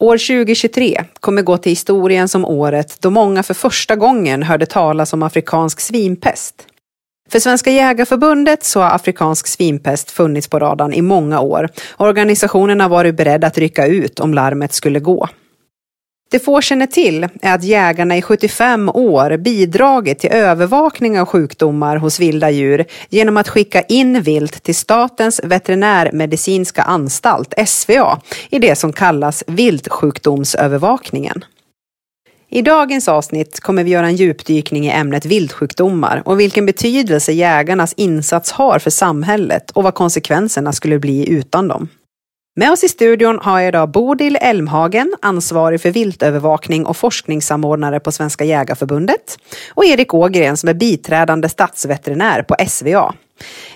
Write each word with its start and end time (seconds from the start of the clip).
År 0.00 0.18
2023 0.18 1.04
kommer 1.20 1.42
gå 1.42 1.56
till 1.56 1.72
historien 1.72 2.28
som 2.28 2.44
året 2.44 2.96
då 3.00 3.10
många 3.10 3.42
för 3.42 3.54
första 3.54 3.96
gången 3.96 4.42
hörde 4.42 4.66
talas 4.66 5.12
om 5.12 5.22
afrikansk 5.22 5.80
svinpest. 5.80 6.54
För 7.30 7.38
Svenska 7.38 7.70
Jägarförbundet 7.70 8.64
så 8.64 8.80
har 8.80 8.94
afrikansk 8.94 9.46
svinpest 9.46 10.10
funnits 10.10 10.48
på 10.48 10.58
radarn 10.58 10.92
i 10.92 11.02
många 11.02 11.40
år. 11.40 11.68
Organisationen 11.96 12.80
har 12.80 12.88
varit 12.88 13.16
beredd 13.16 13.44
att 13.44 13.58
rycka 13.58 13.86
ut 13.86 14.20
om 14.20 14.34
larmet 14.34 14.72
skulle 14.72 15.00
gå. 15.00 15.28
Det 16.30 16.38
få 16.38 16.60
känner 16.60 16.86
till 16.86 17.28
är 17.42 17.54
att 17.54 17.64
jägarna 17.64 18.16
i 18.16 18.22
75 18.22 18.88
år 18.88 19.36
bidragit 19.36 20.18
till 20.18 20.30
övervakning 20.30 21.20
av 21.20 21.26
sjukdomar 21.26 21.96
hos 21.96 22.20
vilda 22.20 22.50
djur 22.50 22.84
genom 23.08 23.36
att 23.36 23.48
skicka 23.48 23.82
in 23.82 24.22
vilt 24.22 24.62
till 24.62 24.74
Statens 24.74 25.40
veterinärmedicinska 25.44 26.82
anstalt, 26.82 27.54
SVA, 27.66 28.20
i 28.50 28.58
det 28.58 28.76
som 28.76 28.92
kallas 28.92 29.44
viltsjukdomsövervakningen. 29.46 31.44
I 32.48 32.62
dagens 32.62 33.08
avsnitt 33.08 33.60
kommer 33.60 33.84
vi 33.84 33.90
göra 33.90 34.06
en 34.06 34.16
djupdykning 34.16 34.86
i 34.86 34.90
ämnet 34.90 35.24
viltsjukdomar 35.24 36.22
och 36.24 36.40
vilken 36.40 36.66
betydelse 36.66 37.32
jägarnas 37.32 37.92
insats 37.92 38.52
har 38.52 38.78
för 38.78 38.90
samhället 38.90 39.70
och 39.70 39.82
vad 39.82 39.94
konsekvenserna 39.94 40.72
skulle 40.72 40.98
bli 40.98 41.30
utan 41.30 41.68
dem. 41.68 41.88
Med 42.60 42.72
oss 42.72 42.84
i 42.84 42.88
studion 42.88 43.38
har 43.42 43.60
jag 43.60 43.68
idag 43.68 43.88
Bodil 43.88 44.38
Elmhagen, 44.40 45.14
ansvarig 45.22 45.80
för 45.80 45.90
viltövervakning 45.90 46.86
och 46.86 46.96
forskningssamordnare 46.96 48.00
på 48.00 48.12
Svenska 48.12 48.44
Jägarförbundet 48.44 49.38
och 49.74 49.84
Erik 49.84 50.14
Ågren 50.14 50.56
som 50.56 50.68
är 50.68 50.74
biträdande 50.74 51.48
statsveterinär 51.48 52.42
på 52.42 52.56
SVA. 52.68 53.14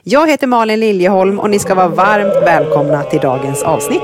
Jag 0.02 0.30
heter 0.30 0.46
Malin 0.46 0.80
Liljeholm 0.80 1.40
och 1.40 1.50
ni 1.50 1.58
ska 1.58 1.74
vara 1.74 1.88
varmt 1.88 2.46
välkomna 2.46 3.02
till 3.02 3.20
dagens 3.20 3.62
avsnitt. 3.62 4.02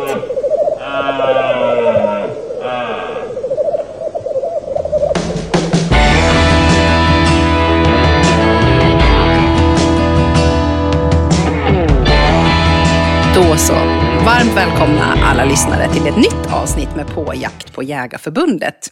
Då 13.35 13.57
så. 13.57 13.90
Varmt 14.27 14.57
välkomna 14.57 15.15
alla 15.23 15.45
lyssnare 15.45 15.93
till 15.93 16.07
ett 16.07 16.17
nytt 16.17 16.53
avsnitt 16.53 16.97
med 16.97 17.07
På 17.07 17.35
jakt 17.35 17.73
på 17.73 17.83
Jägarförbundet. 17.83 18.89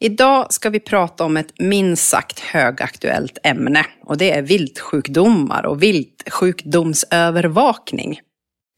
Idag 0.00 0.52
ska 0.52 0.70
vi 0.70 0.80
prata 0.80 1.24
om 1.24 1.36
ett 1.36 1.58
minst 1.58 2.08
sagt 2.08 2.40
högaktuellt 2.40 3.38
ämne 3.42 3.86
och 4.04 4.18
det 4.18 4.32
är 4.32 4.42
viltsjukdomar 4.42 5.66
och 5.66 5.82
viltsjukdomsövervakning. 5.82 8.20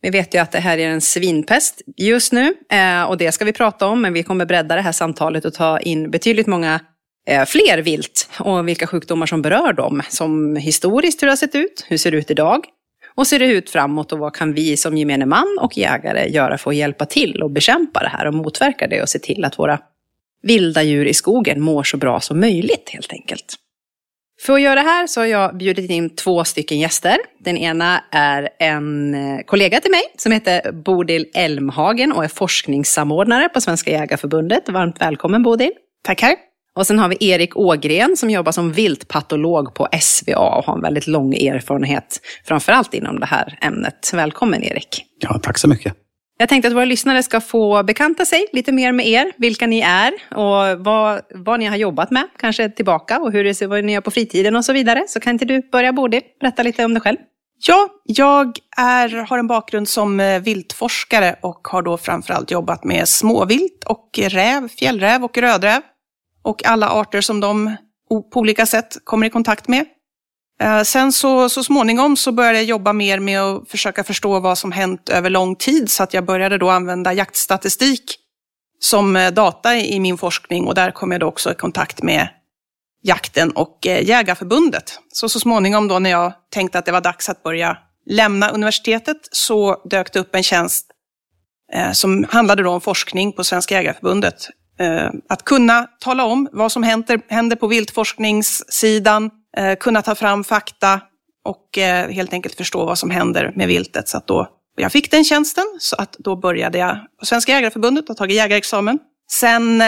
Vi 0.03 0.11
vet 0.11 0.35
ju 0.35 0.39
att 0.39 0.53
det 0.53 0.61
här 0.61 0.79
är 0.79 0.89
en 0.89 1.01
svinpest 1.01 1.83
just 1.97 2.33
nu 2.33 2.55
eh, 2.73 3.03
och 3.03 3.17
det 3.17 3.33
ska 3.33 3.45
vi 3.45 3.53
prata 3.53 3.87
om 3.87 4.03
men 4.03 4.13
vi 4.13 4.23
kommer 4.23 4.47
bredda 4.47 4.75
det 4.75 4.83
här 4.83 4.93
samtalet 4.93 5.45
och 5.45 5.55
ta 5.55 5.81
in 5.81 6.11
betydligt 6.11 6.47
många 6.47 6.81
eh, 7.29 7.45
fler 7.45 7.79
vilt 7.79 8.31
och 8.39 8.69
vilka 8.69 8.87
sjukdomar 8.87 9.27
som 9.27 9.43
berör 9.43 9.73
dem. 9.73 10.03
Som 10.09 10.57
historiskt 10.57 11.23
hur 11.23 11.27
det 11.27 11.33
har 11.33 11.37
sett 11.37 11.55
ut, 11.55 11.87
hur 11.89 11.97
ser 11.97 12.11
det 12.11 12.17
ut 12.17 12.31
idag 12.31 12.67
och 13.17 13.27
ser 13.27 13.39
det 13.39 13.47
ut 13.47 13.71
framåt 13.71 14.13
och 14.13 14.19
vad 14.19 14.35
kan 14.35 14.53
vi 14.53 14.77
som 14.77 14.97
gemene 14.97 15.27
man 15.27 15.59
och 15.61 15.79
jägare 15.79 16.29
göra 16.29 16.59
för 16.59 16.71
att 16.71 16.77
hjälpa 16.77 17.07
till 17.07 17.43
och 17.43 17.51
bekämpa 17.51 18.01
det 18.01 18.09
här 18.09 18.27
och 18.27 18.35
motverka 18.35 18.87
det 18.87 19.03
och 19.03 19.09
se 19.09 19.19
till 19.19 19.45
att 19.45 19.59
våra 19.59 19.79
vilda 20.43 20.83
djur 20.83 21.07
i 21.07 21.15
skogen 21.15 21.61
mår 21.61 21.83
så 21.83 21.97
bra 21.97 22.21
som 22.21 22.41
möjligt 22.41 22.91
helt 22.93 23.13
enkelt. 23.13 23.55
För 24.41 24.55
att 24.55 24.61
göra 24.61 24.75
det 24.75 24.89
här 24.89 25.07
så 25.07 25.21
har 25.21 25.27
jag 25.27 25.57
bjudit 25.57 25.91
in 25.91 26.11
två 26.11 26.45
stycken 26.45 26.79
gäster. 26.79 27.17
Den 27.39 27.57
ena 27.57 28.05
är 28.11 28.49
en 28.59 29.15
eh, 29.15 29.41
kollega 29.47 29.81
till 29.81 29.91
mig 29.91 30.03
som 30.17 30.33
heter 30.33 30.73
Bodil 30.73 31.27
Elmhagen 31.35 32.13
och 32.13 32.25
är 32.25 32.29
forskningssamordnare 32.29 33.49
på 33.49 33.61
Svenska 33.61 33.91
Jägarförbundet. 33.91 34.69
Varmt 34.69 35.01
välkommen 35.01 35.43
Bodil. 35.43 35.73
Tackar. 36.05 36.56
Och 36.77 36.87
sen 36.87 36.99
har 36.99 37.09
vi 37.09 37.17
Erik 37.21 37.57
Ågren 37.57 38.17
som 38.17 38.31
jobbar 38.31 38.53
som 38.53 38.73
viltpatolog 38.73 39.75
på 39.75 39.89
SVA 40.01 40.39
och 40.39 40.65
har 40.65 40.75
en 40.75 40.83
väldigt 40.83 41.07
lång 41.07 41.35
erfarenhet, 41.35 42.21
framförallt 42.45 42.95
inom 42.95 43.21
det 43.21 43.27
här 43.27 43.59
ämnet. 43.63 44.11
Välkommen 44.15 44.63
Erik. 44.63 45.05
Ja, 45.21 45.41
tack 45.43 45.59
så 45.59 45.69
mycket. 45.69 45.95
Jag 46.39 46.49
tänkte 46.49 46.69
att 46.69 46.75
våra 46.75 46.85
lyssnare 46.85 47.23
ska 47.23 47.41
få 47.41 47.83
bekanta 47.83 48.25
sig 48.25 48.47
lite 48.53 48.73
mer 48.73 48.93
med 48.93 49.07
er, 49.07 49.33
vilka 49.37 49.67
ni 49.67 49.81
är 49.81 50.13
och 50.35 50.85
vad, 50.85 51.21
vad 51.35 51.61
ni 51.61 51.67
har 51.67 51.77
jobbat 51.77 52.11
med, 52.11 52.29
kanske 52.39 52.69
tillbaka 52.69 53.19
och 53.19 53.33
hur 53.33 53.45
det 53.45 53.55
ser, 53.55 53.67
vad 53.67 53.85
ni 53.85 53.93
gör 53.93 54.01
på 54.01 54.11
fritiden 54.11 54.57
och 54.57 54.65
så 54.65 54.73
vidare. 54.73 55.05
Så 55.09 55.21
kan 55.21 55.33
inte 55.33 55.45
du 55.45 55.71
börja 55.73 55.93
Bodil, 55.93 56.23
berätta 56.41 56.63
lite 56.63 56.85
om 56.85 56.95
dig 56.95 57.01
själv? 57.01 57.17
Ja, 57.67 57.89
jag 58.05 58.59
är, 58.77 59.09
har 59.09 59.39
en 59.39 59.47
bakgrund 59.47 59.89
som 59.89 60.21
eh, 60.21 60.41
viltforskare 60.41 61.37
och 61.43 61.69
har 61.69 61.83
då 61.83 61.99
framförallt 61.99 62.51
jobbat 62.51 62.85
med 62.85 63.09
småvilt 63.09 63.85
och 63.87 64.19
räv, 64.19 64.69
fjällräv 64.69 65.25
och 65.25 65.39
rödräv 65.39 65.81
och 66.47 66.67
alla 66.67 66.89
arter 66.89 67.21
som 67.21 67.41
de 67.41 67.77
på 68.09 68.41
olika 68.41 68.67
sätt 68.67 68.97
kommer 69.05 69.27
i 69.27 69.31
kontakt 69.31 69.69
med. 69.69 69.85
Eh, 70.61 70.83
sen 70.83 71.13
så, 71.13 71.49
så 71.49 71.65
småningom 71.65 72.17
så 72.17 72.33
började 72.33 72.59
jag 72.59 72.65
jobba 72.65 72.93
mer 72.93 73.21
med 73.21 73.41
att 73.41 73.71
försöka 73.71 74.05
förstå 74.05 74.41
vad 74.41 74.59
som 74.59 74.73
hänt 74.73 75.09
över 75.09 75.31
lång 75.31 75.57
tid 75.57 75.91
så 75.91 76.03
att 76.03 76.15
jag 76.15 76.25
började 76.25 76.59
då 76.59 76.71
använda 76.71 77.13
jaktstatistik 77.13 78.17
som 78.81 79.17
eh, 79.17 79.31
data 79.31 79.77
i 79.77 80.01
min 80.01 80.19
forskning 80.19 80.67
och 80.67 80.75
där 80.75 80.91
kom 80.91 81.13
jag 81.13 81.21
då 81.21 81.27
också 81.27 81.53
i 81.53 81.55
kontakt 81.55 82.03
med 82.03 82.29
jakten 83.03 83.51
och 83.51 83.87
eh, 83.87 84.09
Jägarförbundet. 84.09 84.99
Så 85.13 85.29
så 85.29 85.41
småningom 85.41 85.89
då 85.89 85.99
när 85.99 86.11
jag 86.11 86.33
tänkte 86.51 86.79
att 86.79 86.87
det 86.87 86.93
var 86.93 87.01
dags 87.01 87.29
att 87.29 87.43
börja 87.43 87.79
lämna 88.11 88.49
universitetet 88.49 89.17
så 89.33 89.83
dök 89.91 90.13
det 90.13 90.19
upp 90.19 90.35
en 90.35 90.43
tjänst 90.43 90.87
som 91.93 92.27
handlade 92.31 92.63
då 92.63 92.71
om 92.71 92.81
forskning 92.81 93.33
på 93.33 93.45
Svenska 93.45 93.75
Jägarförbundet 93.75 94.49
Eh, 94.79 95.11
att 95.29 95.45
kunna 95.45 95.87
tala 96.01 96.25
om 96.25 96.49
vad 96.53 96.73
som 96.73 96.83
händer, 96.83 97.21
händer 97.29 97.57
på 97.57 97.67
viltforskningssidan, 97.67 99.31
eh, 99.57 99.77
kunna 99.77 100.03
ta 100.03 100.15
fram 100.15 100.45
fakta 100.45 101.01
och 101.45 101.79
eh, 101.79 102.11
helt 102.11 102.33
enkelt 102.33 102.55
förstå 102.55 102.85
vad 102.85 102.99
som 102.99 103.11
händer 103.11 103.53
med 103.57 103.69
viltet. 103.69 104.09
Så 104.09 104.17
att 104.17 104.27
då, 104.27 104.49
jag 104.77 104.93
fick 104.93 105.11
den 105.11 105.25
tjänsten, 105.25 105.65
så 105.79 105.97
att 105.97 106.17
då 106.19 106.37
började 106.37 106.79
jag 106.79 106.99
på 107.21 107.27
Svenska 107.27 107.53
Jägareförbundet 107.53 108.11
och 108.11 108.17
tagit 108.17 108.37
jägarexamen. 108.37 108.99
Sen 109.31 109.83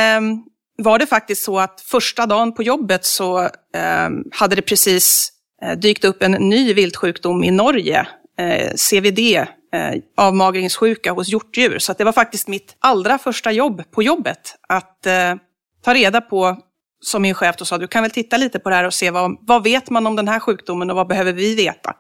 var 0.79 0.99
det 0.99 1.07
faktiskt 1.07 1.45
så 1.45 1.59
att 1.59 1.81
första 1.81 2.27
dagen 2.27 2.55
på 2.55 2.63
jobbet 2.63 3.05
så 3.05 3.49
hade 4.33 4.57
det 4.57 4.63
precis 4.63 5.33
dykt 5.77 6.05
upp 6.05 6.23
en 6.23 6.33
ny 6.33 6.75
viltsjukdom 6.75 7.45
i 7.45 7.51
Norge, 7.51 8.07
CVD, 8.77 9.47
eh, 9.73 10.03
avmagringssjuka 10.17 11.13
hos 11.13 11.29
hjortdjur. 11.29 11.79
Så 11.79 11.93
det 11.93 12.05
var 12.05 12.13
faktiskt 12.13 12.49
mitt 12.49 12.77
allra 12.79 13.19
första 13.19 13.53
jobb 13.53 13.83
på 13.91 14.03
jobbet 14.03 14.55
att 14.69 15.07
eh, 15.07 15.35
ta 15.85 15.95
reda 15.95 16.21
på, 16.21 16.57
som 17.01 17.23
min 17.23 17.35
chef 17.35 17.57
då 17.57 17.65
sa, 17.65 17.79
du 17.79 17.87
kan 17.87 18.03
väl 18.03 18.11
titta 18.11 18.37
lite 18.37 18.59
på 18.59 18.71
det 18.71 18.77
här 18.77 18.87
och 18.87 18.95
se 18.95 19.11
vad, 19.11 19.37
vad 19.41 19.65
vet 19.65 19.91
man 19.91 20.07
om 20.07 20.17
den 20.17 20.29
här 20.29 20.41
sjukdomen 20.41 20.91
och 20.91 20.97
vad 20.97 21.09
behöver 21.09 21.33
vi 21.33 21.55
veta? 21.55 21.95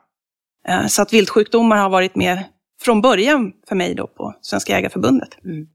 Eh, 0.69 0.87
så 0.87 1.03
att 1.03 1.13
viltsjukdomar 1.13 1.77
har 1.77 1.91
varit 1.91 2.17
med 2.17 2.45
från 2.81 3.01
början 3.01 3.53
för 3.69 3.77
mig 3.77 3.95
då 3.95 4.07
på 4.07 4.35
Svenska 4.41 4.73
Jägareförbundet. 4.73 5.45
Mm. 5.45 5.67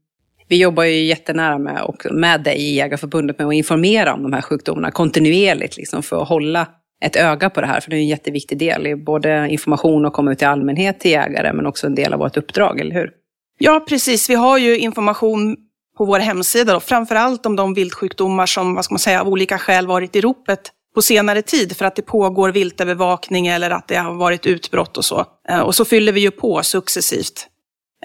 Vi 0.48 0.60
jobbar 0.60 0.84
ju 0.84 1.04
jättenära 1.04 1.58
med, 1.58 1.82
och 1.82 2.06
med 2.10 2.42
dig 2.42 2.56
i 2.56 2.74
Jägarförbundet 2.74 3.38
med 3.38 3.46
att 3.48 3.54
informera 3.54 4.14
om 4.14 4.22
de 4.22 4.32
här 4.32 4.42
sjukdomarna 4.42 4.90
kontinuerligt 4.90 5.76
liksom, 5.76 6.02
för 6.02 6.22
att 6.22 6.28
hålla 6.28 6.66
ett 7.04 7.16
öga 7.16 7.50
på 7.50 7.60
det 7.60 7.66
här, 7.66 7.80
för 7.80 7.90
det 7.90 7.96
är 7.96 8.00
en 8.00 8.06
jätteviktig 8.06 8.58
del 8.58 8.86
i 8.86 8.96
både 8.96 9.48
information 9.50 10.06
och 10.06 10.12
komma 10.12 10.32
ut 10.32 10.38
till 10.38 10.46
allmänhet, 10.46 11.00
till 11.00 11.10
jägare, 11.10 11.52
men 11.52 11.66
också 11.66 11.86
en 11.86 11.94
del 11.94 12.12
av 12.12 12.18
vårt 12.18 12.36
uppdrag, 12.36 12.80
eller 12.80 12.94
hur? 12.94 13.10
Ja, 13.58 13.84
precis. 13.88 14.30
Vi 14.30 14.34
har 14.34 14.58
ju 14.58 14.78
information 14.78 15.56
på 15.98 16.04
vår 16.04 16.18
hemsida, 16.18 16.80
framför 16.80 17.14
allt 17.14 17.46
om 17.46 17.56
de 17.56 17.74
viltsjukdomar 17.74 18.46
som 18.46 18.74
vad 18.74 18.84
ska 18.84 18.94
man 18.94 18.98
säga, 18.98 19.20
av 19.20 19.28
olika 19.28 19.58
skäl 19.58 19.86
varit 19.86 20.16
i 20.16 20.20
ropet 20.20 20.60
på 20.94 21.02
senare 21.02 21.42
tid 21.42 21.76
för 21.76 21.84
att 21.84 21.96
det 21.96 22.02
pågår 22.02 22.50
viltövervakning 22.50 23.46
eller 23.46 23.70
att 23.70 23.88
det 23.88 23.96
har 23.96 24.14
varit 24.14 24.46
utbrott 24.46 24.96
och 24.96 25.04
så. 25.04 25.24
Eh, 25.48 25.60
och 25.60 25.74
så 25.74 25.84
fyller 25.84 26.12
vi 26.12 26.20
ju 26.20 26.30
på 26.30 26.62
successivt. 26.62 27.46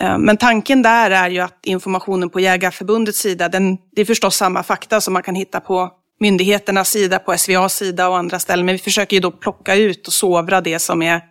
Eh, 0.02 0.18
men 0.18 0.38
tanken 0.38 0.82
där 0.82 1.12
är 1.12 1.30
ju 1.30 1.40
att 1.40 1.66
informationen 1.66 2.30
på 2.30 2.40
Jägarförbundets 2.40 3.20
sida, 3.20 3.50
den, 3.50 3.78
det 3.96 4.02
är 4.02 4.06
förstås 4.06 4.36
samma 4.36 4.64
fakta 4.64 5.02
som 5.02 5.14
man 5.14 5.24
kan 5.24 5.36
hitta 5.36 5.60
på 5.60 5.92
myndigheternas 6.20 6.90
sida, 6.90 7.20
på 7.20 7.38
SVAs 7.38 7.76
sida 7.76 8.10
och 8.10 8.18
andra 8.18 8.40
ställen. 8.40 8.66
Men 8.66 8.76
vi 8.76 8.80
försöker 8.80 9.16
ju 9.16 9.20
då 9.20 9.32
plocka 9.32 9.76
ut 9.76 10.08
och 10.08 10.14
sovra 10.14 10.62
det 10.62 10.80
som 10.80 11.02
är 11.02 11.22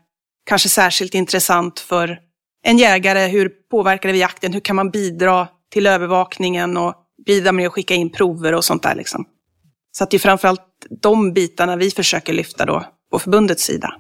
kanske 0.46 0.68
särskilt 0.68 1.14
intressant 1.14 1.80
för 1.80 2.18
en 2.64 2.78
jägare. 2.78 3.28
Hur 3.28 3.48
påverkar 3.70 4.08
det 4.08 4.12
vid 4.12 4.20
jakten? 4.20 4.52
Hur 4.52 4.60
kan 4.60 4.76
man 4.76 4.90
bidra 4.90 5.48
till 5.72 5.86
övervakningen 5.86 6.76
och 6.76 6.94
bidra 7.26 7.52
med 7.52 7.66
att 7.66 7.72
skicka 7.72 7.94
in 7.94 8.12
prover 8.12 8.54
och 8.54 8.64
sånt 8.64 8.82
där. 8.82 8.94
Liksom. 8.94 9.24
Så 9.92 10.04
att 10.04 10.10
det 10.10 10.16
är 10.16 10.18
framförallt 10.18 10.62
de 11.02 11.32
bitarna 11.32 11.76
vi 11.76 11.90
försöker 11.90 12.32
lyfta 12.32 12.66
då 12.66 12.84
på 13.10 13.18
förbundets 13.18 13.62
sida 13.64 13.94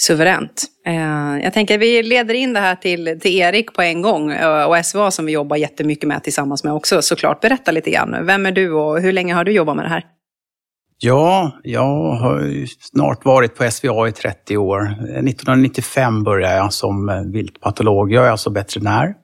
suveränt. 0.00 0.64
Eh, 0.86 1.44
jag 1.44 1.52
tänker 1.52 1.74
att 1.74 1.80
vi 1.80 2.02
leder 2.02 2.34
in 2.34 2.52
det 2.52 2.60
här 2.60 2.74
till, 2.74 3.20
till 3.20 3.36
Erik 3.36 3.74
på 3.74 3.82
en 3.82 4.02
gång 4.02 4.32
eh, 4.32 4.64
och 4.64 4.86
SVA 4.86 5.10
som 5.10 5.26
vi 5.26 5.32
jobbar 5.32 5.56
jättemycket 5.56 6.08
med 6.08 6.24
tillsammans 6.24 6.64
med 6.64 6.72
också 6.72 7.02
såklart. 7.02 7.40
Berätta 7.40 7.70
lite 7.70 7.90
grann. 7.90 8.26
Vem 8.26 8.46
är 8.46 8.52
du 8.52 8.72
och 8.72 9.00
hur 9.00 9.12
länge 9.12 9.34
har 9.34 9.44
du 9.44 9.52
jobbat 9.52 9.76
med 9.76 9.84
det 9.84 9.88
här? 9.88 10.04
Ja, 11.02 11.52
jag 11.62 12.12
har 12.12 12.66
snart 12.80 13.24
varit 13.24 13.54
på 13.54 13.70
SVA 13.70 14.08
i 14.08 14.12
30 14.12 14.56
år. 14.56 14.82
1995 14.82 16.24
började 16.24 16.56
jag 16.56 16.72
som 16.72 17.08
eh, 17.08 17.20
viltpatolog. 17.22 18.12
Jag 18.12 18.26
är 18.26 18.30
alltså 18.30 18.50
veterinär. 18.50 19.14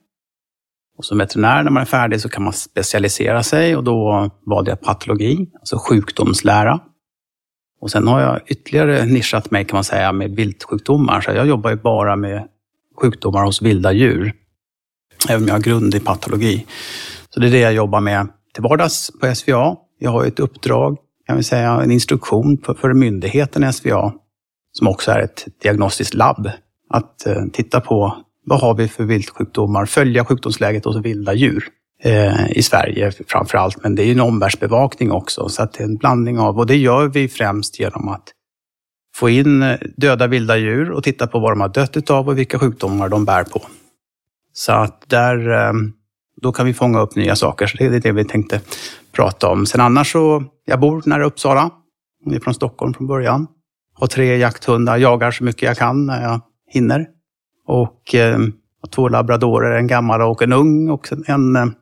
Och 0.99 1.05
som 1.05 1.19
veterinär 1.19 1.63
när 1.63 1.71
man 1.71 1.81
är 1.81 1.87
färdig 1.87 2.21
så 2.21 2.29
kan 2.29 2.43
man 2.43 2.53
specialisera 2.53 3.43
sig 3.43 3.77
och 3.77 3.85
då 3.85 4.31
valde 4.47 4.71
jag 4.71 4.81
patologi, 4.81 5.51
alltså 5.61 5.79
sjukdomslära. 5.79 6.81
Och 7.87 7.91
sen 7.91 8.09
har 8.09 8.21
jag 8.21 8.41
ytterligare 8.47 9.05
nischat 9.05 9.51
mig 9.51 9.65
kan 9.65 9.77
man 9.77 9.85
säga 9.85 10.13
med 10.13 10.31
viltsjukdomar. 10.31 11.21
Så 11.21 11.31
jag 11.31 11.47
jobbar 11.47 11.71
ju 11.71 11.77
bara 11.77 12.17
med 12.17 12.49
sjukdomar 13.01 13.45
hos 13.45 13.63
vilda 13.63 13.93
djur. 13.93 14.33
Även 15.29 15.43
om 15.43 15.49
jag 15.49 15.55
har 15.55 15.61
grund 15.61 15.95
i 15.95 16.01
patologi. 16.01 16.67
Så 17.31 17.41
det 17.41 17.47
är 17.47 17.51
det 17.51 17.59
jag 17.59 17.73
jobbar 17.73 18.01
med 18.01 18.29
till 18.55 18.63
vardags 18.63 19.11
på 19.21 19.35
SVA. 19.35 19.77
Jag 19.99 20.11
har 20.11 20.25
ett 20.25 20.41
uppdrag, 20.41 20.99
kan 21.27 21.37
vi 21.37 21.43
säga, 21.43 21.71
en 21.71 21.91
instruktion 21.91 22.59
för, 22.65 22.75
för 22.75 22.93
myndigheten 22.93 23.73
SVA, 23.73 24.13
som 24.73 24.89
också 24.89 25.11
är 25.11 25.21
ett 25.21 25.47
diagnostiskt 25.63 26.15
labb, 26.15 26.51
att 26.91 27.27
eh, 27.27 27.45
titta 27.53 27.81
på 27.81 28.17
vad 28.45 28.61
har 28.61 28.75
vi 28.75 28.89
för 28.89 29.05
viltsjukdomar, 29.05 29.87
följa 29.87 30.25
sjukdomsläget 30.25 30.85
hos 30.85 30.97
vilda 30.97 31.35
djur 31.35 31.65
Eh, 32.03 32.51
i 32.51 32.63
Sverige 32.63 33.13
framför 33.29 33.59
allt, 33.59 33.83
men 33.83 33.95
det 33.95 34.03
är 34.03 34.13
en 34.13 34.21
omvärldsbevakning 34.21 35.13
också, 35.13 35.49
så 35.49 35.63
att 35.63 35.73
det 35.73 35.81
är 35.81 35.89
en 35.89 35.97
blandning 35.97 36.39
av, 36.39 36.59
och 36.59 36.67
det 36.67 36.77
gör 36.77 37.09
vi 37.09 37.29
främst 37.29 37.81
genom 37.81 38.09
att 38.09 38.33
få 39.15 39.29
in 39.29 39.63
eh, 39.63 39.79
döda 39.97 40.27
vilda 40.27 40.57
djur 40.57 40.91
och 40.91 41.05
titta 41.05 41.27
på 41.27 41.39
vad 41.39 41.53
de 41.53 41.61
har 41.61 41.69
dött 41.69 41.97
utav 41.97 42.29
och 42.29 42.39
vilka 42.39 42.59
sjukdomar 42.59 43.09
de 43.09 43.25
bär 43.25 43.45
på. 43.45 43.63
Så 44.53 44.73
att 44.73 45.09
där, 45.09 45.51
eh, 45.51 45.73
då 46.43 46.53
kan 46.53 46.67
vi 46.67 46.75
fånga 46.75 47.01
upp 47.01 47.17
nya 47.17 47.37
saker, 47.37 47.67
så 47.67 47.77
det 47.77 47.85
är 47.85 48.01
det 48.01 48.13
vi 48.13 48.25
tänkte 48.25 48.61
prata 49.13 49.49
om. 49.49 49.67
Sen 49.67 49.81
annars 49.81 50.13
så, 50.13 50.45
jag 50.65 50.81
bor 50.81 51.03
nära 51.07 51.25
Uppsala, 51.25 51.71
jag 52.25 52.35
är 52.35 52.41
från 52.41 52.55
Stockholm 52.55 52.95
från 52.95 53.07
början. 53.07 53.47
Har 53.95 54.07
tre 54.07 54.37
jakthundar, 54.37 54.97
jagar 54.97 55.31
så 55.31 55.45
mycket 55.45 55.63
jag 55.63 55.77
kan 55.77 56.07
när 56.07 56.23
jag 56.23 56.41
hinner. 56.71 57.07
Och 57.67 58.15
eh, 58.15 58.39
två 58.91 59.09
labradorer, 59.09 59.79
en 59.79 59.87
gammal 59.87 60.23
och 60.23 60.43
en 60.43 60.53
ung 60.53 60.91
och 60.91 61.09
en 61.27 61.75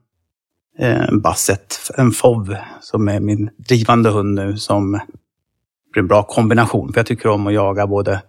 en 0.79 1.21
basset, 1.21 1.91
en 1.97 2.11
FOV, 2.11 2.57
som 2.81 3.09
är 3.09 3.21
min 3.21 3.51
drivande 3.57 4.11
hund 4.11 4.35
nu, 4.35 4.57
som 4.57 5.01
blir 5.93 6.03
en 6.03 6.09
bra 6.09 6.23
kombination. 6.23 6.93
För 6.93 6.99
jag 6.99 7.07
tycker 7.07 7.29
om 7.29 7.47
att 7.47 7.55
jaga 7.55 7.87
både 7.87 8.23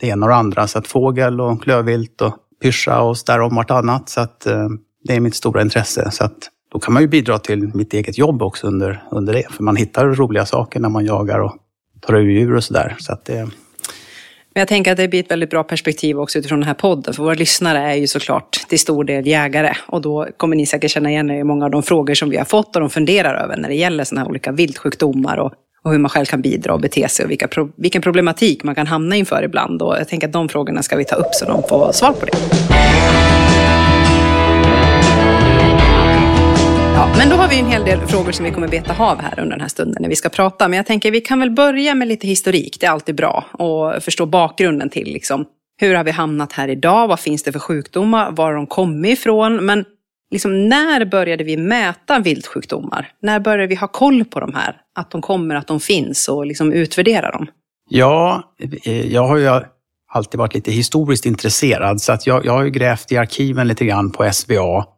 det 0.00 0.06
ena 0.06 0.26
och 0.26 0.30
det 0.30 0.36
andra. 0.36 0.66
Så 0.66 0.78
att 0.78 0.86
fågel 0.86 1.40
och 1.40 1.62
klövvilt 1.62 2.20
och 2.20 2.36
pyscha 2.62 3.02
och 3.02 3.16
där 3.26 3.40
om 3.40 3.56
vartannat. 3.56 4.08
Så 4.08 4.20
att 4.20 4.46
eh, 4.46 4.68
det 5.04 5.16
är 5.16 5.20
mitt 5.20 5.34
stora 5.34 5.62
intresse. 5.62 6.10
Så 6.10 6.24
att 6.24 6.50
då 6.72 6.78
kan 6.78 6.94
man 6.94 7.02
ju 7.02 7.08
bidra 7.08 7.38
till 7.38 7.70
mitt 7.74 7.92
eget 7.92 8.18
jobb 8.18 8.42
också 8.42 8.66
under, 8.66 9.04
under 9.10 9.32
det. 9.32 9.46
För 9.50 9.62
man 9.62 9.76
hittar 9.76 10.06
roliga 10.06 10.46
saker 10.46 10.80
när 10.80 10.88
man 10.88 11.04
jagar 11.04 11.38
och 11.38 11.56
tar 12.00 12.14
ur 12.14 12.30
djur 12.30 12.54
och 12.54 12.64
sådär. 12.64 12.96
Så 12.98 13.12
att 13.12 13.24
det, 13.24 13.48
men 14.54 14.60
jag 14.60 14.68
tänker 14.68 14.92
att 14.92 14.96
det 14.96 15.08
blir 15.08 15.20
ett 15.20 15.30
väldigt 15.30 15.50
bra 15.50 15.64
perspektiv 15.64 16.20
också 16.20 16.38
utifrån 16.38 16.60
den 16.60 16.66
här 16.66 16.74
podden. 16.74 17.14
För 17.14 17.22
våra 17.22 17.34
lyssnare 17.34 17.78
är 17.78 17.94
ju 17.94 18.06
såklart 18.06 18.50
till 18.68 18.78
stor 18.78 19.04
del 19.04 19.26
jägare. 19.26 19.76
Och 19.86 20.00
då 20.00 20.28
kommer 20.36 20.56
ni 20.56 20.66
säkert 20.66 20.90
känna 20.90 21.10
igen 21.10 21.30
er 21.30 21.34
i 21.34 21.44
många 21.44 21.64
av 21.64 21.70
de 21.70 21.82
frågor 21.82 22.14
som 22.14 22.30
vi 22.30 22.36
har 22.36 22.44
fått 22.44 22.76
och 22.76 22.80
de 22.80 22.90
funderar 22.90 23.34
över 23.34 23.56
när 23.56 23.68
det 23.68 23.74
gäller 23.74 24.04
sådana 24.04 24.20
här 24.20 24.30
olika 24.30 24.52
viltsjukdomar 24.52 25.36
och, 25.36 25.52
och 25.84 25.92
hur 25.92 25.98
man 25.98 26.08
själv 26.08 26.26
kan 26.26 26.42
bidra 26.42 26.74
och 26.74 26.80
bete 26.80 27.08
sig 27.08 27.24
och 27.24 27.30
vilka, 27.30 27.48
vilken 27.76 28.02
problematik 28.02 28.64
man 28.64 28.74
kan 28.74 28.86
hamna 28.86 29.16
inför 29.16 29.42
ibland. 29.42 29.82
Och 29.82 29.96
jag 29.96 30.08
tänker 30.08 30.26
att 30.26 30.32
de 30.32 30.48
frågorna 30.48 30.82
ska 30.82 30.96
vi 30.96 31.04
ta 31.04 31.16
upp 31.16 31.34
så 31.34 31.44
de 31.44 31.62
får 31.68 31.92
svar 31.92 32.12
på 32.12 32.26
det. 32.26 33.33
Ja, 37.04 37.14
men 37.18 37.28
då 37.28 37.36
har 37.36 37.48
vi 37.48 37.58
en 37.58 37.66
hel 37.66 37.84
del 37.84 38.00
frågor 38.00 38.32
som 38.32 38.44
vi 38.44 38.50
kommer 38.50 38.68
beta 38.68 39.04
av 39.04 39.20
här 39.20 39.40
under 39.40 39.50
den 39.50 39.60
här 39.60 39.68
stunden 39.68 40.02
när 40.02 40.08
vi 40.08 40.16
ska 40.16 40.28
prata. 40.28 40.68
Men 40.68 40.76
jag 40.76 40.86
tänker 40.86 41.10
vi 41.10 41.20
kan 41.20 41.40
väl 41.40 41.50
börja 41.50 41.94
med 41.94 42.08
lite 42.08 42.26
historik. 42.26 42.76
Det 42.80 42.86
är 42.86 42.90
alltid 42.90 43.14
bra 43.14 43.46
att 43.58 44.04
förstå 44.04 44.26
bakgrunden 44.26 44.90
till 44.90 45.12
liksom, 45.12 45.44
hur 45.80 45.94
har 45.94 46.04
vi 46.04 46.10
hamnat 46.10 46.52
här 46.52 46.68
idag? 46.68 47.08
Vad 47.08 47.20
finns 47.20 47.42
det 47.42 47.52
för 47.52 47.58
sjukdomar? 47.58 48.30
Var 48.30 48.44
har 48.44 48.54
de 48.54 48.66
kommit 48.66 49.18
ifrån? 49.18 49.66
Men 49.66 49.84
liksom, 50.30 50.68
när 50.68 51.04
började 51.04 51.44
vi 51.44 51.56
mäta 51.56 52.18
viltsjukdomar? 52.18 53.08
När 53.22 53.40
började 53.40 53.66
vi 53.66 53.74
ha 53.74 53.88
koll 53.88 54.24
på 54.24 54.40
de 54.40 54.54
här? 54.54 54.76
Att 54.94 55.10
de 55.10 55.22
kommer, 55.22 55.54
att 55.54 55.66
de 55.66 55.80
finns 55.80 56.28
och 56.28 56.46
liksom 56.46 56.72
utvärdera 56.72 57.30
dem? 57.30 57.46
Ja, 57.88 58.42
eh, 58.84 59.12
jag 59.12 59.26
har 59.26 59.36
ju 59.36 59.60
alltid 60.12 60.38
varit 60.38 60.54
lite 60.54 60.70
historiskt 60.70 61.26
intresserad 61.26 62.00
så 62.00 62.12
att 62.12 62.26
jag, 62.26 62.46
jag 62.46 62.52
har 62.52 62.64
ju 62.64 62.70
grävt 62.70 63.12
i 63.12 63.16
arkiven 63.16 63.68
lite 63.68 63.84
grann 63.84 64.10
på 64.10 64.32
SVA 64.32 64.93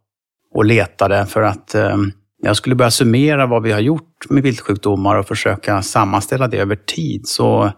och 0.56 0.64
letade 0.64 1.26
för 1.26 1.42
att 1.42 1.74
eh, 1.74 1.96
jag 2.42 2.56
skulle 2.56 2.74
börja 2.74 2.90
summera 2.90 3.46
vad 3.46 3.62
vi 3.62 3.72
har 3.72 3.80
gjort 3.80 4.30
med 4.30 4.42
viltsjukdomar 4.42 5.16
och 5.16 5.28
försöka 5.28 5.82
sammanställa 5.82 6.48
det 6.48 6.58
över 6.58 6.76
tid. 6.76 7.28
Så 7.28 7.72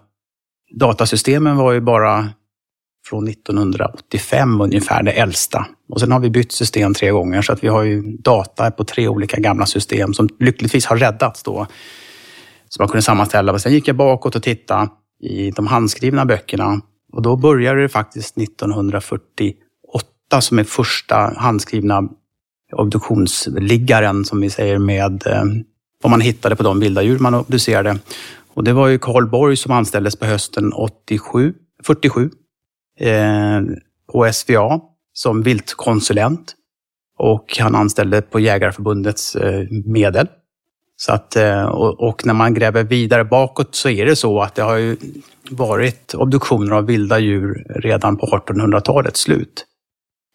datasystemen 0.79 1.57
var 1.57 1.73
ju 1.73 1.81
bara 1.81 2.29
från 3.09 3.29
1985 3.29 4.61
ungefär, 4.61 5.03
det 5.03 5.13
äldsta. 5.13 5.67
Och 5.89 6.01
sen 6.01 6.13
har 6.13 6.21
vi 6.21 6.31
bytt 6.31 6.53
system 6.53 6.95
tre 6.95 7.11
gånger 7.11 7.43
så 7.43 7.53
att 7.53 7.65
vi 7.65 7.69
har 7.69 7.83
ju 7.83 8.03
data 8.03 8.71
på 8.71 8.85
tre 8.85 9.09
olika 9.09 9.41
gamla 9.41 9.67
system 9.67 10.15
som 10.15 10.29
lyckligtvis 10.39 10.87
har 10.87 10.97
räddats 10.97 11.43
då. 11.43 11.67
Så 12.69 12.83
man 12.83 12.89
kunde 12.89 13.03
sammanställa. 13.03 13.53
Men 13.53 13.61
sen 13.61 13.73
gick 13.73 13.89
jag 13.89 13.97
bakåt 13.97 14.37
och 14.37 14.43
tittade 14.43 14.89
i 15.23 15.51
de 15.51 15.67
handskrivna 15.67 16.25
böckerna 16.25 16.81
och 17.13 17.23
då 17.23 17.37
började 17.37 17.83
det 17.83 17.89
faktiskt 17.89 18.39
1948 18.39 20.41
som 20.41 20.59
är 20.59 20.65
första 20.65 21.17
handskrivna 21.37 22.09
obduktionsliggaren, 22.73 24.25
som 24.25 24.41
vi 24.41 24.51
säger, 24.51 24.79
med 24.79 25.27
eh, 25.27 25.45
vad 26.03 26.11
man 26.11 26.21
hittade 26.21 26.57
på 26.57 26.63
de 26.63 26.81
vilda 26.81 27.03
djur 27.03 27.19
man 27.19 27.35
obducerade. 27.35 27.99
Och 28.55 28.65
det 28.65 28.73
var 28.73 28.89
ju 28.89 28.99
Karl 28.99 29.27
Borg 29.27 29.57
som 29.57 29.73
anställdes 29.73 30.17
på 30.17 30.27
hösten 30.27 30.73
87, 30.73 31.55
47 31.85 32.31
eh, 33.01 33.61
på 34.13 34.33
SVA 34.33 34.81
som 35.13 35.43
viltkonsulent. 35.43 36.55
Och 37.19 37.57
han 37.61 37.75
anställde 37.75 38.23
på 38.23 38.41
Jägarförbundets 38.41 39.37
eh, 39.37 39.67
medel. 39.85 40.27
Så 40.97 41.13
att, 41.13 41.37
eh, 41.37 41.65
och, 41.65 42.01
och, 42.01 42.27
när 42.27 42.35
man 42.35 42.55
gräver 42.55 42.85
vidare 42.85 43.25
bakåt 43.25 43.75
så 43.75 43.89
är 43.89 44.07
det 44.07 44.17
så 44.17 44.41
att 44.41 44.55
det 44.55 44.63
har 44.63 44.77
ju 44.77 44.97
varit 45.51 46.15
obduktioner 46.15 46.77
av 46.77 46.87
vilda 46.87 47.19
djur 47.19 47.67
redan 47.69 48.17
på 48.17 48.27
1800-talets 48.27 49.21
slut. 49.21 49.65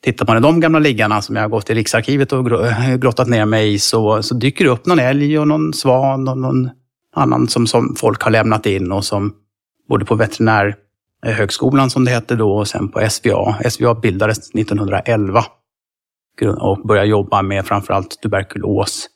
Tittar 0.04 0.26
man 0.28 0.38
i 0.38 0.42
de 0.42 0.60
gamla 0.60 0.80
liggarna 0.80 1.22
som 1.22 1.36
jag 1.36 1.44
har 1.44 1.50
gått 1.50 1.70
i 1.70 1.74
Riksarkivet 1.74 2.32
och 2.32 2.66
eh, 2.66 2.96
grottat 2.96 3.28
ner 3.28 3.46
mig 3.46 3.74
i 3.74 3.80
så, 3.80 4.24
så 4.24 4.36
dyker 4.36 4.66
det 4.66 4.72
upp 4.72 4.86
någon 4.86 5.00
älg 5.00 5.40
och 5.40 5.48
någon 5.48 5.74
svan 5.74 6.28
och 6.28 6.38
någon 6.38 6.70
annan 7.16 7.48
som, 7.48 7.68
som 7.68 7.96
folk 7.98 8.24
har 8.24 8.32
lämnat 8.32 8.66
in 8.66 8.92
och 8.92 9.06
som 9.06 9.34
både 9.90 10.06
på 10.06 10.16
veterinärhögskolan 10.16 11.90
som 11.90 12.06
det 12.06 12.12
hette 12.12 12.36
då 12.36 12.58
och 12.58 12.68
sen 12.68 12.90
på 12.90 13.10
SVA. 13.10 13.70
SVA 13.70 13.96
bildades 13.96 14.38
1911 14.38 15.44
och 16.60 16.88
började 16.88 17.08
jobba 17.08 17.42
med 17.42 17.66
framförallt 17.66 18.22
tuberkulos. 18.22 19.08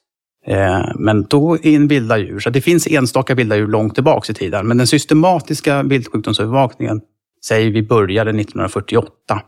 Eh, 0.46 0.86
men 0.96 1.24
då 1.24 1.58
in 1.58 1.88
vilda 1.88 2.18
djur. 2.18 2.40
Så 2.40 2.50
det 2.50 2.62
finns 2.62 2.88
enstaka 2.88 3.36
vilda 3.36 3.56
djur 3.56 3.68
långt 3.68 3.96
tillbaka 3.96 4.32
i 4.32 4.36
tiden. 4.36 4.68
Men 4.68 4.78
den 4.78 4.88
systematiska 4.88 5.84
viltsjukdomsövervakningen 5.84 7.02
säger 7.46 7.72
vi 7.72 7.84
började 7.84 8.30
1948. 8.30 9.42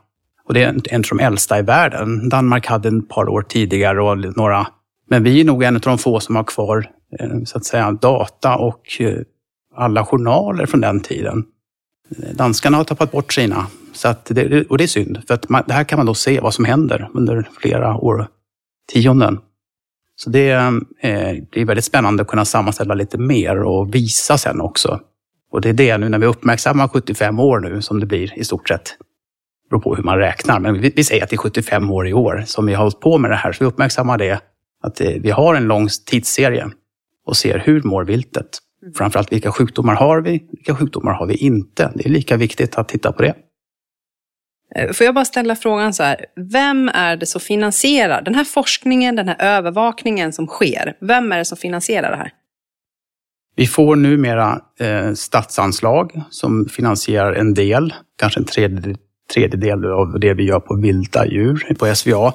Och 0.49 0.53
det 0.53 0.63
är 0.63 0.69
en 0.89 0.99
av 0.99 1.05
de 1.09 1.19
äldsta 1.19 1.59
i 1.59 1.61
världen. 1.61 2.29
Danmark 2.29 2.67
hade 2.67 2.89
ett 2.89 3.09
par 3.09 3.29
år 3.29 3.41
tidigare 3.41 4.01
och 4.01 4.37
några. 4.37 4.67
Men 5.09 5.23
vi 5.23 5.41
är 5.41 5.45
nog 5.45 5.63
en 5.63 5.75
av 5.75 5.81
de 5.81 5.97
få 5.97 6.19
som 6.19 6.35
har 6.35 6.43
kvar 6.43 6.91
eh, 7.19 7.43
så 7.45 7.57
att 7.57 7.65
säga, 7.65 7.91
data 7.91 8.55
och 8.55 8.97
eh, 8.99 9.17
alla 9.75 10.05
journaler 10.05 10.65
från 10.65 10.81
den 10.81 10.99
tiden. 10.99 11.43
Danskarna 12.33 12.77
har 12.77 12.83
tappat 12.83 13.11
bort 13.11 13.33
sina. 13.33 13.67
Så 13.93 14.07
att 14.07 14.25
det, 14.25 14.67
och 14.69 14.77
det 14.77 14.83
är 14.83 14.87
synd, 14.87 15.21
för 15.27 15.33
att 15.33 15.49
man, 15.49 15.63
det 15.67 15.73
här 15.73 15.83
kan 15.83 15.97
man 15.97 16.05
då 16.05 16.13
se 16.13 16.39
vad 16.39 16.53
som 16.53 16.65
händer 16.65 17.09
under 17.13 17.49
flera 17.61 17.95
årtionden. 17.95 19.39
Så 20.15 20.29
det, 20.29 20.49
är, 20.49 20.81
det 21.51 21.61
är 21.61 21.65
väldigt 21.65 21.85
spännande 21.85 22.21
att 22.21 22.27
kunna 22.27 22.45
sammanställa 22.45 22.93
lite 22.93 23.17
mer 23.17 23.61
och 23.63 23.95
visa 23.95 24.37
sen 24.37 24.61
också. 24.61 24.99
Och 25.51 25.61
det 25.61 25.69
är 25.69 25.73
det 25.73 25.97
nu 25.97 26.09
när 26.09 26.19
vi 26.19 26.25
uppmärksammar 26.25 26.87
75 26.87 27.39
år 27.39 27.59
nu 27.59 27.81
som 27.81 27.99
det 27.99 28.05
blir 28.05 28.39
i 28.39 28.43
stort 28.43 28.67
sett 28.67 28.95
beror 29.69 29.81
på 29.81 29.95
hur 29.95 30.03
man 30.03 30.17
räknar, 30.17 30.59
men 30.59 30.81
vi, 30.81 30.93
vi 30.95 31.03
säger 31.03 31.23
att 31.23 31.29
det 31.29 31.35
är 31.35 31.37
75 31.37 31.91
år 31.91 32.07
i 32.07 32.13
år 32.13 32.43
som 32.45 32.65
vi 32.65 32.73
har 32.73 32.83
hållit 32.83 32.99
på 32.99 33.17
med 33.17 33.31
det 33.31 33.35
här. 33.35 33.51
Så 33.51 33.63
vi 33.63 33.67
uppmärksammar 33.67 34.17
det, 34.17 34.41
att 34.83 34.95
det, 34.95 35.19
vi 35.19 35.31
har 35.31 35.55
en 35.55 35.63
lång 35.63 35.87
tidsserie 36.05 36.69
och 37.25 37.37
ser 37.37 37.59
hur 37.59 37.83
mår 37.83 38.03
viltet. 38.03 38.59
Mm. 38.81 38.93
Framförallt 38.93 39.31
vilka 39.31 39.51
sjukdomar 39.51 39.95
har 39.95 40.21
vi, 40.21 40.47
vilka 40.51 40.75
sjukdomar 40.75 41.13
har 41.13 41.25
vi 41.25 41.35
inte? 41.35 41.91
Det 41.95 42.05
är 42.05 42.09
lika 42.09 42.37
viktigt 42.37 42.77
att 42.77 42.89
titta 42.89 43.11
på 43.11 43.21
det. 43.21 43.35
Eh, 44.75 44.91
får 44.91 45.05
jag 45.05 45.15
bara 45.15 45.25
ställa 45.25 45.55
frågan 45.55 45.93
så 45.93 46.03
här, 46.03 46.25
vem 46.51 46.89
är 46.93 47.17
det 47.17 47.25
som 47.25 47.41
finansierar 47.41 48.21
den 48.21 48.35
här 48.35 48.43
forskningen, 48.43 49.15
den 49.15 49.27
här 49.27 49.37
övervakningen 49.39 50.33
som 50.33 50.47
sker? 50.47 50.97
Vem 51.01 51.31
är 51.31 51.37
det 51.37 51.45
som 51.45 51.57
finansierar 51.57 52.11
det 52.11 52.17
här? 52.17 52.33
Vi 53.55 53.67
får 53.67 53.95
numera 53.95 54.61
eh, 54.79 55.13
statsanslag 55.13 56.21
som 56.29 56.65
finansierar 56.65 57.33
en 57.33 57.53
del, 57.53 57.93
kanske 58.19 58.39
en 58.39 58.45
tredjedel 58.45 58.97
tredjedel 59.33 59.85
av 59.85 60.19
det 60.19 60.33
vi 60.33 60.43
gör 60.43 60.59
på 60.59 60.75
vilda 60.75 61.27
djur 61.27 61.75
på 61.79 61.95
SVA. 61.95 62.33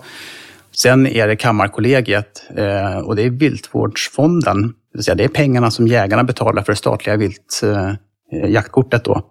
Sen 0.77 1.07
är 1.07 1.29
det 1.29 1.37
Kammarkollegiet 1.37 2.43
eh, 2.57 2.99
och 2.99 3.17
det 3.17 3.23
är 3.23 3.31
Viltvårdsfonden. 3.31 4.63
Det, 4.63 4.99
vill 4.99 5.05
säga 5.05 5.15
det 5.15 5.25
är 5.25 5.29
pengarna 5.29 5.71
som 5.71 5.87
jägarna 5.87 6.25
betalar 6.25 6.63
för 6.63 6.73
det 6.73 6.77
statliga 6.77 7.17
viltjaktkortet 7.17 9.07
eh, 9.07 9.13
då, 9.13 9.23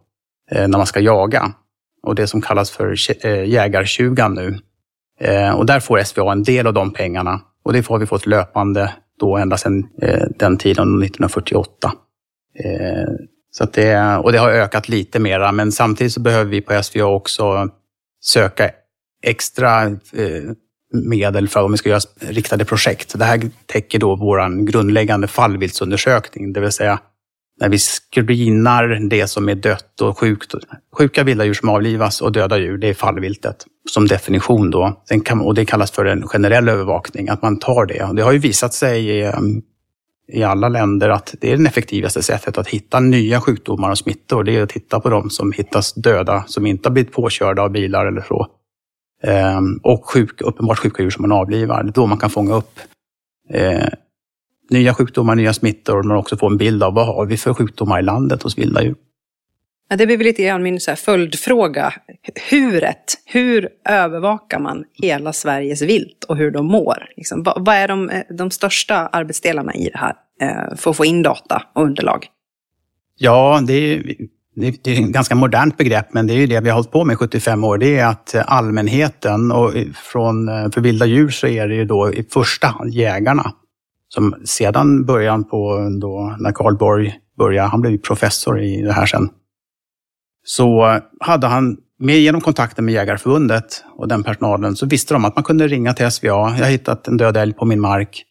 eh, 0.51 0.67
när 0.67 0.77
man 0.77 0.87
ska 0.87 0.99
jaga. 0.99 1.53
Och 2.03 2.15
det 2.15 2.27
som 2.27 2.41
kallas 2.41 2.71
för 2.71 2.95
jägartjugan 3.45 4.33
nu. 4.33 4.59
Och 5.55 5.65
där 5.65 5.79
får 5.79 6.03
SVA 6.03 6.31
en 6.31 6.43
del 6.43 6.67
av 6.67 6.73
de 6.73 6.93
pengarna 6.93 7.41
och 7.65 7.73
det 7.73 7.87
har 7.87 7.99
vi 7.99 8.05
fått 8.05 8.25
löpande 8.25 8.93
då 9.19 9.37
ända 9.37 9.57
sedan 9.57 9.87
den 10.39 10.57
tiden, 10.57 11.03
1948. 11.03 11.91
Så 13.57 13.63
att 13.63 13.73
det, 13.73 14.17
och 14.17 14.31
det 14.31 14.37
har 14.37 14.49
ökat 14.49 14.89
lite 14.89 15.19
mera, 15.19 15.51
men 15.51 15.71
samtidigt 15.71 16.13
så 16.13 16.19
behöver 16.19 16.51
vi 16.51 16.61
på 16.61 16.83
SVA 16.83 17.05
också 17.05 17.69
söka 18.23 18.71
extra 19.23 19.83
eh, 19.85 20.43
medel 20.93 21.47
för 21.47 21.63
om 21.63 21.71
vi 21.71 21.77
ska 21.77 21.89
göra 21.89 22.01
riktade 22.19 22.65
projekt. 22.65 23.19
Det 23.19 23.25
här 23.25 23.41
täcker 23.65 23.99
då 23.99 24.15
vår 24.15 24.65
grundläggande 24.65 25.27
fallviltsundersökning, 25.27 26.53
det 26.53 26.59
vill 26.59 26.71
säga 26.71 26.99
när 27.59 27.69
vi 27.69 27.77
screenar 27.77 29.09
det 29.09 29.27
som 29.27 29.49
är 29.49 29.55
dött 29.55 30.01
och 30.01 30.19
sjukt. 30.19 30.53
Sjuka 30.97 31.23
vilda 31.23 31.45
djur 31.45 31.53
som 31.53 31.69
avlivas 31.69 32.21
och 32.21 32.31
döda 32.31 32.57
djur, 32.57 32.77
det 32.77 32.87
är 32.87 32.93
fallviltet 32.93 33.65
som 33.89 34.07
definition 34.07 34.71
då. 34.71 35.03
Kan, 35.25 35.41
och 35.41 35.55
det 35.55 35.65
kallas 35.65 35.91
för 35.91 36.05
en 36.05 36.27
generell 36.27 36.69
övervakning, 36.69 37.29
att 37.29 37.41
man 37.41 37.59
tar 37.59 37.85
det. 37.85 38.03
Och 38.03 38.15
det 38.15 38.21
har 38.21 38.31
ju 38.31 38.39
visat 38.39 38.73
sig 38.73 39.21
eh, 39.21 39.39
i, 40.27 40.43
alla 40.43 40.69
länder 40.69 41.09
att 41.09 41.35
det 41.41 41.51
är 41.51 41.57
det 41.57 41.67
effektivaste 41.67 42.23
sättet 42.23 42.57
att 42.57 42.67
hitta 42.67 42.99
nya 42.99 43.41
sjukdomar 43.41 43.91
och 43.91 43.97
smittor. 43.97 44.43
Det 44.43 44.55
är 44.55 44.63
att 44.63 44.69
titta 44.69 44.99
på 44.99 45.09
de 45.09 45.29
som 45.29 45.51
hittas 45.51 45.93
döda, 45.93 46.43
som 46.47 46.65
inte 46.65 46.89
har 46.89 46.93
blivit 46.93 47.13
påkörda 47.13 47.61
av 47.61 47.71
bilar 47.71 48.05
eller 48.05 48.21
så. 48.21 48.47
Ehm, 49.23 49.79
och 49.83 50.09
sjuk, 50.09 50.41
uppenbart 50.41 50.79
sjuka 50.79 51.03
djur 51.03 51.09
som 51.09 51.21
man 51.21 51.31
avlivar. 51.31 51.83
Det 51.83 51.89
är 51.89 51.93
då 51.93 52.05
man 52.05 52.17
kan 52.17 52.29
fånga 52.29 52.55
upp 52.55 52.79
eh, 53.49 53.87
nya 54.69 54.93
sjukdomar, 54.93 55.35
nya 55.35 55.53
smittor, 55.53 56.03
men 56.03 56.17
också 56.17 56.37
få 56.37 56.47
en 56.47 56.57
bild 56.57 56.83
av 56.83 56.93
vad 56.93 57.05
har 57.05 57.25
vi 57.25 57.37
för 57.37 57.53
sjukdomar 57.53 57.99
i 57.99 58.03
landet 58.03 58.43
hos 58.43 58.57
vilda 58.57 58.83
djur. 58.83 58.95
Ja, 59.93 59.97
det 59.97 60.05
blir 60.05 60.17
lite 60.17 60.43
grann 60.43 60.63
min 60.63 60.79
så 60.79 60.91
här 60.91 60.95
följdfråga. 60.95 61.93
Huret, 62.49 63.03
hur 63.25 63.69
övervakar 63.89 64.59
man 64.59 64.83
hela 64.93 65.33
Sveriges 65.33 65.81
vilt 65.81 66.23
och 66.27 66.37
hur 66.37 66.51
de 66.51 66.65
mår? 66.65 67.05
Liksom, 67.17 67.43
vad, 67.43 67.65
vad, 67.65 67.75
är 67.75 67.87
de, 67.87 68.09
eh, 68.09 68.21
de 68.37 68.51
största 68.51 68.95
arbetsdelarna 68.95 69.73
i 69.73 69.89
det 69.89 69.97
här 69.97 70.13
eh, 70.41 70.75
för 70.75 70.91
att 70.91 70.97
få 70.97 71.05
in 71.05 71.23
data 71.23 71.63
och 71.75 71.83
underlag? 71.83 72.25
Ja, 73.17 73.61
det 73.67 73.73
är, 73.73 74.03
det 74.55 74.67
är 74.67 75.03
ett 75.03 75.11
ganska 75.11 75.35
modernt 75.35 75.77
begrepp, 75.77 76.13
men 76.13 76.27
det 76.27 76.33
är 76.33 76.37
ju 76.37 76.47
det 76.47 76.59
vi 76.59 76.69
har 76.69 76.75
hållit 76.75 76.91
på 76.91 77.05
med 77.05 77.13
i 77.13 77.17
75 77.17 77.63
år. 77.63 77.77
Det 77.77 77.97
är 77.97 78.05
att 78.05 78.35
eh, 78.35 78.43
allmänheten, 78.45 79.51
och 79.51 79.75
eh, 79.75 79.87
från, 79.93 80.47
för 80.71 80.81
vilda 80.81 81.05
djur 81.05 81.29
så 81.29 81.47
är 81.47 81.67
det 81.67 81.75
ju 81.75 81.85
då 81.85 82.13
i 82.13 82.23
första 82.23 82.67
hand 82.67 82.93
jägarna, 82.93 83.51
som 84.09 84.35
sedan 84.45 85.05
början 85.05 85.43
på 85.43 85.89
då 86.01 86.35
när 86.39 86.51
Karl 86.51 86.77
Borg 86.77 87.13
började, 87.37 87.69
han 87.69 87.81
blev 87.81 87.97
professor 87.97 88.61
i 88.61 88.81
det 88.81 88.93
här 88.93 89.05
sen, 89.05 89.29
så 90.43 90.99
hade 91.19 91.47
han 91.47 91.77
med 91.99 92.19
genom 92.19 92.41
kontakten 92.41 92.85
med 92.85 92.93
Jägarförbundet 92.93 93.83
och 93.97 94.07
den 94.07 94.23
personalen 94.23 94.75
så 94.75 94.85
visste 94.85 95.13
de 95.13 95.25
att 95.25 95.35
man 95.35 95.43
kunde 95.43 95.67
ringa 95.67 95.93
till 95.93 96.11
SVA. 96.11 96.27
Jag 96.27 96.65
har 96.65 96.69
hittat 96.69 97.07
en 97.07 97.17
död 97.17 97.37
älg 97.37 97.53
på 97.53 97.65
min 97.65 97.81
mark 97.81 98.23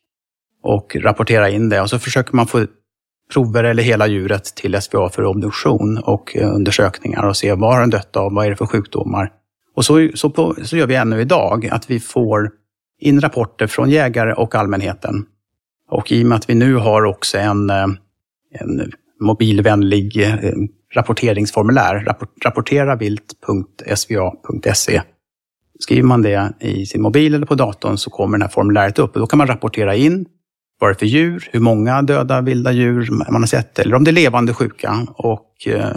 och 0.63 0.97
rapportera 1.01 1.51
in 1.51 1.69
det. 1.69 1.81
Och 1.81 1.91
så 1.91 1.99
försöker 1.99 2.37
man 2.37 2.47
få 2.47 2.67
prover 3.33 3.65
eller 3.65 3.83
hela 3.83 4.07
djuret 4.07 4.45
till 4.45 4.83
SVA 4.83 5.09
för 5.09 5.25
obduktion 5.25 5.99
och 5.99 6.37
eh, 6.37 6.55
undersökningar 6.55 7.23
och 7.29 7.37
se 7.37 7.55
vad 7.55 7.75
har 7.75 7.81
den 7.81 7.91
dött 7.91 8.17
av, 8.17 8.33
vad 8.33 8.47
är 8.47 8.51
det 8.51 8.57
för 8.57 8.67
sjukdomar. 8.67 9.33
Och 9.75 9.85
så, 9.85 10.09
så, 10.15 10.31
på, 10.31 10.57
så 10.63 10.77
gör 10.77 10.87
vi 10.87 10.95
ännu 10.95 11.21
idag, 11.21 11.67
att 11.67 11.91
vi 11.91 12.01
får 12.01 12.51
in 13.01 13.21
rapporter 13.21 13.67
från 13.67 13.91
jägare 13.91 14.33
och 14.33 14.55
allmänheten. 14.55 15.27
Och 15.91 16.13
i 16.13 16.23
och 16.23 16.27
med 16.27 16.37
att 16.37 16.51
vi 16.51 16.55
nu 16.55 16.75
har 16.75 17.05
också 17.05 17.39
en, 17.39 17.71
eh, 17.71 17.87
en 18.51 18.93
mobilvänlig 19.21 20.23
eh, 20.23 20.53
rapporteringsformulär, 20.95 22.07
rapporteravilt.sva.se. 22.45 25.03
Skriver 25.79 26.03
man 26.03 26.23
det 26.23 26.53
i 26.61 26.87
sin 26.87 27.03
mobil 27.03 27.35
eller 27.35 27.47
på 27.47 27.55
datorn 27.55 27.99
så 27.99 28.11
kommer 28.11 28.39
det 28.39 28.45
här 28.45 28.51
formuläret 28.51 28.99
upp 28.99 29.15
och 29.15 29.21
då 29.21 29.27
kan 29.27 29.39
man 29.39 29.47
rapportera 29.47 29.95
in 29.95 30.27
vad 30.81 30.91
det 30.91 30.93
är 30.93 30.99
för 30.99 31.07
djur, 31.07 31.49
hur 31.53 31.61
många 31.61 32.03
döda 32.03 32.41
vilda 32.41 32.73
djur 32.73 33.09
man 33.11 33.43
har 33.43 33.47
sett 33.47 33.79
eller 33.79 33.95
om 33.95 34.05
det 34.05 34.11
är 34.11 34.13
levande 34.13 34.55
sjuka. 34.55 35.07
Och 35.17 35.67
eh, 35.67 35.91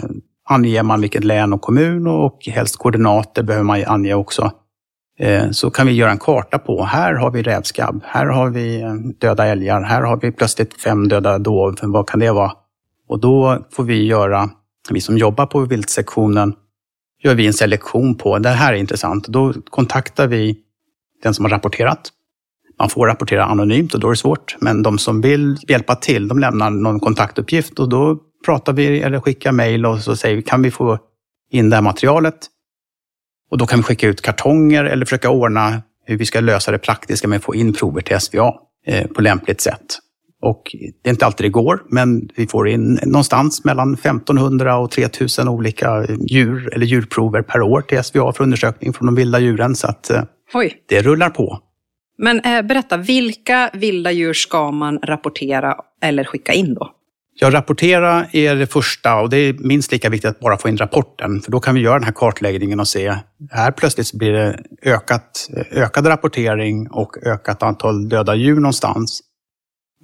anger 0.48 0.82
man 0.82 1.00
vilket 1.00 1.24
län 1.24 1.52
och 1.52 1.60
kommun 1.60 2.06
och 2.06 2.38
helst 2.46 2.76
koordinater 2.76 3.42
behöver 3.42 3.64
man 3.64 3.84
ange 3.86 4.14
också. 4.14 4.52
Eh, 5.18 5.50
så 5.50 5.70
kan 5.70 5.86
vi 5.86 5.92
göra 5.92 6.10
en 6.10 6.18
karta 6.18 6.58
på, 6.58 6.84
här 6.84 7.14
har 7.14 7.30
vi 7.30 7.42
rävskabb, 7.42 8.02
här 8.04 8.26
har 8.26 8.50
vi 8.50 8.82
eh, 8.82 8.94
döda 8.94 9.46
älgar, 9.46 9.82
här 9.82 10.02
har 10.02 10.16
vi 10.16 10.32
plötsligt 10.32 10.82
fem 10.82 11.08
döda 11.08 11.38
dov, 11.38 11.76
vad 11.82 12.08
kan 12.08 12.20
det 12.20 12.30
vara? 12.30 12.52
Och 13.08 13.20
då 13.20 13.66
får 13.72 13.84
vi 13.84 14.06
göra 14.06 14.50
vi 14.94 15.00
som 15.00 15.18
jobbar 15.18 15.46
på 15.46 15.60
viltsektionen 15.60 16.54
gör 17.22 17.34
vi 17.34 17.46
en 17.46 17.52
selektion 17.52 18.14
på, 18.14 18.38
det 18.38 18.48
här 18.48 18.72
är 18.72 18.76
intressant. 18.76 19.28
Då 19.28 19.52
kontaktar 19.70 20.26
vi 20.26 20.56
den 21.22 21.34
som 21.34 21.44
har 21.44 21.50
rapporterat. 21.50 22.12
Man 22.78 22.90
får 22.90 23.06
rapportera 23.06 23.44
anonymt 23.44 23.94
och 23.94 24.00
då 24.00 24.06
är 24.08 24.10
det 24.10 24.16
svårt. 24.16 24.56
Men 24.60 24.82
de 24.82 24.98
som 24.98 25.20
vill 25.20 25.56
hjälpa 25.68 25.96
till, 25.96 26.28
de 26.28 26.38
lämnar 26.38 26.70
någon 26.70 27.00
kontaktuppgift 27.00 27.78
och 27.78 27.88
då 27.88 28.18
pratar 28.44 28.72
vi 28.72 29.00
eller 29.00 29.20
skickar 29.20 29.52
mejl 29.52 29.86
och 29.86 30.00
så 30.00 30.16
säger 30.16 30.36
vi, 30.36 30.42
kan 30.42 30.62
vi 30.62 30.70
få 30.70 30.98
in 31.50 31.70
det 31.70 31.76
här 31.76 31.82
materialet? 31.82 32.46
Och 33.50 33.58
då 33.58 33.66
kan 33.66 33.78
vi 33.78 33.82
skicka 33.82 34.08
ut 34.08 34.22
kartonger 34.22 34.84
eller 34.84 35.06
försöka 35.06 35.30
ordna 35.30 35.82
hur 36.04 36.18
vi 36.18 36.26
ska 36.26 36.40
lösa 36.40 36.72
det 36.72 36.78
praktiska 36.78 37.28
med 37.28 37.36
att 37.36 37.44
få 37.44 37.54
in 37.54 37.72
prover 37.72 38.00
till 38.00 38.20
SVA 38.20 38.54
eh, 38.86 39.06
på 39.06 39.22
lämpligt 39.22 39.60
sätt. 39.60 39.98
Och 40.42 40.62
det 41.02 41.08
är 41.08 41.12
inte 41.12 41.26
alltid 41.26 41.44
det 41.44 41.50
går, 41.50 41.82
men 41.90 42.28
vi 42.36 42.46
får 42.46 42.68
in 42.68 42.98
någonstans 43.02 43.64
mellan 43.64 43.94
1500 43.94 44.78
och 44.78 44.90
3000 44.90 45.48
olika 45.48 46.06
djur 46.28 46.74
eller 46.74 46.86
djurprover 46.86 47.42
per 47.42 47.62
år 47.62 47.80
till 47.80 48.02
SVA 48.02 48.32
för 48.32 48.44
undersökning 48.44 48.92
från 48.92 49.06
de 49.06 49.14
vilda 49.14 49.38
djuren. 49.38 49.74
Så 49.74 49.86
att 49.86 50.10
eh, 50.10 50.22
Oj. 50.54 50.74
det 50.88 51.02
rullar 51.02 51.30
på. 51.30 51.58
Men 52.18 52.40
eh, 52.40 52.62
berätta, 52.62 52.96
vilka 52.96 53.70
vilda 53.72 54.12
djur 54.12 54.32
ska 54.32 54.70
man 54.70 54.98
rapportera 54.98 55.76
eller 56.02 56.24
skicka 56.24 56.52
in 56.52 56.74
då? 56.74 56.90
Ja, 57.38 57.50
rapportera 57.50 58.26
är 58.32 58.56
det 58.56 58.66
första 58.66 59.20
och 59.20 59.30
det 59.30 59.36
är 59.36 59.52
minst 59.52 59.92
lika 59.92 60.10
viktigt 60.10 60.30
att 60.30 60.40
bara 60.40 60.58
få 60.58 60.68
in 60.68 60.76
rapporten. 60.76 61.40
För 61.40 61.52
då 61.52 61.60
kan 61.60 61.74
vi 61.74 61.80
göra 61.80 61.94
den 61.94 62.04
här 62.04 62.12
kartläggningen 62.12 62.80
och 62.80 62.88
se, 62.88 63.14
här 63.50 63.70
plötsligt 63.70 64.12
blir 64.12 64.32
det 64.32 64.58
ökat, 64.82 65.48
ökad 65.70 66.06
rapportering 66.06 66.90
och 66.90 67.16
ökat 67.26 67.62
antal 67.62 68.08
döda 68.08 68.34
djur 68.34 68.54
någonstans. 68.54 69.20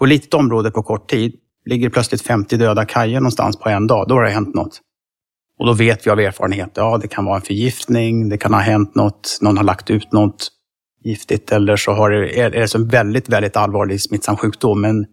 På 0.02 0.06
litet 0.06 0.34
område 0.34 0.70
på 0.70 0.82
kort 0.82 1.10
tid 1.10 1.34
ligger 1.64 1.90
plötsligt 1.90 2.22
50 2.22 2.56
döda 2.56 2.84
kajer 2.84 3.20
någonstans 3.20 3.56
på 3.56 3.68
en 3.68 3.86
dag. 3.86 4.08
Då 4.08 4.14
har 4.14 4.22
det 4.22 4.30
hänt 4.30 4.54
något. 4.54 4.80
Och 5.58 5.66
då 5.66 5.72
vet 5.72 6.06
vi 6.06 6.10
av 6.10 6.20
erfarenhet, 6.20 6.70
ja 6.74 6.98
det 6.98 7.08
kan 7.08 7.24
vara 7.24 7.36
en 7.36 7.42
förgiftning, 7.42 8.28
det 8.28 8.38
kan 8.38 8.54
ha 8.54 8.60
hänt 8.60 8.94
något, 8.94 9.38
någon 9.40 9.56
har 9.56 9.64
lagt 9.64 9.90
ut 9.90 10.12
något 10.12 10.48
giftigt 11.04 11.52
eller 11.52 11.76
så 11.76 11.92
har 11.92 12.10
det, 12.10 12.40
är 12.40 12.50
det 12.50 12.74
en 12.74 12.88
väldigt, 12.88 13.28
väldigt 13.28 13.56
allvarlig 13.56 14.00
smittsam 14.00 14.36
sjukdom. 14.36 14.80
Men 14.80 15.06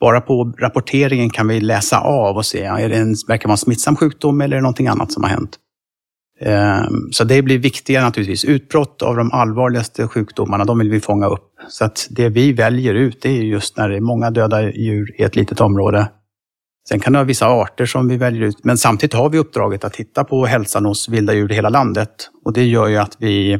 bara 0.00 0.20
på 0.20 0.54
rapporteringen 0.58 1.30
kan 1.30 1.48
vi 1.48 1.60
läsa 1.60 2.00
av 2.00 2.36
och 2.36 2.46
se, 2.46 2.62
är 2.62 2.88
det 2.88 2.96
en, 2.96 3.14
verkar 3.28 3.48
vara 3.48 3.54
en 3.54 3.58
smittsam 3.58 3.96
sjukdom 3.96 4.40
eller 4.40 4.56
är 4.56 4.58
det 4.58 4.62
någonting 4.62 4.88
annat 4.88 5.12
som 5.12 5.22
har 5.22 5.30
hänt? 5.30 5.56
Ehm, 6.44 7.12
så 7.12 7.24
det 7.24 7.42
blir 7.42 7.58
viktigare 7.58 8.04
naturligtvis. 8.04 8.44
Utbrott 8.44 9.02
av 9.02 9.16
de 9.16 9.32
allvarligaste 9.32 10.08
sjukdomarna, 10.08 10.64
de 10.64 10.78
vill 10.78 10.90
vi 10.90 11.00
fånga 11.00 11.26
upp. 11.26 11.48
Så 11.68 11.84
att 11.84 12.06
det 12.10 12.28
vi 12.28 12.52
väljer 12.52 12.94
ut, 12.94 13.22
det 13.22 13.28
är 13.28 13.42
just 13.42 13.76
när 13.76 13.88
det 13.88 13.96
är 13.96 14.00
många 14.00 14.30
döda 14.30 14.62
djur 14.70 15.20
i 15.20 15.22
ett 15.22 15.36
litet 15.36 15.60
område. 15.60 16.08
Sen 16.88 17.00
kan 17.00 17.12
det 17.12 17.16
vara 17.16 17.26
vissa 17.26 17.46
arter 17.46 17.86
som 17.86 18.08
vi 18.08 18.16
väljer 18.16 18.42
ut, 18.42 18.64
men 18.64 18.78
samtidigt 18.78 19.14
har 19.14 19.30
vi 19.30 19.38
uppdraget 19.38 19.84
att 19.84 19.92
titta 19.92 20.24
på 20.24 20.46
hälsan 20.46 20.84
hos 20.84 21.08
vilda 21.08 21.34
djur 21.34 21.52
i 21.52 21.54
hela 21.54 21.68
landet. 21.68 22.30
Och 22.44 22.52
det 22.52 22.64
gör 22.64 22.88
ju 22.88 22.96
att 22.96 23.16
vi 23.18 23.52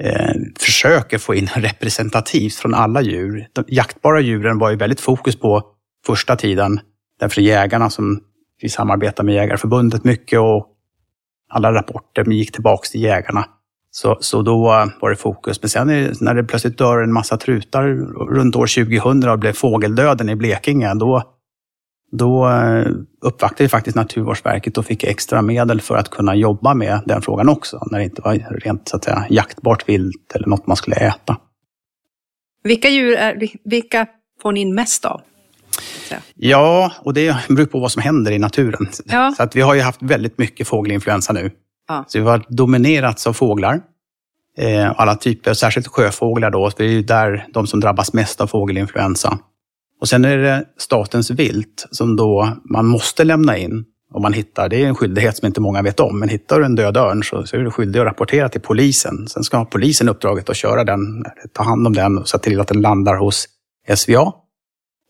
eh, 0.00 0.34
försöker 0.58 1.18
få 1.18 1.34
in 1.34 1.46
representativt 1.54 2.54
från 2.54 2.74
alla 2.74 3.02
djur. 3.02 3.46
De 3.52 3.64
jaktbara 3.68 4.20
djuren 4.20 4.58
var 4.58 4.70
ju 4.70 4.76
väldigt 4.76 5.00
fokus 5.00 5.36
på 5.36 5.62
första 6.06 6.36
tiden. 6.36 6.80
Därför 7.20 7.40
jägarna 7.40 7.90
som 7.90 8.20
vi 8.62 8.68
samarbetar 8.68 9.24
med 9.24 9.34
Jägarförbundet 9.34 10.04
mycket 10.04 10.40
och 10.40 10.75
alla 11.48 11.72
rapporter 11.72 12.24
gick 12.24 12.52
tillbaks 12.52 12.90
till 12.90 13.02
jägarna. 13.02 13.44
Så, 13.90 14.16
så 14.20 14.42
då 14.42 14.72
eh, 14.72 14.86
var 15.00 15.10
det 15.10 15.16
fokus. 15.16 15.62
Men 15.62 15.68
sen 15.68 15.86
när 16.20 16.34
det 16.34 16.44
plötsligt 16.44 16.78
dör 16.78 17.02
en 17.02 17.12
massa 17.12 17.36
trutar 17.36 17.82
runt 18.34 18.56
år 18.56 18.84
2000 18.84 19.30
och 19.30 19.38
blev 19.38 19.52
fågeldöden 19.52 20.28
i 20.28 20.36
Blekinge, 20.36 20.94
då, 20.94 21.22
då 22.12 22.48
eh, 22.48 22.86
uppvaktade 23.20 23.64
vi 23.64 23.68
faktiskt 23.68 23.96
Naturvårdsverket 23.96 24.78
och 24.78 24.86
fick 24.86 25.04
extra 25.04 25.42
medel 25.42 25.80
för 25.80 25.96
att 25.96 26.10
kunna 26.10 26.34
jobba 26.34 26.74
med 26.74 27.00
den 27.06 27.22
frågan 27.22 27.48
också, 27.48 27.82
när 27.90 27.98
det 27.98 28.04
inte 28.04 28.22
var 28.22 28.60
rent 28.64 28.88
så 28.88 28.96
att 28.96 29.04
säga, 29.04 29.26
jaktbart 29.30 29.88
vilt 29.88 30.32
eller 30.34 30.46
något 30.46 30.66
man 30.66 30.76
skulle 30.76 30.96
äta. 30.96 31.36
Vilka 32.62 32.88
djur 32.88 33.14
är, 33.14 33.48
vilka 33.64 34.06
får 34.42 34.52
ni 34.52 34.60
in 34.60 34.74
mest 34.74 35.04
av? 35.04 35.20
Ja, 36.34 36.92
och 36.98 37.14
det 37.14 37.36
beror 37.48 37.66
på 37.66 37.80
vad 37.80 37.92
som 37.92 38.02
händer 38.02 38.32
i 38.32 38.38
naturen. 38.38 38.88
Ja. 39.04 39.34
Så 39.36 39.42
att 39.42 39.56
vi 39.56 39.60
har 39.60 39.74
ju 39.74 39.80
haft 39.80 40.02
väldigt 40.02 40.38
mycket 40.38 40.68
fågelinfluensa 40.68 41.32
nu. 41.32 41.50
Ja. 41.88 42.04
Så 42.08 42.18
vi 42.18 42.24
har 42.24 42.44
dominerats 42.48 43.26
av 43.26 43.32
fåglar. 43.32 43.80
Eh, 44.58 44.92
alla 44.96 45.16
typer, 45.16 45.54
särskilt 45.54 45.86
sjöfåglar 45.86 46.50
då. 46.50 46.70
Det 46.76 46.84
är 46.84 46.88
ju 46.88 47.02
där 47.02 47.46
de 47.52 47.66
som 47.66 47.80
drabbas 47.80 48.12
mest 48.12 48.40
av 48.40 48.46
fågelinfluensa. 48.46 49.38
Och 50.00 50.08
sen 50.08 50.24
är 50.24 50.38
det 50.38 50.64
statens 50.78 51.30
vilt 51.30 51.86
som 51.90 52.16
då 52.16 52.56
man 52.64 52.86
måste 52.86 53.24
lämna 53.24 53.56
in 53.56 53.84
om 54.16 54.22
man 54.22 54.32
hittar, 54.32 54.68
det 54.68 54.82
är 54.82 54.86
en 54.86 54.94
skyldighet 54.94 55.36
som 55.36 55.46
inte 55.46 55.60
många 55.60 55.82
vet 55.82 56.00
om, 56.00 56.18
men 56.18 56.28
hittar 56.28 56.58
du 56.58 56.64
en 56.64 56.74
död 56.74 56.96
örn 56.96 57.22
så, 57.22 57.46
så 57.46 57.56
är 57.56 57.60
du 57.60 57.70
skyldig 57.70 58.00
att 58.00 58.06
rapportera 58.06 58.48
till 58.48 58.60
polisen. 58.60 59.28
Sen 59.28 59.44
ska 59.44 59.64
polisen 59.64 60.08
uppdraget 60.08 60.50
att 60.50 60.56
köra 60.56 60.84
den, 60.84 61.24
ta 61.52 61.62
hand 61.62 61.86
om 61.86 61.92
den 61.92 62.18
och 62.18 62.28
se 62.28 62.38
till 62.38 62.60
att 62.60 62.68
den 62.68 62.80
landar 62.80 63.16
hos 63.16 63.46
SVA. 63.96 64.32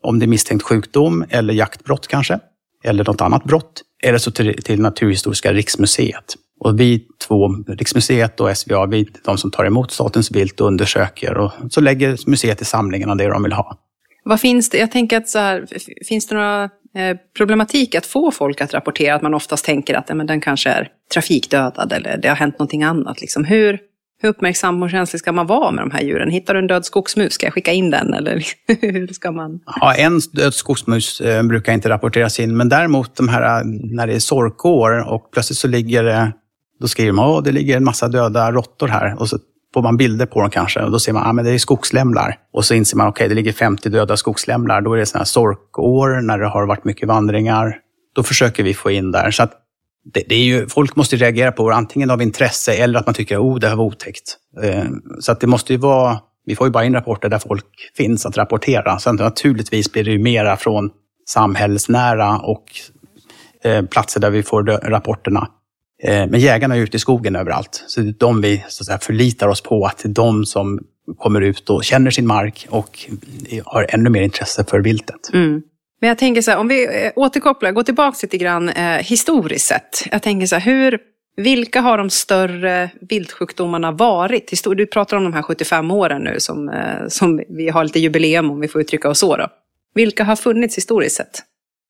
Om 0.07 0.19
det 0.19 0.25
är 0.25 0.27
misstänkt 0.27 0.63
sjukdom 0.63 1.25
eller 1.29 1.53
jaktbrott 1.53 2.07
kanske, 2.07 2.39
eller 2.83 3.05
något 3.05 3.21
annat 3.21 3.43
brott. 3.43 3.81
Eller 4.03 4.17
så 4.17 4.31
till, 4.31 4.63
till 4.63 4.81
Naturhistoriska 4.81 5.53
riksmuseet. 5.53 6.35
Och 6.59 6.79
vi 6.79 7.05
två, 7.27 7.47
Riksmuseet 7.67 8.39
och 8.39 8.57
SVA, 8.57 8.85
vi 8.85 8.99
är 8.99 9.05
de 9.25 9.37
som 9.37 9.51
tar 9.51 9.65
emot 9.65 9.91
statens 9.91 10.31
vilt 10.31 10.61
och 10.61 10.67
undersöker. 10.67 11.37
Och 11.37 11.51
så 11.69 11.81
lägger 11.81 12.29
museet 12.29 12.61
i 12.61 12.65
samlingarna 12.65 13.15
det 13.15 13.27
de 13.27 13.43
vill 13.43 13.53
ha. 13.53 13.77
Vad 14.23 14.39
finns 14.39 14.69
det? 14.69 14.77
Jag 14.77 14.91
tänker 14.91 15.17
att 15.17 15.29
så 15.29 15.39
här, 15.39 15.65
finns 16.07 16.27
det 16.27 16.35
några 16.35 16.63
eh, 16.95 17.17
problematik 17.37 17.95
att 17.95 18.05
få 18.05 18.31
folk 18.31 18.61
att 18.61 18.73
rapportera 18.73 19.15
att 19.15 19.21
man 19.21 19.33
oftast 19.33 19.65
tänker 19.65 19.95
att 19.95 20.05
ja, 20.09 20.15
men 20.15 20.27
den 20.27 20.41
kanske 20.41 20.69
är 20.69 20.89
trafikdödad 21.13 21.93
eller 21.93 22.17
det 22.17 22.27
har 22.27 22.35
hänt 22.35 22.59
någonting 22.59 22.83
annat. 22.83 23.21
Liksom. 23.21 23.43
Hur, 23.43 23.79
hur 24.21 24.29
uppmärksam 24.29 24.83
och 24.83 24.89
känslig 24.89 25.19
ska 25.19 25.31
man 25.31 25.47
vara 25.47 25.71
med 25.71 25.83
de 25.83 25.91
här 25.91 26.01
djuren? 26.01 26.29
Hittar 26.29 26.53
du 26.53 26.59
en 26.59 26.67
död 26.67 26.85
skogsmus, 26.85 27.33
ska 27.33 27.45
jag 27.45 27.53
skicka 27.53 27.71
in 27.71 27.89
den? 27.89 28.13
Eller 28.13 28.43
hur 28.81 29.07
ska 29.07 29.31
man? 29.31 29.59
Ja, 29.65 29.93
en 29.93 30.19
död 30.33 30.53
skogsmus 30.53 31.21
eh, 31.21 31.43
brukar 31.43 31.73
inte 31.73 31.89
rapporteras 31.89 32.39
in, 32.39 32.57
men 32.57 32.69
däremot 32.69 33.15
de 33.15 33.29
här 33.29 33.59
eh, 33.59 33.65
när 33.65 34.07
det 34.07 34.13
är 34.13 34.19
sorkår 34.19 35.13
och 35.13 35.31
plötsligt 35.31 35.57
så 35.57 35.67
ligger 35.67 36.03
det, 36.03 36.31
då 36.79 36.87
skriver 36.87 37.11
man 37.11 37.37
att 37.37 37.45
det 37.45 37.51
ligger 37.51 37.77
en 37.77 37.83
massa 37.83 38.07
döda 38.07 38.51
råttor 38.51 38.87
här. 38.87 39.15
Och 39.19 39.29
så 39.29 39.39
får 39.73 39.81
man 39.81 39.97
bilder 39.97 40.25
på 40.25 40.41
dem 40.41 40.49
kanske 40.49 40.81
och 40.81 40.91
då 40.91 40.99
ser 40.99 41.13
man 41.13 41.23
att 41.23 41.39
ah, 41.39 41.43
det 41.43 41.51
är 41.51 41.57
skogslämlar. 41.57 42.37
Och 42.53 42.65
så 42.65 42.73
inser 42.73 42.97
man 42.97 43.07
att 43.07 43.11
okay, 43.11 43.27
det 43.27 43.35
ligger 43.35 43.53
50 43.53 43.89
döda 43.89 44.17
skogslämlar. 44.17 44.81
Då 44.81 44.93
är 44.93 44.97
det 44.97 45.05
sådana 45.05 45.21
här 45.21 45.25
sorkår 45.25 46.21
när 46.21 46.37
det 46.37 46.47
har 46.47 46.65
varit 46.65 46.85
mycket 46.85 47.07
vandringar. 47.07 47.77
Då 48.15 48.23
försöker 48.23 48.63
vi 48.63 48.73
få 48.73 48.91
in 48.91 49.11
där. 49.11 49.31
Så 49.31 49.43
att 49.43 49.53
det, 50.13 50.23
det, 50.29 50.35
är 50.35 50.43
ju, 50.43 50.67
folk 50.67 50.95
måste 50.95 51.15
reagera 51.15 51.51
på 51.51 51.69
det, 51.69 51.75
antingen 51.75 52.09
av 52.09 52.21
intresse 52.21 52.73
eller 52.73 52.99
att 52.99 53.05
man 53.05 53.15
tycker 53.15 53.35
att 53.35 53.41
oh, 53.41 53.59
det 53.59 53.67
här 53.67 53.75
var 53.75 53.85
otäckt. 53.85 54.37
Eh, 54.63 54.85
så 55.19 55.31
att 55.31 55.39
det 55.39 55.47
måste 55.47 55.73
ju 55.73 55.79
vara, 55.79 56.19
vi 56.45 56.55
får 56.55 56.67
ju 56.67 56.71
bara 56.71 56.85
in 56.85 56.93
rapporter 56.93 57.29
där 57.29 57.39
folk 57.39 57.65
finns 57.97 58.25
att 58.25 58.37
rapportera. 58.37 58.99
Sen 58.99 59.15
naturligtvis 59.15 59.91
blir 59.91 60.03
det 60.03 60.11
ju 60.11 60.19
mera 60.19 60.57
från 60.57 60.89
samhällsnära 61.29 62.37
och 62.37 62.63
eh, 63.63 63.85
platser 63.85 64.19
där 64.19 64.29
vi 64.29 64.43
får 64.43 64.63
rapporterna. 64.63 65.47
Eh, 66.03 66.27
men 66.27 66.39
jägarna 66.39 66.75
är 66.75 66.79
ute 66.79 66.97
i 66.97 66.99
skogen 66.99 67.35
överallt. 67.35 67.83
Så 67.87 68.01
det 68.01 68.09
är 68.09 68.15
de 68.19 68.41
vi 68.41 68.65
så 68.67 68.81
att 68.81 68.85
säga, 68.85 68.99
förlitar 68.99 69.47
oss 69.47 69.61
på, 69.61 69.85
att 69.85 69.97
det 69.97 70.09
är 70.09 70.13
de 70.13 70.45
som 70.45 70.79
kommer 71.17 71.41
ut 71.41 71.69
och 71.69 71.83
känner 71.83 72.11
sin 72.11 72.27
mark 72.27 72.67
och 72.69 72.99
har 73.65 73.85
ännu 73.89 74.09
mer 74.09 74.21
intresse 74.21 74.63
för 74.63 74.79
viltet. 74.79 75.33
Mm. 75.33 75.61
Men 76.01 76.07
jag 76.07 76.17
tänker 76.17 76.41
så 76.41 76.51
här, 76.51 76.57
om 76.57 76.67
vi 76.67 77.05
eh, 77.05 77.11
återkopplar, 77.15 77.71
går 77.71 77.83
tillbaka 77.83 78.17
lite 78.23 78.37
grann 78.37 78.69
eh, 78.69 78.97
historiskt 78.97 79.65
sett. 79.65 80.07
Jag 80.11 80.21
tänker 80.21 80.47
så 80.47 80.55
här, 80.55 80.71
hur, 80.73 80.99
vilka 81.35 81.81
har 81.81 81.97
de 81.97 82.09
större 82.09 82.89
viltsjukdomarna 83.09 83.91
varit? 83.91 84.63
Du 84.75 84.85
pratar 84.85 85.17
om 85.17 85.23
de 85.23 85.33
här 85.33 85.41
75 85.41 85.91
åren 85.91 86.21
nu 86.21 86.39
som, 86.39 86.69
eh, 86.69 87.07
som 87.07 87.41
vi 87.49 87.69
har 87.69 87.83
lite 87.83 87.99
jubileum 87.99 88.51
om 88.51 88.59
vi 88.59 88.67
får 88.67 88.81
uttrycka 88.81 89.09
oss 89.09 89.19
så. 89.19 89.37
Då. 89.37 89.47
Vilka 89.93 90.23
har 90.23 90.35
funnits 90.35 90.77
historiskt 90.77 91.15
sett? 91.15 91.43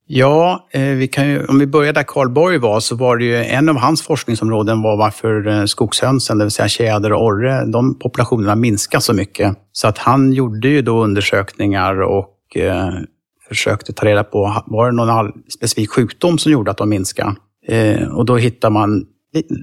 Ja, 0.10 0.68
eh, 0.72 0.82
vi 0.82 1.08
kan 1.08 1.30
ju, 1.30 1.46
om 1.46 1.60
vi 1.60 1.68
börjar 1.68 1.94
där 1.94 2.04
Karl 2.04 2.30
Borg 2.30 2.58
var, 2.58 2.80
så 2.80 2.96
var 2.96 3.18
det 3.18 3.26
ju 3.26 3.36
en 3.36 3.70
av 3.70 3.78
hans 3.78 4.02
forskningsområden 4.02 4.82
var 4.82 4.98
varför 4.98 5.48
eh, 5.48 5.66
skogshönsen, 5.66 6.38
det 6.38 6.46
vill 6.46 6.52
säga 6.52 6.68
tjäder 6.68 7.14
och 7.14 7.26
orre, 7.26 7.66
de 7.66 8.00
populationerna 8.00 8.56
minskar 8.56 9.00
så 9.00 9.14
mycket. 9.14 9.58
Så 9.72 9.88
att 9.88 9.98
han 9.98 10.34
gjorde 10.34 10.68
ju 10.68 10.82
då 10.82 11.04
undersökningar 11.04 12.02
och 12.02 12.58
eh, 12.58 12.90
försökte 13.48 13.94
ta 13.94 14.06
reda 14.06 14.24
på, 14.24 14.63
var 14.66 14.86
det 14.86 14.96
någon 14.96 15.32
specifik 15.58 15.89
sjukdom 15.89 16.38
som 16.38 16.51
gjorde 16.51 16.72
att 16.72 16.77
de 16.77 16.89
minskade? 16.89 17.36
Eh, 17.68 18.08
och 18.08 18.25
då 18.25 18.38
hittar 18.38 18.70
man 18.70 19.06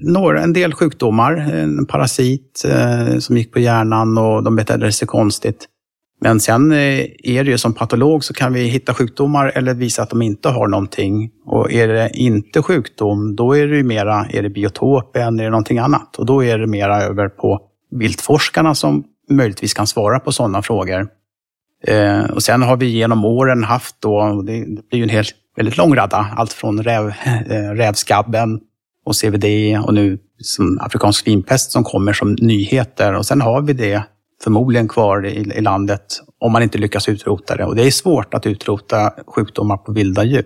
några, 0.03 0.41
en 0.41 0.53
del 0.53 0.73
sjukdomar, 0.73 1.33
en 1.35 1.85
parasit 1.85 2.65
eh, 2.67 3.17
som 3.17 3.37
gick 3.37 3.53
på 3.53 3.59
hjärnan 3.59 4.17
och 4.17 4.43
de 4.43 4.55
betedde 4.55 4.91
sig 4.91 5.07
konstigt. 5.07 5.67
Men 6.21 6.39
sen 6.39 6.71
eh, 6.71 7.05
är 7.23 7.43
det 7.43 7.51
ju 7.51 7.57
som 7.57 7.73
patolog 7.73 8.23
så 8.23 8.33
kan 8.33 8.53
vi 8.53 8.63
hitta 8.63 8.93
sjukdomar 8.93 9.51
eller 9.55 9.73
visa 9.73 10.03
att 10.03 10.09
de 10.09 10.21
inte 10.21 10.49
har 10.49 10.67
någonting. 10.67 11.31
Och 11.45 11.71
är 11.71 11.87
det 11.87 12.09
inte 12.13 12.61
sjukdom, 12.61 13.35
då 13.35 13.57
är 13.57 13.67
det 13.67 13.77
ju 13.77 13.83
mera, 13.83 14.25
är 14.29 14.43
det 14.43 14.49
biotopen, 14.49 15.39
är 15.39 15.43
det 15.43 15.49
någonting 15.49 15.79
annat? 15.79 16.15
Och 16.15 16.25
då 16.25 16.43
är 16.43 16.57
det 16.57 16.67
mera 16.67 17.01
över 17.01 17.29
på 17.29 17.59
viltforskarna 17.91 18.75
som 18.75 19.03
möjligtvis 19.29 19.73
kan 19.73 19.87
svara 19.87 20.19
på 20.19 20.31
sådana 20.31 20.61
frågor. 20.61 21.07
Eh, 21.83 22.23
och 22.23 22.43
sen 22.43 22.61
har 22.61 22.77
vi 22.77 22.85
genom 22.85 23.25
åren 23.25 23.63
haft 23.63 23.95
då, 23.99 24.41
det 24.41 24.65
blir 24.89 24.99
ju 24.99 25.03
en 25.03 25.09
helt, 25.09 25.31
väldigt 25.55 25.77
lång 25.77 25.95
radda, 25.95 26.27
allt 26.37 26.53
från 26.53 26.83
räv, 26.83 27.07
eh, 27.49 27.69
rävskabben 27.69 28.59
och 29.05 29.15
CVD 29.15 29.45
och 29.85 29.93
nu 29.93 30.19
som 30.41 30.79
afrikansk 30.81 31.23
svinpest 31.23 31.71
som 31.71 31.83
kommer 31.83 32.13
som 32.13 32.33
nyheter. 32.33 33.13
Och 33.13 33.25
sen 33.25 33.41
har 33.41 33.61
vi 33.61 33.73
det 33.73 34.03
förmodligen 34.43 34.87
kvar 34.87 35.25
i, 35.25 35.53
i 35.55 35.61
landet 35.61 36.05
om 36.39 36.51
man 36.51 36.63
inte 36.63 36.77
lyckas 36.77 37.09
utrota 37.09 37.55
det. 37.55 37.65
Och 37.65 37.75
det 37.75 37.83
är 37.83 37.91
svårt 37.91 38.33
att 38.33 38.45
utrota 38.45 39.13
sjukdomar 39.27 39.77
på 39.77 39.91
vilda 39.91 40.23
djur. 40.23 40.45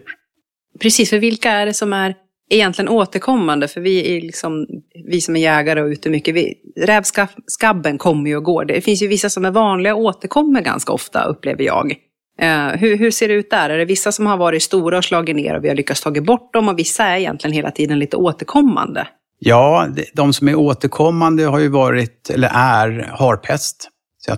Precis, 0.81 1.09
för 1.09 1.19
vilka 1.19 1.51
är 1.51 1.65
det 1.65 1.73
som 1.73 1.93
är 1.93 2.15
egentligen 2.49 2.89
återkommande? 2.89 3.67
För 3.67 3.81
vi, 3.81 4.17
är 4.17 4.21
liksom, 4.21 4.67
vi 5.05 5.21
som 5.21 5.35
är 5.35 5.39
jägare 5.39 5.81
och 5.81 5.87
ute 5.87 6.09
mycket, 6.09 6.35
vi, 6.35 6.53
rävskabben 6.75 7.97
kommer 7.97 8.29
ju 8.29 8.37
och 8.37 8.43
går. 8.43 8.65
Det 8.65 8.81
finns 8.81 9.01
ju 9.01 9.07
vissa 9.07 9.29
som 9.29 9.45
är 9.45 9.51
vanliga 9.51 9.95
och 9.95 10.01
återkommer 10.01 10.61
ganska 10.61 10.91
ofta, 10.91 11.23
upplever 11.23 11.63
jag. 11.63 11.95
Eh, 12.41 12.67
hur, 12.67 12.97
hur, 12.97 13.11
ser 13.11 13.27
det 13.27 13.33
ut 13.33 13.49
där? 13.49 13.69
Är 13.69 13.77
det 13.77 13.85
vissa 13.85 14.11
som 14.11 14.25
har 14.25 14.37
varit 14.37 14.63
stora 14.63 14.97
och 14.97 15.05
slagit 15.05 15.35
ner 15.35 15.57
och 15.57 15.63
vi 15.63 15.67
har 15.67 15.75
lyckats 15.75 16.01
ta 16.01 16.11
bort 16.11 16.53
dem 16.53 16.69
och 16.69 16.79
vissa 16.79 17.03
är 17.03 17.17
egentligen 17.17 17.53
hela 17.53 17.71
tiden 17.71 17.99
lite 17.99 18.17
återkommande? 18.17 19.07
Ja, 19.39 19.87
de 20.13 20.33
som 20.33 20.47
är 20.47 20.55
återkommande 20.55 21.43
har 21.43 21.59
ju 21.59 21.67
varit, 21.67 22.29
eller 22.29 22.49
är, 22.53 23.11
harpest. 23.19 23.89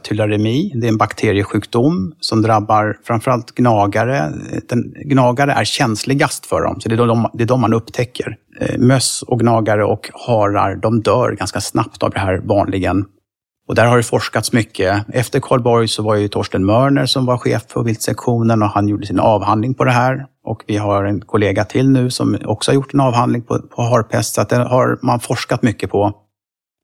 Tylaremi, 0.04 0.72
det 0.76 0.88
är 0.88 0.92
en 0.92 0.98
bakteriesjukdom 0.98 2.14
som 2.20 2.42
drabbar 2.42 2.98
framförallt 3.04 3.56
gnagare. 3.56 4.32
Den, 4.70 4.94
gnagare 5.06 5.52
är 5.52 5.64
känsligast 5.64 6.46
för 6.46 6.62
dem, 6.62 6.82
så 6.82 6.90
det 6.90 6.96
är 6.96 7.08
de, 7.08 7.30
det 7.34 7.44
är 7.44 7.48
de 7.48 7.62
man 7.62 7.74
upptäcker. 7.74 8.38
Eh, 8.60 8.78
möss 8.78 9.24
och 9.28 9.40
gnagare 9.40 9.86
och 9.86 10.10
harar, 10.28 10.76
de 10.76 11.02
dör 11.02 11.32
ganska 11.32 11.62
snabbt 11.62 12.04
av 12.04 12.10
det 12.10 12.20
här 12.20 12.42
vanligen. 12.44 13.06
Och 13.68 13.76
där 13.76 13.86
har 13.86 13.98
det 13.98 14.04
forskats 14.04 14.54
mycket. 14.54 15.06
Efter 15.14 15.40
Karl 15.40 15.62
Borg 15.62 15.88
så 15.88 16.04
var 16.04 16.16
ju 16.16 16.28
Torsten 16.28 16.66
Mörner 16.66 17.06
som 17.06 17.26
var 17.26 17.38
chef 17.38 17.64
för 17.68 17.84
viltsektionen 17.84 18.62
och 18.62 18.70
han 18.70 18.88
gjorde 18.88 19.06
sin 19.06 19.20
avhandling 19.20 19.74
på 19.74 19.84
det 19.84 19.92
här. 19.92 20.26
Och 20.44 20.64
vi 20.68 20.78
har 20.78 21.04
en 21.04 21.22
kollega 21.22 21.66
till 21.66 21.90
nu 21.90 22.10
som 22.10 22.38
också 22.46 22.72
har 22.72 22.76
gjort 22.76 22.94
en 22.94 23.00
avhandling 23.00 23.42
på, 23.42 23.60
på 23.62 23.82
harpest. 23.82 24.34
Så 24.34 24.42
att 24.42 24.52
har 24.52 25.00
man 25.02 25.20
forskat 25.20 25.62
mycket 25.62 25.92
på. 25.92 26.14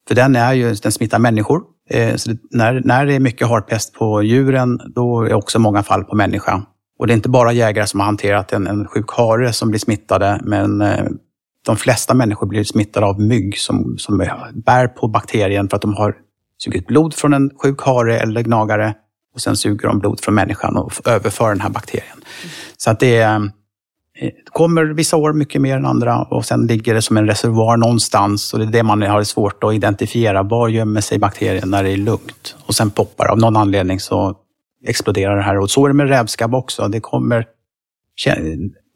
För 0.08 0.16
den, 0.16 0.36
är 0.36 0.54
ju, 0.54 0.74
den 0.74 0.92
smittar 0.92 1.20
människor. 1.20 1.62
Eh, 1.89 2.15
så 2.15 2.32
det, 2.32 2.38
när, 2.52 2.82
när 2.86 3.06
det 3.06 3.13
är 3.13 3.19
mycket 3.19 3.47
harpest 3.47 3.93
på 3.93 4.23
djuren, 4.23 4.80
då 4.95 5.23
är 5.23 5.34
också 5.34 5.60
många 5.60 5.84
fall 5.84 6.04
på 6.04 6.15
människa. 6.15 6.63
Och 7.00 7.08
det 7.08 7.13
är 7.13 7.15
inte 7.15 7.30
bara 7.30 7.52
jägare 7.52 7.88
som 7.88 8.00
har 8.00 8.08
hanterat 8.08 8.54
en, 8.54 8.67
en 8.67 8.88
sjuk 8.88 9.12
hare 9.12 9.54
som 9.54 9.69
blir 9.69 9.80
smittade, 9.80 10.39
men 10.43 10.82
eh, 10.82 11.06
de 11.65 11.78
flesta 11.78 12.13
människor 12.13 12.47
blir 12.47 12.63
smittade 12.63 13.06
av 13.06 13.21
mygg 13.21 13.58
som, 13.58 13.97
som 13.97 14.17
bär 14.54 14.88
på 14.88 15.08
bakterien 15.08 15.69
för 15.69 15.76
att 15.76 15.82
de 15.82 15.93
har 15.93 16.15
sugit 16.58 16.88
blod 16.88 17.13
från 17.13 17.34
en 17.34 17.52
sjuk 17.63 17.82
hare 17.82 18.19
eller 18.19 18.41
gnagare 18.41 18.93
och 19.34 19.41
sen 19.41 19.58
suger 19.58 19.88
de 19.88 20.00
blod 20.00 20.19
från 20.19 20.36
människan 20.36 20.78
och 20.78 21.08
överför 21.08 21.50
den 21.50 21.62
här 21.62 21.69
bakterien. 21.69 22.13
Mm. 22.13 22.54
Så 22.78 22.91
att 22.91 23.00
det, 23.00 23.17
är, 23.17 23.52
Eh, 24.19 24.32
kommer 24.45 24.86
vissa 24.86 25.17
år 25.17 25.34
mycket 25.34 25.62
mer 25.62 25.77
än 25.77 25.86
andra 25.86 26.21
och 26.21 26.45
sen 26.45 26.67
ligger 26.67 26.93
det 26.93 27.01
som 27.01 27.17
en 27.17 27.27
reservoar 27.27 27.77
någonstans 27.77 28.53
och 28.53 28.60
det 28.60 28.65
är 28.65 28.71
det 28.71 28.84
man 28.84 29.01
har 29.01 29.23
svårt 29.23 29.63
att 29.63 29.73
identifiera. 29.73 30.43
Var 30.43 30.67
gömmer 30.69 31.01
sig 31.01 31.19
bakterien 31.19 31.69
när 31.69 31.84
det 31.84 31.89
är 31.89 31.97
lugnt? 31.97 32.56
Och 32.65 32.75
sen 32.75 32.91
poppar 32.91 33.25
av 33.32 33.38
någon 33.38 33.56
anledning 33.56 33.99
så 33.99 34.36
exploderar 34.88 35.36
det 35.36 35.43
här. 35.43 35.58
Och 35.58 35.71
så 35.71 35.86
är 35.86 35.88
det 35.88 35.93
med 35.93 36.10
rävskabb 36.10 36.56
också. 36.56 36.88
Det 36.88 36.99
kommer, 36.99 37.45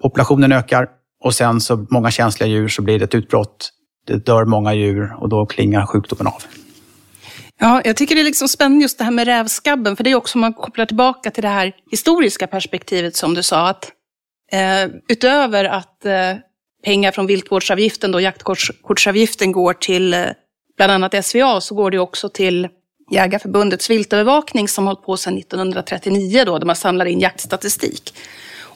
populationen 0.01 0.51
ökar 0.51 0.87
och 1.23 1.35
sen 1.35 1.61
så 1.61 1.85
många 1.89 2.11
känsliga 2.11 2.49
djur 2.49 2.67
så 2.67 2.81
blir 2.81 2.99
det 2.99 3.05
ett 3.05 3.15
utbrott. 3.15 3.69
Det 4.07 4.25
dör 4.25 4.45
många 4.45 4.73
djur 4.73 5.15
och 5.19 5.29
då 5.29 5.45
klingar 5.45 5.85
sjukdomen 5.85 6.27
av. 6.27 6.43
Ja, 7.59 7.81
jag 7.85 7.97
tycker 7.97 8.15
det 8.15 8.21
är 8.21 8.25
liksom 8.25 8.47
spännande 8.47 8.81
just 8.81 8.97
det 8.97 9.03
här 9.03 9.11
med 9.11 9.25
rävskabben, 9.25 9.95
för 9.95 10.03
det 10.03 10.11
är 10.11 10.15
också 10.15 10.37
om 10.37 10.41
man 10.41 10.53
kopplar 10.53 10.85
tillbaka 10.85 11.31
till 11.31 11.43
det 11.43 11.49
här 11.49 11.71
historiska 11.91 12.47
perspektivet 12.47 13.15
som 13.15 13.33
du 13.33 13.43
sa, 13.43 13.69
att 13.69 13.91
eh, 14.51 14.89
utöver 15.09 15.65
att 15.65 16.05
eh, 16.05 16.35
pengar 16.83 17.11
från 17.11 17.27
viltvårdsavgiften, 17.27 18.11
då 18.11 18.21
jaktkortsavgiften 18.21 19.51
går 19.51 19.73
till 19.73 20.13
eh, 20.13 20.25
bland 20.77 20.91
annat 20.91 21.25
SVA, 21.25 21.61
så 21.61 21.75
går 21.75 21.91
det 21.91 21.99
också 21.99 22.29
till 22.29 22.67
Jägarförbundets 23.11 23.89
viltövervakning 23.89 24.67
som 24.67 24.87
har 24.87 24.93
hållit 24.93 25.05
på 25.05 25.17
sedan 25.17 25.37
1939 25.37 26.43
då, 26.45 26.57
där 26.57 26.65
man 26.65 26.75
samlar 26.75 27.05
in 27.05 27.19
jaktstatistik. 27.19 28.13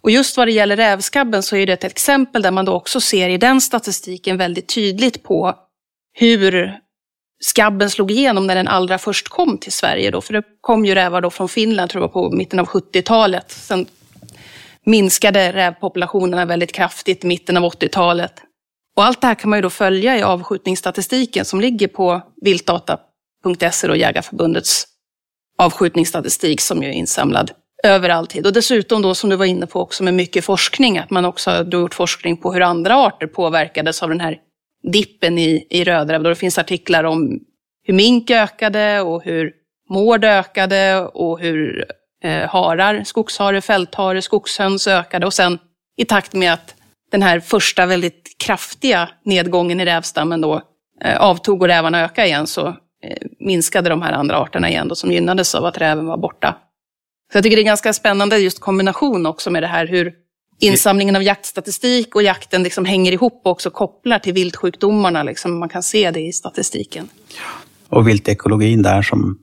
Och 0.01 0.11
just 0.11 0.37
vad 0.37 0.47
det 0.47 0.51
gäller 0.51 0.75
rävskabben 0.75 1.43
så 1.43 1.55
är 1.55 1.65
det 1.65 1.73
ett 1.73 1.83
exempel 1.83 2.41
där 2.41 2.51
man 2.51 2.65
då 2.65 2.73
också 2.73 3.01
ser 3.01 3.29
i 3.29 3.37
den 3.37 3.61
statistiken 3.61 4.37
väldigt 4.37 4.67
tydligt 4.75 5.23
på 5.23 5.55
hur 6.13 6.73
skabben 7.39 7.89
slog 7.89 8.11
igenom 8.11 8.47
när 8.47 8.55
den 8.55 8.67
allra 8.67 8.97
först 8.97 9.29
kom 9.29 9.57
till 9.57 9.71
Sverige. 9.71 10.11
Då, 10.11 10.21
för 10.21 10.33
det 10.33 10.43
kom 10.61 10.85
ju 10.85 10.95
rävar 10.95 11.21
då 11.21 11.29
från 11.29 11.49
Finland, 11.49 11.89
tror 11.89 12.03
jag 12.03 12.13
på 12.13 12.31
mitten 12.31 12.59
av 12.59 12.65
70-talet. 12.65 13.51
Sen 13.51 13.85
minskade 14.85 15.51
rävpopulationerna 15.51 16.45
väldigt 16.45 16.71
kraftigt 16.71 17.23
i 17.23 17.27
mitten 17.27 17.57
av 17.57 17.63
80-talet. 17.63 18.33
Och 18.95 19.03
allt 19.03 19.21
det 19.21 19.27
här 19.27 19.35
kan 19.35 19.49
man 19.49 19.57
ju 19.57 19.61
då 19.61 19.69
följa 19.69 20.17
i 20.17 20.23
avskjutningsstatistiken 20.23 21.45
som 21.45 21.61
ligger 21.61 21.87
på 21.87 22.21
viltdata.se 22.41 23.89
och 23.89 23.97
Jägarförbundets 23.97 24.85
avskjutningsstatistik 25.57 26.61
som 26.61 26.83
ju 26.83 26.89
är 26.89 26.93
insamlad 26.93 27.51
över 27.83 28.09
all 28.09 28.27
tid. 28.27 28.45
Och 28.45 28.53
dessutom 28.53 29.01
då 29.01 29.15
som 29.15 29.29
du 29.29 29.35
var 29.35 29.45
inne 29.45 29.67
på 29.67 29.81
också 29.81 30.03
med 30.03 30.13
mycket 30.13 30.45
forskning, 30.45 30.97
att 30.97 31.09
man 31.09 31.25
också 31.25 31.51
har 31.51 31.63
gjort 31.63 31.93
forskning 31.93 32.37
på 32.37 32.53
hur 32.53 32.61
andra 32.61 32.95
arter 32.95 33.27
påverkades 33.27 34.03
av 34.03 34.09
den 34.09 34.19
här 34.19 34.37
dippen 34.91 35.37
i, 35.37 35.67
i 35.69 35.83
rödräv. 35.83 36.23
Då 36.23 36.29
det 36.29 36.35
finns 36.35 36.57
artiklar 36.57 37.03
om 37.03 37.39
hur 37.83 37.93
mink 37.93 38.29
ökade 38.29 39.01
och 39.01 39.23
hur 39.23 39.53
mård 39.89 40.25
ökade 40.25 40.99
och 41.01 41.39
hur 41.39 41.85
eh, 42.23 42.49
harar, 42.49 43.03
skogshare, 43.03 43.61
fälthare, 43.61 44.21
skogshöns 44.21 44.87
ökade. 44.87 45.25
Och 45.25 45.33
sen 45.33 45.59
i 45.97 46.05
takt 46.05 46.33
med 46.33 46.53
att 46.53 46.75
den 47.11 47.21
här 47.21 47.39
första 47.39 47.85
väldigt 47.85 48.35
kraftiga 48.37 49.09
nedgången 49.23 49.79
i 49.79 49.85
rävstammen 49.85 50.41
då 50.41 50.61
eh, 51.03 51.17
avtog 51.17 51.61
och 51.61 51.67
rävarna 51.67 52.03
ökade 52.03 52.27
igen 52.27 52.47
så 52.47 52.67
eh, 52.67 53.27
minskade 53.39 53.89
de 53.89 54.01
här 54.01 54.13
andra 54.13 54.37
arterna 54.37 54.69
igen 54.69 54.87
då, 54.87 54.95
som 54.95 55.11
gynnades 55.11 55.55
av 55.55 55.65
att 55.65 55.77
räven 55.77 56.05
var 56.05 56.17
borta. 56.17 56.57
Så 57.31 57.37
jag 57.37 57.43
tycker 57.43 57.57
det 57.57 57.61
är 57.61 57.65
ganska 57.65 57.93
spännande 57.93 58.37
just 58.37 58.59
kombination 58.59 59.25
också 59.25 59.51
med 59.51 59.63
det 59.63 59.67
här 59.67 59.87
hur 59.87 60.13
insamlingen 60.59 61.15
av 61.15 61.23
jaktstatistik 61.23 62.15
och 62.15 62.23
jakten 62.23 62.63
liksom 62.63 62.85
hänger 62.85 63.11
ihop 63.11 63.41
och 63.43 63.51
också 63.51 63.69
kopplar 63.69 64.19
till 64.19 64.33
viltsjukdomarna. 64.33 65.23
Liksom. 65.23 65.59
Man 65.59 65.69
kan 65.69 65.83
se 65.83 66.11
det 66.11 66.19
i 66.19 66.31
statistiken. 66.31 67.09
Och 67.89 68.07
viltekologin 68.07 68.81
där 68.81 69.01
som 69.01 69.39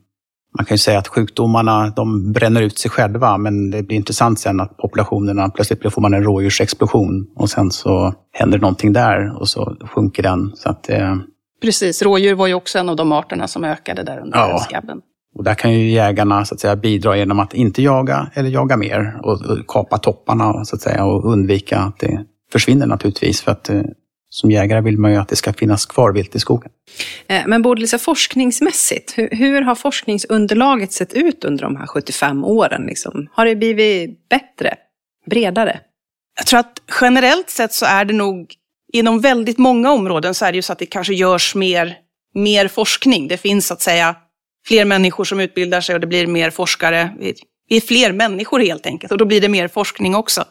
man 0.57 0.65
kan 0.65 0.75
ju 0.75 0.79
säga 0.79 0.99
att 0.99 1.07
sjukdomarna 1.07 1.93
de 1.95 2.31
bränner 2.31 2.61
ut 2.61 2.79
sig 2.79 2.91
själva 2.91 3.37
men 3.37 3.71
det 3.71 3.83
blir 3.83 3.97
intressant 3.97 4.39
sen 4.39 4.59
att 4.59 4.77
populationerna, 4.77 5.49
plötsligt 5.49 5.93
får 5.93 6.01
man 6.01 6.13
en 6.13 6.23
rådjursexplosion 6.23 7.27
och 7.35 7.49
sen 7.49 7.71
så 7.71 8.13
händer 8.31 8.59
någonting 8.59 8.93
där 8.93 9.39
och 9.39 9.47
så 9.47 9.75
sjunker 9.81 10.23
den. 10.23 10.51
Så 10.55 10.69
att, 10.69 10.89
eh... 10.89 11.15
Precis, 11.61 12.01
rådjur 12.01 12.35
var 12.35 12.47
ju 12.47 12.53
också 12.53 12.79
en 12.79 12.89
av 12.89 12.95
de 12.95 13.11
arterna 13.11 13.47
som 13.47 13.63
ökade 13.63 14.03
där 14.03 14.19
under 14.19 14.37
ja. 14.37 14.59
skabben. 14.59 15.01
Och 15.35 15.43
där 15.43 15.55
kan 15.55 15.73
ju 15.73 15.91
jägarna 15.91 16.45
så 16.45 16.55
att 16.55 16.59
säga, 16.59 16.75
bidra 16.75 17.17
genom 17.17 17.39
att 17.39 17.53
inte 17.53 17.81
jaga 17.81 18.27
eller 18.33 18.49
jaga 18.49 18.77
mer 18.77 19.19
och, 19.23 19.41
och 19.41 19.67
kapa 19.67 19.97
topparna 19.97 20.65
så 20.65 20.75
att 20.75 20.81
säga, 20.81 21.05
och 21.05 21.31
undvika 21.31 21.79
att 21.79 21.99
det 21.99 22.25
försvinner 22.51 22.87
naturligtvis. 22.87 23.41
För 23.41 23.51
att 23.51 23.69
eh, 23.69 23.81
som 24.33 24.51
jägare 24.51 24.81
vill 24.81 24.97
man 24.97 25.11
ju 25.11 25.17
att 25.17 25.27
det 25.27 25.35
ska 25.35 25.53
finnas 25.53 25.85
kvar 25.85 26.13
vilt 26.13 26.35
i 26.35 26.39
skogen. 26.39 26.71
Eh, 27.27 27.41
men 27.47 27.61
Bodil, 27.61 27.87
forskningsmässigt, 27.99 29.17
hur, 29.17 29.29
hur, 29.31 29.61
har 29.61 29.75
forskningsunderlaget 29.75 30.91
sett 30.91 31.13
ut 31.13 31.43
under 31.43 31.63
de 31.63 31.75
här 31.75 31.87
75 31.87 32.43
åren? 32.43 32.85
Liksom? 32.85 33.27
Har 33.31 33.45
det 33.45 33.55
blivit 33.55 34.29
bättre, 34.29 34.75
bredare? 35.29 35.79
Jag 36.37 36.47
tror 36.47 36.59
att 36.59 36.81
generellt 37.01 37.49
sett 37.49 37.73
så 37.73 37.85
är 37.85 38.05
det 38.05 38.13
nog, 38.13 38.53
inom 38.93 39.19
väldigt 39.19 39.57
många 39.57 39.91
områden 39.91 40.33
så 40.33 40.45
är 40.45 40.51
det 40.51 40.55
ju 40.55 40.61
så 40.61 40.73
att 40.73 40.79
det 40.79 40.85
kanske 40.85 41.13
görs 41.13 41.55
mer, 41.55 41.97
mer 42.33 42.67
forskning. 42.67 43.27
Det 43.27 43.37
finns 43.37 43.67
så 43.67 43.73
att 43.73 43.81
säga 43.81 44.15
fler 44.67 44.85
människor 44.85 45.23
som 45.23 45.39
utbildar 45.39 45.81
sig 45.81 45.95
och 45.95 46.01
det 46.01 46.07
blir 46.07 46.27
mer 46.27 46.49
forskare. 46.49 47.09
Vi 47.69 47.77
är 47.77 47.81
fler 47.81 48.11
människor 48.11 48.59
helt 48.59 48.85
enkelt 48.85 49.11
och 49.11 49.17
då 49.17 49.25
blir 49.25 49.41
det 49.41 49.49
mer 49.49 49.67
forskning 49.67 50.15
också. 50.15 50.43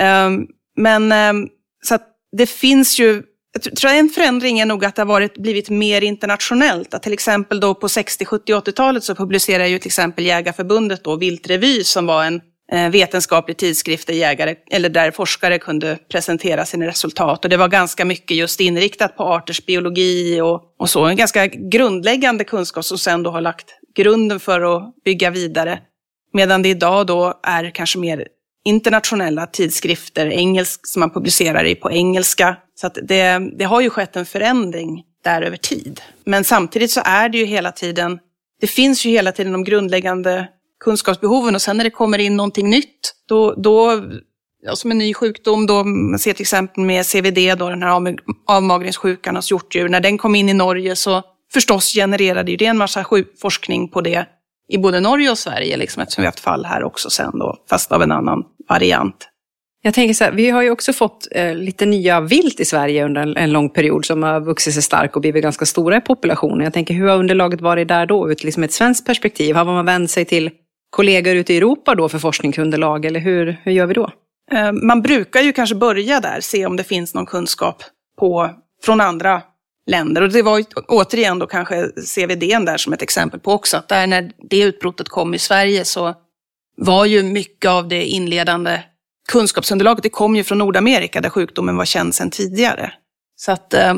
Um, 0.00 0.46
men 0.76 1.12
um, 1.12 1.48
så 1.82 1.94
att 1.94 2.09
det 2.36 2.46
finns 2.46 3.00
ju, 3.00 3.22
jag 3.64 3.76
tror 3.76 3.90
en 3.90 4.08
förändring 4.08 4.58
är 4.58 4.66
nog 4.66 4.84
att 4.84 4.96
det 4.96 5.02
har 5.02 5.06
varit, 5.06 5.38
blivit 5.38 5.70
mer 5.70 6.02
internationellt. 6.02 6.94
Att 6.94 7.02
till 7.02 7.12
exempel 7.12 7.60
då 7.60 7.74
på 7.74 7.88
60, 7.88 8.24
70, 8.24 8.52
80-talet 8.52 9.04
så 9.04 9.14
publicerade 9.14 9.68
ju 9.68 9.78
till 9.78 9.88
exempel 9.88 10.26
Jägarförbundet 10.26 11.04
då 11.04 11.16
Viltrevy 11.16 11.84
som 11.84 12.06
var 12.06 12.24
en 12.24 12.40
eh, 12.72 12.90
vetenskaplig 12.90 13.56
tidskrift 13.56 14.06
där, 14.06 14.14
jägare, 14.14 14.54
eller 14.70 14.88
där 14.88 15.10
forskare 15.10 15.58
kunde 15.58 15.98
presentera 16.08 16.64
sina 16.64 16.86
resultat. 16.86 17.44
Och 17.44 17.50
det 17.50 17.56
var 17.56 17.68
ganska 17.68 18.04
mycket 18.04 18.36
just 18.36 18.60
inriktat 18.60 19.16
på 19.16 19.22
arters 19.22 19.66
biologi 19.66 20.40
och, 20.40 20.62
och 20.78 20.90
så. 20.90 21.04
En 21.04 21.16
ganska 21.16 21.46
grundläggande 21.46 22.44
kunskap 22.44 22.84
som 22.84 22.98
sen 22.98 23.22
då 23.22 23.30
har 23.30 23.40
lagt 23.40 23.66
grunden 23.96 24.40
för 24.40 24.76
att 24.76 24.94
bygga 25.04 25.30
vidare. 25.30 25.78
Medan 26.32 26.62
det 26.62 26.68
idag 26.68 27.06
då 27.06 27.40
är 27.42 27.70
kanske 27.70 27.98
mer 27.98 28.26
internationella 28.64 29.46
tidskrifter, 29.46 30.26
engelsk, 30.26 30.86
som 30.86 31.00
man 31.00 31.10
publicerar 31.10 31.64
i 31.64 31.74
på 31.74 31.90
engelska. 31.90 32.56
Så 32.74 32.86
att 32.86 32.98
det, 33.02 33.50
det 33.58 33.64
har 33.64 33.80
ju 33.80 33.90
skett 33.90 34.16
en 34.16 34.26
förändring 34.26 35.04
där 35.24 35.42
över 35.42 35.56
tid. 35.56 36.00
Men 36.24 36.44
samtidigt 36.44 36.90
så 36.90 37.00
är 37.04 37.28
det 37.28 37.38
ju 37.38 37.44
hela 37.44 37.72
tiden, 37.72 38.18
det 38.60 38.66
finns 38.66 39.06
ju 39.06 39.10
hela 39.10 39.32
tiden 39.32 39.52
de 39.52 39.64
grundläggande 39.64 40.48
kunskapsbehoven 40.84 41.54
och 41.54 41.62
sen 41.62 41.76
när 41.76 41.84
det 41.84 41.90
kommer 41.90 42.18
in 42.18 42.36
någonting 42.36 42.70
nytt, 42.70 43.14
då, 43.28 43.54
då 43.54 44.04
ja, 44.62 44.76
som 44.76 44.90
en 44.90 44.98
ny 44.98 45.14
sjukdom, 45.14 45.66
då 45.66 45.84
man 45.84 46.18
ser 46.18 46.32
till 46.32 46.42
exempel 46.42 46.84
med 46.84 47.06
CVD, 47.06 47.58
då, 47.58 47.68
den 47.68 47.82
här 47.82 48.16
avmagringssjukan 48.46 49.36
hos 49.36 49.50
hjortdjur, 49.50 49.88
när 49.88 50.00
den 50.00 50.18
kom 50.18 50.34
in 50.34 50.48
i 50.48 50.54
Norge 50.54 50.96
så 50.96 51.22
förstås 51.52 51.92
genererade 51.94 52.50
ju 52.50 52.56
det 52.56 52.66
en 52.66 52.78
massa 52.78 53.04
forskning 53.40 53.88
på 53.88 54.00
det 54.00 54.26
i 54.70 54.78
både 54.78 55.00
Norge 55.00 55.30
och 55.30 55.38
Sverige, 55.38 55.76
liksom, 55.76 56.02
eftersom 56.02 56.22
vi 56.22 56.26
har 56.26 56.32
haft 56.32 56.40
fall 56.40 56.64
här 56.64 56.84
också 56.84 57.10
sen 57.10 57.38
då, 57.38 57.56
fast 57.70 57.92
av 57.92 58.02
en 58.02 58.12
annan 58.12 58.44
variant. 58.68 59.26
Jag 59.82 59.94
tänker 59.94 60.14
så 60.14 60.24
här, 60.24 60.32
vi 60.32 60.50
har 60.50 60.62
ju 60.62 60.70
också 60.70 60.92
fått 60.92 61.28
eh, 61.30 61.54
lite 61.54 61.86
nya 61.86 62.20
vilt 62.20 62.60
i 62.60 62.64
Sverige 62.64 63.04
under 63.04 63.22
en, 63.22 63.36
en, 63.36 63.52
lång 63.52 63.70
period 63.70 64.04
som 64.04 64.22
har 64.22 64.40
vuxit 64.40 64.74
sig 64.74 64.82
stark 64.82 65.16
och 65.16 65.20
blivit 65.20 65.42
ganska 65.42 65.66
stora 65.66 65.96
i 65.96 66.00
populationen. 66.00 66.64
Jag 66.64 66.72
tänker, 66.72 66.94
hur 66.94 67.08
har 67.08 67.16
underlaget 67.16 67.60
varit 67.60 67.88
där 67.88 68.06
då, 68.06 68.30
ut 68.30 68.44
liksom 68.44 68.62
ett 68.62 68.72
svenskt 68.72 69.06
perspektiv? 69.06 69.56
Har 69.56 69.64
man 69.64 69.86
vänt 69.86 70.10
sig 70.10 70.24
till 70.24 70.50
kollegor 70.90 71.34
ute 71.34 71.54
i 71.54 71.56
Europa 71.56 71.94
då 71.94 72.08
för 72.08 72.18
forskningsunderlag, 72.18 73.04
eller 73.04 73.20
hur, 73.20 73.56
hur 73.62 73.72
gör 73.72 73.86
vi 73.86 73.94
då? 73.94 74.10
Eh, 74.52 74.72
man 74.72 75.02
brukar 75.02 75.40
ju 75.40 75.52
kanske 75.52 75.74
börja 75.74 76.20
där, 76.20 76.40
se 76.40 76.66
om 76.66 76.76
det 76.76 76.84
finns 76.84 77.14
någon 77.14 77.26
kunskap 77.26 77.82
på, 78.18 78.50
från 78.84 79.00
andra 79.00 79.42
länder. 79.90 80.22
Och 80.22 80.32
det 80.32 80.42
var 80.42 80.64
återigen 80.88 81.38
då 81.38 81.46
kanske 81.46 81.88
CVD 82.14 82.40
där 82.40 82.76
som 82.76 82.92
ett 82.92 83.02
exempel 83.02 83.40
på 83.40 83.52
också, 83.52 83.76
att 83.76 83.88
där 83.88 84.06
när 84.06 84.32
det 84.50 84.60
utbrottet 84.60 85.08
kom 85.08 85.34
i 85.34 85.38
Sverige 85.38 85.84
så 85.84 86.14
var 86.76 87.04
ju 87.04 87.22
mycket 87.22 87.70
av 87.70 87.88
det 87.88 88.04
inledande 88.04 88.82
kunskapsunderlaget, 89.28 90.02
det 90.02 90.10
kom 90.10 90.36
ju 90.36 90.44
från 90.44 90.58
Nordamerika 90.58 91.20
där 91.20 91.30
sjukdomen 91.30 91.76
var 91.76 91.84
känd 91.84 92.14
sedan 92.14 92.30
tidigare. 92.30 92.92
Så 93.36 93.52
att 93.52 93.74
eh, 93.74 93.94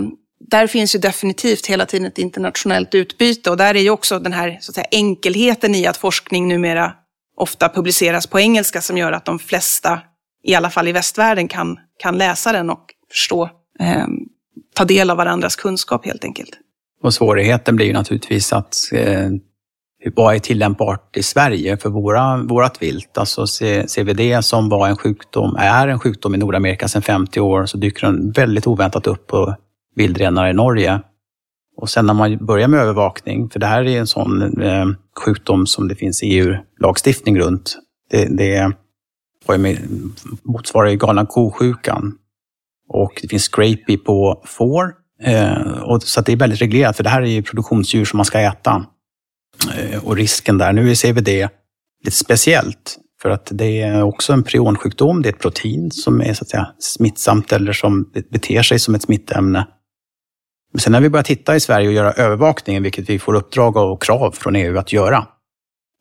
där 0.50 0.66
finns 0.66 0.94
ju 0.94 0.98
definitivt 0.98 1.66
hela 1.66 1.86
tiden 1.86 2.06
ett 2.06 2.18
internationellt 2.18 2.94
utbyte 2.94 3.50
och 3.50 3.56
där 3.56 3.74
är 3.74 3.80
ju 3.80 3.90
också 3.90 4.18
den 4.18 4.32
här 4.32 4.58
så 4.60 4.70
att 4.70 4.74
säga, 4.74 4.86
enkelheten 4.90 5.74
i 5.74 5.86
att 5.86 5.96
forskning 5.96 6.48
numera 6.48 6.92
ofta 7.36 7.68
publiceras 7.68 8.26
på 8.26 8.40
engelska 8.40 8.80
som 8.80 8.98
gör 8.98 9.12
att 9.12 9.24
de 9.24 9.38
flesta, 9.38 10.00
i 10.44 10.54
alla 10.54 10.70
fall 10.70 10.88
i 10.88 10.92
västvärlden, 10.92 11.48
kan, 11.48 11.78
kan 11.98 12.18
läsa 12.18 12.52
den 12.52 12.70
och 12.70 12.84
förstå 13.10 13.50
eh, 13.80 14.06
ta 14.74 14.84
del 14.84 15.10
av 15.10 15.16
varandras 15.16 15.56
kunskap 15.56 16.06
helt 16.06 16.24
enkelt. 16.24 16.50
Och 17.02 17.14
svårigheten 17.14 17.76
blir 17.76 17.86
ju 17.86 17.92
naturligtvis 17.92 18.52
att 18.52 18.76
eh, 18.92 19.30
vad 20.14 20.34
är 20.34 20.38
tillämpbart 20.38 21.16
i 21.16 21.22
Sverige 21.22 21.76
för 21.76 21.88
våra, 21.88 22.36
vårat 22.36 22.82
vilt? 22.82 23.18
Alltså 23.18 23.46
CVD 23.86 24.44
som 24.44 24.68
var 24.68 24.88
en 24.88 24.96
sjukdom, 24.96 25.56
är 25.58 25.88
en 25.88 25.98
sjukdom 25.98 26.34
i 26.34 26.38
Nordamerika 26.38 26.88
sedan 26.88 27.02
50 27.02 27.40
år, 27.40 27.66
så 27.66 27.76
dyker 27.76 28.06
den 28.06 28.30
väldigt 28.30 28.66
oväntat 28.66 29.06
upp 29.06 29.26
på 29.26 29.56
vildrenar 29.94 30.50
i 30.50 30.52
Norge. 30.52 31.00
Och 31.76 31.90
sen 31.90 32.06
när 32.06 32.14
man 32.14 32.46
börjar 32.46 32.68
med 32.68 32.80
övervakning, 32.80 33.50
för 33.50 33.60
det 33.60 33.66
här 33.66 33.84
är 33.84 33.98
en 34.00 34.06
sån 34.06 34.62
eh, 34.62 34.86
sjukdom 35.24 35.66
som 35.66 35.88
det 35.88 35.94
finns 35.94 36.20
EU-lagstiftning 36.24 37.38
runt. 37.38 37.78
Det, 38.10 38.24
det 38.24 38.72
motsvarar 40.42 40.90
ju 40.90 40.96
galna 40.96 41.26
ko-sjukan. 41.26 42.14
Och 42.88 43.18
det 43.22 43.28
finns 43.28 43.48
scrapie 43.48 43.98
på 43.98 44.42
får. 44.44 44.94
Eh, 45.22 45.82
och, 45.82 46.02
så 46.02 46.20
det 46.20 46.32
är 46.32 46.36
väldigt 46.36 46.60
reglerat, 46.60 46.96
för 46.96 47.04
det 47.04 47.10
här 47.10 47.22
är 47.22 47.26
ju 47.26 47.42
produktionsdjur 47.42 48.04
som 48.04 48.16
man 48.16 48.24
ska 48.24 48.40
äta. 48.40 48.86
Eh, 49.78 50.04
och 50.04 50.16
risken 50.16 50.58
där, 50.58 50.72
nu 50.72 50.90
är 50.90 50.94
CVD 50.94 51.48
lite 52.04 52.16
speciellt. 52.16 52.98
För 53.22 53.30
att 53.30 53.48
det 53.50 53.82
är 53.82 54.02
också 54.02 54.32
en 54.32 54.44
prionsjukdom, 54.44 55.22
det 55.22 55.28
är 55.28 55.32
ett 55.32 55.40
protein 55.40 55.90
som 55.90 56.20
är 56.20 56.34
så 56.34 56.44
att 56.44 56.48
säga, 56.48 56.68
smittsamt 56.78 57.52
eller 57.52 57.72
som 57.72 58.12
beter 58.30 58.62
sig 58.62 58.78
som 58.78 58.94
ett 58.94 59.02
smittämne. 59.02 59.66
Men 60.72 60.80
sen 60.80 60.92
när 60.92 61.00
vi 61.00 61.10
börjar 61.10 61.24
titta 61.24 61.56
i 61.56 61.60
Sverige 61.60 61.88
och 61.88 61.94
göra 61.94 62.12
övervakningen, 62.12 62.82
vilket 62.82 63.10
vi 63.10 63.18
får 63.18 63.34
uppdrag 63.34 63.76
och 63.76 64.02
krav 64.02 64.30
från 64.30 64.56
EU 64.56 64.78
att 64.78 64.92
göra, 64.92 65.26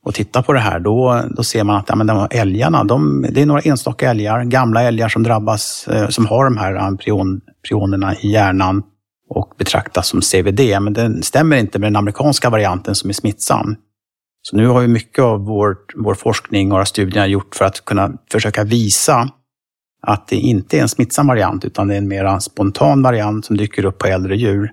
och 0.06 0.14
tittar 0.14 0.42
på 0.42 0.54
det 0.54 0.60
här, 0.60 0.80
då, 0.80 1.24
då 1.30 1.44
ser 1.44 1.64
man 1.64 1.76
att 1.76 1.90
ja, 1.90 1.96
men 1.96 2.08
de 2.08 2.28
älgarna, 2.32 2.84
de, 2.84 3.26
det 3.32 3.42
är 3.42 3.46
några 3.46 3.62
enstaka 3.62 4.10
älgar, 4.10 4.44
gamla 4.44 4.84
älgar 4.84 5.10
som 5.10 5.24
drabbas, 5.24 5.88
eh, 5.88 6.08
som 6.08 6.26
har 6.26 6.44
de 6.44 6.58
här 6.58 6.76
eh, 6.76 6.96
prion, 6.96 7.42
prionerna 7.68 8.16
i 8.16 8.32
hjärnan 8.32 8.84
och 9.30 9.54
betraktas 9.58 10.08
som 10.08 10.22
CVD, 10.22 10.82
men 10.82 10.94
den 10.94 11.24
stämmer 11.24 11.58
inte 11.58 11.80
med 11.80 11.88
den 11.88 11.96
amerikanska 11.96 12.50
varianten 12.50 12.96
som 12.96 13.10
är 13.10 13.14
smittsam. 13.14 13.76
Så 14.42 14.58
nu 14.58 14.68
har 14.68 14.82
vi 14.82 14.88
mycket 14.88 15.24
av 15.24 15.46
vår, 15.46 15.76
vår 15.96 16.14
forskning 16.14 16.72
och 16.72 16.76
våra 16.76 16.86
studier 16.86 17.26
gjort 17.26 17.56
för 17.56 17.66
att 17.66 17.86
kunna 17.86 18.12
försöka 18.32 18.64
visa 18.64 19.30
att 20.08 20.28
det 20.28 20.36
inte 20.36 20.78
är 20.78 20.82
en 20.82 20.90
smittsam 20.90 21.28
variant, 21.28 21.66
utan 21.66 21.88
det 21.88 21.94
är 21.94 21.98
en 21.98 22.08
mer 22.08 22.40
spontan 22.40 23.02
variant 23.02 23.46
som 23.46 23.58
dyker 23.58 23.86
upp 23.86 23.98
på 23.98 24.08
äldre 24.08 24.36
djur. 24.36 24.72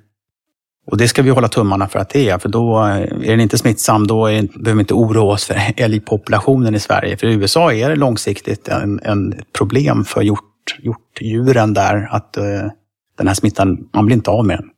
Och 0.90 0.96
det 0.96 1.08
ska 1.08 1.22
vi 1.22 1.30
hålla 1.30 1.48
tummarna 1.48 1.88
för 1.88 1.98
att 1.98 2.10
det 2.10 2.28
är, 2.28 2.38
för 2.38 2.48
då 2.48 2.78
är 2.78 3.26
den 3.30 3.40
inte 3.40 3.58
smittsam, 3.58 4.06
då 4.06 4.26
är, 4.26 4.42
behöver 4.42 4.74
vi 4.74 4.80
inte 4.80 4.94
oroa 4.94 5.32
oss 5.32 5.44
för 5.44 5.56
älgpopulationen 5.76 6.74
i 6.74 6.80
Sverige. 6.80 7.16
För 7.16 7.26
i 7.26 7.34
USA 7.34 7.72
är 7.72 7.90
det 7.90 7.96
långsiktigt 7.96 8.68
en, 8.68 9.00
en 9.02 9.34
problem 9.58 10.04
för 10.04 10.22
hjort, 10.22 10.78
hjortdjuren 10.82 11.74
där, 11.74 12.08
att 12.10 12.36
uh, 12.38 12.70
den 13.18 13.26
här 13.26 13.34
smittan, 13.34 13.88
man 13.94 14.06
blir 14.06 14.16
inte 14.16 14.30
av 14.30 14.46
med 14.46 14.58
den. 14.58 14.68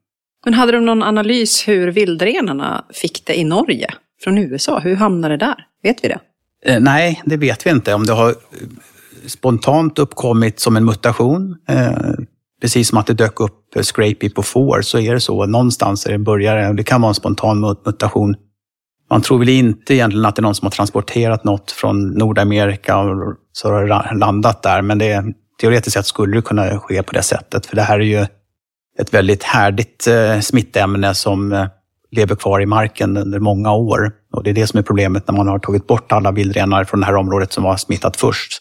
Men 0.44 0.54
hade 0.54 0.72
de 0.72 0.84
någon 0.84 1.02
analys 1.02 1.68
hur 1.68 1.90
vildrenarna 1.90 2.84
fick 2.94 3.26
det 3.26 3.38
i 3.38 3.44
Norge 3.44 3.88
från 4.24 4.38
USA? 4.38 4.78
Hur 4.78 4.96
hamnade 4.96 5.36
det 5.36 5.46
där? 5.46 5.66
Vet 5.82 6.04
vi 6.04 6.08
det? 6.08 6.20
Eh, 6.66 6.80
nej, 6.80 7.22
det 7.24 7.36
vet 7.36 7.66
vi 7.66 7.70
inte. 7.70 7.94
Om 7.94 8.06
det 8.06 8.12
har 8.12 8.34
spontant 9.26 9.98
uppkommit 9.98 10.60
som 10.60 10.76
en 10.76 10.84
mutation, 10.84 11.56
eh, 11.68 11.92
precis 12.60 12.88
som 12.88 12.98
att 12.98 13.06
det 13.06 13.14
dök 13.14 13.40
upp 13.40 13.76
eh, 13.76 13.82
scrapie 13.82 14.30
på 14.30 14.42
får, 14.42 14.82
så 14.82 14.98
är 14.98 15.14
det 15.14 15.20
så. 15.20 15.46
Någonstans 15.46 16.06
är 16.06 16.12
det 16.12 16.18
börjare. 16.18 16.72
Det 16.72 16.84
kan 16.84 17.00
vara 17.00 17.08
en 17.08 17.14
spontan 17.14 17.60
mutation. 17.60 18.34
Man 19.10 19.22
tror 19.22 19.38
väl 19.38 19.48
inte 19.48 19.94
egentligen 19.94 20.26
att 20.26 20.36
det 20.36 20.40
är 20.40 20.42
någon 20.42 20.54
som 20.54 20.66
har 20.66 20.70
transporterat 20.70 21.44
något 21.44 21.70
från 21.70 22.10
Nordamerika 22.10 22.98
och 22.98 23.34
så 23.52 23.72
har 23.72 23.82
det 23.82 24.18
landat 24.18 24.62
där, 24.62 24.82
men 24.82 24.98
det, 24.98 25.24
teoretiskt 25.60 25.94
sett 25.94 26.06
skulle 26.06 26.36
det 26.36 26.42
kunna 26.42 26.78
ske 26.78 27.02
på 27.02 27.12
det 27.12 27.22
sättet. 27.22 27.66
För 27.66 27.76
det 27.76 27.82
här 27.82 28.00
är 28.00 28.04
ju 28.04 28.26
ett 28.98 29.14
väldigt 29.14 29.42
härdigt 29.42 30.06
eh, 30.06 30.40
smittämne 30.40 31.14
som 31.14 31.52
eh, 31.52 31.66
lever 32.10 32.34
kvar 32.34 32.60
i 32.60 32.66
marken 32.66 33.16
under 33.16 33.38
många 33.38 33.72
år. 33.72 34.12
Och 34.32 34.42
det 34.42 34.50
är 34.50 34.54
det 34.54 34.66
som 34.66 34.78
är 34.78 34.82
problemet 34.82 35.28
när 35.28 35.36
man 35.36 35.48
har 35.48 35.58
tagit 35.58 35.86
bort 35.86 36.12
alla 36.12 36.32
vildrenar 36.32 36.84
från 36.84 37.00
det 37.00 37.06
här 37.06 37.16
området 37.16 37.52
som 37.52 37.64
var 37.64 37.76
smittat 37.76 38.16
först. 38.16 38.58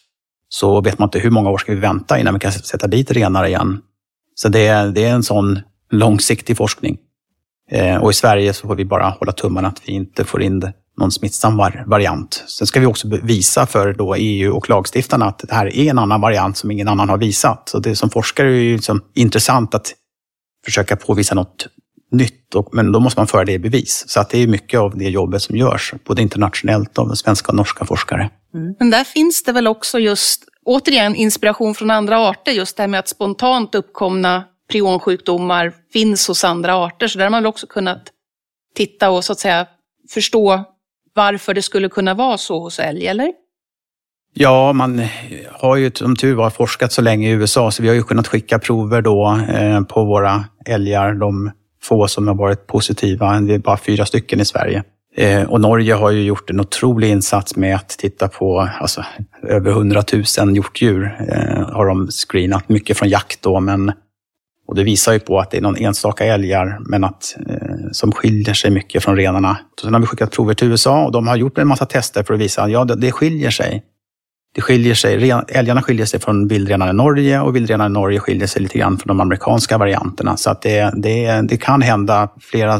Så 0.49 0.81
vet 0.81 0.99
man 0.99 1.07
inte 1.07 1.19
hur 1.19 1.29
många 1.29 1.49
år 1.49 1.57
ska 1.57 1.71
vi 1.71 1.79
vänta 1.79 2.19
innan 2.19 2.33
vi 2.33 2.39
kan 2.39 2.51
sätta 2.51 2.87
dit 2.87 3.11
renar 3.11 3.45
igen. 3.45 3.81
Så 4.41 4.49
det 4.49 4.67
är, 4.67 4.87
det 4.87 5.05
är 5.05 5.11
en 5.11 5.23
sån 5.23 5.59
långsiktig 5.91 6.57
forskning. 6.57 6.97
Eh, 7.71 7.95
och 7.95 8.11
i 8.11 8.13
Sverige 8.13 8.53
så 8.53 8.67
får 8.67 8.75
vi 8.75 8.85
bara 8.85 9.09
hålla 9.09 9.31
tummarna 9.31 9.67
att 9.67 9.81
vi 9.85 9.91
inte 9.91 10.25
får 10.25 10.41
in 10.41 10.71
någon 10.97 11.11
smittsam 11.11 11.57
variant. 11.85 12.43
Sen 12.47 12.67
ska 12.67 12.79
vi 12.79 12.85
också 12.85 13.07
visa 13.23 13.65
för 13.65 13.93
då 13.93 14.15
EU 14.15 14.55
och 14.55 14.69
lagstiftarna 14.69 15.25
att 15.25 15.39
det 15.39 15.53
här 15.53 15.75
är 15.75 15.89
en 15.89 15.99
annan 15.99 16.21
variant 16.21 16.57
som 16.57 16.71
ingen 16.71 16.87
annan 16.87 17.09
har 17.09 17.17
visat. 17.17 17.69
Så 17.69 17.79
det 17.79 17.95
som 17.95 18.09
forskare 18.09 18.47
är 18.47 18.61
ju 18.61 18.75
liksom 18.75 19.01
intressant 19.15 19.75
att 19.75 19.93
försöka 20.65 20.95
påvisa 20.95 21.35
något 21.35 21.67
nytt, 22.11 22.55
och, 22.55 22.69
men 22.71 22.91
då 22.91 22.99
måste 22.99 23.19
man 23.19 23.27
föra 23.27 23.45
det 23.45 23.53
i 23.53 23.59
bevis. 23.59 24.03
Så 24.07 24.19
att 24.19 24.29
det 24.29 24.37
är 24.37 24.47
mycket 24.47 24.79
av 24.79 24.97
det 24.97 25.09
jobbet 25.09 25.41
som 25.41 25.55
görs, 25.55 25.93
både 26.05 26.21
internationellt 26.21 26.97
av 26.97 27.13
svenska 27.13 27.51
och 27.51 27.55
norska 27.55 27.85
forskare. 27.85 28.29
Mm. 28.53 28.75
Men 28.79 28.89
där 28.89 29.03
finns 29.03 29.43
det 29.43 29.51
väl 29.51 29.67
också 29.67 29.99
just, 29.99 30.45
återigen, 30.69 31.15
inspiration 31.15 31.75
från 31.75 31.91
andra 31.91 32.17
arter, 32.29 32.51
just 32.51 32.77
det 32.77 32.83
här 32.83 32.87
med 32.87 32.99
att 32.99 33.07
spontant 33.07 33.75
uppkomna 33.75 34.43
prionsjukdomar 34.71 35.73
finns 35.93 36.27
hos 36.27 36.43
andra 36.43 36.75
arter. 36.75 37.07
Så 37.07 37.17
där 37.17 37.25
har 37.25 37.31
man 37.31 37.43
väl 37.43 37.49
också 37.49 37.67
kunnat 37.67 38.03
titta 38.75 39.09
och 39.09 39.23
så 39.23 39.33
att 39.33 39.39
säga 39.39 39.67
förstå 40.09 40.63
varför 41.13 41.53
det 41.53 41.61
skulle 41.61 41.89
kunna 41.89 42.13
vara 42.13 42.37
så 42.37 42.59
hos 42.59 42.79
älg, 42.79 43.07
eller? 43.07 43.33
Ja, 44.33 44.73
man 44.73 45.01
har 45.51 45.75
ju 45.75 45.91
som 45.95 46.15
tur 46.15 46.35
var 46.35 46.49
forskat 46.49 46.91
så 46.91 47.01
länge 47.01 47.29
i 47.29 47.31
USA 47.31 47.71
så 47.71 47.83
vi 47.83 47.87
har 47.87 47.95
ju 47.95 48.03
kunnat 48.03 48.27
skicka 48.27 48.59
prover 48.59 49.01
då 49.01 49.39
eh, 49.49 49.81
på 49.81 50.05
våra 50.05 50.45
älgar, 50.65 51.13
de 51.13 51.51
få 51.81 52.07
som 52.07 52.27
har 52.27 52.35
varit 52.35 52.67
positiva. 52.67 53.39
Det 53.39 53.53
är 53.53 53.59
bara 53.59 53.77
fyra 53.77 54.05
stycken 54.05 54.39
i 54.39 54.45
Sverige. 54.45 54.83
Eh, 55.15 55.43
och 55.43 55.61
Norge 55.61 55.93
har 55.93 56.11
ju 56.11 56.23
gjort 56.23 56.49
en 56.49 56.59
otrolig 56.59 57.09
insats 57.09 57.55
med 57.55 57.75
att 57.75 57.89
titta 57.89 58.27
på 58.27 58.69
alltså, 58.79 59.05
över 59.43 59.71
100 59.71 60.03
000 60.39 60.55
hjortdjur. 60.55 61.17
Eh, 61.29 61.69
har 61.69 61.85
de 61.85 62.07
screenat, 62.07 62.69
mycket 62.69 62.97
från 62.97 63.09
jakt 63.09 63.41
då, 63.41 63.59
men 63.59 63.91
och 64.69 64.75
det 64.75 64.83
visar 64.83 65.13
ju 65.13 65.19
på 65.19 65.39
att 65.39 65.51
det 65.51 65.57
är 65.57 65.61
någon 65.61 65.77
enstaka 65.77 66.25
älgar 66.25 66.77
men 66.79 67.03
att, 67.03 67.35
eh, 67.49 67.75
som 67.91 68.11
skiljer 68.11 68.53
sig 68.53 68.71
mycket 68.71 69.03
från 69.03 69.15
renarna. 69.15 69.57
Sen 69.81 69.93
har 69.93 70.01
vi 70.01 70.07
skickat 70.07 70.31
prover 70.31 70.53
till 70.53 70.67
USA 70.67 71.05
och 71.05 71.11
de 71.11 71.27
har 71.27 71.35
gjort 71.35 71.57
en 71.57 71.67
massa 71.67 71.85
tester 71.85 72.23
för 72.23 72.33
att 72.33 72.39
visa 72.39 72.63
att 72.63 72.71
ja, 72.71 72.85
det, 72.85 72.95
det 72.95 73.11
skiljer 73.11 73.49
sig. 73.49 73.83
Det 74.55 74.61
skiljer 74.61 74.93
sig, 74.93 75.31
älgarna 75.47 75.81
skiljer 75.81 76.05
sig 76.05 76.19
från 76.19 76.47
vildrenarna 76.47 76.91
i 76.91 76.93
Norge 76.93 77.39
och 77.39 77.55
vildrenarna 77.55 77.85
i 77.85 77.93
Norge 77.93 78.19
skiljer 78.19 78.47
sig 78.47 78.61
lite 78.61 78.77
grann 78.77 78.97
från 78.97 79.07
de 79.07 79.21
amerikanska 79.21 79.77
varianterna. 79.77 80.37
Så 80.37 80.49
att 80.49 80.61
det, 80.61 80.93
det, 80.95 81.41
det 81.41 81.57
kan 81.57 81.81
hända 81.81 82.29
flera 82.41 82.79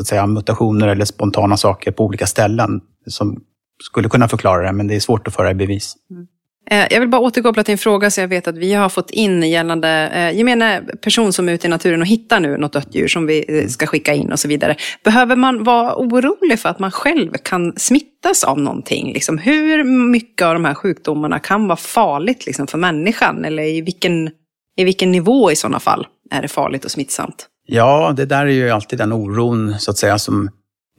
så 0.00 0.02
att 0.02 0.08
säga, 0.08 0.26
mutationer 0.26 0.88
eller 0.88 1.04
spontana 1.04 1.56
saker 1.56 1.92
på 1.92 2.04
olika 2.04 2.26
ställen 2.26 2.80
som 3.06 3.40
skulle 3.82 4.08
kunna 4.08 4.28
förklara 4.28 4.66
det, 4.66 4.72
men 4.72 4.86
det 4.86 4.96
är 4.96 5.00
svårt 5.00 5.28
att 5.28 5.34
föra 5.34 5.50
i 5.50 5.54
bevis. 5.54 5.94
Mm. 6.10 6.26
Eh, 6.70 6.86
jag 6.90 7.00
vill 7.00 7.08
bara 7.08 7.20
återkoppla 7.20 7.64
till 7.64 7.72
en 7.72 7.78
fråga 7.78 8.10
som 8.10 8.22
jag 8.22 8.28
vet 8.28 8.48
att 8.48 8.58
vi 8.58 8.72
har 8.72 8.88
fått 8.88 9.10
in 9.10 9.42
gällande 9.42 9.88
eh, 10.14 10.36
gemene 10.36 10.82
person 11.02 11.32
som 11.32 11.48
är 11.48 11.52
ute 11.52 11.66
i 11.66 11.70
naturen 11.70 12.00
och 12.00 12.06
hittar 12.06 12.40
nu 12.40 12.56
något 12.56 12.72
dött 12.72 12.94
djur 12.94 13.08
som 13.08 13.26
vi 13.26 13.44
eh, 13.48 13.68
ska 13.68 13.86
skicka 13.86 14.14
in 14.14 14.32
och 14.32 14.38
så 14.38 14.48
vidare. 14.48 14.76
Behöver 15.04 15.36
man 15.36 15.64
vara 15.64 15.96
orolig 15.96 16.58
för 16.58 16.68
att 16.68 16.78
man 16.78 16.90
själv 16.90 17.32
kan 17.42 17.72
smittas 17.76 18.44
av 18.44 18.58
någonting? 18.58 19.12
Liksom, 19.12 19.38
hur 19.38 19.84
mycket 19.84 20.46
av 20.46 20.54
de 20.54 20.64
här 20.64 20.74
sjukdomarna 20.74 21.38
kan 21.38 21.66
vara 21.68 21.76
farligt 21.76 22.46
liksom, 22.46 22.66
för 22.66 22.78
människan? 22.78 23.44
Eller 23.44 23.62
i 23.62 23.80
vilken, 23.80 24.30
i 24.76 24.84
vilken 24.84 25.12
nivå 25.12 25.50
i 25.50 25.56
sådana 25.56 25.80
fall 25.80 26.06
är 26.30 26.42
det 26.42 26.48
farligt 26.48 26.84
och 26.84 26.90
smittsamt? 26.90 27.49
Ja, 27.72 28.12
det 28.16 28.26
där 28.26 28.46
är 28.46 28.50
ju 28.50 28.70
alltid 28.70 28.98
den 28.98 29.12
oron 29.12 29.78
så 29.78 29.90
att 29.90 29.98
säga 29.98 30.18
som 30.18 30.50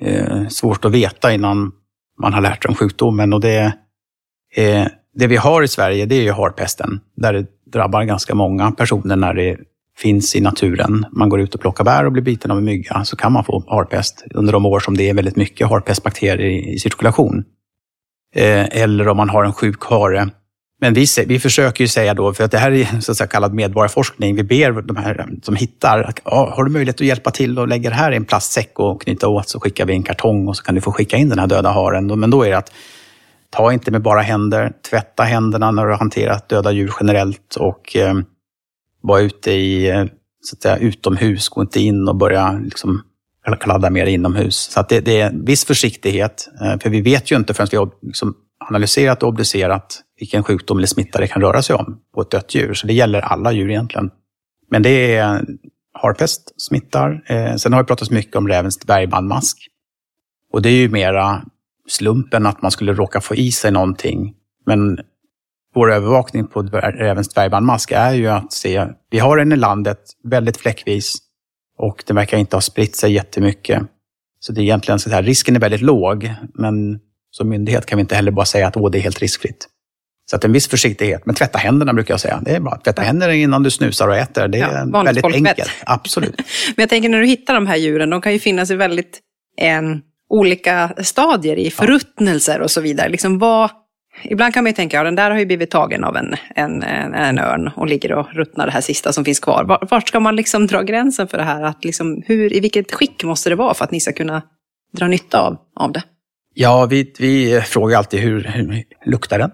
är 0.01 0.49
svårt 0.49 0.85
att 0.85 0.91
veta 0.91 1.33
innan 1.33 1.71
man 2.21 2.33
har 2.33 2.41
lärt 2.41 2.63
sig 2.63 2.69
om 2.69 2.75
sjukdomen. 2.75 3.33
Och 3.33 3.41
det 3.41 3.73
eh, 4.55 4.87
det 5.13 5.27
vi 5.27 5.35
har 5.35 5.63
i 5.63 5.67
Sverige 5.67 6.05
det 6.05 6.15
är 6.15 6.21
ju 6.21 6.31
harpesten, 6.31 6.99
där 7.15 7.33
det 7.33 7.45
drabbar 7.71 8.03
ganska 8.03 8.35
många 8.35 8.71
personer 8.71 9.15
när 9.15 9.33
det 9.33 9.57
finns 9.97 10.35
i 10.35 10.41
naturen. 10.41 11.05
Man 11.11 11.29
går 11.29 11.41
ut 11.41 11.55
och 11.55 11.61
plockar 11.61 11.83
bär 11.83 12.05
och 12.05 12.11
blir 12.11 12.23
biten 12.23 12.51
av 12.51 12.57
en 12.57 12.63
mygga, 12.63 13.03
så 13.05 13.15
kan 13.15 13.31
man 13.31 13.43
få 13.43 13.63
harpest 13.67 14.25
under 14.33 14.53
de 14.53 14.65
år 14.65 14.79
som 14.79 14.97
det 14.97 15.09
är 15.09 15.13
väldigt 15.13 15.35
mycket 15.35 15.69
harpestbakterier 15.69 16.49
i, 16.49 16.79
cirkulation. 16.79 17.43
Eh, 18.35 18.81
eller 18.81 19.07
om 19.07 19.17
man 19.17 19.29
har 19.29 19.43
en 19.43 19.53
sjuk 19.53 19.83
hare. 19.83 20.29
Men 20.81 20.93
vi, 20.93 21.05
vi 21.27 21.39
försöker 21.39 21.83
ju 21.83 21.87
säga 21.87 22.13
då, 22.13 22.33
för 22.33 22.43
att 22.43 22.51
det 22.51 22.57
här 22.57 22.71
är 22.71 23.01
så 23.01 23.11
att 23.11 23.17
säga 23.17 23.27
kallad 23.27 23.53
medborgarforskning, 23.53 24.35
vi 24.35 24.43
ber 24.43 24.81
de 24.81 24.95
här 24.95 25.27
som 25.43 25.55
hittar, 25.55 26.13
har 26.23 26.63
du 26.63 26.71
möjlighet 26.71 26.95
att 26.95 27.07
hjälpa 27.07 27.31
till 27.31 27.59
och 27.59 27.67
lägga 27.67 27.89
det 27.89 27.95
här 27.95 28.11
i 28.11 28.15
en 28.15 28.25
plastsäck 28.25 28.79
och 28.79 29.01
knyta 29.01 29.27
åt 29.27 29.49
så 29.49 29.59
skickar 29.59 29.85
vi 29.85 29.93
en 29.93 30.03
kartong 30.03 30.47
och 30.47 30.57
så 30.57 30.63
kan 30.63 30.75
du 30.75 30.81
få 30.81 30.91
skicka 30.91 31.17
in 31.17 31.29
den 31.29 31.39
här 31.39 31.47
döda 31.47 31.71
haren. 31.71 32.19
Men 32.19 32.29
då 32.29 32.43
är 32.43 32.49
det 32.49 32.57
att 32.57 32.71
Ta 33.51 33.73
inte 33.73 33.91
med 33.91 34.01
bara 34.01 34.21
händer. 34.21 34.73
Tvätta 34.89 35.23
händerna 35.23 35.71
när 35.71 35.85
du 35.85 35.91
har 35.91 35.97
hanterat 35.97 36.49
döda 36.49 36.71
djur 36.71 36.93
generellt 36.99 37.55
och 37.55 37.95
eh, 37.95 38.13
var 39.01 39.19
ute 39.19 39.51
i, 39.51 39.89
eh, 39.89 40.05
så 40.41 40.55
att 40.55 40.61
säga, 40.61 40.77
utomhus. 40.77 41.49
Gå 41.49 41.61
inte 41.61 41.79
in 41.79 42.07
och 42.07 42.15
börja 42.15 42.51
liksom, 42.51 43.01
kladda 43.59 43.89
mer 43.89 44.05
inomhus. 44.05 44.55
Så 44.55 44.79
att 44.79 44.89
det, 44.89 44.99
det 44.99 45.21
är 45.21 45.31
viss 45.33 45.65
försiktighet. 45.65 46.49
Eh, 46.61 46.79
för 46.79 46.89
vi 46.89 47.01
vet 47.01 47.31
ju 47.31 47.35
inte 47.35 47.53
förrän 47.53 47.67
vi 47.71 47.77
har 47.77 47.89
liksom 48.01 48.35
analyserat 48.69 49.23
och 49.23 49.29
obducerat 49.29 50.01
vilken 50.19 50.43
sjukdom 50.43 50.77
eller 50.77 50.87
smitta 50.87 51.19
det 51.19 51.27
kan 51.27 51.41
röra 51.41 51.61
sig 51.61 51.75
om 51.75 51.99
på 52.15 52.21
ett 52.21 52.31
dött 52.31 52.55
djur. 52.55 52.73
Så 52.73 52.87
det 52.87 52.93
gäller 52.93 53.21
alla 53.21 53.51
djur 53.51 53.69
egentligen. 53.69 54.11
Men 54.69 54.83
det 54.83 55.15
är 55.15 55.45
harpest 55.93 56.61
smittar. 56.61 57.23
Eh, 57.25 57.55
sen 57.55 57.73
har 57.73 57.83
vi 57.83 57.87
pratat 57.87 58.09
mycket 58.09 58.35
om 58.35 58.47
rävens 58.47 58.77
dvärgbandmask. 58.77 59.67
Och 60.53 60.61
det 60.61 60.69
är 60.69 60.77
ju 60.77 60.89
mera 60.89 61.43
slumpen 61.87 62.45
att 62.45 62.61
man 62.61 62.71
skulle 62.71 62.93
råka 62.93 63.21
få 63.21 63.35
i 63.35 63.51
sig 63.51 63.71
någonting. 63.71 64.33
Men 64.65 64.99
vår 65.75 65.91
övervakning 65.91 66.47
på 66.47 66.61
rävens 66.61 67.29
dvärgbandmask 67.29 67.91
är 67.91 68.13
ju 68.13 68.27
att 68.27 68.53
se, 68.53 68.87
vi 69.09 69.19
har 69.19 69.37
den 69.37 69.51
i 69.51 69.55
landet 69.55 69.99
väldigt 70.23 70.57
fläckvis 70.57 71.17
och 71.77 72.03
den 72.07 72.15
verkar 72.15 72.37
inte 72.37 72.55
ha 72.55 72.61
spritt 72.61 72.95
sig 72.95 73.13
jättemycket. 73.13 73.83
Så 74.39 74.53
det 74.53 74.61
är 74.61 74.63
egentligen 74.63 74.99
så 74.99 75.09
här, 75.09 75.23
risken 75.23 75.55
är 75.55 75.59
väldigt 75.59 75.81
låg, 75.81 76.33
men 76.53 76.99
som 77.31 77.49
myndighet 77.49 77.85
kan 77.85 77.97
vi 77.97 78.01
inte 78.01 78.15
heller 78.15 78.31
bara 78.31 78.45
säga 78.45 78.67
att 78.67 78.77
Åh, 78.77 78.91
det 78.91 78.97
är 78.97 79.01
helt 79.01 79.19
riskfritt. 79.19 79.67
Så 80.31 80.35
att 80.35 80.43
en 80.43 80.51
viss 80.51 80.67
försiktighet. 80.67 81.25
Men 81.25 81.35
tvätta 81.35 81.57
händerna 81.57 81.93
brukar 81.93 82.13
jag 82.13 82.21
säga. 82.21 82.41
Det 82.45 82.51
är 82.51 82.73
att 82.73 82.83
tvätta 82.83 83.01
händerna 83.01 83.33
innan 83.33 83.63
du 83.63 83.71
snusar 83.71 84.07
och 84.07 84.15
äter. 84.15 84.47
Det 84.47 84.57
är 84.59 84.87
ja, 84.93 85.03
väldigt 85.03 85.25
enkelt. 85.25 85.71
Absolut. 85.85 86.35
men 86.75 86.83
jag 86.83 86.89
tänker 86.89 87.09
när 87.09 87.19
du 87.19 87.25
hittar 87.25 87.53
de 87.53 87.67
här 87.67 87.75
djuren, 87.75 88.09
de 88.09 88.21
kan 88.21 88.33
ju 88.33 88.39
finnas 88.39 88.71
i 88.71 88.75
väldigt 88.75 89.19
en 89.57 90.01
olika 90.29 90.93
stadier 90.97 91.55
i 91.55 91.71
förruttnelser 91.71 92.61
och 92.61 92.71
så 92.71 92.81
vidare. 92.81 93.09
Liksom 93.09 93.39
vad, 93.39 93.69
ibland 94.23 94.53
kan 94.53 94.63
man 94.63 94.69
ju 94.69 94.75
tänka, 94.75 94.97
ja 94.97 95.03
den 95.03 95.15
där 95.15 95.31
har 95.31 95.39
ju 95.39 95.45
blivit 95.45 95.71
tagen 95.71 96.03
av 96.03 96.17
en, 96.17 96.35
en, 96.55 96.83
en 96.83 97.39
örn 97.39 97.67
och 97.75 97.87
ligger 97.87 98.11
och 98.11 98.27
ruttnar 98.33 98.65
det 98.65 98.71
här 98.71 98.81
sista 98.81 99.13
som 99.13 99.25
finns 99.25 99.39
kvar. 99.39 99.63
Vart, 99.63 99.91
vart 99.91 100.07
ska 100.07 100.19
man 100.19 100.35
liksom 100.35 100.67
dra 100.67 100.81
gränsen 100.81 101.27
för 101.27 101.37
det 101.37 101.43
här? 101.43 101.61
Att 101.61 101.85
liksom, 101.85 102.23
hur, 102.25 102.53
I 102.53 102.59
vilket 102.59 102.91
skick 102.91 103.23
måste 103.23 103.49
det 103.49 103.55
vara 103.55 103.73
för 103.73 103.83
att 103.83 103.91
ni 103.91 103.99
ska 103.99 104.13
kunna 104.13 104.41
dra 104.97 105.07
nytta 105.07 105.41
av, 105.41 105.57
av 105.75 105.91
det? 105.91 106.03
Ja, 106.53 106.85
vi, 106.85 107.13
vi 107.19 107.61
frågar 107.61 107.97
alltid 107.97 108.19
hur, 108.19 108.43
hur 108.43 108.83
luktar 109.05 109.39
den? 109.39 109.51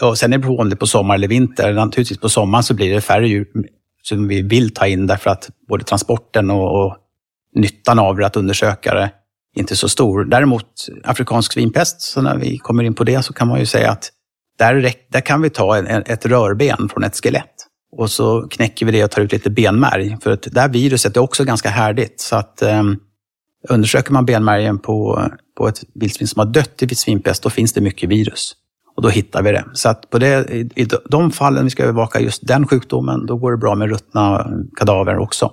Och 0.00 0.18
sen 0.18 0.32
är 0.32 0.38
det 0.38 0.42
beroende 0.42 0.76
på 0.76 0.86
sommar 0.86 1.14
eller 1.14 1.28
vinter. 1.28 1.72
Naturligtvis 1.72 2.18
på 2.18 2.28
sommaren 2.28 2.64
så 2.64 2.74
blir 2.74 2.94
det 2.94 3.00
färre 3.00 3.28
djur 3.28 3.46
som 4.02 4.28
vi 4.28 4.42
vill 4.42 4.74
ta 4.74 4.86
in 4.86 5.06
därför 5.06 5.30
att 5.30 5.50
både 5.68 5.84
transporten 5.84 6.50
och, 6.50 6.84
och 6.84 6.96
nyttan 7.54 7.98
av 7.98 8.16
det, 8.16 8.26
att 8.26 8.36
undersöka 8.36 8.94
det, 8.94 9.10
inte 9.56 9.76
så 9.76 9.88
stor. 9.88 10.24
Däremot 10.24 10.66
afrikansk 11.04 11.52
svinpest, 11.52 12.00
så 12.00 12.22
när 12.22 12.36
vi 12.36 12.58
kommer 12.58 12.84
in 12.84 12.94
på 12.94 13.04
det 13.04 13.22
så 13.22 13.32
kan 13.32 13.48
man 13.48 13.60
ju 13.60 13.66
säga 13.66 13.90
att 13.90 14.10
där, 14.58 14.92
där 15.08 15.20
kan 15.20 15.42
vi 15.42 15.50
ta 15.50 15.76
en, 15.76 16.02
ett 16.06 16.26
rörben 16.26 16.88
från 16.88 17.04
ett 17.04 17.16
skelett 17.16 17.54
Och 17.96 18.10
så 18.10 18.48
knäcker 18.48 18.86
vi 18.86 18.92
det 18.92 19.04
och 19.04 19.10
tar 19.10 19.22
ut 19.22 19.32
lite 19.32 19.50
benmärg. 19.50 20.16
För 20.22 20.30
att 20.30 20.42
det 20.42 20.60
här 20.60 20.68
viruset 20.68 21.16
är 21.16 21.20
också 21.20 21.44
ganska 21.44 21.68
härdigt. 21.68 22.20
Så 22.20 22.36
att 22.36 22.62
eh, 22.62 22.82
undersöker 23.68 24.12
man 24.12 24.24
benmärgen 24.24 24.78
på, 24.78 25.28
på 25.56 25.68
ett 25.68 25.84
vildsvin 25.94 26.28
som 26.28 26.40
har 26.40 26.46
dött 26.46 26.82
i 26.82 26.94
svinpest, 26.94 27.42
då 27.42 27.50
finns 27.50 27.72
det 27.72 27.80
mycket 27.80 28.08
virus. 28.08 28.52
Och 28.96 29.02
då 29.02 29.08
hittar 29.08 29.42
vi 29.42 29.52
det. 29.52 29.64
Så 29.72 29.88
att 29.88 30.10
på 30.10 30.18
det, 30.18 30.50
i, 30.50 30.88
de 31.10 31.30
fallen 31.30 31.64
vi 31.64 31.70
ska 31.70 31.82
övervaka 31.82 32.20
just 32.20 32.46
den 32.46 32.66
sjukdomen, 32.66 33.26
då 33.26 33.36
går 33.36 33.50
det 33.50 33.58
bra 33.58 33.74
med 33.74 33.88
ruttna 33.88 34.46
kadaver 34.76 35.18
också. 35.18 35.52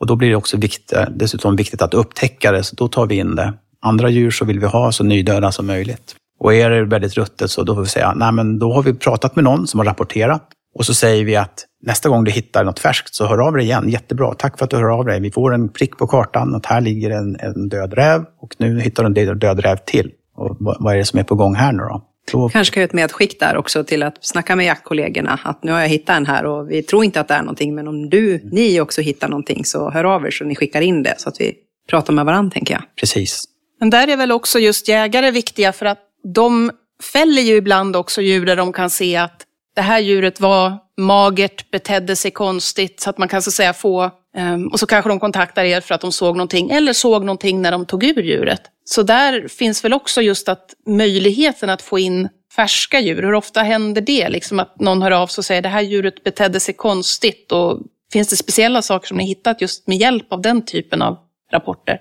Och 0.00 0.06
då 0.06 0.16
blir 0.16 0.28
det 0.28 0.36
också 0.36 0.56
vikt, 0.56 0.92
eh, 0.92 1.04
dessutom 1.16 1.56
viktigt 1.56 1.82
att 1.82 1.94
upptäcka 1.94 2.52
det, 2.52 2.62
så 2.62 2.76
då 2.76 2.88
tar 2.88 3.06
vi 3.06 3.14
in 3.14 3.34
det. 3.34 3.54
Andra 3.82 4.08
djur 4.08 4.30
så 4.30 4.44
vill 4.44 4.60
vi 4.60 4.66
ha 4.66 4.92
så 4.92 5.04
nydöda 5.04 5.52
som 5.52 5.66
möjligt. 5.66 6.16
Och 6.40 6.54
är 6.54 6.70
det 6.70 6.84
väldigt 6.84 7.16
ruttet 7.16 7.50
så 7.50 7.62
då 7.62 7.74
får 7.74 7.82
vi 7.82 7.88
säga, 7.88 8.14
nej 8.14 8.32
men 8.32 8.58
då 8.58 8.72
har 8.72 8.82
vi 8.82 8.94
pratat 8.94 9.36
med 9.36 9.44
någon 9.44 9.66
som 9.66 9.80
har 9.80 9.84
rapporterat 9.84 10.48
och 10.74 10.86
så 10.86 10.94
säger 10.94 11.24
vi 11.24 11.36
att 11.36 11.66
nästa 11.82 12.08
gång 12.08 12.24
du 12.24 12.30
hittar 12.30 12.64
något 12.64 12.78
färskt 12.78 13.14
så 13.14 13.26
hör 13.26 13.46
av 13.46 13.52
dig 13.52 13.64
igen. 13.64 13.88
Jättebra, 13.88 14.34
tack 14.34 14.58
för 14.58 14.64
att 14.64 14.70
du 14.70 14.76
hör 14.76 14.98
av 14.98 15.04
dig. 15.04 15.20
Vi 15.20 15.30
får 15.30 15.54
en 15.54 15.68
prick 15.68 15.96
på 15.98 16.06
kartan 16.06 16.54
att 16.54 16.66
här 16.66 16.80
ligger 16.80 17.10
en, 17.10 17.36
en 17.40 17.68
död 17.68 17.92
räv 17.92 18.24
och 18.40 18.54
nu 18.58 18.80
hittar 18.80 19.02
du 19.08 19.30
en 19.30 19.38
död 19.38 19.60
räv 19.60 19.76
till. 19.76 20.10
Och 20.36 20.56
vad 20.58 20.94
är 20.94 20.98
det 20.98 21.04
som 21.04 21.18
är 21.18 21.24
på 21.24 21.34
gång 21.34 21.54
här 21.54 21.72
nu 21.72 21.78
då? 21.78 22.02
Så... 22.30 22.48
Kanske 22.48 22.74
kan 22.74 22.80
jag 22.80 22.88
ett 22.88 22.92
medskick 22.92 23.40
där 23.40 23.56
också 23.56 23.84
till 23.84 24.02
att 24.02 24.14
snacka 24.20 24.56
med 24.56 24.66
jaktkollegorna. 24.66 25.40
Att 25.44 25.64
nu 25.64 25.72
har 25.72 25.80
jag 25.80 25.88
hittat 25.88 26.16
en 26.16 26.26
här 26.26 26.46
och 26.46 26.70
vi 26.70 26.82
tror 26.82 27.04
inte 27.04 27.20
att 27.20 27.28
det 27.28 27.34
är 27.34 27.42
någonting. 27.42 27.74
Men 27.74 27.88
om 27.88 28.10
du, 28.10 28.40
ni 28.52 28.80
också 28.80 29.00
hittar 29.00 29.28
någonting 29.28 29.64
så 29.64 29.90
hör 29.90 30.04
av 30.04 30.26
er 30.26 30.30
så 30.30 30.44
ni 30.44 30.56
skickar 30.56 30.80
in 30.80 31.02
det. 31.02 31.14
Så 31.18 31.28
att 31.28 31.40
vi 31.40 31.54
pratar 31.90 32.12
med 32.12 32.24
varandra 32.24 32.50
tänker 32.50 32.74
jag. 32.74 32.82
Precis. 33.00 33.44
Men 33.80 33.90
där 33.90 34.08
är 34.08 34.16
väl 34.16 34.32
också 34.32 34.58
just 34.58 34.88
jägare 34.88 35.30
viktiga 35.30 35.72
för 35.72 35.86
att 35.86 35.98
de 36.34 36.70
fäller 37.12 37.42
ju 37.42 37.54
ibland 37.54 37.96
också 37.96 38.22
djur 38.22 38.46
där 38.46 38.56
de 38.56 38.72
kan 38.72 38.90
se 38.90 39.16
att 39.16 39.42
det 39.74 39.82
här 39.82 40.00
djuret 40.00 40.40
var 40.40 40.78
magert, 40.96 41.70
betedde 41.70 42.16
sig 42.16 42.30
konstigt. 42.30 43.00
Så 43.00 43.10
att 43.10 43.18
man 43.18 43.28
kan 43.28 43.42
så 43.42 43.50
säga 43.50 43.72
få, 43.72 44.10
um, 44.36 44.68
och 44.68 44.80
så 44.80 44.86
kanske 44.86 45.08
de 45.08 45.20
kontaktar 45.20 45.64
er 45.64 45.80
för 45.80 45.94
att 45.94 46.00
de 46.00 46.12
såg 46.12 46.36
någonting, 46.36 46.70
eller 46.70 46.92
såg 46.92 47.24
någonting 47.24 47.62
när 47.62 47.72
de 47.72 47.86
tog 47.86 48.04
ur 48.04 48.22
djuret. 48.22 48.60
Så 48.84 49.02
där 49.02 49.48
finns 49.48 49.84
väl 49.84 49.92
också 49.92 50.22
just 50.22 50.48
att 50.48 50.74
möjligheten 50.86 51.70
att 51.70 51.82
få 51.82 51.98
in 51.98 52.28
färska 52.56 53.00
djur. 53.00 53.22
Hur 53.22 53.34
ofta 53.34 53.62
händer 53.62 54.00
det? 54.00 54.28
Liksom 54.28 54.60
att 54.60 54.80
någon 54.80 55.02
hör 55.02 55.10
av 55.10 55.26
sig 55.26 55.40
och 55.40 55.44
säger 55.44 55.62
det 55.62 55.68
här 55.68 55.82
djuret 55.82 56.24
betedde 56.24 56.60
sig 56.60 56.74
konstigt. 56.74 57.52
Och 57.52 57.80
finns 58.12 58.28
det 58.28 58.36
speciella 58.36 58.82
saker 58.82 59.08
som 59.08 59.16
ni 59.16 59.26
hittat 59.26 59.60
just 59.60 59.86
med 59.86 59.96
hjälp 59.96 60.32
av 60.32 60.42
den 60.42 60.64
typen 60.64 61.02
av 61.02 61.18
rapporter? 61.52 61.98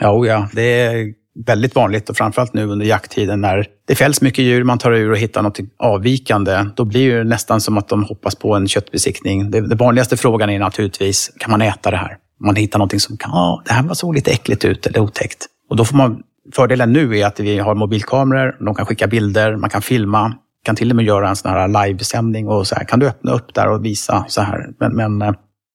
Ja, 0.00 0.18
oh 0.18 0.26
ja. 0.26 0.48
det 0.52 1.14
väldigt 1.46 1.74
vanligt 1.74 2.10
och 2.10 2.16
framförallt 2.16 2.54
nu 2.54 2.66
under 2.66 2.86
jakttiden 2.86 3.40
när 3.40 3.66
det 3.86 3.94
fälls 3.94 4.20
mycket 4.20 4.44
djur, 4.44 4.64
man 4.64 4.78
tar 4.78 4.92
ur 4.92 5.10
och 5.10 5.18
hittar 5.18 5.42
något 5.42 5.58
avvikande. 5.78 6.66
Då 6.76 6.84
blir 6.84 7.16
det 7.16 7.24
nästan 7.24 7.60
som 7.60 7.78
att 7.78 7.88
de 7.88 8.04
hoppas 8.04 8.34
på 8.34 8.54
en 8.54 8.68
köttbesiktning. 8.68 9.50
Det, 9.50 9.60
det 9.60 9.74
vanligaste 9.74 10.16
frågan 10.16 10.50
är 10.50 10.58
naturligtvis, 10.58 11.30
kan 11.38 11.50
man 11.50 11.62
äta 11.62 11.90
det 11.90 11.96
här? 11.96 12.16
Man 12.40 12.56
hittar 12.56 12.78
någonting 12.78 13.00
som 13.00 13.16
kan, 13.16 13.30
ja, 13.30 13.62
det 13.64 13.72
här 13.72 13.94
såg 13.94 14.14
lite 14.14 14.30
äckligt 14.30 14.64
ut 14.64 14.86
eller 14.86 15.00
otäckt. 15.00 15.46
Och 15.70 15.76
då 15.76 15.84
får 15.84 15.96
man, 15.96 16.22
fördelen 16.54 16.92
nu 16.92 17.18
är 17.18 17.26
att 17.26 17.40
vi 17.40 17.58
har 17.58 17.74
mobilkameror, 17.74 18.64
de 18.64 18.74
kan 18.74 18.86
skicka 18.86 19.06
bilder, 19.06 19.56
man 19.56 19.70
kan 19.70 19.82
filma, 19.82 20.34
kan 20.64 20.76
till 20.76 20.90
och 20.90 20.96
med 20.96 21.04
göra 21.04 21.28
en 21.28 21.36
sån 21.36 21.50
här 21.50 21.86
livesändning 21.86 22.48
och 22.48 22.66
så 22.66 22.74
här, 22.74 22.84
kan 22.84 22.98
du 22.98 23.08
öppna 23.08 23.32
upp 23.32 23.54
där 23.54 23.68
och 23.68 23.84
visa 23.84 24.24
så 24.28 24.40
här. 24.40 24.66
Men, 24.80 24.96
men 24.96 25.22
eh, 25.22 25.34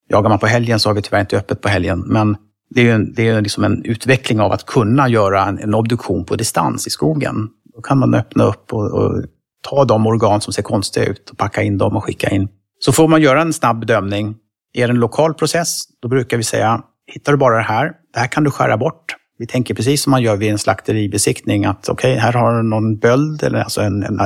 jagar 0.09 0.29
man 0.29 0.39
på 0.39 0.47
helgen 0.47 0.79
så 0.79 0.89
har 0.89 0.93
vi 0.93 1.01
tyvärr 1.01 1.19
inte 1.19 1.37
öppet 1.37 1.61
på 1.61 1.69
helgen. 1.69 2.03
Men 2.07 2.37
det 2.69 2.89
är, 2.89 2.95
en, 2.95 3.13
det 3.13 3.27
är 3.27 3.41
liksom 3.41 3.63
en 3.63 3.85
utveckling 3.85 4.41
av 4.41 4.51
att 4.51 4.65
kunna 4.65 5.09
göra 5.09 5.45
en, 5.45 5.59
en 5.59 5.73
obduktion 5.73 6.25
på 6.25 6.35
distans 6.35 6.87
i 6.87 6.89
skogen. 6.89 7.49
Då 7.75 7.81
kan 7.81 7.97
man 7.97 8.13
öppna 8.13 8.43
upp 8.43 8.73
och, 8.73 8.91
och, 8.91 9.23
ta 9.69 9.85
de 9.85 10.07
organ 10.07 10.41
som 10.41 10.53
ser 10.53 10.61
konstiga 10.61 11.05
ut 11.05 11.29
och 11.29 11.37
packa 11.37 11.63
in 11.63 11.77
dem 11.77 11.95
och 11.95 12.03
skicka 12.03 12.29
in. 12.29 12.47
Så 12.79 12.91
får 12.91 13.07
man 13.07 13.21
göra 13.21 13.41
en 13.41 13.53
snabb 13.53 13.79
bedömning. 13.79 14.35
Är 14.73 14.87
det 14.87 14.93
en 14.93 14.99
lokal 14.99 15.33
process, 15.33 15.83
då 16.01 16.07
brukar 16.07 16.37
vi 16.37 16.43
säga, 16.43 16.81
hittar 17.13 17.31
du 17.31 17.37
bara 17.37 17.57
det 17.57 17.63
här, 17.63 17.91
det 18.13 18.19
här 18.19 18.27
kan 18.27 18.43
du 18.43 18.51
skära 18.51 18.77
bort. 18.77 19.15
Vi 19.37 19.47
tänker 19.47 19.73
precis 19.73 20.03
som 20.03 20.11
man 20.11 20.21
gör 20.21 20.37
vid 20.37 20.51
en 20.51 20.57
slakteribesiktning, 20.57 21.65
att 21.65 21.89
okej, 21.89 22.11
okay, 22.11 22.21
här 22.21 22.33
har 22.33 22.57
du 22.57 22.63
någon 22.63 22.97
böld 22.97 23.43
eller 23.43 23.59
alltså 23.59 23.81
en, 23.81 24.03
en, 24.03 24.19
eh, 24.19 24.25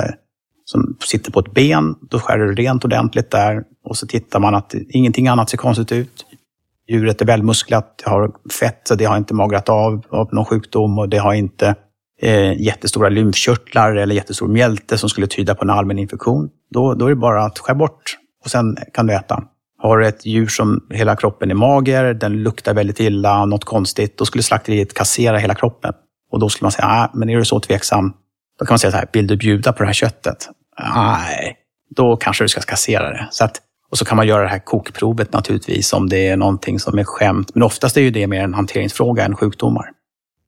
som 0.65 0.97
sitter 0.99 1.31
på 1.31 1.39
ett 1.39 1.53
ben. 1.53 1.95
Då 2.01 2.19
skär 2.19 2.37
du 2.37 2.55
rent 2.55 2.85
ordentligt 2.85 3.31
där 3.31 3.63
och 3.83 3.97
så 3.97 4.07
tittar 4.07 4.39
man 4.39 4.55
att 4.55 4.75
ingenting 4.89 5.27
annat 5.27 5.49
ser 5.49 5.57
konstigt 5.57 5.91
ut. 5.91 6.25
Djuret 6.91 7.21
är 7.21 7.25
välmusklat, 7.25 8.01
det 8.03 8.09
har 8.09 8.31
fett, 8.59 8.81
så 8.83 8.95
det 8.95 9.05
har 9.05 9.17
inte 9.17 9.33
magrat 9.33 9.69
av 9.69 10.05
av 10.09 10.33
någon 10.33 10.45
sjukdom 10.45 10.99
och 10.99 11.09
det 11.09 11.17
har 11.17 11.33
inte 11.33 11.75
eh, 12.21 12.61
jättestora 12.61 13.09
lymfkörtlar 13.09 13.95
eller 13.95 14.15
jättestor 14.15 14.47
mjälte 14.47 14.97
som 14.97 15.09
skulle 15.09 15.27
tyda 15.27 15.55
på 15.55 15.63
en 15.63 15.69
allmän 15.69 15.99
infektion. 15.99 16.49
Då, 16.71 16.93
då 16.93 17.05
är 17.05 17.09
det 17.09 17.15
bara 17.15 17.43
att 17.43 17.59
skära 17.59 17.75
bort 17.75 18.17
och 18.43 18.51
sen 18.51 18.77
kan 18.93 19.07
du 19.07 19.13
äta. 19.13 19.43
Har 19.77 19.97
du 19.97 20.07
ett 20.07 20.25
djur 20.25 20.47
som 20.47 20.87
hela 20.89 21.15
kroppen 21.15 21.51
är 21.51 21.55
mager, 21.55 22.13
den 22.13 22.43
luktar 22.43 22.73
väldigt 22.73 22.99
illa, 22.99 23.45
något 23.45 23.63
konstigt, 23.65 24.17
då 24.17 24.25
skulle 24.25 24.43
slakteriet 24.43 24.93
kassera 24.93 25.37
hela 25.37 25.55
kroppen. 25.55 25.93
Och 26.31 26.39
då 26.39 26.49
skulle 26.49 26.65
man 26.65 26.71
säga, 26.71 26.87
ah, 26.87 27.11
men 27.13 27.29
är 27.29 27.37
du 27.37 27.45
så 27.45 27.59
tveksam, 27.59 28.13
då 28.59 28.65
kan 28.65 28.73
man 28.73 28.79
säga 28.79 28.91
så 28.91 28.97
här, 28.97 29.07
vill 29.13 29.27
du 29.27 29.37
bjuda 29.37 29.73
på 29.73 29.83
det 29.83 29.87
här 29.87 29.93
köttet? 29.93 30.49
Nej, 30.95 31.55
då 31.95 32.15
kanske 32.15 32.43
du 32.43 32.47
ska 32.47 32.61
kassera 32.61 33.09
det. 33.09 33.27
Så 33.31 33.45
att 33.45 33.61
och 33.91 33.97
så 33.97 34.05
kan 34.05 34.17
man 34.17 34.27
göra 34.27 34.43
det 34.43 34.49
här 34.49 34.59
kokprovet 34.59 35.33
naturligtvis 35.33 35.93
om 35.93 36.09
det 36.09 36.27
är 36.27 36.37
någonting 36.37 36.79
som 36.79 36.99
är 36.99 37.03
skämt. 37.03 37.51
Men 37.53 37.63
oftast 37.63 37.97
är 37.97 38.01
ju 38.01 38.11
det 38.11 38.27
mer 38.27 38.43
en 38.43 38.53
hanteringsfråga 38.53 39.25
än 39.25 39.35
sjukdomar. 39.35 39.85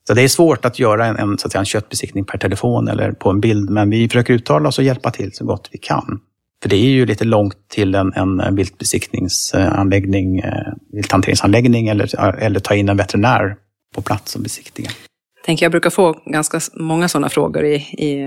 Så 0.07 0.13
det 0.13 0.21
är 0.21 0.27
svårt 0.27 0.65
att 0.65 0.79
göra 0.79 1.05
en, 1.05 1.15
en, 1.17 1.37
så 1.37 1.47
att 1.47 1.51
säga, 1.51 1.59
en 1.59 1.65
köttbesiktning 1.65 2.25
per 2.25 2.37
telefon 2.37 2.87
eller 2.87 3.11
på 3.11 3.29
en 3.29 3.39
bild, 3.39 3.69
men 3.69 3.89
vi 3.89 4.09
försöker 4.09 4.33
uttala 4.33 4.69
oss 4.69 4.77
och 4.77 4.83
hjälpa 4.83 5.11
till 5.11 5.33
så 5.33 5.45
gott 5.45 5.69
vi 5.71 5.77
kan. 5.77 6.19
För 6.61 6.69
det 6.69 6.75
är 6.75 6.89
ju 6.89 7.05
lite 7.05 7.25
långt 7.25 7.69
till 7.69 7.95
en, 7.95 8.13
en 8.13 8.55
viltbesiktningsanläggning, 8.55 10.39
eh, 10.39 10.73
vilthanteringsanläggning 10.91 11.87
eller, 11.87 12.35
eller 12.35 12.59
ta 12.59 12.75
in 12.75 12.89
en 12.89 12.97
veterinär 12.97 13.55
på 13.95 14.01
plats 14.01 14.35
och 14.35 14.41
besiktiga 14.41 14.89
tänker 15.45 15.65
jag 15.65 15.71
brukar 15.71 15.89
få 15.89 16.15
ganska 16.25 16.59
många 16.73 17.07
sådana 17.07 17.29
frågor 17.29 17.65
i, 17.65 17.75
i, 17.75 18.23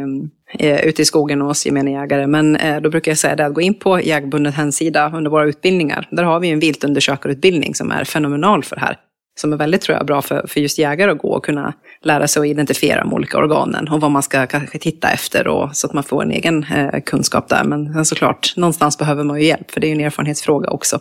eh, 0.58 0.80
ute 0.80 1.02
i 1.02 1.04
skogen 1.04 1.42
och 1.42 1.48
hos 1.48 1.66
gemene 1.66 1.90
jägare. 1.90 2.26
Men 2.26 2.56
eh, 2.56 2.80
då 2.80 2.90
brukar 2.90 3.10
jag 3.10 3.18
säga 3.18 3.36
det 3.36 3.46
att 3.46 3.54
gå 3.54 3.60
in 3.60 3.74
på 3.74 4.00
Jägbundets 4.00 4.56
hemsida 4.56 5.12
under 5.14 5.30
våra 5.30 5.44
utbildningar. 5.44 6.08
Där 6.10 6.22
har 6.22 6.40
vi 6.40 6.50
en 6.50 6.60
viltundersökarutbildning 6.60 7.74
som 7.74 7.90
är 7.90 8.04
fenomenal 8.04 8.64
för 8.64 8.76
det 8.76 8.82
här. 8.82 8.98
Som 9.40 9.52
är 9.52 9.56
väldigt 9.56 9.80
tror 9.80 9.98
jag, 9.98 10.06
bra 10.06 10.22
för, 10.22 10.46
för 10.48 10.60
just 10.60 10.78
jägare 10.78 11.10
att 11.10 11.18
gå 11.18 11.28
och 11.28 11.44
kunna 11.44 11.72
lära 12.02 12.28
sig 12.28 12.40
att 12.40 12.46
identifiera 12.46 13.00
de 13.00 13.12
olika 13.12 13.38
organen 13.38 13.88
och 13.88 14.00
vad 14.00 14.10
man 14.10 14.22
ska 14.22 14.46
kanske 14.46 14.78
titta 14.78 15.10
efter 15.10 15.48
och, 15.48 15.76
så 15.76 15.86
att 15.86 15.92
man 15.92 16.04
får 16.04 16.22
en 16.22 16.30
egen 16.30 16.64
eh, 16.64 17.00
kunskap 17.00 17.48
där. 17.48 17.64
Men 17.64 18.04
såklart, 18.04 18.54
någonstans 18.56 18.98
behöver 18.98 19.24
man 19.24 19.40
ju 19.40 19.46
hjälp 19.46 19.70
för 19.70 19.80
det 19.80 19.86
är 19.86 19.88
ju 19.88 19.94
en 19.94 20.00
erfarenhetsfråga 20.00 20.70
också. 20.70 20.98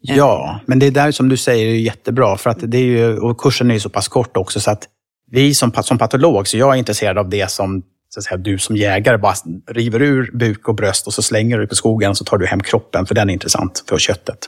Ja, 0.00 0.60
men 0.66 0.78
det 0.78 0.86
är 0.86 0.90
där 0.90 1.10
som 1.10 1.28
du 1.28 1.36
säger 1.36 1.66
är 1.66 1.74
jättebra 1.74 2.36
för 2.36 2.50
att 2.50 2.58
det 2.60 2.78
är 2.78 2.82
ju, 2.82 3.18
och 3.18 3.40
kursen 3.40 3.70
är 3.70 3.74
ju 3.74 3.80
så 3.80 3.88
pass 3.88 4.08
kort 4.08 4.36
också 4.36 4.60
så 4.60 4.70
att 4.70 4.88
vi 5.30 5.54
som, 5.54 5.72
som 5.72 5.98
patolog, 5.98 6.48
så 6.48 6.56
jag 6.56 6.74
är 6.74 6.78
intresserad 6.78 7.18
av 7.18 7.28
det 7.28 7.50
som 7.50 7.82
så 8.08 8.20
att 8.20 8.24
säga, 8.24 8.36
du 8.36 8.58
som 8.58 8.76
jägare 8.76 9.18
bara 9.18 9.34
river 9.70 10.02
ur 10.02 10.30
buk 10.32 10.68
och 10.68 10.74
bröst 10.74 11.06
och 11.06 11.14
så 11.14 11.22
slänger 11.22 11.58
du 11.58 11.66
på 11.66 11.74
skogen 11.74 12.10
och 12.10 12.16
så 12.16 12.24
tar 12.24 12.38
du 12.38 12.46
hem 12.46 12.60
kroppen, 12.60 13.06
för 13.06 13.14
den 13.14 13.28
är 13.30 13.32
intressant 13.32 13.84
för 13.88 13.98
köttet. 13.98 14.38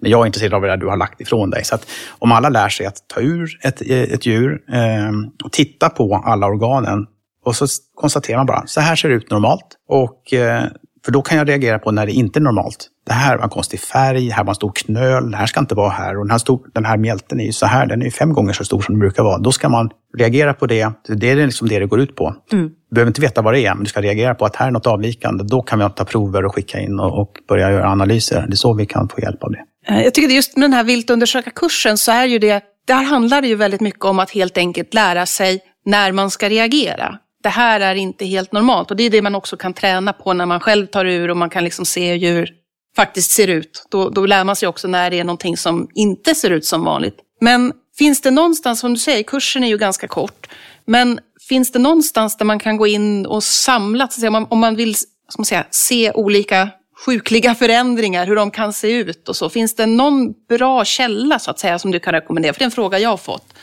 Men 0.00 0.10
jag 0.10 0.20
är 0.20 0.26
intresserad 0.26 0.54
av 0.54 0.62
det 0.62 0.68
där 0.68 0.76
du 0.76 0.86
har 0.86 0.96
lagt 0.96 1.20
ifrån 1.20 1.50
dig. 1.50 1.64
Så 1.64 1.74
att 1.74 1.86
om 2.08 2.32
alla 2.32 2.48
lär 2.48 2.68
sig 2.68 2.86
att 2.86 3.08
ta 3.08 3.20
ur 3.20 3.58
ett, 3.62 3.82
eh, 3.90 4.02
ett 4.02 4.26
djur 4.26 4.62
eh, 4.72 5.10
och 5.44 5.52
titta 5.52 5.88
på 5.88 6.22
alla 6.24 6.46
organen 6.46 7.06
och 7.44 7.56
så 7.56 7.66
konstaterar 7.94 8.36
man 8.36 8.46
bara, 8.46 8.66
så 8.66 8.80
här 8.80 8.96
ser 8.96 9.08
det 9.08 9.14
ut 9.14 9.30
normalt. 9.30 9.66
Och, 9.88 10.32
eh, 10.32 10.64
för 11.04 11.12
då 11.12 11.22
kan 11.22 11.38
jag 11.38 11.48
reagera 11.48 11.78
på 11.78 11.90
när 11.90 12.06
det 12.06 12.12
inte 12.12 12.38
är 12.38 12.42
normalt 12.42 12.90
det 13.06 13.12
här 13.12 13.36
var 13.36 13.44
en 13.44 13.50
konstig 13.50 13.80
färg, 13.80 14.28
här 14.28 14.44
var 14.44 14.50
en 14.50 14.54
stor 14.54 14.72
knöl, 14.74 15.30
det 15.30 15.36
här 15.36 15.46
ska 15.46 15.60
inte 15.60 15.74
vara 15.74 15.90
här. 15.90 16.18
Och 16.18 16.24
den 16.24 16.30
här, 16.30 16.38
stor, 16.38 16.60
den 16.74 16.84
här 16.84 16.96
mjälten 16.96 17.40
är 17.40 17.44
ju 17.44 17.52
så 17.52 17.66
här, 17.66 17.86
den 17.86 18.02
är 18.02 18.10
fem 18.10 18.32
gånger 18.32 18.52
så 18.52 18.64
stor 18.64 18.80
som 18.80 18.94
den 18.94 19.00
brukar 19.00 19.22
vara. 19.22 19.38
Då 19.38 19.52
ska 19.52 19.68
man 19.68 19.90
reagera 20.18 20.54
på 20.54 20.66
det. 20.66 20.90
Det 21.08 21.30
är 21.30 21.46
liksom 21.46 21.68
det 21.68 21.78
det 21.78 21.86
går 21.86 22.00
ut 22.00 22.16
på. 22.16 22.34
Mm. 22.52 22.68
Du 22.68 22.94
behöver 22.94 23.10
inte 23.10 23.20
veta 23.20 23.42
vad 23.42 23.54
det 23.54 23.66
är, 23.66 23.74
men 23.74 23.84
du 23.84 23.88
ska 23.88 24.02
reagera 24.02 24.34
på 24.34 24.44
att 24.44 24.56
här 24.56 24.66
är 24.66 24.70
något 24.70 24.86
avvikande. 24.86 25.44
Då 25.44 25.62
kan 25.62 25.78
vi 25.78 25.88
ta 25.96 26.04
prover 26.04 26.44
och 26.44 26.54
skicka 26.54 26.80
in 26.80 27.00
och, 27.00 27.20
och 27.20 27.32
börja 27.48 27.70
göra 27.70 27.88
analyser. 27.88 28.44
Det 28.46 28.54
är 28.54 28.56
så 28.56 28.74
vi 28.74 28.86
kan 28.86 29.08
få 29.08 29.20
hjälp 29.20 29.42
av 29.42 29.50
det. 29.50 29.92
Eh, 29.94 30.02
jag 30.02 30.14
tycker 30.14 30.34
just 30.34 30.56
med 30.56 30.64
den 30.64 30.72
här 30.72 30.84
viltundersökarkursen 30.84 31.98
så 31.98 32.12
är 32.12 32.26
ju 32.26 32.38
det, 32.38 32.62
där 32.86 33.02
handlar 33.02 33.42
det 33.42 33.48
ju 33.48 33.54
väldigt 33.54 33.80
mycket 33.80 34.04
om 34.04 34.18
att 34.18 34.30
helt 34.30 34.58
enkelt 34.58 34.94
lära 34.94 35.26
sig 35.26 35.60
när 35.84 36.12
man 36.12 36.30
ska 36.30 36.48
reagera 36.48 37.18
det 37.44 37.50
här 37.50 37.80
är 37.80 37.94
inte 37.94 38.24
helt 38.24 38.52
normalt. 38.52 38.90
Och 38.90 38.96
det 38.96 39.02
är 39.04 39.10
det 39.10 39.22
man 39.22 39.34
också 39.34 39.56
kan 39.56 39.74
träna 39.74 40.12
på 40.12 40.32
när 40.32 40.46
man 40.46 40.60
själv 40.60 40.86
tar 40.86 41.04
ur 41.04 41.30
och 41.30 41.36
man 41.36 41.50
kan 41.50 41.64
liksom 41.64 41.84
se 41.84 42.14
djur 42.14 42.48
faktiskt 42.96 43.30
ser 43.30 43.48
ut. 43.48 43.86
Då, 43.90 44.08
då 44.10 44.26
lär 44.26 44.44
man 44.44 44.56
sig 44.56 44.68
också 44.68 44.88
när 44.88 45.10
det 45.10 45.18
är 45.18 45.24
någonting 45.24 45.56
som 45.56 45.88
inte 45.94 46.34
ser 46.34 46.50
ut 46.50 46.64
som 46.64 46.84
vanligt. 46.84 47.16
Men 47.40 47.72
finns 47.98 48.20
det 48.20 48.30
någonstans, 48.30 48.80
som 48.80 48.94
du 48.94 49.00
säger, 49.00 49.22
kursen 49.22 49.64
är 49.64 49.68
ju 49.68 49.78
ganska 49.78 50.08
kort, 50.08 50.46
men 50.86 51.20
finns 51.48 51.72
det 51.72 51.78
någonstans 51.78 52.36
där 52.36 52.44
man 52.44 52.58
kan 52.58 52.76
gå 52.76 52.86
in 52.86 53.26
och 53.26 53.44
samla, 53.44 54.08
om 54.26 54.32
man, 54.32 54.46
om 54.50 54.58
man 54.58 54.76
vill 54.76 54.94
ska 54.94 55.38
man 55.38 55.44
säga, 55.44 55.66
se 55.70 56.12
olika 56.12 56.68
sjukliga 57.06 57.54
förändringar, 57.54 58.26
hur 58.26 58.36
de 58.36 58.50
kan 58.50 58.72
se 58.72 58.92
ut 58.92 59.28
och 59.28 59.36
så. 59.36 59.48
Finns 59.48 59.74
det 59.74 59.86
någon 59.86 60.32
bra 60.48 60.84
källa 60.84 61.38
så 61.38 61.50
att 61.50 61.58
säga 61.58 61.78
som 61.78 61.90
du 61.90 62.00
kan 62.00 62.12
rekommendera? 62.12 62.52
För 62.52 62.58
det 62.58 62.62
är 62.62 62.66
en 62.66 62.70
fråga 62.70 62.98
jag 62.98 63.10
har 63.10 63.16
fått. 63.16 63.54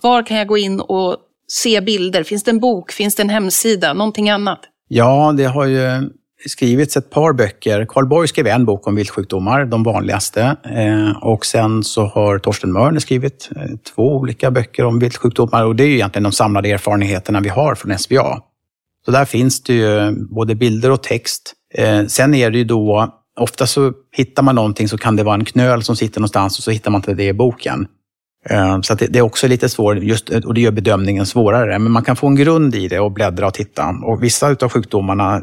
Var 0.00 0.22
kan 0.22 0.36
jag 0.36 0.46
gå 0.46 0.58
in 0.58 0.80
och 0.80 1.16
se 1.50 1.80
bilder? 1.80 2.22
Finns 2.24 2.44
det 2.44 2.50
en 2.50 2.60
bok? 2.60 2.92
Finns 2.92 3.14
det 3.14 3.22
en 3.22 3.30
hemsida? 3.30 3.92
Någonting 3.92 4.30
annat? 4.30 4.60
Ja, 4.88 5.34
det 5.36 5.44
har 5.44 5.66
ju 5.66 6.10
skrivits 6.46 6.96
ett 6.96 7.10
par 7.10 7.32
böcker. 7.32 7.86
Karl 7.88 8.06
Borg 8.06 8.28
skrev 8.28 8.46
en 8.46 8.64
bok 8.64 8.86
om 8.86 8.94
viltsjukdomar, 8.94 9.64
de 9.64 9.82
vanligaste. 9.82 10.56
Eh, 10.64 11.16
och 11.22 11.46
sen 11.46 11.84
så 11.84 12.04
har 12.04 12.38
Torsten 12.38 12.72
Mörner 12.72 13.00
skrivit 13.00 13.50
eh, 13.56 13.62
två 13.94 14.16
olika 14.16 14.50
böcker 14.50 14.84
om 14.84 14.98
viltsjukdomar 14.98 15.64
och 15.64 15.76
det 15.76 15.84
är 15.84 15.88
ju 15.88 15.94
egentligen 15.94 16.22
de 16.22 16.32
samlade 16.32 16.70
erfarenheterna 16.70 17.40
vi 17.40 17.48
har 17.48 17.74
från 17.74 17.98
SVA. 17.98 18.38
Så 19.04 19.10
där 19.10 19.24
finns 19.24 19.62
det 19.62 19.74
ju 19.74 20.12
både 20.34 20.54
bilder 20.54 20.90
och 20.90 21.02
text. 21.02 21.54
Eh, 21.74 22.06
sen 22.06 22.34
är 22.34 22.50
det 22.50 22.58
ju 22.58 22.64
då, 22.64 23.12
ofta 23.40 23.66
så 23.66 23.92
hittar 24.16 24.42
man 24.42 24.54
någonting 24.54 24.88
så 24.88 24.98
kan 24.98 25.16
det 25.16 25.22
vara 25.22 25.34
en 25.34 25.44
knöl 25.44 25.82
som 25.82 25.96
sitter 25.96 26.20
någonstans 26.20 26.58
och 26.58 26.64
så 26.64 26.70
hittar 26.70 26.90
man 26.90 26.98
inte 26.98 27.14
det 27.14 27.26
i 27.26 27.32
boken. 27.32 27.86
Ehm, 28.48 28.82
så 28.82 28.94
det, 28.94 29.16
är 29.16 29.22
också 29.22 29.48
lite 29.48 29.68
svårt, 29.68 29.98
just, 29.98 30.30
och 30.30 30.54
det 30.54 30.60
gör 30.60 30.70
bedömningen 30.70 31.26
svårare. 31.26 31.78
Men 31.78 31.92
man 31.92 32.02
kan 32.02 32.16
få 32.16 32.26
en 32.26 32.36
grund 32.36 32.74
i 32.74 32.88
det 32.88 33.00
och 33.00 33.12
bläddra 33.12 33.46
och 33.46 33.54
titta. 33.54 33.94
Och 34.04 34.22
vissa 34.22 34.56
av 34.60 34.68
sjukdomarna 34.68 35.42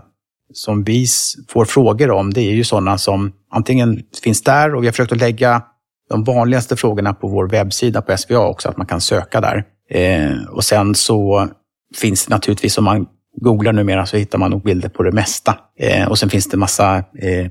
som 0.54 0.84
vi 0.84 1.06
får 1.50 1.66
frågor 1.66 2.12
om, 2.12 2.34
det 2.34 2.42
är 2.42 2.54
ju 2.54 2.64
sådana 2.64 2.98
som 2.98 3.32
antingen 3.52 4.00
finns 4.24 4.42
där 4.42 4.76
och 4.76 4.84
vi 4.84 4.88
har 4.88 4.92
försökt 4.92 5.12
att 5.12 5.18
lägga 5.18 5.64
de 6.10 6.24
vanligaste 6.24 6.76
frågorna 6.76 7.14
på 7.14 7.28
vår 7.28 7.48
webbsida 7.48 8.02
på 8.02 8.18
SVA 8.18 8.48
också, 8.48 8.70
att 8.70 8.78
man 8.78 8.88
kan 8.88 9.02
söka 9.02 9.42
där. 9.42 9.64
Ehm, 9.90 10.46
och 10.50 10.64
sen 10.64 10.96
så 10.96 11.48
finns 11.96 12.26
det 12.26 12.34
naturligtvis, 12.34 12.78
om 12.78 12.84
man 12.84 13.06
googlar 13.42 13.74
numera 13.74 14.06
så 14.06 14.18
hittar 14.18 14.38
man 14.38 14.52
nog 14.52 14.64
bilder 14.64 14.90
på 14.90 15.04
det 15.04 15.12
mesta. 15.12 15.58
Ehm, 15.80 16.08
och 16.08 16.20
sen 16.20 16.30
finns 16.30 16.50
det 16.50 16.58
massa 16.58 16.98
eh, 16.98 17.48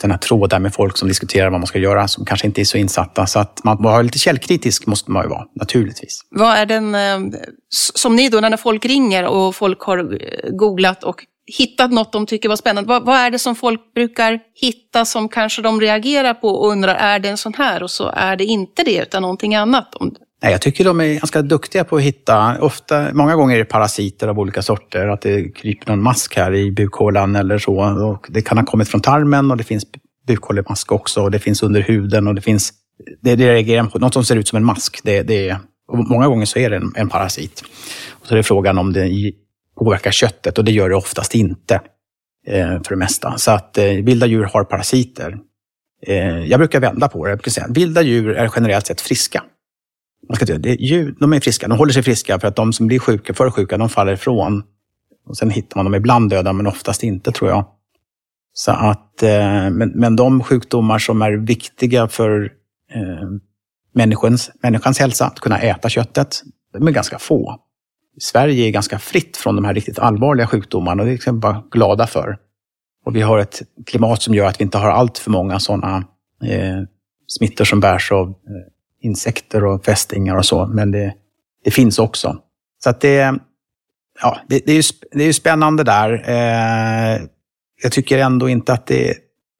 den 0.00 0.10
här 0.10 0.18
trådar 0.18 0.58
med 0.58 0.74
folk 0.74 0.96
som 0.96 1.08
diskuterar 1.08 1.50
vad 1.50 1.60
man 1.60 1.66
ska 1.66 1.78
göra, 1.78 2.08
som 2.08 2.24
kanske 2.24 2.46
inte 2.46 2.60
är 2.60 2.64
så 2.64 2.78
insatta. 2.78 3.26
Så 3.26 3.38
att 3.38 3.64
man 3.64 3.82
var 3.82 4.02
lite 4.02 4.18
källkritisk 4.18 4.86
måste 4.86 5.10
man 5.10 5.24
ju 5.24 5.28
vara, 5.28 5.44
naturligtvis. 5.54 6.20
Vad 6.30 6.56
är 6.56 6.66
den, 6.66 6.94
eh, 6.94 7.38
som 7.94 8.16
ni 8.16 8.28
då, 8.28 8.40
när 8.40 8.56
folk 8.56 8.84
ringer 8.84 9.26
och 9.26 9.56
folk 9.56 9.80
har 9.80 9.98
eh, 9.98 10.50
googlat 10.50 11.04
och 11.04 11.24
hittat 11.58 11.92
något 11.92 12.12
de 12.12 12.26
tycker 12.26 12.48
var 12.48 12.56
spännande. 12.56 12.88
Vad, 12.88 13.04
vad, 13.04 13.16
är 13.16 13.30
det 13.30 13.38
som 13.38 13.56
folk 13.56 13.94
brukar 13.94 14.40
hitta 14.54 15.04
som 15.04 15.28
kanske 15.28 15.62
de 15.62 15.80
reagerar 15.80 16.34
på 16.34 16.48
och 16.48 16.68
undrar, 16.70 16.94
är 16.94 17.18
det 17.18 17.28
en 17.28 17.36
sån 17.36 17.54
här? 17.54 17.82
Och 17.82 17.90
så 17.90 18.10
är 18.14 18.36
det 18.36 18.44
inte 18.44 18.84
det, 18.84 19.02
utan 19.02 19.22
någonting 19.22 19.54
annat. 19.54 19.94
Nej, 20.42 20.52
jag 20.52 20.60
tycker 20.60 20.84
de 20.84 21.00
är 21.00 21.14
ganska 21.14 21.42
duktiga 21.42 21.84
på 21.84 21.96
att 21.96 22.02
hitta, 22.02 22.60
ofta, 22.60 23.14
många 23.14 23.36
gånger 23.36 23.54
är 23.54 23.58
det 23.58 23.64
parasiter 23.64 24.28
av 24.28 24.38
olika 24.38 24.62
sorter, 24.62 25.08
att 25.08 25.20
det 25.20 25.48
kryper 25.48 25.90
någon 25.90 26.02
mask 26.02 26.36
här 26.36 26.54
i 26.54 26.70
bukhålan 26.70 27.36
eller 27.36 27.58
så. 27.58 27.78
Och 28.08 28.26
det 28.28 28.42
kan 28.42 28.58
ha 28.58 28.64
kommit 28.64 28.88
från 28.88 29.00
tarmen 29.00 29.50
och 29.50 29.56
det 29.56 29.64
finns 29.64 29.84
bukhålemask 30.26 30.92
också. 30.92 31.22
Och 31.22 31.30
det 31.30 31.38
finns 31.38 31.62
under 31.62 31.80
huden 31.80 32.26
och 32.26 32.34
det 32.34 32.40
finns, 32.40 32.72
det, 33.20 33.36
det 33.36 33.54
reagerar 33.54 33.84
på, 33.84 33.98
något 33.98 34.12
som 34.12 34.24
ser 34.24 34.36
ut 34.36 34.48
som 34.48 34.56
en 34.56 34.64
mask. 34.64 35.00
Det, 35.02 35.22
det, 35.22 35.56
många 35.92 36.28
gånger 36.28 36.46
så 36.46 36.58
är 36.58 36.70
det 36.70 36.76
en, 36.76 36.92
en 36.96 37.08
parasit. 37.08 37.64
Och 38.10 38.26
så 38.26 38.34
är 38.34 38.36
det 38.36 38.42
frågan 38.42 38.78
om 38.78 38.92
det 38.92 39.32
påverkar 39.78 40.10
köttet 40.10 40.58
och 40.58 40.64
det 40.64 40.72
gör 40.72 40.88
det 40.88 40.96
oftast 40.96 41.34
inte 41.34 41.80
eh, 42.46 42.68
för 42.68 42.90
det 42.90 42.96
mesta. 42.96 43.38
Så 43.38 43.50
att 43.50 43.78
eh, 43.78 43.84
vilda 43.84 44.26
djur 44.26 44.44
har 44.44 44.64
parasiter. 44.64 45.38
Eh, 46.06 46.46
jag 46.46 46.60
brukar 46.60 46.80
vända 46.80 47.08
på 47.08 47.24
det. 47.24 47.30
Jag 47.30 47.38
brukar 47.38 47.50
säga 47.50 47.66
att 47.66 47.76
vilda 47.76 48.02
djur 48.02 48.30
är 48.30 48.50
generellt 48.56 48.86
sett 48.86 49.00
friska. 49.00 49.42
Man 50.28 50.36
ska 50.36 50.46
säga, 50.46 50.58
det, 50.58 50.74
djur, 50.80 51.14
de 51.20 51.32
är 51.32 51.40
friska, 51.40 51.68
de 51.68 51.78
håller 51.78 51.92
sig 51.92 52.02
friska 52.02 52.38
för 52.40 52.48
att 52.48 52.56
de 52.56 52.72
som 52.72 52.86
blir 52.86 52.98
sjuka, 52.98 53.34
för 53.34 53.50
sjuka, 53.50 53.78
de 53.78 53.88
faller 53.88 54.12
ifrån. 54.12 54.62
Och 55.26 55.36
sen 55.36 55.50
hittar 55.50 55.76
man 55.76 55.84
dem 55.84 55.94
ibland 55.94 56.30
döda, 56.30 56.52
men 56.52 56.66
oftast 56.66 57.02
inte 57.02 57.32
tror 57.32 57.50
jag. 57.50 57.64
Så 58.52 58.72
att, 58.72 59.22
eh, 59.22 59.70
men, 59.70 59.92
men 59.94 60.16
de 60.16 60.42
sjukdomar 60.42 60.98
som 60.98 61.22
är 61.22 61.32
viktiga 61.32 62.08
för 62.08 62.52
eh, 62.94 63.28
människans, 63.94 64.50
människans 64.62 64.98
hälsa, 64.98 65.26
att 65.26 65.40
kunna 65.40 65.58
äta 65.58 65.88
köttet, 65.88 66.42
de 66.72 66.88
är 66.88 66.92
ganska 66.92 67.18
få. 67.18 67.60
Sverige 68.18 68.66
är 68.66 68.70
ganska 68.70 68.98
fritt 68.98 69.36
från 69.36 69.56
de 69.56 69.64
här 69.64 69.74
riktigt 69.74 69.98
allvarliga 69.98 70.46
sjukdomarna 70.46 71.02
och 71.02 71.08
det 71.08 71.26
är 71.26 71.32
vi 71.32 71.38
bara 71.38 71.62
glada 71.70 72.06
för. 72.06 72.38
Och 73.04 73.16
vi 73.16 73.20
har 73.20 73.38
ett 73.38 73.62
klimat 73.86 74.22
som 74.22 74.34
gör 74.34 74.46
att 74.46 74.60
vi 74.60 74.64
inte 74.64 74.78
har 74.78 74.90
allt 74.90 75.18
för 75.18 75.30
många 75.30 75.58
sådana 75.58 75.96
eh, 76.44 76.82
smittor 77.26 77.64
som 77.64 77.80
bärs 77.80 78.12
av 78.12 78.28
eh, 78.28 78.34
insekter 79.00 79.64
och 79.64 79.84
fästingar 79.84 80.36
och 80.36 80.46
så, 80.46 80.66
men 80.66 80.90
det, 80.90 81.14
det 81.64 81.70
finns 81.70 81.98
också. 81.98 82.36
Så 82.84 82.90
att 82.90 83.00
det, 83.00 83.34
ja, 84.22 84.38
det, 84.48 84.66
det, 84.66 84.72
är, 84.72 84.84
det 85.12 85.24
är 85.24 85.32
spännande 85.32 85.84
där. 85.84 86.24
Eh, 86.26 87.22
jag 87.82 87.92
tycker 87.92 88.18
ändå 88.18 88.48
inte 88.48 88.72
att 88.72 88.86
det 88.86 89.14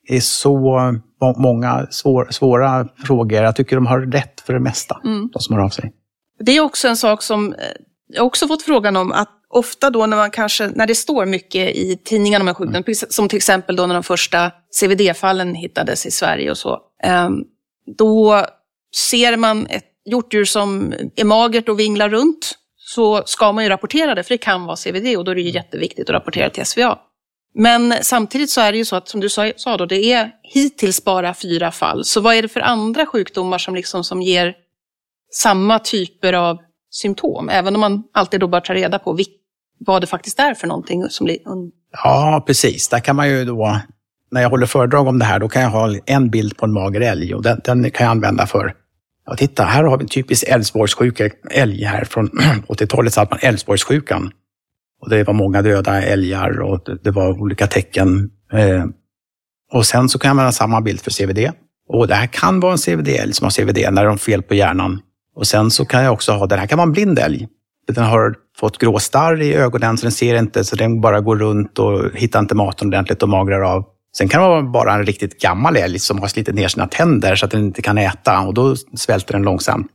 är 0.09 0.21
så 0.21 0.95
många 1.37 1.87
svår, 1.91 2.29
svåra 2.31 2.89
frågor. 3.07 3.43
Jag 3.43 3.57
tycker 3.57 3.77
de 3.77 3.87
har 3.87 4.01
rätt 4.01 4.41
för 4.41 4.53
det 4.53 4.61
mesta, 4.61 5.01
mm. 5.05 5.29
de 5.33 5.41
som 5.41 5.57
har 5.57 5.63
av 5.63 5.69
sig. 5.69 5.93
Det 6.41 6.53
är 6.53 6.61
också 6.61 6.89
en 6.89 6.97
sak 6.97 7.23
som 7.23 7.53
eh, 7.53 7.59
jag 8.07 8.27
också 8.27 8.49
fått 8.49 8.63
frågan 8.63 8.97
om 8.97 9.13
att 9.13 9.29
ofta 9.49 9.91
då 9.91 10.07
när 10.07 10.17
man 10.17 10.31
kanske, 10.31 10.69
när 10.75 10.87
det 10.87 10.95
står 10.95 11.27
mycket 11.27 11.77
i 11.77 12.01
tidningarna 12.05 12.43
om 12.43 12.49
en 12.49 12.55
sjukdom, 12.55 12.83
mm. 12.87 12.95
som 12.95 13.29
till 13.29 13.37
exempel 13.37 13.77
då 13.77 13.87
när 13.87 13.95
de 13.95 14.03
första 14.03 14.51
CVD-fallen 14.81 15.55
hittades 15.55 16.07
i 16.07 16.11
Sverige 16.11 16.51
och 16.51 16.59
så, 16.59 16.79
ehm, 17.03 17.45
då 17.99 18.47
ser 18.97 19.37
man 19.37 19.67
ett 19.67 19.85
hjortdjur 20.11 20.45
som 20.45 20.95
är 21.17 21.25
magert 21.25 21.69
och 21.69 21.81
vinglar 21.81 22.09
runt, 22.09 22.55
så 22.77 23.23
ska 23.27 23.53
man 23.53 23.65
ju 23.65 23.71
rapportera 23.71 24.15
det, 24.15 24.23
för 24.23 24.35
det 24.35 24.39
kan 24.39 24.65
vara 24.65 24.77
CVD 24.77 25.17
och 25.17 25.25
då 25.25 25.31
är 25.31 25.35
det 25.35 25.41
ju 25.41 25.51
jätteviktigt 25.51 26.09
att 26.09 26.15
rapportera 26.15 26.51
till 26.51 26.67
SVA. 26.67 26.99
Men 27.55 27.95
samtidigt 28.03 28.51
så 28.51 28.61
är 28.61 28.73
det 28.73 28.79
ju 28.79 28.85
så 28.85 28.97
att, 28.97 29.09
som 29.09 29.21
du 29.21 29.29
sa, 29.29 29.77
då, 29.79 29.87
det 29.87 30.13
är 30.13 30.31
hittills 30.43 31.05
bara 31.05 31.35
fyra 31.35 31.71
fall. 31.71 32.05
Så 32.05 32.21
vad 32.21 32.35
är 32.35 32.43
det 32.43 32.49
för 32.49 32.61
andra 32.61 33.07
sjukdomar 33.07 33.59
som, 33.59 33.75
liksom, 33.75 34.05
som 34.05 34.23
ger 34.23 34.55
samma 35.33 35.79
typer 35.79 36.33
av 36.33 36.59
symptom, 36.91 37.49
även 37.49 37.75
om 37.75 37.81
man 37.81 38.03
alltid 38.15 38.41
då 38.41 38.49
bör 38.49 38.61
ta 38.61 38.75
reda 38.75 38.99
på 38.99 39.19
vad 39.87 40.03
det 40.03 40.07
faktiskt 40.07 40.39
är 40.41 40.55
för 40.55 40.67
någonting. 40.67 41.09
Som 41.09 41.25
blir... 41.25 41.39
Ja, 41.93 42.45
precis. 42.47 42.89
Där 42.89 43.01
kan 43.01 43.17
man 43.17 43.29
ju 43.29 43.45
då, 43.45 43.81
när 44.31 44.43
jag 44.43 44.51
håller 44.51 44.67
föredrag 44.67 45.07
om 45.07 45.19
det 45.19 45.25
här, 45.25 45.39
då 45.39 45.49
kan 45.49 45.63
jag 45.63 45.71
ha 45.71 45.95
en 46.07 46.31
bild 46.31 46.57
på 46.57 46.65
en 46.65 46.73
mager 46.73 47.01
älg 47.01 47.35
och 47.35 47.43
den, 47.43 47.61
den 47.65 47.91
kan 47.91 48.05
jag 48.05 48.11
använda 48.11 48.47
för 48.47 48.75
Ja, 49.31 49.37
titta, 49.37 49.65
här 49.65 49.85
har 49.85 49.99
vi 49.99 50.03
en 50.03 50.09
typisk 50.09 50.45
Älvsborgssjuka 50.49 51.31
älg 51.51 51.85
här 51.85 52.05
från 52.05 52.29
80-talet, 52.69 53.15
så 53.15 53.21
hade 53.21 53.31
man 53.31 53.39
Älvsborgssjukan. 53.43 54.31
Och 55.01 55.11
det 55.11 55.25
var 55.25 55.35
många 55.35 55.63
döda 55.63 56.03
älgar 56.03 56.61
och 56.61 56.81
det, 57.03 57.11
var 57.11 57.41
olika 57.41 57.67
tecken. 57.67 58.31
Eh. 58.53 58.85
Och 59.73 59.87
sen 59.87 60.09
så 60.09 60.19
kan 60.19 60.29
jag 60.29 60.31
använda 60.31 60.53
samma 60.53 60.81
bild 60.81 61.01
för 61.01 61.11
CVD. 61.11 61.53
Och 61.89 62.09
det 62.09 62.15
här 62.15 62.27
kan 62.27 62.61
vara 62.61 62.73
en 62.73 62.79
CVD-älg 62.79 63.33
som 63.33 63.45
har 63.45 63.51
CVD 63.51 63.93
när 63.93 64.05
de 64.05 64.11
har 64.11 64.17
fel 64.17 64.43
på 64.43 64.55
hjärnan. 64.55 65.01
Och 65.37 65.47
sen 65.47 65.71
så 65.71 65.85
kan 65.85 66.05
jag 66.05 66.13
också 66.13 66.33
ha, 66.33 66.47
den 66.47 66.59
här 66.59 66.67
kan 66.67 66.79
vara 66.79 66.87
en 66.87 66.93
blind 66.93 67.19
älg. 67.19 67.49
Den 67.87 68.05
har 68.05 68.35
fått 68.59 68.79
grå 68.79 68.99
starr 68.99 69.43
i 69.43 69.55
ögonen 69.55 69.99
så 69.99 70.03
den 70.03 70.13
ser 70.13 70.39
inte, 70.39 70.65
så 70.65 70.77
den 70.77 71.01
bara 71.01 71.21
går 71.21 71.37
runt 71.37 71.79
och 71.79 72.11
hittar 72.15 72.41
inte 72.41 72.55
maten 72.55 72.89
ordentligt 72.89 73.23
och 73.23 73.29
magrar 73.29 73.61
av. 73.61 73.85
Sen 74.17 74.29
kan 74.29 74.43
det 74.43 74.49
vara 74.49 74.63
bara 74.63 74.95
en 74.95 75.07
riktigt 75.07 75.41
gammal 75.41 75.77
älg 75.77 75.99
som 75.99 76.19
har 76.19 76.29
slitit 76.29 76.55
ner 76.55 76.69
sina 76.69 76.87
tänder 76.87 77.37
så 77.37 77.47
att 77.47 77.51
den 77.51 77.65
inte 77.65 77.83
kan 77.83 77.99
äta 77.99 78.41
och 78.41 78.55
då 78.55 78.77
svälter 78.77 79.33
den 79.33 79.43
långsamt. 79.43 79.87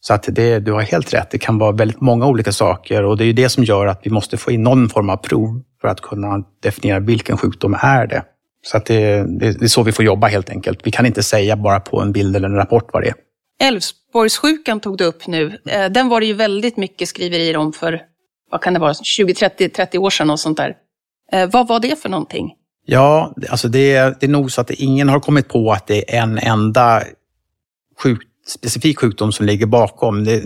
Så 0.00 0.14
att 0.14 0.28
det, 0.32 0.58
du 0.58 0.72
har 0.72 0.80
helt 0.80 1.14
rätt, 1.14 1.30
det 1.30 1.38
kan 1.38 1.58
vara 1.58 1.72
väldigt 1.72 2.00
många 2.00 2.26
olika 2.26 2.52
saker 2.52 3.02
och 3.02 3.16
det 3.16 3.24
är 3.24 3.32
det 3.32 3.48
som 3.48 3.64
gör 3.64 3.86
att 3.86 4.00
vi 4.02 4.10
måste 4.10 4.36
få 4.36 4.50
in 4.50 4.62
någon 4.62 4.88
form 4.88 5.10
av 5.10 5.16
prov 5.16 5.62
för 5.80 5.88
att 5.88 6.00
kunna 6.00 6.44
definiera 6.62 7.00
vilken 7.00 7.36
sjukdom 7.36 7.76
är 7.80 8.06
det. 8.06 8.24
Så 8.62 8.76
att 8.76 8.86
det, 8.86 9.24
det, 9.38 9.52
det 9.52 9.64
är 9.64 9.68
så 9.68 9.82
vi 9.82 9.92
får 9.92 10.04
jobba 10.04 10.26
helt 10.26 10.50
enkelt. 10.50 10.80
Vi 10.86 10.90
kan 10.90 11.06
inte 11.06 11.22
säga 11.22 11.56
bara 11.56 11.80
på 11.80 12.00
en 12.00 12.12
bild 12.12 12.36
eller 12.36 12.48
en 12.48 12.54
rapport 12.54 12.90
vad 12.92 13.02
det 13.02 13.08
är. 13.08 13.14
Älvsborgssjukan 13.62 14.80
tog 14.80 14.98
du 14.98 15.04
upp 15.04 15.26
nu. 15.26 15.58
Eh, 15.68 15.86
den 15.90 16.08
var 16.08 16.20
det 16.20 16.26
ju 16.26 16.34
väldigt 16.34 16.76
mycket 16.76 17.08
skriverier 17.08 17.56
om 17.56 17.72
för, 17.72 18.00
vad 18.50 18.60
kan 18.62 18.74
det 18.74 18.80
vara, 18.80 18.94
20, 18.94 19.34
30, 19.34 19.68
30 19.68 19.98
år 19.98 20.10
sedan 20.10 20.30
och 20.30 20.40
sånt 20.40 20.56
där. 20.56 20.74
Eh, 21.32 21.50
vad 21.50 21.68
var 21.68 21.80
det 21.80 22.02
för 22.02 22.08
någonting? 22.08 22.54
Ja, 22.86 23.34
alltså 23.50 23.68
det, 23.68 24.20
det 24.20 24.26
är 24.26 24.30
nog 24.30 24.52
så 24.52 24.60
att 24.60 24.70
ingen 24.70 25.08
har 25.08 25.20
kommit 25.20 25.48
på 25.48 25.72
att 25.72 25.86
det 25.86 26.16
är 26.16 26.22
en 26.22 26.38
enda 26.38 27.02
sjuk, 28.02 28.22
specifik 28.46 28.98
sjukdom 28.98 29.32
som 29.32 29.46
ligger 29.46 29.66
bakom. 29.66 30.24
Det 30.24 30.42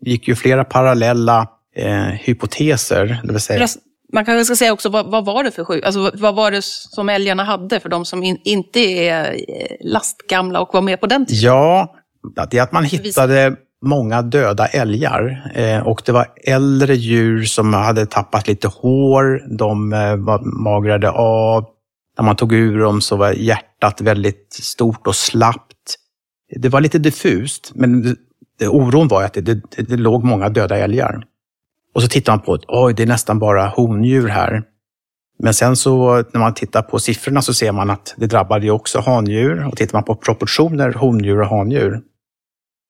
gick 0.00 0.28
ju 0.28 0.34
flera 0.34 0.64
parallella 0.64 1.48
eh, 1.76 2.04
hypoteser. 2.04 3.20
Det 3.24 3.32
vill 3.32 3.40
säga... 3.40 3.66
Man 4.12 4.24
kanske 4.24 4.44
ska 4.44 4.56
säga 4.56 4.72
också, 4.72 4.88
vad, 4.88 5.10
vad 5.10 5.24
var 5.24 5.44
det 5.44 5.50
för 5.50 5.64
sjukdom? 5.64 5.86
Alltså, 5.86 6.10
vad 6.22 6.34
var 6.34 6.50
det 6.50 6.64
som 6.64 7.08
älgarna 7.08 7.44
hade 7.44 7.80
för 7.80 7.88
de 7.88 8.04
som 8.04 8.22
in, 8.22 8.38
inte 8.44 8.80
är 8.80 9.36
lastgamla 9.80 10.60
och 10.60 10.74
var 10.74 10.82
med 10.82 11.00
på 11.00 11.06
den 11.06 11.26
tiden? 11.26 11.42
Ja, 11.42 11.94
det 12.50 12.58
är 12.58 12.62
att 12.62 12.72
man 12.72 12.84
hittade 12.84 13.56
många 13.84 14.22
döda 14.22 14.66
älgar 14.66 15.52
eh, 15.54 15.86
och 15.86 16.02
det 16.04 16.12
var 16.12 16.26
äldre 16.44 16.94
djur 16.94 17.44
som 17.44 17.74
hade 17.74 18.06
tappat 18.06 18.48
lite 18.48 18.68
hår, 18.68 19.56
de 19.58 19.92
eh, 19.92 20.16
var 20.16 20.62
magrade 20.62 21.10
av. 21.10 21.64
När 22.18 22.24
man 22.24 22.36
tog 22.36 22.52
ur 22.52 22.78
dem 22.78 23.00
så 23.00 23.16
var 23.16 23.32
hjärtat 23.32 24.00
väldigt 24.00 24.52
stort 24.52 25.06
och 25.06 25.16
slappt. 25.16 25.96
Det 26.56 26.68
var 26.68 26.80
lite 26.80 26.98
diffust, 26.98 27.72
men 27.74 28.16
det, 28.58 28.68
oron 28.68 29.08
var 29.08 29.22
att 29.24 29.34
det, 29.34 29.40
det, 29.40 29.82
det 29.88 29.96
låg 29.96 30.24
många 30.24 30.48
döda 30.48 30.78
älgar. 30.78 31.24
Och 31.94 32.02
så 32.02 32.08
tittar 32.08 32.32
man 32.32 32.40
på 32.40 32.54
att 32.54 32.64
oj, 32.68 32.94
det 32.94 33.02
är 33.02 33.06
nästan 33.06 33.38
bara 33.38 33.66
hondjur 33.66 34.28
här. 34.28 34.62
Men 35.38 35.54
sen 35.54 35.76
så 35.76 36.24
när 36.32 36.38
man 36.38 36.54
tittar 36.54 36.82
på 36.82 36.98
siffrorna 36.98 37.42
så 37.42 37.54
ser 37.54 37.72
man 37.72 37.90
att 37.90 38.14
det 38.16 38.26
drabbade 38.26 38.66
ju 38.66 38.70
också 38.70 39.00
handjur. 39.00 39.66
Och 39.66 39.76
tittar 39.76 39.98
man 39.98 40.04
på 40.04 40.14
proportioner 40.14 40.92
hondjur 40.92 41.40
och 41.40 41.48
handjur 41.48 42.02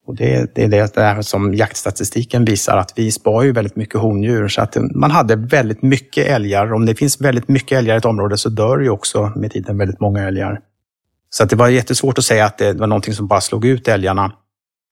och 0.07 0.15
det, 0.15 0.55
det 0.55 0.65
är 0.65 0.69
det 0.69 0.95
där 0.95 1.23
som 1.23 1.55
jaktstatistiken 1.55 2.45
visar, 2.45 2.77
att 2.77 2.93
vi 2.97 3.13
spar 3.13 3.43
ju 3.43 3.53
väldigt 3.53 3.77
mycket 3.77 4.01
hondjur. 4.01 4.49
Så 4.49 4.63
att 4.63 4.77
man 4.95 5.11
hade 5.11 5.37
väldigt 5.37 5.83
mycket 5.83 6.27
älgar. 6.27 6.73
Om 6.73 6.87
det 6.87 6.95
finns 6.95 7.21
väldigt 7.21 7.49
mycket 7.49 7.79
älgar 7.79 7.95
i 7.95 7.99
ett 7.99 8.05
område 8.05 8.37
så 8.37 8.49
dör 8.49 8.79
ju 8.79 8.91
också 8.91 9.33
med 9.37 9.51
tiden 9.51 9.79
väldigt 9.79 10.01
många 10.01 10.21
älgar. 10.29 10.61
Så 11.31 11.45
att 11.45 11.51
det 11.51 11.57
var 11.57 11.69
jättesvårt 11.69 12.19
att 12.19 12.25
säga 12.25 12.47
att 12.47 12.59
det 12.59 12.73
var 12.73 12.87
någonting 12.87 13.15
som 13.15 13.27
bara 13.27 13.41
slog 13.41 13.65
ut 13.65 13.89
älgarna. 13.89 14.33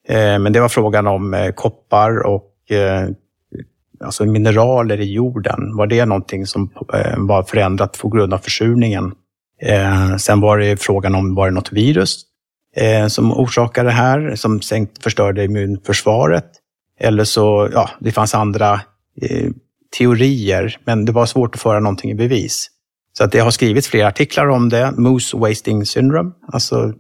Eh, 0.09 0.39
men 0.39 0.53
det 0.53 0.61
var 0.61 0.69
frågan 0.69 1.07
om 1.07 1.35
eh, 1.35 1.53
koppar 1.53 2.27
och 2.27 2.71
eh, 2.71 3.09
alltså 4.05 4.25
mineraler 4.25 5.01
i 5.01 5.13
jorden. 5.13 5.77
Var 5.77 5.87
det 5.87 6.05
någonting 6.05 6.47
som 6.47 6.71
var 7.17 7.43
förändrat 7.43 7.99
på 7.99 8.09
grund 8.09 8.35
av 8.35 8.39
försurningen? 8.39 9.13
Sen 10.19 10.41
var 10.41 10.59
det 10.59 10.83
frågan 10.83 11.15
om, 11.15 11.35
var 11.35 11.47
det 11.47 11.55
något 11.55 11.73
virus 11.73 12.25
Eh, 12.77 13.07
som 13.07 13.33
orsakade 13.33 13.89
det 13.89 13.93
här, 13.93 14.35
som 14.37 14.61
förstörde 15.03 15.45
immunförsvaret? 15.45 16.45
Eller 17.01 17.25
så, 17.25 17.69
ja, 17.73 17.91
det 18.01 18.13
fanns 18.13 18.35
andra 18.35 18.81
eh, 19.23 19.51
teorier, 19.99 20.77
men 20.85 21.05
det 21.05 21.13
var 21.13 21.27
svårt 21.27 21.55
att 21.55 21.61
föra 21.61 21.81
någonting 21.81 22.11
i 22.11 22.15
bevis. 22.15 22.69
Så 23.19 23.25
att 23.25 23.33
det 23.33 23.39
har 23.39 23.51
skrivits 23.51 23.89
flera 23.89 24.09
artiklar 24.09 24.49
om 24.49 24.69
det. 24.69 24.93
Moose 24.97 25.37
Wasting 25.37 25.87
Syndrome, 25.87 26.31
alltså 26.53 26.93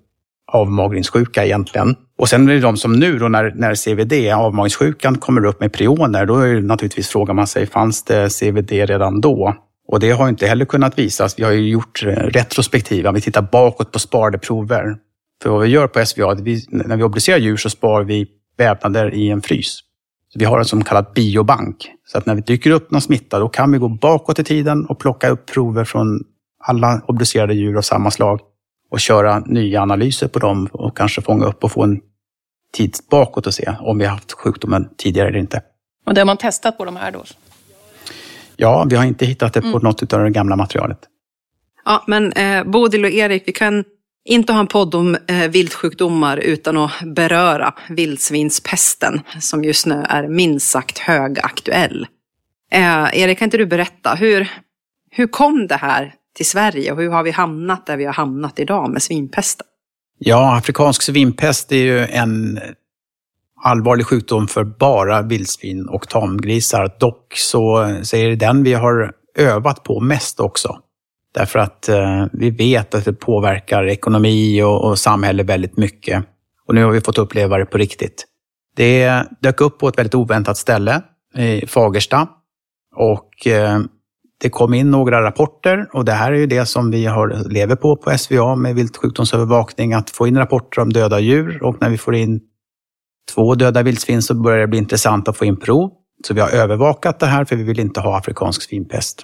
avmagringssjuka 0.53 1.45
egentligen. 1.45 1.97
Och 2.19 2.29
sen 2.29 2.49
är 2.49 2.53
det 2.53 2.61
de 2.61 2.77
som 2.77 2.93
nu 2.93 3.19
då 3.19 3.29
när, 3.29 3.53
när 3.55 3.75
CVD, 3.75 4.33
avmagringssjukan, 4.33 5.19
kommer 5.19 5.45
upp 5.45 5.61
med 5.61 5.73
prioner, 5.73 6.27
då 6.27 6.37
är 6.37 6.55
det 6.55 6.61
naturligtvis 6.61 7.09
frågar 7.09 7.35
man 7.35 7.47
sig, 7.47 7.67
fanns 7.67 8.05
det 8.05 8.29
CVD 8.41 8.71
redan 8.71 9.21
då? 9.21 9.55
Och 9.89 10.01
det 10.01 10.11
har 10.11 10.29
inte 10.29 10.47
heller 10.47 10.65
kunnat 10.65 10.99
visas. 10.99 11.39
Vi 11.39 11.45
har 11.45 11.53
ju 11.53 11.71
gjort 11.71 12.03
eh, 12.07 12.09
retrospektiva, 12.09 13.13
vi 13.13 13.21
tittar 13.21 13.43
bakåt 13.43 13.93
på 13.93 13.99
sparade 13.99 14.39
prover. 14.39 14.97
För 15.43 15.51
vad 15.51 15.63
vi 15.63 15.69
gör 15.69 15.87
på 15.87 16.07
SVA, 16.07 16.35
vi, 16.35 16.67
när 16.69 16.97
vi 16.97 17.03
obducerar 17.03 17.39
djur 17.39 17.57
så 17.57 17.71
sparar 17.71 18.05
vi 18.05 18.27
vävnader 18.59 19.15
i 19.15 19.31
en 19.31 19.43
frys. 19.43 19.79
Så 20.33 20.39
vi 20.39 20.45
har 20.45 20.59
en 20.59 20.65
som 20.65 20.85
kallad 20.85 21.07
biobank. 21.15 21.91
Så 22.07 22.19
att 22.19 22.27
när 22.27 22.35
vi 22.35 22.41
dyker 22.41 22.71
upp 22.71 22.91
någon 22.91 23.01
smitta, 23.01 23.39
då 23.39 23.49
kan 23.49 23.73
vi 23.73 23.79
gå 23.79 23.89
bakåt 23.89 24.39
i 24.39 24.45
tiden 24.45 24.87
och 24.87 24.99
plocka 24.99 25.29
upp 25.29 25.47
prover 25.47 25.85
från 25.85 26.21
alla 26.65 27.03
obducerade 27.07 27.55
djur 27.55 27.77
av 27.77 27.83
samma 27.83 28.11
slag 28.11 28.41
och 28.91 29.01
köra 29.01 29.39
nya 29.39 29.83
analyser 29.83 30.29
på 30.29 30.39
dem 30.39 30.69
och 30.73 30.97
kanske 30.97 31.23
fånga 31.23 31.47
upp 31.47 31.65
och 31.65 31.73
få 31.73 31.83
en 31.83 32.01
tid 32.73 32.97
bakåt 33.11 33.47
och 33.47 33.55
se 33.55 33.75
om 33.81 33.99
vi 33.99 34.05
har 34.05 34.13
haft 34.13 34.33
sjukdomen 34.33 34.89
tidigare 34.97 35.29
eller 35.29 35.39
inte. 35.39 35.63
Och 36.07 36.15
det 36.15 36.21
har 36.21 36.27
man 36.27 36.37
testat 36.37 36.79
på 36.79 36.85
de 36.85 36.97
här 36.97 37.11
då? 37.13 37.25
Ja, 38.57 38.87
vi 38.91 38.97
har 38.97 39.05
inte 39.05 39.27
hittat 39.27 39.55
det 39.55 39.61
på 39.61 39.67
mm. 39.67 39.81
något 39.83 40.13
av 40.13 40.25
det 40.25 40.31
gamla 40.31 40.57
materialet. 40.57 40.99
Ja, 41.85 42.05
men 42.07 42.33
eh, 42.33 42.65
Bodil 42.65 43.05
och 43.05 43.11
Erik, 43.11 43.43
vi 43.47 43.53
kan 43.53 43.85
inte 44.25 44.53
ha 44.53 44.61
en 44.61 44.67
podd 44.67 44.95
om 44.95 45.17
eh, 45.27 45.51
viltsjukdomar 45.51 46.37
utan 46.37 46.77
att 46.77 46.93
beröra 47.07 47.75
vildsvinspesten 47.89 49.21
som 49.41 49.65
just 49.65 49.87
nu 49.87 50.05
är 50.09 50.29
minst 50.29 50.71
sagt 50.71 50.99
högaktuell. 50.99 52.07
Eh, 52.73 53.21
Erik, 53.21 53.39
kan 53.39 53.47
inte 53.47 53.57
du 53.57 53.67
berätta, 53.67 54.15
hur, 54.15 54.49
hur 55.11 55.27
kom 55.27 55.67
det 55.67 55.77
här 55.77 56.15
till 56.37 56.47
Sverige 56.47 56.93
och 56.93 56.99
hur 56.99 57.11
har 57.11 57.23
vi 57.23 57.31
hamnat 57.31 57.87
där 57.87 57.97
vi 57.97 58.05
har 58.05 58.13
hamnat 58.13 58.59
idag 58.59 58.91
med 58.91 59.03
svinpesten? 59.03 59.67
Ja, 60.19 60.57
afrikansk 60.57 61.03
svinpest 61.03 61.73
är 61.73 61.77
ju 61.77 61.99
en 61.99 62.61
allvarlig 63.65 64.07
sjukdom 64.07 64.49
för 64.49 64.65
bara 64.65 65.23
vildsvin 65.23 65.89
och 65.89 66.09
tamgrisar. 66.09 66.97
Dock 67.01 67.35
så, 67.37 67.79
är 67.79 68.29
det 68.29 68.37
den 68.37 68.63
vi 68.63 68.75
har 68.75 69.13
övat 69.39 69.83
på 69.83 70.01
mest 70.01 70.41
också. 70.41 70.79
Därför 71.35 71.59
att 71.59 71.89
eh, 71.89 72.27
vi 72.33 72.51
vet 72.51 72.95
att 72.95 73.05
det 73.05 73.13
påverkar 73.13 73.89
ekonomi 73.89 74.63
och, 74.63 74.85
och 74.85 74.99
samhälle 74.99 75.43
väldigt 75.43 75.77
mycket. 75.77 76.25
Och 76.69 76.75
nu 76.75 76.85
har 76.85 76.91
vi 76.91 77.01
fått 77.01 77.19
uppleva 77.19 77.59
det 77.59 77.67
på 77.67 77.79
riktigt. 77.79 78.25
Det 78.77 79.25
dök 79.41 79.61
upp 79.61 79.79
på 79.79 79.89
ett 79.89 79.99
väldigt 79.99 80.15
oväntat 80.15 80.57
ställe 80.57 81.03
i 81.37 81.67
Fagersta. 81.67 82.29
Och 82.97 83.47
eh, 83.47 83.81
det 84.41 84.51
kom 84.51 84.75
in 84.75 84.91
några 84.91 85.23
rapporter 85.23 85.89
och 85.93 86.05
det 86.05 86.13
här 86.13 86.33
är 86.33 86.37
ju 86.37 86.47
det 86.47 86.67
som 86.67 86.91
vi 86.91 87.07
har, 87.07 87.51
lever 87.51 87.77
på 87.77 87.97
på 87.97 88.19
SVA 88.19 88.57
med 88.57 88.75
viltsjukdomsövervakning, 88.75 89.93
att 89.93 90.11
få 90.11 90.27
in 90.27 90.39
rapporter 90.39 90.83
om 90.83 90.93
döda 90.93 91.21
djur 91.21 91.63
och 91.63 91.77
när 91.81 91.91
vi 91.91 91.99
får 91.99 92.15
in 92.15 92.41
två 93.35 93.55
döda 93.55 93.83
vildsvin 93.83 94.23
så 94.23 94.35
börjar 94.35 94.59
det 94.59 94.67
bli 94.67 94.79
intressant 94.79 95.29
att 95.29 95.37
få 95.37 95.45
in 95.45 95.57
prov. 95.57 95.91
Så 96.27 96.35
vi 96.35 96.41
har 96.41 96.51
övervakat 96.51 97.21
det 97.21 97.27
här 97.27 97.45
för 97.45 97.57
vi 97.57 97.63
vill 97.63 97.81
inte 97.81 98.01
ha 98.01 98.19
afrikansk 98.19 98.63
svinpest. 98.63 99.23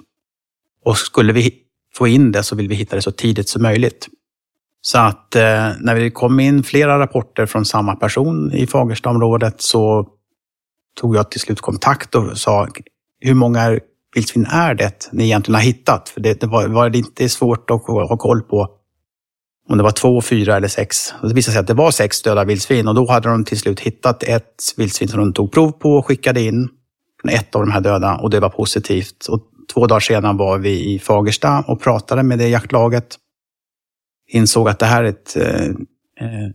Och 0.85 0.97
skulle 0.97 1.33
vi 1.33 1.53
få 1.95 2.07
in 2.07 2.31
det 2.31 2.43
så 2.43 2.55
vill 2.55 2.67
vi 2.67 2.75
hitta 2.75 2.95
det 2.95 3.01
så 3.01 3.11
tidigt 3.11 3.49
som 3.49 3.61
möjligt. 3.61 4.07
Så 4.81 4.97
att 4.97 5.35
eh, 5.35 5.71
när 5.79 5.95
vi 5.95 6.11
kom 6.11 6.39
in 6.39 6.63
flera 6.63 6.99
rapporter 6.99 7.45
från 7.45 7.65
samma 7.65 7.95
person 7.95 8.53
i 8.53 8.67
Fagerstaområdet 8.67 9.61
så 9.61 10.07
tog 11.01 11.15
jag 11.15 11.31
till 11.31 11.39
slut 11.39 11.61
kontakt 11.61 12.15
och 12.15 12.37
sa 12.37 12.67
hur 13.19 13.33
många 13.33 13.79
vildsvin 14.15 14.45
är 14.45 14.73
det 14.75 15.09
ni 15.11 15.23
egentligen 15.23 15.55
har 15.55 15.61
hittat? 15.61 16.09
För 16.09 16.21
det, 16.21 16.41
det 16.41 16.47
var, 16.47 16.67
var, 16.67 16.89
det 16.89 16.97
inte 16.97 17.29
svårt 17.29 17.69
att 17.71 17.81
ha 17.87 18.17
koll 18.17 18.41
på 18.41 18.69
om 19.69 19.77
det 19.77 19.83
var 19.83 19.91
två, 19.91 20.21
fyra 20.21 20.57
eller 20.57 20.67
sex. 20.67 21.13
Och 21.21 21.29
det 21.29 21.35
visade 21.35 21.53
sig 21.53 21.59
att 21.59 21.67
det 21.67 21.73
var 21.73 21.91
sex 21.91 22.21
döda 22.21 22.43
vildsvin 22.43 22.87
och 22.87 22.95
då 22.95 23.11
hade 23.11 23.29
de 23.29 23.45
till 23.45 23.59
slut 23.59 23.79
hittat 23.79 24.23
ett 24.23 24.73
vildsvin 24.77 25.07
som 25.07 25.19
de 25.19 25.33
tog 25.33 25.51
prov 25.51 25.71
på 25.71 25.89
och 25.93 26.05
skickade 26.05 26.41
in. 26.41 26.69
Ett 27.29 27.55
av 27.55 27.61
de 27.61 27.71
här 27.71 27.81
döda 27.81 28.15
och 28.15 28.29
det 28.29 28.39
var 28.39 28.49
positivt. 28.49 29.25
Och 29.25 29.41
två 29.73 29.87
dagar 29.87 29.99
senare 29.99 30.37
var 30.37 30.57
vi 30.57 30.93
i 30.93 30.99
Fagersta 30.99 31.63
och 31.67 31.81
pratade 31.81 32.23
med 32.23 32.39
det 32.39 32.47
jaktlaget. 32.47 33.15
Insåg 34.27 34.69
att 34.69 34.79
det 34.79 34.85
här 34.85 35.03
är 35.03 35.07
ett 35.07 35.35
eh, 35.35 35.65
eh 35.65 36.49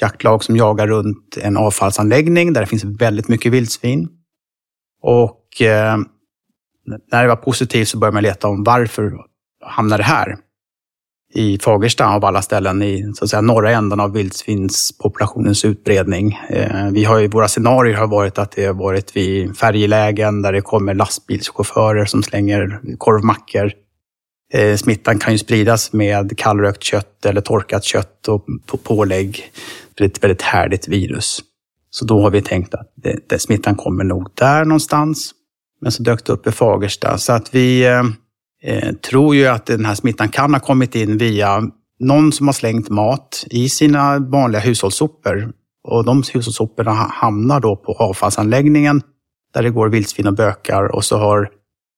jaktlag 0.00 0.44
som 0.44 0.56
jagar 0.56 0.86
runt 0.86 1.36
en 1.42 1.56
avfallsanläggning 1.56 2.52
där 2.52 2.60
det 2.60 2.66
finns 2.66 2.84
väldigt 2.84 3.28
mycket 3.28 3.52
vildsvin. 3.52 4.08
Och 5.02 5.62
eh, 5.62 5.96
när 7.12 7.22
det 7.22 7.28
var 7.28 7.36
positivt 7.36 7.88
så 7.88 7.98
började 7.98 8.14
man 8.14 8.22
leta 8.22 8.48
om 8.48 8.64
varför 8.64 9.12
hamnade 9.64 10.02
det 10.02 10.06
här? 10.06 10.36
I 11.36 11.58
Fagersta 11.58 12.06
av 12.06 12.24
alla 12.24 12.42
ställen 12.42 12.82
i 12.82 13.12
så 13.14 13.24
att 13.24 13.30
säga, 13.30 13.40
norra 13.40 13.70
änden 13.70 14.00
av 14.00 14.12
vildsvinspopulationens 14.12 15.64
utbredning. 15.64 16.38
Eh, 16.48 16.86
vi 16.92 17.04
har 17.04 17.18
ju, 17.18 17.28
våra 17.28 17.48
scenarier 17.48 17.96
har 17.96 18.06
varit 18.06 18.38
att 18.38 18.50
det 18.50 18.66
har 18.66 18.74
varit 18.74 19.16
vid 19.16 19.56
färjelägen 19.56 20.42
där 20.42 20.52
det 20.52 20.60
kommer 20.60 20.94
lastbilschaufförer 20.94 22.04
som 22.04 22.22
slänger 22.22 22.80
korvmackor. 22.98 23.72
Eh, 24.52 24.76
smittan 24.76 25.18
kan 25.18 25.32
ju 25.32 25.38
spridas 25.38 25.92
med 25.92 26.38
kallrökt 26.38 26.82
kött 26.82 27.26
eller 27.26 27.40
torkat 27.40 27.84
kött 27.84 28.28
och 28.28 28.44
pålägg. 28.84 29.42
Det 29.94 30.04
är 30.04 30.08
ett 30.08 30.24
väldigt 30.24 30.42
härligt 30.42 30.88
virus. 30.88 31.40
Så 31.90 32.04
då 32.04 32.22
har 32.22 32.30
vi 32.30 32.42
tänkt 32.42 32.74
att 32.74 32.92
det, 32.94 33.18
det, 33.28 33.38
smittan 33.38 33.74
kommer 33.74 34.04
nog 34.04 34.28
där 34.34 34.64
någonstans. 34.64 35.32
Men 35.80 35.92
så 35.92 36.02
dök 36.02 36.26
det 36.26 36.32
upp 36.32 36.46
i 36.46 36.52
Fagersta. 36.52 37.18
Så 37.18 37.32
att 37.32 37.54
vi 37.54 37.86
eh, 37.86 38.02
eh, 38.66 38.92
tror 38.92 39.34
ju 39.36 39.46
att 39.46 39.66
den 39.66 39.84
här 39.84 39.94
smittan 39.94 40.28
kan 40.28 40.54
ha 40.54 40.60
kommit 40.60 40.94
in 40.94 41.18
via 41.18 41.62
någon 42.00 42.32
som 42.32 42.48
har 42.48 42.52
slängt 42.52 42.88
mat 42.88 43.44
i 43.50 43.68
sina 43.68 44.18
vanliga 44.18 44.60
hushållssopor. 44.60 45.52
Och 45.88 46.04
de 46.04 46.22
hushållssoporna 46.34 46.92
hamnar 46.92 47.60
då 47.60 47.76
på 47.76 47.92
avfallsanläggningen 47.92 49.02
där 49.54 49.62
det 49.62 49.70
går 49.70 49.88
vildsvin 49.88 50.26
och 50.26 50.34
bökar 50.34 50.94
och 50.94 51.04
så 51.04 51.18
har 51.18 51.50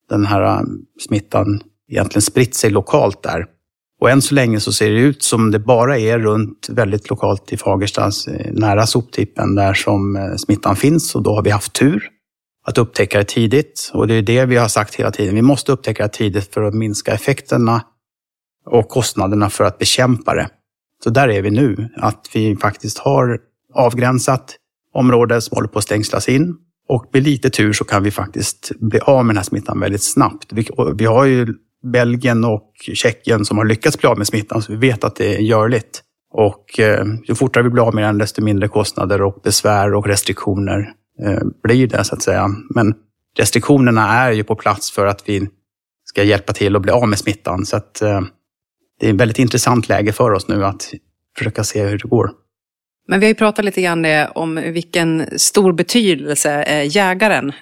den 0.08 0.26
här 0.26 0.42
eh, 0.42 0.60
smittan 1.06 1.60
egentligen 1.90 2.22
spritt 2.22 2.54
sig 2.54 2.70
lokalt 2.70 3.22
där. 3.22 3.46
Och 4.00 4.10
än 4.10 4.22
så 4.22 4.34
länge 4.34 4.60
så 4.60 4.72
ser 4.72 4.90
det 4.90 5.00
ut 5.00 5.22
som 5.22 5.50
det 5.50 5.58
bara 5.58 5.98
är 5.98 6.18
runt 6.18 6.68
väldigt 6.70 7.10
lokalt 7.10 7.52
i 7.52 7.56
Fagersta, 7.56 8.04
eh, 8.06 8.52
nära 8.52 8.86
soptippen 8.86 9.54
där 9.54 9.74
som 9.74 10.16
eh, 10.16 10.34
smittan 10.36 10.76
finns 10.76 11.14
och 11.14 11.22
då 11.22 11.34
har 11.34 11.42
vi 11.42 11.50
haft 11.50 11.72
tur 11.72 12.08
att 12.68 12.78
upptäcka 12.78 13.18
det 13.18 13.24
tidigt. 13.24 13.90
Och 13.94 14.06
det 14.06 14.14
är 14.14 14.22
det 14.22 14.44
vi 14.44 14.56
har 14.56 14.68
sagt 14.68 14.94
hela 14.94 15.10
tiden. 15.10 15.34
Vi 15.34 15.42
måste 15.42 15.72
upptäcka 15.72 16.02
det 16.02 16.08
tidigt 16.08 16.54
för 16.54 16.62
att 16.62 16.74
minska 16.74 17.12
effekterna 17.12 17.82
och 18.66 18.88
kostnaderna 18.88 19.50
för 19.50 19.64
att 19.64 19.78
bekämpa 19.78 20.34
det. 20.34 20.48
Så 21.04 21.10
där 21.10 21.28
är 21.28 21.42
vi 21.42 21.50
nu, 21.50 21.88
att 21.96 22.30
vi 22.34 22.56
faktiskt 22.56 22.98
har 22.98 23.38
avgränsat 23.74 24.56
område 24.94 25.40
som 25.40 25.54
håller 25.54 25.68
på 25.68 25.78
att 25.78 25.84
stängslas 25.84 26.28
in. 26.28 26.54
Och 26.88 27.06
med 27.12 27.22
lite 27.22 27.50
tur 27.50 27.72
så 27.72 27.84
kan 27.84 28.02
vi 28.02 28.10
faktiskt 28.10 28.72
bli 28.80 29.00
av 29.00 29.24
med 29.24 29.34
den 29.34 29.36
här 29.36 29.44
smittan 29.44 29.80
väldigt 29.80 30.02
snabbt. 30.02 30.52
Vi, 30.52 30.68
vi 30.94 31.04
har 31.04 31.24
ju 31.24 31.46
Belgien 31.92 32.44
och 32.44 32.72
Tjeckien 32.94 33.44
som 33.44 33.58
har 33.58 33.64
lyckats 33.64 33.98
bli 33.98 34.08
av 34.08 34.18
med 34.18 34.26
smittan, 34.26 34.62
så 34.62 34.72
vi 34.72 34.78
vet 34.78 35.04
att 35.04 35.16
det 35.16 35.36
är 35.36 35.40
görligt. 35.40 36.02
Och 36.32 36.80
eh, 36.80 37.04
ju 37.28 37.34
fortare 37.34 37.64
vi 37.64 37.70
blir 37.70 37.82
av 37.82 37.94
med 37.94 38.04
den, 38.04 38.18
desto 38.18 38.42
mindre 38.42 38.68
kostnader 38.68 39.22
och 39.22 39.40
besvär 39.44 39.94
och 39.94 40.06
restriktioner 40.06 40.92
Eh, 41.24 41.40
blir 41.62 41.86
det 41.86 42.04
så 42.04 42.14
att 42.14 42.22
säga. 42.22 42.48
Men 42.74 42.94
restriktionerna 43.38 44.12
är 44.12 44.32
ju 44.32 44.44
på 44.44 44.54
plats 44.54 44.90
för 44.90 45.06
att 45.06 45.28
vi 45.28 45.48
ska 46.04 46.22
hjälpa 46.22 46.52
till 46.52 46.76
att 46.76 46.82
bli 46.82 46.92
av 46.92 47.08
med 47.08 47.18
smittan. 47.18 47.66
Så 47.66 47.76
att, 47.76 48.02
eh, 48.02 48.20
det 49.00 49.06
är 49.06 49.10
ett 49.10 49.20
väldigt 49.20 49.38
intressant 49.38 49.88
läge 49.88 50.12
för 50.12 50.32
oss 50.32 50.48
nu 50.48 50.64
att 50.64 50.92
försöka 51.38 51.64
se 51.64 51.84
hur 51.84 51.98
det 51.98 52.08
går. 52.08 52.30
Men 53.08 53.20
vi 53.20 53.26
har 53.26 53.28
ju 53.28 53.34
pratat 53.34 53.64
lite 53.64 53.82
grann 53.82 54.04
eh, 54.04 54.28
om 54.34 54.54
vilken 54.54 55.38
stor 55.38 55.72
betydelse 55.72 56.84
jägaren 56.84 57.52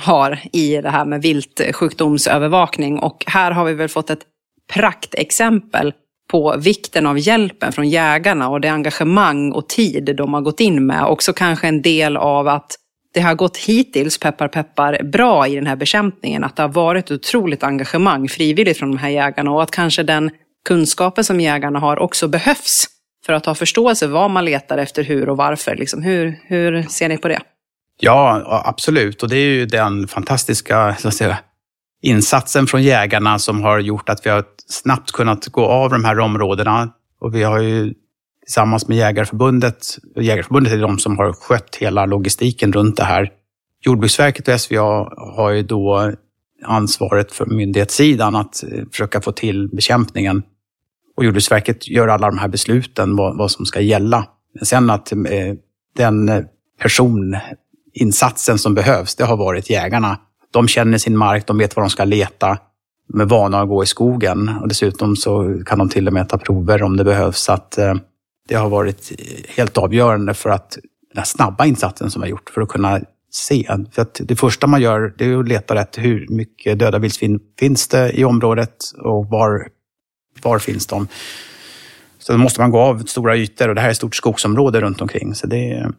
har 0.00 0.40
i 0.52 0.76
det 0.76 0.90
här 0.90 1.04
med 1.04 1.22
viltsjukdomsövervakning. 1.22 2.98
Och 2.98 3.24
här 3.26 3.50
har 3.50 3.64
vi 3.64 3.74
väl 3.74 3.88
fått 3.88 4.10
ett 4.10 4.22
praktexempel 4.74 5.92
på 6.30 6.56
vikten 6.58 7.06
av 7.06 7.18
hjälpen 7.18 7.72
från 7.72 7.88
jägarna 7.88 8.48
och 8.48 8.60
det 8.60 8.68
engagemang 8.68 9.52
och 9.52 9.68
tid 9.68 10.14
de 10.16 10.34
har 10.34 10.40
gått 10.40 10.60
in 10.60 10.86
med. 10.86 11.04
Också 11.04 11.32
kanske 11.32 11.68
en 11.68 11.82
del 11.82 12.16
av 12.16 12.48
att 12.48 12.76
det 13.16 13.22
har 13.22 13.34
gått 13.34 13.56
hittills, 13.56 14.18
peppar 14.18 14.48
peppar, 14.48 15.02
bra 15.02 15.46
i 15.46 15.54
den 15.54 15.66
här 15.66 15.76
bekämpningen. 15.76 16.44
Att 16.44 16.56
det 16.56 16.62
har 16.62 16.68
varit 16.68 17.04
ett 17.04 17.10
otroligt 17.10 17.62
engagemang 17.62 18.28
frivilligt 18.28 18.78
från 18.78 18.90
de 18.90 18.98
här 18.98 19.08
jägarna 19.08 19.50
och 19.50 19.62
att 19.62 19.70
kanske 19.70 20.02
den 20.02 20.30
kunskapen 20.68 21.24
som 21.24 21.40
jägarna 21.40 21.78
har 21.78 21.98
också 21.98 22.28
behövs 22.28 22.86
för 23.26 23.32
att 23.32 23.46
ha 23.46 23.54
förståelse 23.54 24.06
vad 24.06 24.30
man 24.30 24.44
letar 24.44 24.78
efter, 24.78 25.04
hur 25.04 25.28
och 25.28 25.36
varför. 25.36 25.76
Liksom, 25.76 26.02
hur, 26.02 26.38
hur 26.42 26.82
ser 26.82 27.08
ni 27.08 27.18
på 27.18 27.28
det? 27.28 27.40
Ja, 28.00 28.42
absolut. 28.64 29.22
Och 29.22 29.28
det 29.28 29.36
är 29.36 29.48
ju 29.48 29.66
den 29.66 30.08
fantastiska 30.08 30.96
så 30.98 31.08
att 31.08 31.14
säga, 31.14 31.38
insatsen 32.02 32.66
från 32.66 32.82
jägarna 32.82 33.38
som 33.38 33.62
har 33.62 33.78
gjort 33.78 34.08
att 34.08 34.26
vi 34.26 34.30
har 34.30 34.44
snabbt 34.66 35.12
kunnat 35.12 35.46
gå 35.46 35.66
av 35.66 35.90
de 35.90 36.04
här 36.04 36.18
områdena. 36.18 36.92
Och 37.20 37.34
vi 37.34 37.42
har 37.42 37.58
ju 37.60 37.94
tillsammans 38.46 38.88
med 38.88 38.96
Jägareförbundet, 38.96 39.98
Jägareförbundet 40.16 40.72
är 40.72 40.78
de 40.78 40.98
som 40.98 41.18
har 41.18 41.32
skött 41.32 41.76
hela 41.76 42.06
logistiken 42.06 42.72
runt 42.72 42.96
det 42.96 43.04
här. 43.04 43.30
Jordbruksverket 43.84 44.48
och 44.48 44.60
SVA 44.60 45.12
har 45.36 45.50
ju 45.50 45.62
då 45.62 46.12
ansvaret 46.64 47.32
för 47.32 47.46
myndighetssidan 47.46 48.36
att 48.36 48.62
eh, 48.62 48.84
försöka 48.90 49.20
få 49.20 49.32
till 49.32 49.68
bekämpningen. 49.68 50.42
Och 51.16 51.24
Jordbruksverket 51.24 51.88
gör 51.88 52.08
alla 52.08 52.26
de 52.26 52.38
här 52.38 52.48
besluten, 52.48 53.16
vad, 53.16 53.38
vad 53.38 53.50
som 53.50 53.66
ska 53.66 53.80
gälla. 53.80 54.26
Men 54.54 54.66
sen 54.66 54.90
att 54.90 55.12
eh, 55.12 55.18
den 55.96 56.46
personinsatsen 56.80 58.58
som 58.58 58.74
behövs, 58.74 59.14
det 59.14 59.24
har 59.24 59.36
varit 59.36 59.70
jägarna. 59.70 60.18
De 60.50 60.68
känner 60.68 60.98
sin 60.98 61.16
mark, 61.16 61.46
de 61.46 61.58
vet 61.58 61.76
var 61.76 61.82
de 61.82 61.90
ska 61.90 62.04
leta. 62.04 62.58
De 63.08 63.20
är 63.20 63.24
vana 63.24 63.60
att 63.60 63.68
gå 63.68 63.82
i 63.82 63.86
skogen 63.86 64.48
och 64.48 64.68
dessutom 64.68 65.16
så 65.16 65.62
kan 65.66 65.78
de 65.78 65.88
till 65.88 66.06
och 66.06 66.12
med 66.12 66.28
ta 66.28 66.38
prover 66.38 66.82
om 66.82 66.96
det 66.96 67.04
behövs. 67.04 67.38
Så 67.38 67.52
att, 67.52 67.78
eh, 67.78 67.94
det 68.46 68.54
har 68.54 68.68
varit 68.68 69.12
helt 69.48 69.78
avgörande 69.78 70.34
för 70.34 70.50
att 70.50 70.78
den 71.12 71.18
här 71.18 71.24
snabba 71.24 71.66
insatsen 71.66 72.10
som 72.10 72.22
vi 72.22 72.26
har 72.26 72.30
gjort 72.30 72.50
för 72.50 72.60
att 72.60 72.68
kunna 72.68 73.00
se. 73.30 73.66
För 73.92 74.02
att 74.02 74.20
det 74.24 74.36
första 74.36 74.66
man 74.66 74.82
gör 74.82 75.14
det 75.18 75.24
är 75.24 75.38
att 75.38 75.48
leta 75.48 75.74
rätt 75.74 75.98
hur 75.98 76.26
mycket 76.28 76.78
döda 76.78 76.98
vildsvin 76.98 77.40
finns 77.58 77.88
det 77.88 78.18
i 78.18 78.24
området 78.24 78.76
och 78.98 79.26
var, 79.26 79.68
var 80.42 80.58
finns 80.58 80.86
de? 80.86 81.08
Så 82.18 82.32
då 82.32 82.38
måste 82.38 82.60
man 82.60 82.70
gå 82.70 82.78
av 82.78 82.98
stora 82.98 83.36
ytor 83.36 83.68
och 83.68 83.74
det 83.74 83.80
här 83.80 83.88
är 83.88 83.90
ett 83.90 83.96
stort 83.96 84.14
skogsområde 84.14 84.80
runt 84.80 85.00
omkring. 85.00 85.34
Så 85.34 85.46
det, 85.46 85.92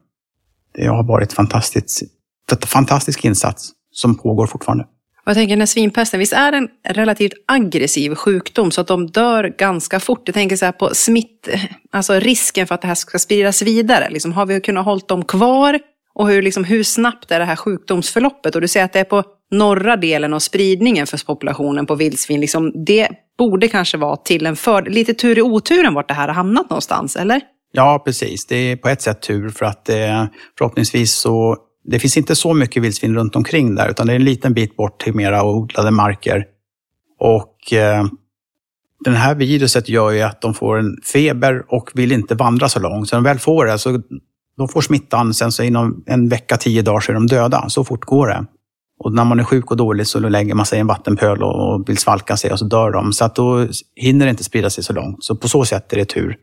det 0.74 0.88
har 0.88 1.04
varit 1.04 1.34
fantastiskt, 1.34 2.04
en 2.52 2.58
fantastisk 2.68 3.26
insats 3.26 3.70
som 3.92 4.18
pågår 4.18 4.48
fortfarande. 4.48 4.86
Och 5.28 5.32
jag 5.32 5.38
tänker 5.38 5.58
när 5.58 5.66
svinpesten, 5.66 6.20
visst 6.20 6.34
är 6.34 6.52
det 6.52 6.58
en 6.58 6.70
relativt 6.84 7.34
aggressiv 7.48 8.16
sjukdom 8.16 8.72
så 8.72 8.82
att 8.82 8.88
de 8.88 9.08
dör 9.08 9.44
ganska 9.58 10.00
fort? 10.00 10.22
Jag 10.26 10.34
tänker 10.34 10.56
så 10.56 10.66
här 10.66 10.72
på 10.72 10.96
smitt, 10.96 11.50
alltså 11.92 12.14
risken 12.14 12.68
för 12.68 12.76
att 12.76 12.82
det 12.82 12.88
här 12.88 12.96
ska 12.96 13.20
spridas 13.20 13.62
vidare. 13.62 14.10
Liksom, 14.10 14.34
har 14.34 14.46
vi 14.46 14.62
kunnat 14.62 14.86
hålla 14.86 15.02
dem 15.08 15.26
kvar? 15.26 15.80
Och 16.14 16.28
hur, 16.28 16.42
liksom, 16.42 16.64
hur 16.64 16.84
snabbt 16.84 17.32
är 17.32 17.40
det 17.40 17.46
här 17.46 17.56
sjukdomsförloppet? 17.56 18.56
Och 18.56 18.62
du 18.62 18.68
säger 18.68 18.86
att 18.86 18.94
det 18.94 19.00
är 19.00 19.04
på 19.04 19.24
norra 19.52 19.98
delen 19.98 20.34
av 20.34 20.40
spridningen 20.40 21.08
för 21.08 21.26
populationen 21.26 21.86
på 21.86 21.96
vildsvin. 21.96 22.42
Liksom, 22.42 22.86
det 22.86 23.10
borde 23.38 23.68
kanske 23.68 23.98
vara 23.98 24.16
till 24.16 24.46
en 24.46 24.56
för, 24.56 24.82
lite 24.82 25.14
tur 25.14 25.38
i 25.38 25.42
oturen 25.42 25.94
vart 25.94 26.08
det 26.08 26.14
här 26.14 26.28
har 26.28 26.36
hamnat 26.36 26.70
någonstans, 26.70 27.16
eller? 27.16 27.42
Ja, 27.72 28.02
precis. 28.06 28.46
Det 28.48 28.56
är 28.56 28.76
på 28.76 28.90
ett 28.90 29.02
sätt 29.02 29.22
tur 29.22 29.50
för 29.50 29.66
att 29.66 29.90
eh, 29.90 30.26
förhoppningsvis 30.58 31.14
så 31.14 31.58
det 31.88 32.00
finns 32.00 32.18
inte 32.18 32.36
så 32.36 32.54
mycket 32.54 32.84
vildsvin 32.84 33.16
runt 33.16 33.36
omkring 33.36 33.76
där, 33.76 33.90
utan 33.90 34.08
det 34.08 34.14
är 34.14 34.16
en 34.16 34.24
liten 34.24 34.54
bit 34.54 34.76
bort 34.76 35.02
till 35.02 35.16
mera 35.16 35.44
odlade 35.44 35.92
marker. 35.92 36.46
Och 37.20 37.74
eh, 37.74 38.06
den 39.04 39.16
här 39.16 39.36
viruset 39.36 39.90
gör 39.90 40.12
ju 40.12 40.22
att 40.22 40.42
de 40.42 40.54
får 40.54 40.78
en 40.78 40.98
feber 41.14 41.66
och 41.68 41.92
vill 41.94 42.12
inte 42.12 42.36
vandra 42.36 42.70
så 42.70 42.80
långt. 42.80 43.10
Så 43.10 43.16
när 43.16 43.22
de 43.22 43.30
väl 43.30 43.40
får 43.40 43.66
det, 43.66 43.80
så 43.80 44.02
de 44.58 44.68
får 44.68 44.82
smittan, 44.82 45.34
sen 45.34 45.52
så 45.52 45.64
inom 45.64 46.04
en 46.06 46.30
vecka, 46.30 46.58
tio 46.58 46.82
dagar 46.82 47.00
så 47.00 47.12
är 47.12 47.14
de 47.14 47.28
döda. 47.28 47.70
Så 47.70 47.84
fort 47.84 48.06
går 48.06 48.28
det. 48.28 48.46
Och 49.00 49.14
när 49.14 49.26
man 49.26 49.40
är 49.40 49.44
sjuk 49.44 49.72
och 49.72 49.78
dålig 49.78 50.08
så 50.08 50.20
lägger 50.20 50.56
man 50.56 50.66
sig 50.66 50.78
i 50.78 50.82
en 50.82 50.88
vattenpöl 50.88 51.44
och 51.44 51.90
vill 51.90 51.98
svalka 51.98 52.38
sig 52.38 52.52
och 52.52 52.60
så 52.60 52.66
dör 52.66 52.92
de. 52.92 53.14
Så 53.14 53.26
att 53.26 53.36
då 53.36 53.68
hinner 53.96 54.26
det 54.26 54.30
inte 54.30 54.44
sprida 54.44 54.70
sig 54.70 54.84
så 54.84 54.94
långt. 54.94 55.24
Så 55.24 55.36
på 55.36 55.48
så 55.48 55.66
sätt 55.66 55.94
är 55.94 55.98
det 55.98 56.06
tur 56.06 56.38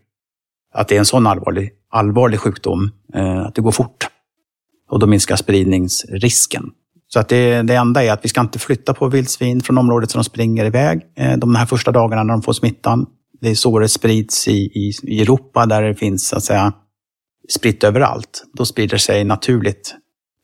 att 0.74 0.88
det 0.88 0.94
är 0.94 0.98
en 0.98 1.04
sån 1.04 1.26
allvarlig, 1.26 1.70
allvarlig 1.90 2.40
sjukdom, 2.40 2.90
eh, 3.14 3.40
att 3.40 3.54
det 3.54 3.62
går 3.62 3.72
fort 3.72 4.08
och 4.94 5.00
då 5.00 5.06
minskar 5.06 5.36
spridningsrisken. 5.36 6.70
Så 7.08 7.20
att 7.20 7.28
det, 7.28 7.62
det 7.62 7.74
enda 7.74 8.04
är 8.04 8.12
att 8.12 8.24
vi 8.24 8.28
ska 8.28 8.40
inte 8.40 8.58
flytta 8.58 8.94
på 8.94 9.08
vildsvin 9.08 9.60
från 9.60 9.78
området 9.78 10.10
så 10.10 10.18
de 10.18 10.24
springer 10.24 10.64
iväg 10.64 11.00
eh, 11.16 11.36
de 11.36 11.54
här 11.54 11.66
första 11.66 11.92
dagarna 11.92 12.22
när 12.22 12.34
de 12.34 12.42
får 12.42 12.52
smittan. 12.52 13.06
Det 13.40 13.50
är 13.50 13.54
så 13.54 13.78
det 13.78 13.88
sprids 13.88 14.48
i, 14.48 14.52
i, 14.52 14.92
i 15.02 15.22
Europa 15.22 15.66
där 15.66 15.82
det 15.82 15.94
finns 15.94 16.28
så 16.28 16.36
att 16.36 16.42
säga, 16.42 16.72
spritt 17.48 17.84
överallt. 17.84 18.44
Då 18.52 18.64
sprider 18.64 18.96
sig 18.96 19.24
naturligt. 19.24 19.94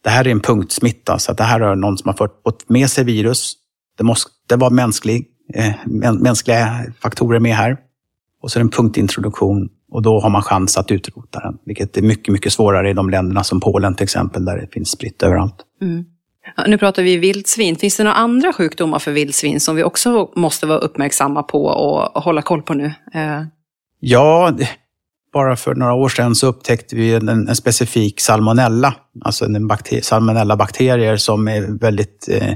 Det 0.04 0.10
här 0.10 0.26
är 0.26 0.30
en 0.30 0.40
punktsmitta, 0.40 1.18
så 1.18 1.32
att 1.32 1.38
det 1.38 1.44
här 1.44 1.60
är 1.60 1.76
någon 1.76 1.98
som 1.98 2.08
har 2.08 2.28
fått 2.44 2.68
med 2.68 2.90
sig 2.90 3.04
virus. 3.04 3.54
Det 3.98 4.04
måste 4.04 4.56
vara 4.56 4.70
mänsklig, 4.70 5.26
eh, 5.54 5.74
mänskliga 6.20 6.84
faktorer 7.02 7.40
med 7.40 7.54
här. 7.54 7.76
Och 8.42 8.50
så 8.50 8.58
är 8.58 8.60
det 8.60 8.66
en 8.66 8.70
punktintroduktion 8.70 9.68
och 9.90 10.02
då 10.02 10.20
har 10.20 10.30
man 10.30 10.42
chans 10.42 10.78
att 10.78 10.90
utrota 10.90 11.40
den, 11.40 11.58
vilket 11.64 11.96
är 11.96 12.02
mycket, 12.02 12.32
mycket 12.32 12.52
svårare 12.52 12.90
i 12.90 12.92
de 12.92 13.10
länderna 13.10 13.44
som 13.44 13.60
Polen 13.60 13.94
till 13.94 14.04
exempel, 14.04 14.44
där 14.44 14.56
det 14.56 14.66
finns 14.72 14.90
spritt 14.90 15.22
överallt. 15.22 15.56
Mm. 15.82 16.04
Ja, 16.56 16.64
nu 16.66 16.78
pratar 16.78 17.02
vi 17.02 17.16
vildsvin. 17.16 17.76
Finns 17.76 17.96
det 17.96 18.04
några 18.04 18.16
andra 18.16 18.52
sjukdomar 18.52 18.98
för 18.98 19.12
vildsvin 19.12 19.60
som 19.60 19.76
vi 19.76 19.84
också 19.84 20.30
måste 20.36 20.66
vara 20.66 20.78
uppmärksamma 20.78 21.42
på 21.42 21.64
och 21.64 22.22
hålla 22.22 22.42
koll 22.42 22.62
på 22.62 22.74
nu? 22.74 22.86
Eh. 23.14 23.42
Ja, 24.00 24.52
bara 25.32 25.56
för 25.56 25.74
några 25.74 25.94
år 25.94 26.08
sedan 26.08 26.34
så 26.34 26.46
upptäckte 26.46 26.96
vi 26.96 27.14
en, 27.14 27.28
en 27.28 27.56
specifik 27.56 28.20
salmonella, 28.20 28.94
alltså 29.24 29.44
en 29.44 29.66
bakter 29.66 30.00
salmonella-bakterier 30.00 31.16
som 31.16 31.48
är 31.48 31.78
väldigt 31.80 32.28
eh, 32.28 32.54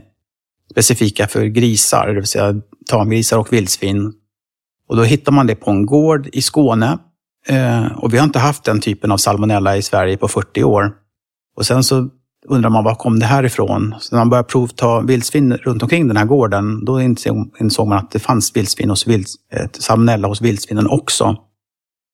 specifika 0.71 1.27
för 1.27 1.45
grisar, 1.45 2.07
det 2.07 2.15
vill 2.15 2.27
säga 2.27 2.55
tamgrisar 2.91 3.39
och 3.39 3.53
vildsvin. 3.53 4.13
Och 4.89 4.97
då 4.97 5.03
hittar 5.03 5.33
man 5.33 5.47
det 5.47 5.55
på 5.55 5.71
en 5.71 5.87
gård 5.87 6.29
i 6.33 6.43
Skåne 6.43 6.99
Eh, 7.49 7.87
och 7.87 8.15
vi 8.15 8.19
har 8.19 8.25
inte 8.25 8.39
haft 8.39 8.65
den 8.65 8.81
typen 8.81 9.13
av 9.13 9.17
salmonella 9.17 9.77
i 9.77 9.83
Sverige 9.83 10.17
på 10.17 10.29
40 10.29 10.65
år. 10.65 10.93
Och 11.57 11.67
sen 11.67 11.85
så 11.85 12.09
undrar 12.49 12.71
man 12.71 12.85
var 12.85 12.95
kom 12.95 13.19
det 13.19 13.27
här 13.27 13.45
ifrån? 13.45 13.95
Så 14.01 14.15
när 14.15 14.21
man 14.21 14.31
började 14.31 14.49
provta 14.49 15.01
vildsvin 15.01 15.53
runt 15.53 15.83
omkring 15.83 16.09
den 16.09 16.17
här 16.17 16.25
gården, 16.25 16.85
då 16.85 17.01
insåg 17.61 17.89
man 17.89 17.99
att 17.99 18.11
det 18.11 18.19
fanns 18.19 18.57
vildsvin 18.57 18.91
hos 18.91 19.07
vild, 19.07 19.27
eh, 19.53 19.67
salmonella 19.73 20.29
hos 20.29 20.41
vildsvinen 20.41 20.87
också. 20.87 21.37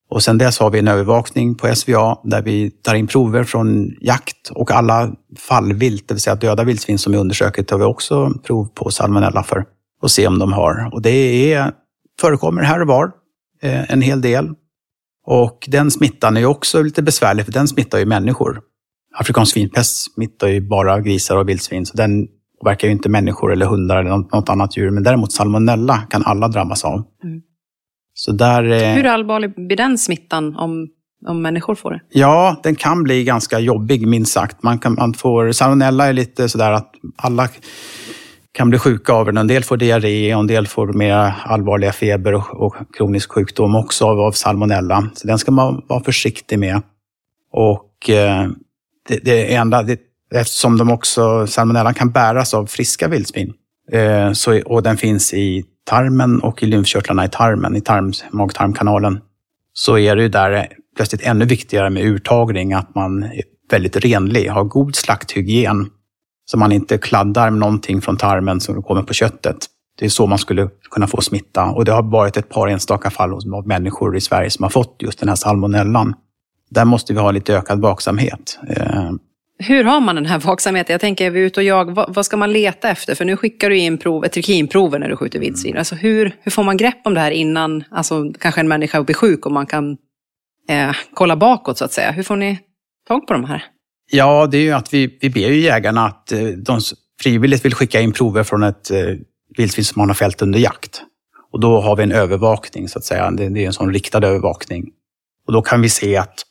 Och 0.09 0.23
sen 0.23 0.37
dess 0.37 0.59
har 0.59 0.69
vi 0.69 0.79
en 0.79 0.87
övervakning 0.87 1.55
på 1.55 1.75
SVA 1.75 2.17
där 2.23 2.41
vi 2.41 2.71
tar 2.71 2.95
in 2.95 3.07
prover 3.07 3.43
från 3.43 3.95
jakt 4.01 4.49
och 4.51 4.71
alla 4.71 5.11
fallvilt, 5.37 6.07
det 6.07 6.13
vill 6.13 6.21
säga 6.21 6.35
döda 6.35 6.63
vildsvin 6.63 6.99
som 6.99 7.11
vi 7.11 7.17
undersöker, 7.17 7.63
tar 7.63 7.77
vi 7.77 7.83
också 7.83 8.31
prov 8.43 8.65
på 8.65 8.91
salmonella 8.91 9.43
för 9.43 9.65
och 10.01 10.11
se 10.11 10.27
om 10.27 10.39
de 10.39 10.53
har. 10.53 10.89
Och 10.93 11.01
det 11.01 11.53
är, 11.53 11.71
förekommer 12.21 12.63
här 12.63 12.81
och 12.81 12.87
var, 12.87 13.11
eh, 13.61 13.91
en 13.91 14.01
hel 14.01 14.21
del. 14.21 14.49
Och 15.25 15.67
den 15.71 15.91
smittan 15.91 16.37
är 16.37 16.45
också 16.45 16.81
lite 16.81 17.01
besvärlig, 17.01 17.45
för 17.45 17.51
den 17.51 17.67
smittar 17.67 17.99
ju 17.99 18.05
människor. 18.05 18.61
Afrikansk 19.19 19.53
svinpest 19.53 20.13
smittar 20.13 20.47
ju 20.47 20.61
bara 20.61 20.99
grisar 20.99 21.37
och 21.37 21.49
vildsvin, 21.49 21.85
så 21.85 21.97
den 21.97 22.27
påverkar 22.61 22.87
ju 22.87 22.91
inte 22.91 23.09
människor 23.09 23.53
eller 23.53 23.65
hundar 23.65 23.97
eller 23.97 24.09
något 24.09 24.49
annat 24.49 24.77
djur. 24.77 24.89
Men 24.89 25.03
däremot 25.03 25.31
salmonella 25.31 25.97
kan 25.97 26.23
alla 26.23 26.47
drabbas 26.47 26.85
av. 26.85 27.03
Mm. 27.23 27.41
Så 28.13 28.31
där, 28.31 28.71
eh... 28.71 28.93
Hur 28.93 29.05
allvarlig 29.05 29.67
blir 29.67 29.77
den 29.77 29.97
smittan 29.97 30.55
om, 30.55 30.87
om 31.27 31.41
människor 31.41 31.75
får 31.75 31.91
det? 31.91 32.01
Ja, 32.09 32.59
den 32.63 32.75
kan 32.75 33.03
bli 33.03 33.23
ganska 33.23 33.59
jobbig, 33.59 34.07
minst 34.07 34.31
sagt. 34.31 34.63
Man, 34.63 34.79
kan, 34.79 34.93
man 34.93 35.13
får, 35.13 35.51
salmonella 35.51 36.07
är 36.07 36.13
lite 36.13 36.49
sådär 36.49 36.71
att 36.71 36.91
alla 37.15 37.47
kan 38.53 38.69
bli 38.69 38.79
sjuka 38.79 39.13
av 39.13 39.25
den. 39.25 39.37
En 39.37 39.47
del 39.47 39.63
får 39.63 39.77
diarré 39.77 40.35
och 40.35 40.41
en 40.41 40.47
del 40.47 40.67
får 40.67 40.93
mer 40.93 41.33
allvarliga 41.43 41.91
feber 41.91 42.33
och, 42.33 42.61
och 42.65 42.75
kronisk 42.97 43.31
sjukdom 43.31 43.75
också 43.75 44.05
av, 44.05 44.19
av, 44.19 44.31
salmonella. 44.31 45.09
Så 45.13 45.27
den 45.27 45.39
ska 45.39 45.51
man 45.51 45.85
vara 45.87 46.03
försiktig 46.03 46.59
med. 46.59 46.81
Och 47.51 48.09
eh, 48.09 48.47
det, 49.07 49.19
det 49.23 49.53
enda, 49.53 49.83
det, 49.83 49.99
eftersom 50.35 50.77
de 50.77 50.91
också, 50.91 51.47
salmonella 51.47 51.93
kan 51.93 52.11
bäras 52.11 52.53
av 52.53 52.65
friska 52.65 53.07
vildsvin. 53.07 53.53
Eh, 53.91 54.31
så, 54.31 54.61
och 54.65 54.83
den 54.83 54.97
finns 54.97 55.33
i 55.33 55.65
tarmen 55.83 56.39
och 56.39 56.63
i 56.63 56.65
lymfkörtlarna 56.65 57.25
i 57.25 57.29
tarmen, 57.29 57.75
i 57.75 57.81
tarm, 57.81 58.11
mag-tarmkanalen. 58.31 59.19
Så 59.73 59.97
är 59.97 60.15
det 60.15 60.21
ju 60.21 60.29
där 60.29 60.67
plötsligt 60.95 61.21
ännu 61.21 61.45
viktigare 61.45 61.89
med 61.89 62.03
urtagning, 62.03 62.73
att 62.73 62.95
man 62.95 63.23
är 63.23 63.43
väldigt 63.71 63.97
renlig, 63.97 64.47
har 64.47 64.63
god 64.63 64.95
slakthygien 64.95 65.89
så 66.45 66.57
man 66.57 66.71
inte 66.71 66.97
kladdar 66.97 67.49
med 67.49 67.59
någonting 67.59 68.01
från 68.01 68.17
tarmen 68.17 68.59
som 68.59 68.83
kommer 68.83 69.03
på 69.03 69.13
köttet. 69.13 69.57
Det 69.99 70.05
är 70.05 70.09
så 70.09 70.27
man 70.27 70.37
skulle 70.37 70.69
kunna 70.91 71.07
få 71.07 71.21
smitta. 71.21 71.65
Och 71.65 71.85
det 71.85 71.91
har 71.91 72.03
varit 72.03 72.37
ett 72.37 72.49
par 72.49 72.67
enstaka 72.67 73.09
fall 73.09 73.33
av 73.33 73.67
människor 73.67 74.17
i 74.17 74.21
Sverige 74.21 74.49
som 74.49 74.63
har 74.63 74.69
fått 74.69 74.95
just 74.99 75.19
den 75.19 75.29
här 75.29 75.35
salmonellan. 75.35 76.13
Där 76.69 76.85
måste 76.85 77.13
vi 77.13 77.19
ha 77.19 77.31
lite 77.31 77.57
ökad 77.57 77.81
vaksamhet. 77.81 78.59
Eh, 78.69 79.11
hur 79.63 79.83
har 79.83 80.01
man 80.01 80.15
den 80.15 80.25
här 80.25 80.39
vaksamheten? 80.39 80.93
Jag 80.93 81.01
tänker, 81.01 81.25
är 81.25 81.29
vi 81.29 81.39
ute 81.39 81.59
och 81.59 81.63
jag, 81.63 81.91
vad, 81.91 82.13
vad, 82.15 82.25
ska 82.25 82.37
man 82.37 82.53
leta 82.53 82.89
efter? 82.89 83.15
För 83.15 83.25
nu 83.25 83.37
skickar 83.37 83.69
du 83.69 83.77
in 83.77 83.97
prov, 83.97 84.27
trikinprover 84.27 84.99
när 84.99 85.09
du 85.09 85.15
skjuter 85.15 85.39
vildsvin. 85.39 85.77
Alltså 85.77 85.95
hur, 85.95 86.35
hur 86.41 86.51
får 86.51 86.63
man 86.63 86.77
grepp 86.77 87.01
om 87.03 87.13
det 87.13 87.19
här 87.19 87.31
innan 87.31 87.83
alltså, 87.91 88.33
kanske 88.39 88.61
en 88.61 88.67
människa 88.67 89.03
blir 89.03 89.15
sjuk 89.15 89.45
och 89.45 89.51
man 89.51 89.65
kan 89.65 89.97
eh, 90.69 90.95
kolla 91.13 91.35
bakåt 91.35 91.77
så 91.77 91.85
att 91.85 91.93
säga? 91.93 92.11
Hur 92.11 92.23
får 92.23 92.35
ni 92.35 92.59
tag 93.07 93.27
på 93.27 93.33
de 93.33 93.45
här? 93.45 93.63
Ja, 94.13 94.47
det 94.47 94.57
är 94.57 94.61
ju 94.61 94.71
att 94.71 94.93
vi, 94.93 95.17
vi 95.21 95.29
ber 95.29 95.49
ju 95.49 95.59
jägarna 95.59 96.05
att 96.05 96.31
eh, 96.31 96.43
de 96.43 96.79
frivilligt 97.21 97.65
vill 97.65 97.75
skicka 97.75 98.01
in 98.01 98.11
prover 98.11 98.43
från 98.43 98.63
ett 98.63 98.91
eh, 98.91 98.97
vildsvin 99.57 99.85
som 99.85 99.99
man 99.99 100.09
har 100.09 100.15
fällt 100.15 100.41
under 100.41 100.59
jakt. 100.59 101.01
Och 101.51 101.59
då 101.59 101.81
har 101.81 101.95
vi 101.95 102.03
en 102.03 102.11
övervakning 102.11 102.89
så 102.89 102.99
att 102.99 103.05
säga. 103.05 103.31
Det, 103.31 103.49
det 103.49 103.63
är 103.63 103.67
en 103.67 103.73
sån 103.73 103.93
riktad 103.93 104.25
övervakning. 104.27 104.89
Och 105.47 105.53
då 105.53 105.61
kan 105.61 105.81
vi 105.81 105.89
se 105.89 106.17
att 106.17 106.43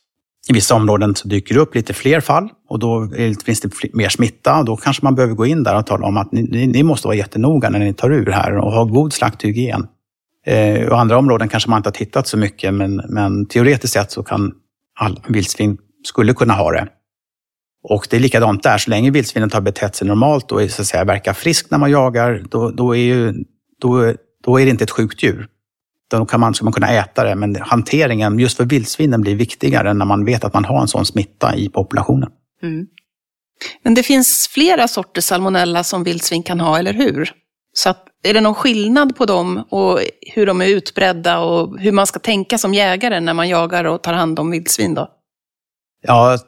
i 0.49 0.53
vissa 0.53 0.75
områden 0.75 1.15
så 1.15 1.29
dyker 1.29 1.55
det 1.55 1.61
upp 1.61 1.75
lite 1.75 1.93
fler 1.93 2.21
fall 2.21 2.49
och 2.69 2.79
då 2.79 3.09
finns 3.45 3.61
det 3.61 3.95
mer 3.95 4.09
smitta. 4.09 4.59
Och 4.59 4.65
då 4.65 4.77
kanske 4.77 5.05
man 5.05 5.15
behöver 5.15 5.35
gå 5.35 5.47
in 5.47 5.63
där 5.63 5.79
och 5.79 5.87
tala 5.87 6.07
om 6.07 6.17
att 6.17 6.33
ni, 6.33 6.67
ni 6.67 6.83
måste 6.83 7.07
vara 7.07 7.17
jättenoga 7.17 7.71
när 7.71 7.79
ni 7.79 7.95
tar 7.95 8.11
ur 8.13 8.31
här 8.31 8.57
och 8.57 8.73
ha 8.73 8.85
god 8.85 9.13
slakthygien. 9.13 9.87
Eh, 10.47 10.89
och 10.89 11.01
andra 11.01 11.19
områden 11.19 11.49
kanske 11.49 11.71
man 11.71 11.77
inte 11.77 11.89
har 11.89 11.93
tittat 11.93 12.27
så 12.27 12.37
mycket, 12.39 12.75
men, 12.75 12.97
men 13.09 13.47
teoretiskt 13.47 13.93
sett 13.93 14.11
så 14.11 14.23
kan 14.23 14.53
all 14.99 15.21
vildsvin 15.29 15.79
skulle 16.05 16.35
kunna 16.35 16.55
ha 16.55 16.73
det. 16.73 16.89
Och 17.83 18.07
det 18.11 18.17
är 18.17 18.21
likadant 18.21 18.63
där, 18.63 18.79
så 18.79 18.91
länge 18.91 19.11
vildsvinet 19.11 19.53
har 19.53 19.61
betett 19.61 19.97
sig 19.97 20.09
normalt 20.09 20.53
och 20.53 20.71
så 20.71 20.83
att 20.83 20.89
säga, 20.89 21.05
verkar 21.05 21.33
friskt 21.33 21.71
när 21.71 21.79
man 21.79 21.91
jagar, 21.91 22.43
då, 22.51 22.71
då, 22.71 22.97
är 22.97 23.01
ju, 23.01 23.35
då, 23.81 24.15
då 24.45 24.61
är 24.61 24.65
det 24.65 24.71
inte 24.71 24.85
ett 24.85 24.91
sjukt 24.91 25.23
djur. 25.23 25.47
Då 26.11 26.27
kan 26.27 26.41
man, 26.41 26.55
ska 26.55 26.65
man 26.65 26.73
kunna 26.73 26.93
äta 26.93 27.25
det, 27.25 27.35
men 27.35 27.57
hanteringen 27.57 28.39
just 28.39 28.57
för 28.57 28.65
vildsvinen 28.65 29.21
blir 29.21 29.37
viktigare 29.37 29.95
när 29.95 30.05
man 30.05 30.25
vet 30.25 30.45
att 30.45 30.55
man 30.55 30.65
har 30.65 30.81
en 30.81 30.89
sån 30.89 31.07
smitta 31.07 31.57
i 31.57 31.69
populationen. 31.69 32.31
Mm. 32.63 32.87
Men 33.83 33.95
det 33.95 34.03
finns 34.03 34.49
flera 34.53 34.89
sorters 34.89 35.25
salmonella 35.25 35.85
som 35.85 36.05
vildsvin 36.05 36.43
kan 36.43 36.61
ha, 36.61 36.79
eller 36.79 36.93
hur? 36.93 37.33
Så 37.73 37.91
att, 37.91 38.07
är 38.23 38.35
det 38.35 38.41
någon 38.41 38.55
skillnad 38.55 39.17
på 39.17 39.27
dem 39.27 39.65
och 39.71 40.01
hur 40.35 40.47
de 40.47 40.61
är 40.61 40.67
utbredda 40.67 41.39
och 41.39 41.79
hur 41.79 41.93
man 41.93 42.07
ska 42.07 42.19
tänka 42.19 42.59
som 42.59 42.75
jägare 42.75 43.21
när 43.21 43.35
man 43.35 43.49
jagar 43.49 43.85
och 43.85 44.03
tar 44.03 44.13
hand 44.13 44.39
om 44.39 44.51
vildsvin? 44.51 44.95
Då? 44.95 45.09
Ja, 46.03 46.39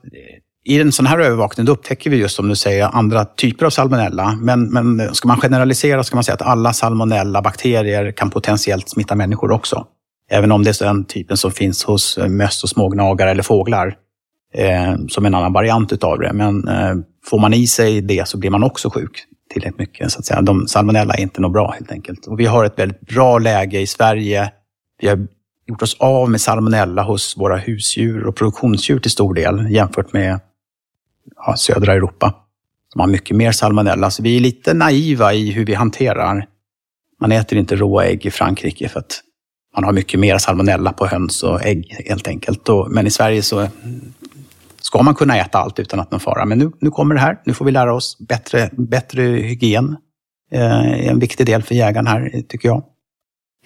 i 0.64 0.80
en 0.80 0.92
sån 0.92 1.06
här 1.06 1.18
övervakning 1.18 1.66
då 1.66 1.72
upptäcker 1.72 2.10
vi 2.10 2.16
just 2.16 2.36
som 2.36 2.48
du 2.48 2.56
säger 2.56 2.88
andra 2.92 3.24
typer 3.24 3.66
av 3.66 3.70
salmonella. 3.70 4.38
Men, 4.40 4.70
men 4.72 5.14
ska 5.14 5.28
man 5.28 5.40
generalisera 5.40 6.04
ska 6.04 6.16
man 6.16 6.24
säga 6.24 6.34
att 6.34 6.42
alla 6.42 6.72
salmonella-bakterier 6.72 8.12
kan 8.12 8.30
potentiellt 8.30 8.88
smitta 8.88 9.14
människor 9.14 9.50
också. 9.50 9.86
Även 10.30 10.52
om 10.52 10.64
det 10.64 10.80
är 10.80 10.84
den 10.84 11.04
typen 11.04 11.36
som 11.36 11.50
finns 11.50 11.84
hos 11.84 12.18
eh, 12.18 12.28
möss 12.28 12.62
och 12.62 12.68
smågnagare 12.68 13.30
eller 13.30 13.42
fåglar. 13.42 13.96
Eh, 14.54 14.94
som 15.08 15.26
en 15.26 15.34
annan 15.34 15.52
variant 15.52 15.92
utav 15.92 16.18
det. 16.18 16.32
Men 16.32 16.68
eh, 16.68 16.94
får 17.24 17.38
man 17.38 17.54
i 17.54 17.66
sig 17.66 18.00
det 18.00 18.28
så 18.28 18.38
blir 18.38 18.50
man 18.50 18.62
också 18.62 18.90
sjuk 18.90 19.24
tillräckligt 19.50 19.78
mycket. 19.78 20.12
Så 20.12 20.18
att 20.18 20.24
säga. 20.24 20.42
De, 20.42 20.68
salmonella 20.68 21.14
är 21.14 21.20
inte 21.20 21.40
något 21.40 21.52
bra 21.52 21.70
helt 21.70 21.92
enkelt. 21.92 22.26
Och 22.26 22.40
vi 22.40 22.46
har 22.46 22.64
ett 22.64 22.78
väldigt 22.78 23.00
bra 23.00 23.38
läge 23.38 23.80
i 23.80 23.86
Sverige. 23.86 24.52
Vi 25.00 25.08
har 25.08 25.26
gjort 25.66 25.82
oss 25.82 25.96
av 26.00 26.30
med 26.30 26.40
salmonella 26.40 27.02
hos 27.02 27.36
våra 27.36 27.56
husdjur 27.56 28.26
och 28.26 28.36
produktionsdjur 28.36 28.98
till 28.98 29.10
stor 29.10 29.34
del 29.34 29.70
jämfört 29.70 30.12
med 30.12 30.40
ja, 31.36 31.56
södra 31.56 31.92
Europa. 31.92 32.34
De 32.92 33.00
har 33.00 33.06
mycket 33.06 33.36
mer 33.36 33.52
salmonella, 33.52 34.10
så 34.10 34.22
vi 34.22 34.36
är 34.36 34.40
lite 34.40 34.74
naiva 34.74 35.32
i 35.32 35.50
hur 35.50 35.66
vi 35.66 35.74
hanterar. 35.74 36.46
Man 37.20 37.32
äter 37.32 37.58
inte 37.58 37.76
råa 37.76 38.04
ägg 38.04 38.26
i 38.26 38.30
Frankrike 38.30 38.88
för 38.88 39.00
att 39.00 39.20
man 39.74 39.84
har 39.84 39.92
mycket 39.92 40.20
mer 40.20 40.38
salmonella 40.38 40.92
på 40.92 41.06
höns 41.06 41.42
och 41.42 41.64
ägg 41.64 41.96
helt 42.06 42.28
enkelt. 42.28 42.68
Men 42.90 43.06
i 43.06 43.10
Sverige 43.10 43.42
så 43.42 43.68
ska 44.80 45.02
man 45.02 45.14
kunna 45.14 45.36
äta 45.36 45.58
allt 45.58 45.78
utan 45.78 46.00
att 46.00 46.10
någon 46.10 46.20
fara. 46.20 46.44
Men 46.44 46.58
nu, 46.58 46.72
nu 46.80 46.90
kommer 46.90 47.14
det 47.14 47.20
här. 47.20 47.40
Nu 47.44 47.54
får 47.54 47.64
vi 47.64 47.72
lära 47.72 47.94
oss 47.94 48.16
bättre, 48.28 48.70
bättre 48.72 49.22
hygien. 49.22 49.96
Eh, 50.50 51.08
en 51.08 51.18
viktig 51.18 51.46
del 51.46 51.62
för 51.62 51.74
jägaren 51.74 52.06
här, 52.06 52.42
tycker 52.48 52.68
jag. 52.68 52.84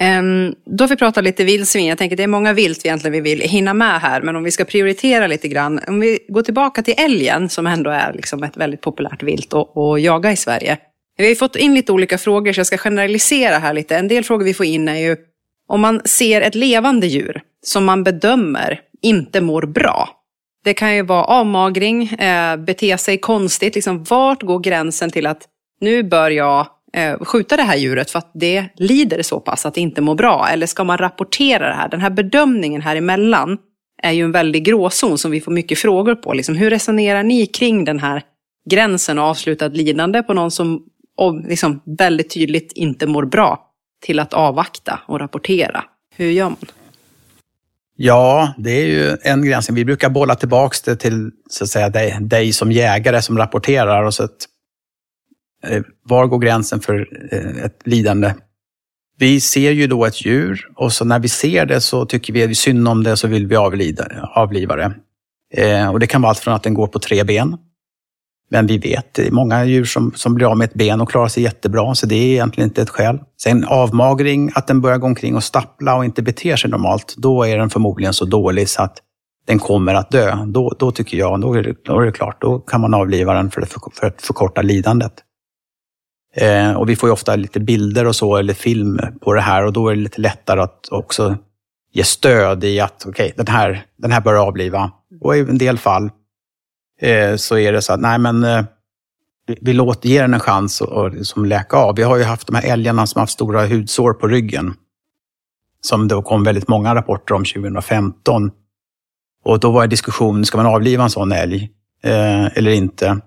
Um, 0.01 0.55
då 0.65 0.85
har 0.85 0.89
vi 0.89 0.97
pratat 0.97 1.25
lite 1.25 1.45
vildsvin. 1.45 1.87
Jag 1.87 1.99
tänker 1.99 2.17
det 2.17 2.23
är 2.23 2.27
många 2.27 2.53
vilt 2.53 2.85
vi 2.85 2.89
egentligen 2.89 3.13
vi 3.13 3.21
vill 3.21 3.41
hinna 3.41 3.75
med 3.75 4.01
här. 4.01 4.23
Men 4.23 4.37
om 4.37 4.45
vi 4.45 4.51
ska 4.51 4.65
prioritera 4.65 5.27
lite 5.27 5.49
grann. 5.49 5.81
Om 5.89 6.01
vi 6.01 6.19
går 6.29 6.43
tillbaka 6.43 6.83
till 6.83 6.95
älgen 6.97 7.49
som 7.49 7.67
ändå 7.67 7.91
är 7.91 8.13
liksom 8.13 8.43
ett 8.43 8.57
väldigt 8.57 8.81
populärt 8.81 9.23
vilt 9.23 9.55
att 9.55 10.03
jaga 10.03 10.33
i 10.33 10.37
Sverige. 10.37 10.79
Vi 11.17 11.29
har 11.29 11.35
fått 11.35 11.57
in 11.57 11.75
lite 11.75 11.93
olika 11.93 12.19
frågor 12.19 12.53
så 12.53 12.61
jag 12.61 12.67
ska 12.67 12.79
generalisera 12.79 13.59
här 13.59 13.73
lite. 13.75 13.97
En 13.97 14.09
del 14.09 14.25
frågor 14.25 14.45
vi 14.45 14.55
får 14.55 14.67
in 14.67 14.89
är 14.89 14.97
ju 14.97 15.17
om 15.67 15.81
man 15.81 16.01
ser 16.05 16.41
ett 16.41 16.55
levande 16.55 17.07
djur 17.07 17.43
som 17.63 17.85
man 17.85 18.05
bedömer 18.05 18.81
inte 19.03 19.41
mår 19.41 19.63
bra. 19.63 20.09
Det 20.65 20.75
kan 20.75 20.95
ju 20.95 21.03
vara 21.03 21.25
avmagring, 21.25 22.09
eh, 22.09 22.57
bete 22.57 22.99
sig 22.99 23.19
konstigt. 23.19 23.75
Liksom, 23.75 24.05
vart 24.05 24.43
går 24.43 24.59
gränsen 24.59 25.11
till 25.11 25.27
att 25.27 25.43
nu 25.81 26.03
bör 26.03 26.31
jag 26.31 26.67
Eh, 26.93 27.19
skjuta 27.21 27.57
det 27.57 27.63
här 27.63 27.77
djuret 27.77 28.11
för 28.11 28.19
att 28.19 28.31
det 28.35 28.69
lider 28.77 29.23
så 29.23 29.41
pass 29.41 29.67
att 29.67 29.75
det 29.75 29.81
inte 29.81 30.01
mår 30.01 30.15
bra? 30.15 30.49
Eller 30.49 30.67
ska 30.67 30.85
man 30.85 30.99
rapportera 30.99 31.69
det 31.69 31.75
här? 31.75 31.89
Den 31.89 32.01
här 32.01 32.11
bedömningen 32.11 32.83
här 32.83 32.97
emellan 32.97 33.59
är 34.03 34.13
ju 34.13 34.25
en 34.25 34.33
väldig 34.33 34.65
gråzon 34.65 35.19
som 35.19 35.31
vi 35.31 35.41
får 35.41 35.53
mycket 35.53 35.79
frågor 35.79 36.15
på. 36.15 36.33
Liksom, 36.33 36.57
hur 36.57 36.71
resonerar 36.71 37.23
ni 37.23 37.47
kring 37.47 37.85
den 37.85 37.99
här 37.99 38.23
gränsen 38.71 39.19
och 39.19 39.25
avslutat 39.25 39.77
lidande 39.77 40.23
på 40.23 40.35
någon 40.35 40.51
som 40.51 40.83
liksom, 41.49 41.81
väldigt 41.99 42.35
tydligt 42.35 42.73
inte 42.73 43.07
mår 43.07 43.25
bra 43.25 43.71
till 44.03 44.21
att 44.21 44.35
avvakta 44.35 45.01
och 45.07 45.21
rapportera? 45.21 45.85
Hur 46.17 46.31
gör 46.31 46.49
man? 46.49 46.57
Ja, 47.97 48.55
det 48.59 48.71
är 48.71 48.87
ju 48.87 49.17
en 49.23 49.45
gräns. 49.45 49.71
Vi 49.71 49.85
brukar 49.85 50.09
bolla 50.09 50.35
tillbaks 50.35 50.83
det 50.83 50.97
till 50.97 51.31
så 51.51 51.65
att 51.65 51.71
säga, 51.71 51.89
dig, 51.89 52.19
dig 52.21 52.53
som 52.53 52.73
jägare 52.73 53.23
som 53.23 53.39
rapporterar. 53.39 54.03
Och 54.03 54.15
så 54.15 54.25
att 54.25 54.37
Eh, 55.65 55.83
var 56.03 56.27
går 56.27 56.39
gränsen 56.39 56.81
för 56.81 57.09
eh, 57.33 57.65
ett 57.65 57.79
lidande? 57.85 58.35
Vi 59.19 59.41
ser 59.41 59.71
ju 59.71 59.87
då 59.87 60.05
ett 60.05 60.25
djur 60.25 60.69
och 60.77 60.93
så 60.93 61.05
när 61.05 61.19
vi 61.19 61.29
ser 61.29 61.67
det 61.67 61.81
så 61.81 62.07
tycker 62.07 62.33
vi 62.33 62.55
synd 62.55 62.89
om 62.89 63.03
det 63.03 63.17
så 63.17 63.29
vill 63.29 63.47
vi 63.47 63.57
avlida, 63.57 64.07
avliva 64.35 64.77
det. 64.77 64.95
Eh, 65.55 65.91
och 65.91 66.01
det 66.01 66.07
kan 66.07 66.23
vara 66.23 66.31
allt 66.31 66.39
från 66.39 66.55
att 66.55 66.63
den 66.63 66.75
går 66.75 66.87
på 66.87 66.99
tre 66.99 67.25
ben. 67.25 67.57
Men 68.51 68.67
vi 68.67 68.79
vet, 68.79 69.15
det 69.15 69.27
är 69.27 69.31
många 69.31 69.65
djur 69.65 69.85
som, 69.85 70.13
som 70.15 70.35
blir 70.35 70.47
av 70.47 70.57
med 70.57 70.65
ett 70.65 70.75
ben 70.75 71.01
och 71.01 71.11
klarar 71.11 71.29
sig 71.29 71.43
jättebra, 71.43 71.95
så 71.95 72.07
det 72.07 72.15
är 72.15 72.33
egentligen 72.33 72.71
inte 72.71 72.83
ett 72.83 72.91
skäl. 72.91 73.19
Sen 73.43 73.65
avmagring, 73.65 74.51
att 74.55 74.67
den 74.67 74.81
börjar 74.81 74.99
gå 74.99 75.07
omkring 75.07 75.37
och 75.37 75.45
stappla 75.45 75.97
och 75.97 76.05
inte 76.05 76.23
beter 76.23 76.57
sig 76.57 76.71
normalt, 76.71 77.15
då 77.17 77.45
är 77.45 77.59
den 77.59 77.71
förmodligen 77.71 78.13
så 78.13 78.25
dålig 78.25 78.69
så 78.69 78.83
att 78.83 78.99
den 79.47 79.59
kommer 79.59 79.95
att 79.95 80.11
dö. 80.11 80.37
Då, 80.47 80.77
då 80.79 80.91
tycker 80.91 81.17
jag, 81.17 81.41
då 81.41 81.55
är, 81.55 81.63
det, 81.63 81.85
då 81.85 82.01
är 82.01 82.07
det 82.07 82.13
klart, 82.13 82.41
då 82.41 82.59
kan 82.59 82.81
man 82.81 82.95
avliva 82.95 83.35
den 83.35 83.51
för, 83.51 83.63
för 83.93 84.07
att 84.07 84.23
förkorta 84.23 84.63
lidandet. 84.63 85.13
Eh, 86.37 86.73
och 86.73 86.89
vi 86.89 86.97
får 86.97 87.09
ju 87.09 87.13
ofta 87.13 87.37
lite 87.37 87.61
bilder 87.61 88.07
och 88.07 88.17
så, 88.17 88.37
eller 88.37 88.55
film 88.55 89.01
på 89.21 89.33
det 89.33 89.41
här 89.41 89.65
och 89.65 89.73
då 89.73 89.89
är 89.89 89.95
det 89.95 90.01
lite 90.01 90.21
lättare 90.21 90.61
att 90.61 90.89
också 90.91 91.37
ge 91.93 92.05
stöd 92.05 92.65
i 92.65 92.81
att 92.81 93.07
okej, 93.07 93.25
okay, 93.25 93.45
den, 93.45 93.55
här, 93.55 93.87
den 93.97 94.13
här 94.13 94.21
bör 94.21 94.35
avliva. 94.35 94.91
Och 95.21 95.37
i 95.37 95.41
en 95.41 95.59
del 95.59 95.79
fall 95.79 96.11
eh, 97.01 97.37
så 97.37 97.59
är 97.59 97.73
det 97.73 97.83
så 97.83 97.93
att 97.93 98.01
nej 98.01 98.19
men 98.19 98.45
eh, 98.45 98.65
vi, 99.47 99.59
vi 99.61 99.73
låter 99.73 100.09
ge 100.09 100.21
den 100.21 100.35
en 100.35 100.41
chans 100.41 100.83
att 100.83 101.15
liksom 101.15 101.45
läka 101.45 101.77
av. 101.77 101.97
Vi 101.97 102.03
har 102.03 102.17
ju 102.17 102.25
haft 102.25 102.47
de 102.47 102.57
här 102.57 102.73
älgarna 102.73 103.07
som 103.07 103.19
har 103.19 103.23
haft 103.23 103.33
stora 103.33 103.65
hudsår 103.65 104.13
på 104.13 104.29
ryggen. 104.29 104.75
Som 105.81 106.09
det 106.09 106.23
kom 106.23 106.45
väldigt 106.45 106.69
många 106.69 106.95
rapporter 106.95 107.35
om 107.35 107.45
2015. 107.45 108.51
Och 109.45 109.61
då 109.61 109.71
var 109.71 109.83
det 109.83 109.87
diskussion, 109.87 110.45
ska 110.45 110.57
man 110.57 110.67
avliva 110.67 111.05
en 111.05 111.11
sån 111.11 111.33
älg 111.33 111.71
eh, 112.03 112.47
eller 112.47 112.71
inte? 112.71 113.21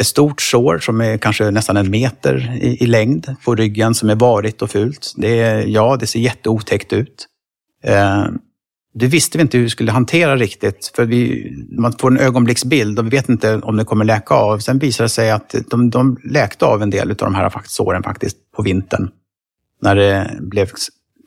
Ett 0.00 0.06
stort 0.06 0.40
sår 0.40 0.78
som 0.78 1.00
är 1.00 1.18
kanske 1.18 1.50
nästan 1.50 1.76
en 1.76 1.90
meter 1.90 2.58
i, 2.62 2.84
i 2.84 2.86
längd 2.86 3.36
på 3.44 3.54
ryggen 3.54 3.94
som 3.94 4.10
är 4.10 4.14
varigt 4.14 4.62
och 4.62 4.70
fult. 4.70 5.12
Det, 5.16 5.40
är, 5.40 5.66
ja, 5.66 5.96
det 6.00 6.06
ser 6.06 6.20
jätteotäckt 6.20 6.92
ut. 6.92 7.26
Eh, 7.84 8.26
det 8.94 9.06
visste 9.06 9.38
vi 9.38 9.42
inte 9.42 9.56
hur 9.56 9.64
vi 9.64 9.70
skulle 9.70 9.92
hantera 9.92 10.36
riktigt, 10.36 10.92
för 10.96 11.04
vi, 11.04 11.50
man 11.78 11.92
får 11.92 12.10
en 12.10 12.18
ögonblicksbild 12.18 12.98
och 12.98 13.06
vi 13.06 13.10
vet 13.10 13.28
inte 13.28 13.56
om 13.56 13.76
det 13.76 13.84
kommer 13.84 14.04
läka 14.04 14.34
av. 14.34 14.58
Sen 14.58 14.78
visade 14.78 15.04
det 15.04 15.08
sig 15.08 15.30
att 15.30 15.54
de, 15.70 15.90
de 15.90 16.16
läkte 16.24 16.66
av 16.66 16.82
en 16.82 16.90
del 16.90 17.10
av 17.10 17.16
de 17.16 17.34
här 17.34 17.52
såren 17.64 18.02
faktiskt 18.02 18.36
på 18.56 18.62
vintern, 18.62 19.08
när 19.82 19.94
det 19.94 20.38
blev 20.40 20.68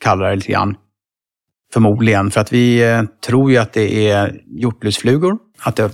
kallare 0.00 0.34
lite 0.36 0.52
grann. 0.52 0.76
Förmodligen, 1.72 2.30
för 2.30 2.40
att 2.40 2.52
vi 2.52 2.82
eh, 2.82 3.02
tror 3.26 3.50
ju 3.50 3.56
att 3.56 3.72
det 3.72 4.10
är 4.10 4.40
hjortlusflugor, 4.46 5.38
att 5.58 5.76
det 5.76 5.82
är 5.82 5.90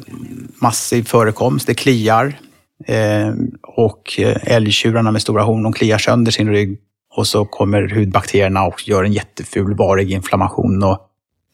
massiv 0.62 1.02
förekomst, 1.02 1.66
det 1.66 1.74
kliar, 1.74 2.34
Eh, 2.86 3.32
och 3.62 4.20
eh, 4.20 4.54
älgtjurarna 4.54 5.10
med 5.10 5.22
stora 5.22 5.42
horn, 5.42 5.62
de 5.62 5.72
kliar 5.72 5.98
sönder 5.98 6.32
sin 6.32 6.48
rygg 6.48 6.78
och 7.16 7.26
så 7.26 7.44
kommer 7.44 7.88
hudbakterierna 7.88 8.62
och 8.62 8.88
gör 8.88 9.04
en 9.04 9.12
jätteful 9.12 9.74
varig 9.74 10.12
inflammation 10.12 10.82
och 10.82 10.98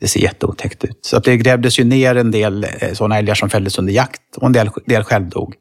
det 0.00 0.08
ser 0.08 0.20
jätteotäckt 0.20 0.84
ut. 0.84 0.98
Så 1.00 1.16
att 1.16 1.24
det 1.24 1.36
grävdes 1.36 1.78
ju 1.78 1.84
ner 1.84 2.14
en 2.14 2.30
del 2.30 2.64
eh, 2.64 2.92
sådana 2.92 3.18
älgar 3.18 3.34
som 3.34 3.50
fälldes 3.50 3.78
under 3.78 3.92
jakt 3.92 4.36
och 4.36 4.46
en 4.46 4.52
del, 4.52 4.70
del 4.86 5.04
självdog. 5.04 5.54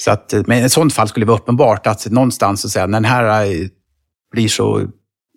Så 0.00 0.10
att, 0.10 0.34
men 0.46 0.58
i 0.58 0.62
ett 0.62 0.72
sådant 0.72 0.94
fall 0.94 1.08
skulle 1.08 1.26
det 1.26 1.30
vara 1.30 1.38
uppenbart 1.38 1.86
att 1.86 2.06
någonstans 2.06 2.62
så 2.62 2.68
säga, 2.68 2.86
när 2.86 3.00
den 3.00 3.04
här 3.04 3.54
blir 4.32 4.48
så, 4.48 4.88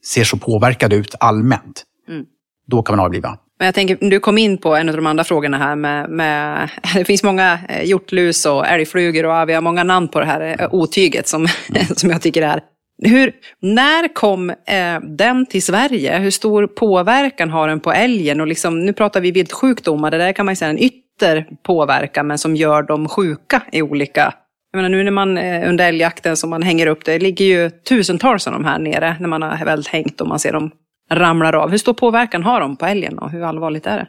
ser 0.06 0.24
så 0.24 0.38
påverkad 0.38 0.94
ut 0.94 1.16
allmänt, 1.20 1.84
mm. 2.10 2.26
då 2.68 2.84
kan 2.84 2.98
man 2.98 3.06
avliva. 3.06 3.38
Men 3.62 3.66
jag 3.66 3.76
tänker, 3.76 3.98
du 4.10 4.20
kom 4.20 4.38
in 4.38 4.58
på 4.58 4.76
en 4.76 4.90
av 4.90 4.96
de 4.96 5.06
andra 5.06 5.24
frågorna 5.24 5.58
här 5.58 5.76
med, 5.76 6.10
med 6.10 6.70
det 6.96 7.06
finns 7.06 7.24
många 7.24 7.60
eh, 7.70 7.84
hjortlus 7.84 8.46
och 8.46 8.68
älgflugor 8.68 9.26
och 9.26 9.50
vi 9.50 9.54
har 9.54 9.62
många 9.62 9.84
namn 9.84 10.08
på 10.08 10.20
det 10.20 10.26
här 10.26 10.56
eh, 10.60 10.74
otyget 10.74 11.28
som, 11.28 11.48
som 11.96 12.10
jag 12.10 12.22
tycker 12.22 12.42
är. 12.42 12.62
Hur, 13.04 13.32
när 13.60 14.14
kom 14.14 14.50
eh, 14.50 15.00
den 15.02 15.46
till 15.46 15.64
Sverige? 15.64 16.18
Hur 16.18 16.32
stor 16.32 16.68
påverkan 16.68 17.50
har 17.50 17.68
den 17.68 17.80
på 17.80 17.92
älgen? 17.92 18.42
Och 18.42 18.48
liksom, 18.48 18.86
nu 18.86 18.94
pratar 18.94 19.22
vi 19.22 19.32
viltsjukdomar, 19.32 20.12
det 20.12 20.18
där 20.18 20.34
kan 20.34 20.46
man 20.46 20.56
säga 20.56 20.72
en 20.72 20.80
ytter 20.80 21.48
påverkan 21.64 22.28
men 22.28 22.38
som 22.38 22.56
gör 22.56 22.84
dem 22.84 23.10
sjuka 23.10 23.62
i 23.72 23.82
olika 23.82 24.34
jag 24.72 24.78
menar 24.78 24.90
nu 24.90 25.04
när 25.04 25.12
man 25.12 25.38
eh, 25.38 25.70
under 25.70 25.88
älgjakten 25.88 26.38
som 26.38 26.50
man 26.50 26.64
hänger 26.64 26.88
upp, 26.88 27.06
det 27.06 27.20
ligger 27.20 27.46
ju 27.46 27.70
tusentals 27.70 28.48
av 28.48 28.54
de 28.54 28.66
här 28.66 28.80
nere 28.80 29.16
när 29.20 29.28
man 29.28 29.42
har 29.42 29.66
väl 29.66 29.84
hängt 29.90 30.22
och 30.22 30.28
man 30.28 30.40
ser 30.40 30.54
dem 30.54 30.72
ramlar 31.12 31.54
av. 31.54 31.70
Hur 31.70 31.78
stor 31.78 31.94
påverkan 31.94 32.44
har 32.44 32.60
de 32.60 32.76
på 32.76 32.86
älgen 32.86 33.20
och 33.20 33.32
hur 33.32 33.44
allvarligt 33.44 33.88
är 33.88 33.98
det? 33.98 34.08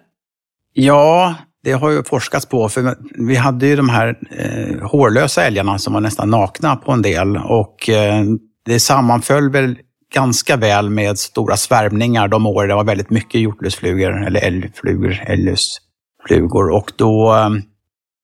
Ja, 0.73 1.35
det 1.65 1.73
har 1.73 1.91
ju 1.91 2.03
forskats 2.03 2.47
på. 2.47 2.69
För 2.69 2.97
vi 3.15 3.37
hade 3.37 3.67
ju 3.67 3.77
de 3.77 3.89
här 3.89 4.19
eh, 4.31 4.89
hårlösa 4.89 5.45
älgarna 5.45 5.79
som 5.79 5.93
var 5.93 6.01
nästan 6.01 6.31
nakna 6.31 6.77
på 6.77 6.93
en 6.93 7.03
del. 7.03 7.37
Och 7.37 7.89
eh, 7.89 8.25
det 8.65 8.81
sammanföll 8.81 9.51
väl 9.51 9.79
ganska 10.15 10.57
väl 10.57 10.91
med 10.91 11.19
stora 11.19 11.57
svärmningar 11.57 12.29
de 12.29 12.47
år 12.47 12.67
det 12.67 12.75
var 12.75 12.85
väldigt 12.85 13.11
mycket 13.11 13.41
hjortlusflugor, 13.41 14.27
eller 14.27 14.41
älgflugor, 14.41 15.23
älglusflugor. 15.27 16.71
Och 16.71 16.93
då 16.97 17.35
eh, 17.35 17.51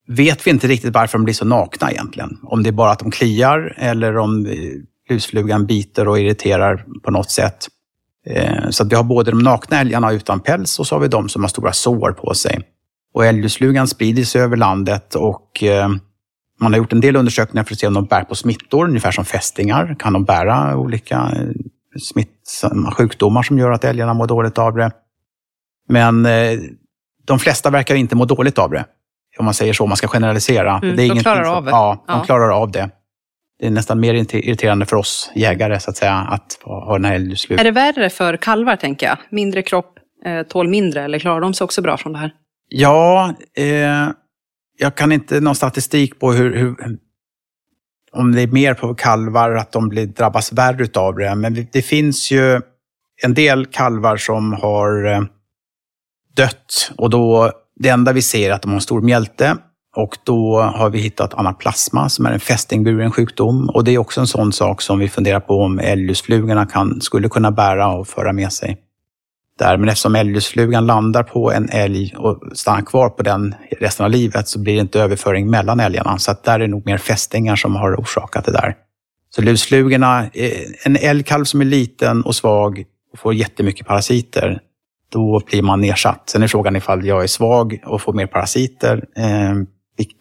vet 0.09 0.47
vi 0.47 0.51
inte 0.51 0.67
riktigt 0.69 0.95
varför 0.95 1.19
de 1.19 1.25
blir 1.25 1.35
så 1.35 1.45
nakna 1.45 1.91
egentligen. 1.91 2.39
Om 2.43 2.63
det 2.63 2.71
är 2.71 2.73
bara 2.73 2.91
att 2.91 2.99
de 2.99 3.11
kliar 3.11 3.75
eller 3.77 4.17
om 4.17 4.47
eh, 4.47 4.53
lusflugan 5.11 5.67
biter 5.67 6.09
och 6.09 6.21
irriterar 6.21 6.85
på 7.03 7.11
något 7.11 7.31
sätt. 7.31 7.69
Eh, 8.29 8.71
så 8.71 8.83
att 8.83 8.93
vi 8.93 8.97
har 8.97 9.05
både 9.05 9.31
de 9.31 9.39
nakna 9.39 9.81
älgarna 9.81 10.13
utan 10.13 10.41
päls 10.41 10.79
och 10.79 10.87
så 10.87 10.95
har 10.95 11.01
vi 11.01 11.09
de 11.09 11.29
som 11.29 11.43
har 11.43 11.49
stora 11.49 11.73
sår 11.73 12.13
på 12.13 12.35
sig. 12.35 12.61
Och 13.15 13.27
älglusflugan 13.27 13.89
sprider 13.89 14.25
sig 14.25 14.43
över 14.43 14.57
landet 14.57 15.15
och 15.15 15.63
eh, 15.63 15.89
man 16.61 16.73
har 16.73 16.79
gjort 16.79 16.93
en 16.93 17.01
del 17.01 17.17
undersökningar 17.17 17.65
för 17.65 17.75
att 17.75 17.79
se 17.79 17.87
om 17.87 17.95
de 17.95 18.05
bär 18.05 18.25
på 18.25 18.35
smittor, 18.35 18.89
ungefär 18.89 19.11
som 19.11 19.25
fästingar. 19.25 19.97
Kan 19.99 20.13
de 20.13 20.25
bära 20.25 20.77
olika 20.77 21.31
smittsamma 22.01 22.91
sjukdomar 22.91 23.43
som 23.43 23.59
gör 23.59 23.71
att 23.71 23.85
älgarna 23.85 24.15
mår 24.15 24.27
dåligt 24.27 24.59
av 24.59 24.75
det? 24.75 24.91
Men 25.89 26.27
de 27.25 27.39
flesta 27.39 27.71
verkar 27.71 27.95
inte 27.95 28.17
må 28.17 28.25
dåligt 28.25 28.59
av 28.59 28.71
det 28.71 28.85
om 29.39 29.45
man 29.45 29.55
säger 29.55 29.73
så, 29.73 29.83
om 29.83 29.91
man 29.91 29.97
ska 29.97 30.09
generalisera. 30.09 30.79
Mm, 30.83 30.97
det 30.97 31.03
är 31.03 31.09
de 31.09 31.21
klarar 31.21 31.57
av 31.57 31.65
det. 31.65 31.71
Ja, 31.71 32.05
de 32.07 32.19
ja. 32.19 32.25
klarar 32.25 32.51
av 32.51 32.71
det. 32.71 32.91
Det 33.59 33.67
är 33.67 33.71
nästan 33.71 34.01
mer 34.01 34.15
irriterande 34.15 34.87
för 34.87 34.97
oss 34.97 35.33
jägare 35.35 35.81
så 35.81 35.91
att 35.91 35.97
säga, 35.97 36.15
att 36.15 36.59
ha 36.65 36.93
den 36.93 37.05
här 37.05 37.15
älgslut. 37.15 37.61
Är 37.61 37.65
det 37.65 37.71
värre 37.71 38.11
för 38.11 38.37
kalvar, 38.37 38.77
tänker 38.77 39.07
jag? 39.07 39.19
Mindre 39.31 39.63
kropp, 39.63 39.99
eh, 40.25 40.43
tål 40.43 40.69
mindre, 40.69 41.03
eller 41.03 41.19
klarar 41.19 41.41
de 41.41 41.55
sig 41.55 41.65
också 41.65 41.83
bra 41.83 41.97
från 41.97 42.13
det 42.13 42.19
här? 42.19 42.33
Ja, 42.69 43.35
eh, 43.57 44.09
jag 44.79 44.95
kan 44.95 45.13
inte 45.13 45.41
någon 45.41 45.55
statistik 45.55 46.19
på 46.19 46.33
hur, 46.33 46.57
hur, 46.57 46.77
om 48.13 48.33
det 48.33 48.43
är 48.43 48.47
mer 48.47 48.75
på 48.75 48.95
kalvar, 48.95 49.55
att 49.55 49.73
de 49.73 49.89
blir, 49.89 50.07
drabbas 50.07 50.53
värre 50.53 51.01
av 51.01 51.15
det. 51.15 51.35
Men 51.35 51.67
det 51.73 51.83
finns 51.83 52.31
ju 52.31 52.61
en 53.25 53.35
del 53.35 53.67
kalvar 53.67 54.17
som 54.17 54.53
har 54.53 55.07
eh, 55.07 55.21
dött 56.37 56.93
och 56.97 57.11
då 57.11 57.53
det 57.77 57.89
enda 57.89 58.13
vi 58.13 58.23
ser 58.23 58.51
är 58.51 58.55
att 58.55 58.63
de 58.63 58.73
har 58.73 58.81
stor 58.81 59.03
mjälte 59.03 59.57
och 59.97 60.19
då 60.25 60.61
har 60.61 60.91
vi 60.91 60.99
hittat 60.99 61.35
anaplasma 61.35 62.09
som 62.09 62.27
är 62.27 62.33
en 62.33 62.41
fästingburen 62.41 63.11
sjukdom. 63.11 63.69
Och 63.69 63.85
det 63.85 63.95
är 63.95 63.99
också 63.99 64.21
en 64.21 64.27
sån 64.27 64.53
sak 64.53 64.83
som 64.83 64.99
vi 64.99 65.09
funderar 65.09 65.41
på 65.41 65.63
om 65.63 65.79
älglusflugorna 65.79 66.67
kan, 66.67 67.01
skulle 67.01 67.29
kunna 67.29 67.51
bära 67.51 67.89
och 67.89 68.09
föra 68.09 68.33
med 68.33 68.53
sig. 68.53 68.79
Där. 69.59 69.77
Men 69.77 69.89
eftersom 69.89 70.15
älglusflugan 70.15 70.87
landar 70.87 71.23
på 71.23 71.53
en 71.53 71.69
älg 71.69 72.15
och 72.17 72.43
stannar 72.53 72.83
kvar 72.83 73.09
på 73.09 73.23
den 73.23 73.55
resten 73.81 74.07
av 74.07 74.11
livet 74.11 74.49
så 74.49 74.59
blir 74.59 74.75
det 74.75 74.81
inte 74.81 75.01
överföring 75.01 75.51
mellan 75.51 75.81
älgarna. 75.81 76.19
Så 76.19 76.31
att 76.31 76.45
där 76.45 76.55
är 76.55 76.59
det 76.59 76.67
nog 76.67 76.87
mer 76.87 76.99
fästingar 76.99 77.57
som 77.57 77.77
har 77.77 77.95
orsakat 77.95 78.45
det 78.45 78.53
där. 78.53 78.75
Så 79.31 79.43
lusflugorna, 79.43 80.25
eh, 80.35 80.53
en 80.85 80.97
älgkalv 80.97 81.45
som 81.45 81.61
är 81.61 81.65
liten 81.65 82.23
och 82.23 82.35
svag 82.35 82.85
och 83.13 83.19
får 83.19 83.35
jättemycket 83.35 83.87
parasiter, 83.87 84.61
då 85.13 85.43
blir 85.47 85.63
man 85.63 85.81
nedsatt. 85.81 86.23
Sen 86.31 86.43
är 86.43 86.49
frågan 86.49 86.77
ifall 86.77 87.07
jag 87.07 87.23
är 87.23 87.27
svag 87.27 87.79
och 87.87 88.03
får 88.03 88.13
mer 88.13 88.27
parasiter. 88.27 89.05
Eh, 89.17 89.55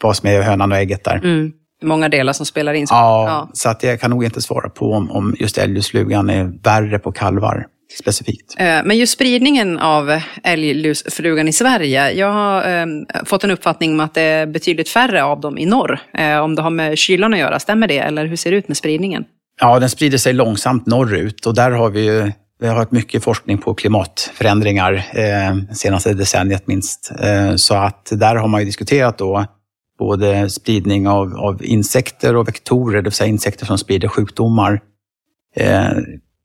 vad 0.01 0.15
som 0.15 0.29
är 0.29 0.41
hönan 0.41 0.71
och 0.71 0.77
ägget 0.77 1.03
där. 1.03 1.15
Mm. 1.15 1.51
Många 1.83 2.09
delar 2.09 2.33
som 2.33 2.45
spelar 2.45 2.73
in. 2.73 2.87
Ja, 2.89 3.27
ja, 3.27 3.49
så 3.53 3.69
att 3.69 3.83
jag 3.83 4.01
kan 4.01 4.09
nog 4.09 4.23
inte 4.23 4.41
svara 4.41 4.69
på 4.69 4.91
om, 4.91 5.11
om 5.11 5.35
just 5.39 5.57
älglusflugan 5.57 6.29
är 6.29 6.63
värre 6.63 6.99
på 6.99 7.11
kalvar 7.11 7.65
specifikt. 7.99 8.55
Eh, 8.57 8.65
men 8.65 8.97
just 8.97 9.13
spridningen 9.13 9.79
av 9.79 10.21
älglusflugan 10.43 11.47
i 11.47 11.53
Sverige. 11.53 12.11
Jag 12.11 12.31
har 12.31 12.81
eh, 12.81 12.85
fått 13.25 13.43
en 13.43 13.51
uppfattning 13.51 13.91
om 13.91 13.99
att 13.99 14.13
det 14.13 14.21
är 14.21 14.45
betydligt 14.45 14.89
färre 14.89 15.23
av 15.23 15.41
dem 15.41 15.57
i 15.57 15.65
norr. 15.65 15.99
Eh, 16.13 16.37
om 16.37 16.55
det 16.55 16.61
har 16.61 16.69
med 16.69 16.97
kylan 16.97 17.33
att 17.33 17.39
göra, 17.39 17.59
stämmer 17.59 17.87
det? 17.87 17.99
Eller 17.99 18.25
hur 18.25 18.35
ser 18.35 18.51
det 18.51 18.57
ut 18.57 18.67
med 18.67 18.77
spridningen? 18.77 19.25
Ja, 19.59 19.79
den 19.79 19.89
sprider 19.89 20.17
sig 20.17 20.33
långsamt 20.33 20.85
norrut 20.85 21.45
och 21.45 21.55
där 21.55 21.71
har 21.71 21.89
vi 21.89 22.05
ju 22.05 22.31
vi 22.59 22.67
har 22.67 22.75
haft 22.75 22.91
mycket 22.91 23.23
forskning 23.23 23.57
på 23.57 23.73
klimatförändringar 23.73 24.93
eh, 24.93 25.73
senaste 25.73 26.13
decenniet 26.13 26.67
minst. 26.67 27.11
Eh, 27.19 27.55
så 27.55 27.75
att 27.75 28.11
där 28.11 28.35
har 28.35 28.47
man 28.47 28.61
ju 28.61 28.65
diskuterat 28.65 29.17
då 29.17 29.45
både 29.99 30.49
spridning 30.49 31.07
av, 31.07 31.35
av 31.37 31.65
insekter 31.65 32.35
och 32.35 32.47
vektorer, 32.47 32.97
det 32.97 33.03
vill 33.03 33.11
säga 33.11 33.29
insekter 33.29 33.65
som 33.65 33.77
sprider 33.77 34.07
sjukdomar. 34.07 34.81
Eh, 35.55 35.91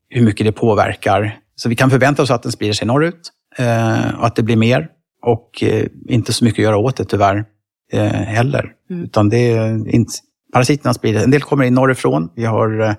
hur 0.09 0.25
mycket 0.25 0.47
det 0.47 0.53
påverkar. 0.53 1.39
Så 1.57 1.69
vi 1.69 1.77
kan 1.77 1.91
förvänta 1.91 2.23
oss 2.23 2.31
att 2.31 2.43
den 2.43 2.53
sprider 2.53 2.75
sig 2.75 2.87
norrut 2.87 3.31
eh, 3.59 4.15
och 4.19 4.27
att 4.27 4.37
det 4.37 4.43
blir 4.43 4.57
mer. 4.57 4.89
Och 5.23 5.63
eh, 5.63 5.87
inte 6.09 6.33
så 6.33 6.45
mycket 6.45 6.59
att 6.59 6.65
göra 6.65 6.77
åt 6.77 6.97
det 6.97 7.05
tyvärr 7.05 7.45
eh, 7.93 8.07
heller. 8.07 8.73
Mm. 8.91 9.05
Utan 9.05 9.29
det 9.29 9.53
är 9.53 9.95
inte, 9.95 10.13
parasiterna 10.53 10.95
sprider 10.95 11.25
En 11.25 11.31
del 11.31 11.41
kommer 11.41 11.65
in 11.65 11.75
norrifrån. 11.75 12.31
Vi 12.35 12.45
har 12.45 12.81
eh, 12.81 12.95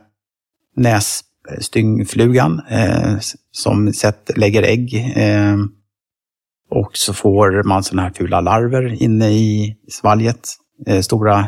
näs 0.76 1.22
styngflugan 1.60 2.62
eh, 2.70 3.18
som 3.52 3.94
sett, 3.94 4.38
lägger 4.38 4.64
ägg. 4.64 5.14
Och 6.76 6.98
så 6.98 7.14
får 7.14 7.64
man 7.64 7.84
sådana 7.84 8.02
här 8.02 8.14
fula 8.14 8.42
larver 8.42 9.04
inne 9.04 9.30
i 9.30 9.76
svalget. 9.90 10.50
Eh, 10.88 11.02
stora, 11.02 11.48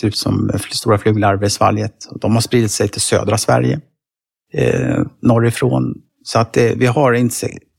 ser 0.00 0.08
ut 0.08 0.16
som 0.16 0.50
eh, 0.50 0.60
stora 0.60 0.98
fluglarver 0.98 1.46
i 1.46 1.50
svalget. 1.50 1.94
De 2.20 2.34
har 2.34 2.40
spridit 2.40 2.70
sig 2.70 2.88
till 2.88 3.00
södra 3.00 3.38
Sverige, 3.38 3.80
eh, 4.52 5.02
norrifrån. 5.22 5.94
Så 6.22 6.38
att 6.38 6.56
eh, 6.56 6.70
vi, 6.76 6.86
har 6.86 7.28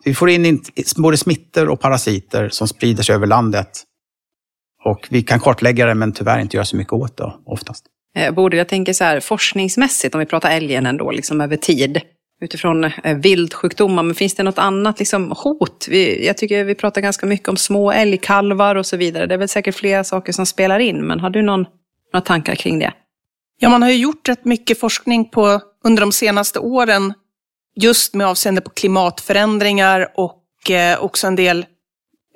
vi 0.05 0.13
får 0.13 0.29
in 0.29 0.61
både 0.97 1.17
smittor 1.17 1.69
och 1.69 1.79
parasiter 1.79 2.49
som 2.49 2.67
sprider 2.67 3.03
sig 3.03 3.15
över 3.15 3.27
landet. 3.27 3.83
Och 4.83 5.07
vi 5.11 5.21
kan 5.21 5.39
kartlägga 5.39 5.85
det 5.85 5.95
men 5.95 6.11
tyvärr 6.11 6.39
inte 6.39 6.57
göra 6.57 6.65
så 6.65 6.77
mycket 6.77 6.93
åt 6.93 7.17
det 7.17 7.33
oftast. 7.45 7.85
Borde 8.35 8.57
jag 8.57 8.67
tänker 8.67 8.93
så 8.93 9.03
här 9.03 9.19
forskningsmässigt, 9.19 10.15
om 10.15 10.19
vi 10.19 10.25
pratar 10.25 10.51
älgen 10.51 10.85
ändå, 10.85 11.11
liksom 11.11 11.41
över 11.41 11.57
tid, 11.57 12.01
utifrån 12.41 12.83
eh, 12.83 13.17
vildsjukdomar, 13.17 14.03
men 14.03 14.15
finns 14.15 14.35
det 14.35 14.43
något 14.43 14.57
annat 14.57 14.99
liksom, 14.99 15.33
hot? 15.37 15.85
Vi, 15.89 16.27
jag 16.27 16.37
tycker 16.37 16.63
vi 16.63 16.75
pratar 16.75 17.01
ganska 17.01 17.25
mycket 17.25 17.49
om 17.49 17.57
små 17.57 17.91
älgkalvar 17.91 18.75
och 18.75 18.85
så 18.85 18.97
vidare. 18.97 19.25
Det 19.25 19.33
är 19.33 19.37
väl 19.37 19.49
säkert 19.49 19.75
flera 19.75 20.03
saker 20.03 20.33
som 20.33 20.45
spelar 20.45 20.79
in, 20.79 21.07
men 21.07 21.19
har 21.19 21.29
du 21.29 21.41
någon, 21.41 21.65
några 22.13 22.21
tankar 22.21 22.55
kring 22.55 22.79
det? 22.79 22.93
Ja, 23.59 23.69
man 23.69 23.81
har 23.81 23.89
ju 23.89 23.97
gjort 23.97 24.29
rätt 24.29 24.45
mycket 24.45 24.79
forskning 24.79 25.29
på, 25.29 25.61
under 25.83 26.01
de 26.01 26.11
senaste 26.11 26.59
åren 26.59 27.13
just 27.75 28.13
med 28.13 28.27
avseende 28.27 28.61
på 28.61 28.69
klimatförändringar 28.69 30.07
och 30.15 30.71
eh, 30.71 31.03
också 31.03 31.27
en 31.27 31.35
del 31.35 31.65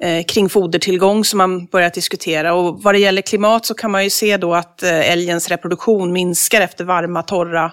eh, 0.01 0.25
kring 0.25 0.49
fodertillgång 0.49 1.25
som 1.25 1.37
man 1.37 1.65
börjat 1.65 1.93
diskutera. 1.93 2.53
Och 2.53 2.83
vad 2.83 2.95
det 2.95 2.99
gäller 2.99 3.21
klimat 3.21 3.65
så 3.65 3.73
kan 3.73 3.91
man 3.91 4.03
ju 4.03 4.09
se 4.09 4.37
då 4.37 4.53
att 4.53 4.83
eh, 4.83 5.11
älgens 5.11 5.49
reproduktion 5.49 6.11
minskar 6.11 6.61
efter 6.61 6.85
varma, 6.85 7.23
torra 7.23 7.71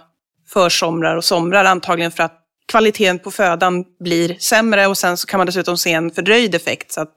försomrar 0.48 1.16
och 1.16 1.24
somrar, 1.24 1.64
antagligen 1.64 2.10
för 2.10 2.22
att 2.22 2.42
kvaliteten 2.68 3.18
på 3.18 3.30
födan 3.30 3.84
blir 4.00 4.34
sämre 4.34 4.86
och 4.86 4.98
sen 4.98 5.16
så 5.16 5.26
kan 5.26 5.38
man 5.38 5.46
dessutom 5.46 5.78
se 5.78 5.92
en 5.92 6.10
fördröjd 6.10 6.54
effekt. 6.54 6.92
Så 6.92 7.00
att 7.00 7.12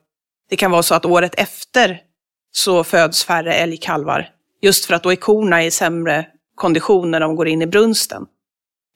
det 0.50 0.56
kan 0.56 0.70
vara 0.70 0.82
så 0.82 0.94
att 0.94 1.04
året 1.04 1.34
efter 1.34 2.00
så 2.52 2.84
föds 2.84 3.24
färre 3.24 3.54
älgkalvar, 3.54 4.28
just 4.62 4.84
för 4.84 4.94
att 4.94 5.02
då 5.02 5.12
är 5.12 5.16
korna 5.16 5.64
i 5.64 5.70
sämre 5.70 6.26
kondition 6.54 7.10
när 7.10 7.20
de 7.20 7.36
går 7.36 7.48
in 7.48 7.62
i 7.62 7.66
brunsten. 7.66 8.26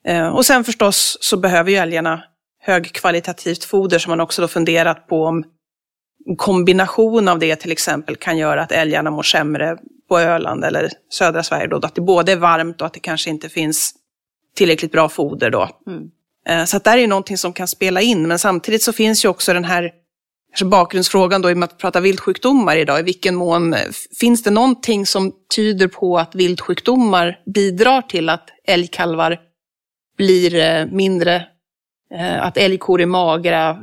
Eh, 0.07 0.27
och 0.27 0.45
sen 0.45 0.63
förstås 0.63 1.17
så 1.21 1.37
behöver 1.37 1.71
ju 1.71 1.77
älgarna 1.77 2.23
högkvalitativt 2.61 3.63
foder 3.63 3.99
som 3.99 4.09
man 4.09 4.21
också 4.21 4.41
då 4.41 4.47
funderat 4.47 5.07
på 5.07 5.23
om 5.25 5.43
kombination 6.37 7.27
av 7.27 7.39
det 7.39 7.55
till 7.55 7.71
exempel 7.71 8.15
kan 8.15 8.37
göra 8.37 8.61
att 8.61 8.71
älgarna 8.71 9.11
mår 9.11 9.23
sämre 9.23 9.77
på 10.09 10.19
Öland 10.19 10.65
eller 10.65 10.89
södra 11.09 11.43
Sverige. 11.43 11.67
Då, 11.67 11.77
att 11.77 11.95
det 11.95 12.01
både 12.01 12.31
är 12.31 12.35
varmt 12.35 12.81
och 12.81 12.87
att 12.87 12.93
det 12.93 12.99
kanske 12.99 13.29
inte 13.29 13.49
finns 13.49 13.93
tillräckligt 14.55 14.91
bra 14.91 15.09
foder 15.09 15.49
då. 15.49 15.69
Mm. 15.87 16.11
Eh, 16.47 16.65
så 16.65 16.77
att 16.77 16.83
det 16.83 16.89
är 16.89 16.97
ju 16.97 17.07
någonting 17.07 17.37
som 17.37 17.53
kan 17.53 17.67
spela 17.67 18.01
in, 18.01 18.27
men 18.27 18.39
samtidigt 18.39 18.83
så 18.83 18.93
finns 18.93 19.25
ju 19.25 19.29
också 19.29 19.53
den 19.53 19.65
här 19.65 19.91
kanske 20.51 20.65
bakgrundsfrågan 20.65 21.41
då 21.41 21.49
i 21.49 21.53
och 21.53 21.57
med 21.57 21.69
att 21.69 21.77
prata 21.77 21.99
vildsjukdomar 21.99 22.77
idag. 22.77 22.99
I 22.99 23.03
vilken 23.03 23.35
mån 23.35 23.73
eh, 23.73 23.79
finns 24.19 24.43
det 24.43 24.51
någonting 24.51 25.05
som 25.05 25.31
tyder 25.55 25.87
på 25.87 26.17
att 26.17 26.35
vildsjukdomar 26.35 27.39
bidrar 27.45 28.01
till 28.01 28.29
att 28.29 28.49
älgkalvar 28.67 29.39
blir 30.17 30.55
eh, 30.55 30.85
mindre, 30.85 31.47
att 32.39 32.57
älgkor 32.57 33.01
är 33.01 33.05
magra, 33.05 33.77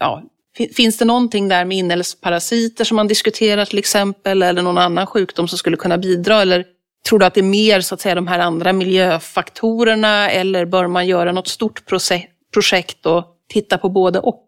ja, 0.00 0.22
Finns 0.56 0.98
det 0.98 1.04
någonting 1.04 1.48
där 1.48 1.64
med 1.64 1.78
inälvsparasiter 1.78 2.84
som 2.84 2.96
man 2.96 3.08
diskuterar 3.08 3.64
till 3.64 3.78
exempel, 3.78 4.42
eller 4.42 4.62
någon 4.62 4.78
annan 4.78 5.06
sjukdom 5.06 5.48
som 5.48 5.58
skulle 5.58 5.76
kunna 5.76 5.98
bidra? 5.98 6.42
Eller 6.42 6.64
tror 7.08 7.18
du 7.18 7.24
att 7.24 7.34
det 7.34 7.40
är 7.40 7.44
mer 7.44 7.80
så 7.80 7.94
att 7.94 8.00
säga 8.00 8.14
de 8.14 8.26
här 8.26 8.38
andra 8.38 8.72
miljöfaktorerna, 8.72 10.30
eller 10.30 10.66
bör 10.66 10.86
man 10.86 11.06
göra 11.06 11.32
något 11.32 11.48
stort 11.48 11.82
projekt 12.54 13.06
och 13.06 13.24
titta 13.52 13.78
på 13.78 13.88
både 13.88 14.18
och 14.18 14.46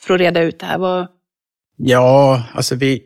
för 0.00 0.14
att 0.14 0.20
reda 0.20 0.40
ut 0.40 0.60
det 0.60 0.66
här? 0.66 0.78
Vad... 0.78 1.06
Ja, 1.76 2.42
alltså 2.54 2.74
vi 2.74 3.02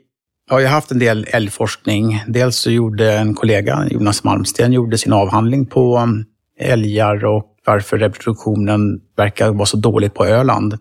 har 0.50 0.60
ju 0.60 0.66
haft 0.66 0.90
en 0.90 0.98
del 0.98 1.26
älgforskning. 1.30 2.22
Dels 2.26 2.56
så 2.56 2.70
gjorde 2.70 3.12
en 3.12 3.34
kollega, 3.34 3.86
Jonas 3.90 4.24
Malmsten, 4.24 4.72
gjorde 4.72 4.98
sin 4.98 5.12
avhandling 5.12 5.66
på 5.66 5.98
um, 5.98 6.24
älgar 6.60 7.24
och 7.24 7.44
varför 7.66 7.98
reproduktionen 7.98 9.00
verkar 9.16 9.52
vara 9.52 9.66
så 9.66 9.76
dålig 9.76 10.14
på 10.14 10.26
Öland. 10.26 10.78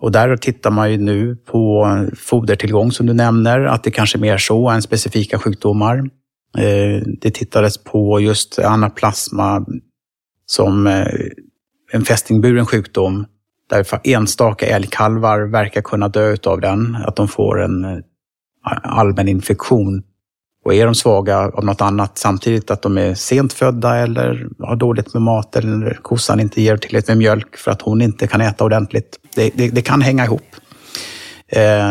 Och 0.00 0.12
där 0.12 0.36
tittar 0.36 0.70
man 0.70 0.90
ju 0.92 0.98
nu 0.98 1.36
på 1.36 1.86
fodertillgång 2.16 2.92
som 2.92 3.06
du 3.06 3.14
nämner, 3.14 3.60
att 3.60 3.84
det 3.84 3.90
kanske 3.90 4.18
är 4.18 4.20
mer 4.20 4.38
så 4.38 4.68
än 4.68 4.82
specifika 4.82 5.38
sjukdomar. 5.38 6.10
Eh, 6.56 7.02
det 7.20 7.30
tittades 7.30 7.78
på 7.84 8.20
just 8.20 8.58
anaplasma 8.58 9.66
som 10.46 10.86
eh, 10.86 11.06
en 11.92 12.04
fästingburen 12.04 12.66
sjukdom 12.66 13.26
där 13.70 13.86
enstaka 14.04 14.66
älgkalvar 14.66 15.40
verkar 15.40 15.80
kunna 15.80 16.08
dö 16.08 16.36
av 16.46 16.60
den, 16.60 16.96
att 17.06 17.16
de 17.16 17.28
får 17.28 17.62
en 17.62 17.84
eh, 17.84 17.98
allmän 18.82 19.28
infektion. 19.28 20.02
Och 20.64 20.74
är 20.74 20.84
de 20.86 20.94
svaga 20.94 21.38
av 21.38 21.64
något 21.64 21.80
annat 21.80 22.18
samtidigt, 22.18 22.70
att 22.70 22.82
de 22.82 22.98
är 22.98 23.14
sent 23.14 23.52
födda 23.52 23.96
eller 23.96 24.48
har 24.58 24.76
dåligt 24.76 25.14
med 25.14 25.22
mat 25.22 25.56
eller 25.56 25.98
kossan 26.02 26.40
inte 26.40 26.62
ger 26.62 26.76
tillräckligt 26.76 27.08
med 27.08 27.18
mjölk 27.18 27.56
för 27.56 27.70
att 27.70 27.82
hon 27.82 28.02
inte 28.02 28.26
kan 28.26 28.40
äta 28.40 28.64
ordentligt. 28.64 29.18
Det, 29.34 29.50
det, 29.54 29.68
det 29.68 29.82
kan 29.82 30.02
hänga 30.02 30.24
ihop. 30.24 30.56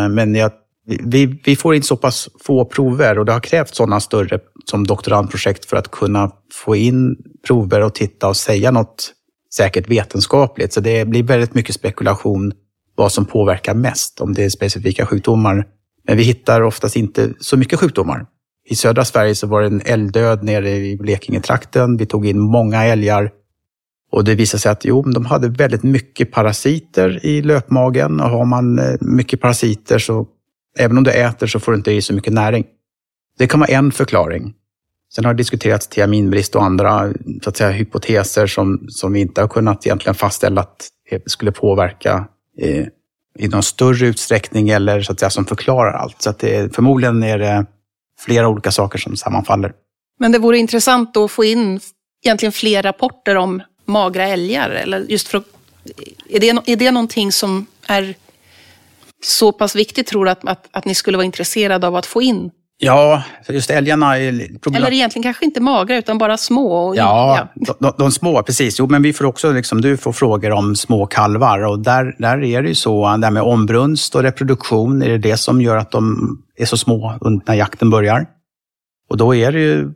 Men 0.09 0.35
jag, 0.35 0.51
vi, 0.87 1.41
vi, 1.45 1.55
får 1.55 1.75
in 1.75 1.83
så 1.83 1.97
pass 1.97 2.29
få 2.43 2.65
prover 2.65 3.19
och 3.19 3.25
det 3.25 3.31
har 3.31 3.39
krävt 3.39 3.75
sådana 3.75 3.99
större 3.99 4.39
som 4.65 4.87
doktorandprojekt 4.87 5.65
för 5.65 5.77
att 5.77 5.91
kunna 5.91 6.31
få 6.53 6.75
in 6.75 7.15
prover 7.47 7.81
och 7.81 7.95
titta 7.95 8.27
och 8.27 8.37
säga 8.37 8.71
något 8.71 9.13
säkert 9.53 9.89
vetenskapligt. 9.89 10.73
Så 10.73 10.79
det 10.79 11.07
blir 11.07 11.23
väldigt 11.23 11.53
mycket 11.53 11.75
spekulation 11.75 12.51
vad 12.95 13.11
som 13.11 13.25
påverkar 13.25 13.73
mest, 13.73 14.21
om 14.21 14.33
det 14.33 14.43
är 14.43 14.49
specifika 14.49 15.05
sjukdomar. 15.05 15.65
Men 16.07 16.17
vi 16.17 16.23
hittar 16.23 16.61
oftast 16.61 16.95
inte 16.95 17.33
så 17.39 17.57
mycket 17.57 17.79
sjukdomar. 17.79 18.25
I 18.69 18.75
södra 18.75 19.05
Sverige 19.05 19.35
så 19.35 19.47
var 19.47 19.61
det 19.61 19.67
en 19.67 19.81
älgdöd 19.85 20.43
nere 20.43 20.69
i 20.69 20.97
Blekinge-trakten. 20.97 21.97
Vi 21.97 22.05
tog 22.05 22.27
in 22.27 22.39
många 22.39 22.83
älgar 22.85 23.31
och 24.11 24.23
det 24.23 24.35
visade 24.35 24.61
sig 24.61 24.71
att 24.71 24.85
jo, 24.85 25.01
de 25.01 25.25
hade 25.25 25.49
väldigt 25.49 25.83
mycket 25.83 26.31
parasiter 26.31 27.25
i 27.25 27.41
löpmagen 27.41 28.19
och 28.19 28.29
har 28.29 28.45
man 28.45 28.79
eh, 28.79 28.95
mycket 29.01 29.41
parasiter 29.41 29.99
så 29.99 30.27
även 30.77 30.97
om 30.97 31.03
du 31.03 31.11
äter 31.11 31.47
så 31.47 31.59
får 31.59 31.71
du 31.71 31.77
inte 31.77 31.91
i 31.91 32.01
så 32.01 32.13
mycket 32.13 32.33
näring. 32.33 32.65
Det 33.37 33.47
kan 33.47 33.59
vara 33.59 33.69
en 33.69 33.91
förklaring. 33.91 34.53
Sen 35.15 35.25
har 35.25 35.33
det 35.33 35.37
diskuterats 35.37 35.87
tiaminbrist 35.87 36.55
och 36.55 36.63
andra 36.63 37.13
så 37.43 37.49
att 37.49 37.57
säga, 37.57 37.71
hypoteser 37.71 38.47
som, 38.47 38.85
som 38.89 39.13
vi 39.13 39.19
inte 39.19 39.41
har 39.41 39.47
kunnat 39.47 39.85
egentligen 39.85 40.15
fastställa 40.15 40.61
att 40.61 40.87
det 41.09 41.31
skulle 41.31 41.51
påverka 41.51 42.27
eh, 42.61 42.85
i 43.39 43.47
någon 43.47 43.63
större 43.63 44.07
utsträckning 44.07 44.69
eller 44.69 45.01
så 45.01 45.11
att 45.11 45.19
säga, 45.19 45.29
som 45.29 45.45
förklarar 45.45 45.93
allt. 45.93 46.21
Så 46.21 46.29
att 46.29 46.39
det, 46.39 46.75
förmodligen 46.75 47.23
är 47.23 47.37
det 47.37 47.65
flera 48.19 48.47
olika 48.47 48.71
saker 48.71 48.99
som 48.99 49.17
sammanfaller. 49.17 49.73
Men 50.19 50.31
det 50.31 50.39
vore 50.39 50.57
intressant 50.57 51.17
att 51.17 51.31
få 51.31 51.43
in 51.43 51.79
egentligen 52.25 52.51
fler 52.51 52.83
rapporter 52.83 53.35
om 53.35 53.61
magra 53.85 54.27
älgar. 54.27 54.69
Eller 54.69 54.99
just 54.99 55.27
för, 55.27 55.43
är, 56.29 56.39
det, 56.39 56.49
är 56.49 56.75
det 56.75 56.91
någonting 56.91 57.31
som 57.31 57.65
är 57.87 58.15
så 59.23 59.51
pass 59.51 59.75
viktigt 59.75 60.07
tror 60.07 60.25
du 60.25 60.31
att, 60.31 60.47
att, 60.47 60.67
att 60.71 60.85
ni 60.85 60.95
skulle 60.95 61.17
vara 61.17 61.25
intresserade 61.25 61.87
av 61.87 61.95
att 61.95 62.05
få 62.05 62.21
in? 62.21 62.51
Ja, 62.79 63.23
just 63.49 63.69
älgarna 63.69 64.17
är 64.17 64.59
problem. 64.59 64.83
Eller 64.83 64.93
egentligen 64.93 65.23
kanske 65.23 65.45
inte 65.45 65.61
magra, 65.61 65.97
utan 65.97 66.17
bara 66.17 66.37
små. 66.37 66.87
Och, 66.87 66.95
ja, 66.95 67.47
ja. 67.55 67.75
De, 67.79 67.93
de, 67.97 68.11
små, 68.11 68.43
precis. 68.43 68.79
Jo, 68.79 68.87
men 68.87 69.01
vi 69.01 69.13
får 69.13 69.25
också, 69.25 69.51
liksom, 69.51 69.81
du 69.81 69.97
får 69.97 70.11
frågor 70.11 70.51
om 70.51 70.75
små 70.75 71.05
kalvar 71.05 71.65
och 71.65 71.79
där, 71.79 72.15
där 72.19 72.43
är 72.43 72.61
det 72.61 72.69
ju 72.69 72.75
så, 72.75 73.17
det 73.17 73.25
här 73.25 73.31
med 73.31 73.43
ombrunst 73.43 74.15
och 74.15 74.23
reproduktion, 74.23 75.01
är 75.01 75.09
det 75.09 75.17
det 75.17 75.37
som 75.37 75.61
gör 75.61 75.77
att 75.77 75.91
de 75.91 76.29
är 76.57 76.65
så 76.65 76.77
små 76.77 77.19
när 77.47 77.55
jakten 77.55 77.89
börjar? 77.89 78.25
Och 79.09 79.17
då 79.17 79.35
är 79.35 79.51
det 79.51 79.59
ju, 79.59 79.93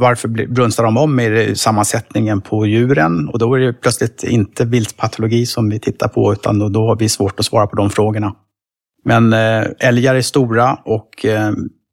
varför 0.00 0.28
brunstar 0.28 0.84
de 0.84 0.96
om? 0.96 1.20
Är 1.20 1.30
det 1.30 1.58
sammansättningen 1.58 2.40
på 2.40 2.66
djuren? 2.66 3.28
Och 3.28 3.38
då 3.38 3.54
är 3.54 3.60
det 3.60 3.72
plötsligt 3.72 4.22
inte 4.24 4.64
viltpatologi 4.64 5.46
som 5.46 5.70
vi 5.70 5.80
tittar 5.80 6.08
på, 6.08 6.32
utan 6.32 6.72
då, 6.72 6.86
har 6.86 6.96
vi 6.96 7.08
svårt 7.08 7.40
att 7.40 7.46
svara 7.46 7.66
på 7.66 7.76
de 7.76 7.90
frågorna. 7.90 8.34
Men 9.04 9.32
eh, 9.32 9.66
älgar 9.78 10.14
är 10.14 10.22
stora 10.22 10.74
och 10.84 11.24
eh, 11.24 11.52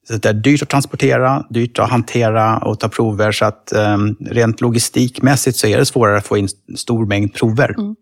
det 0.10 0.26
är 0.26 0.34
dyrt 0.34 0.62
att 0.62 0.70
transportera, 0.70 1.46
dyrt 1.50 1.80
att 1.80 1.90
hantera 1.90 2.58
och 2.58 2.80
ta 2.80 2.90
prover. 2.90 3.32
Så 3.32 3.46
att 3.46 3.74
eh, 3.74 3.98
rent 4.20 4.62
logistikmässigt 4.62 5.58
så 5.58 5.68
är 5.68 5.78
det 5.78 5.86
svårare 5.86 6.18
att 6.18 6.28
få 6.28 6.38
in 6.38 6.48
stor 6.76 7.06
mängd 7.06 7.34
prover. 7.34 7.76
Mm. 7.78 7.96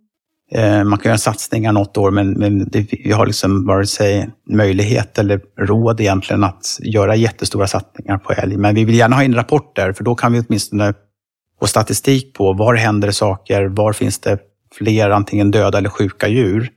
Eh, 0.55 0.83
man 0.83 0.99
kan 0.99 1.09
göra 1.09 1.17
satsningar 1.17 1.71
något 1.71 1.97
år, 1.97 2.11
men, 2.11 2.31
men 2.31 2.69
det, 2.69 2.87
vi 2.91 3.11
har 3.11 3.25
liksom 3.25 3.65
vare 3.65 3.85
sig 3.85 4.29
möjlighet 4.49 5.19
eller 5.19 5.41
råd 5.59 6.01
egentligen 6.01 6.43
att 6.43 6.79
göra 6.79 7.15
jättestora 7.15 7.67
satsningar 7.67 8.17
på 8.17 8.33
älg. 8.33 8.57
Men 8.57 8.75
vi 8.75 8.85
vill 8.85 8.95
gärna 8.95 9.15
ha 9.15 9.23
in 9.23 9.35
rapporter, 9.35 9.93
för 9.93 10.03
då 10.03 10.15
kan 10.15 10.33
vi 10.33 10.43
åtminstone 10.47 10.93
få 11.59 11.67
statistik 11.67 12.33
på 12.33 12.53
var 12.53 12.75
händer 12.75 13.07
det 13.07 13.13
saker, 13.13 13.65
var 13.65 13.93
finns 13.93 14.19
det 14.19 14.39
fler 14.77 15.09
antingen 15.09 15.51
döda 15.51 15.77
eller 15.77 15.89
sjuka 15.89 16.27
djur. 16.27 16.69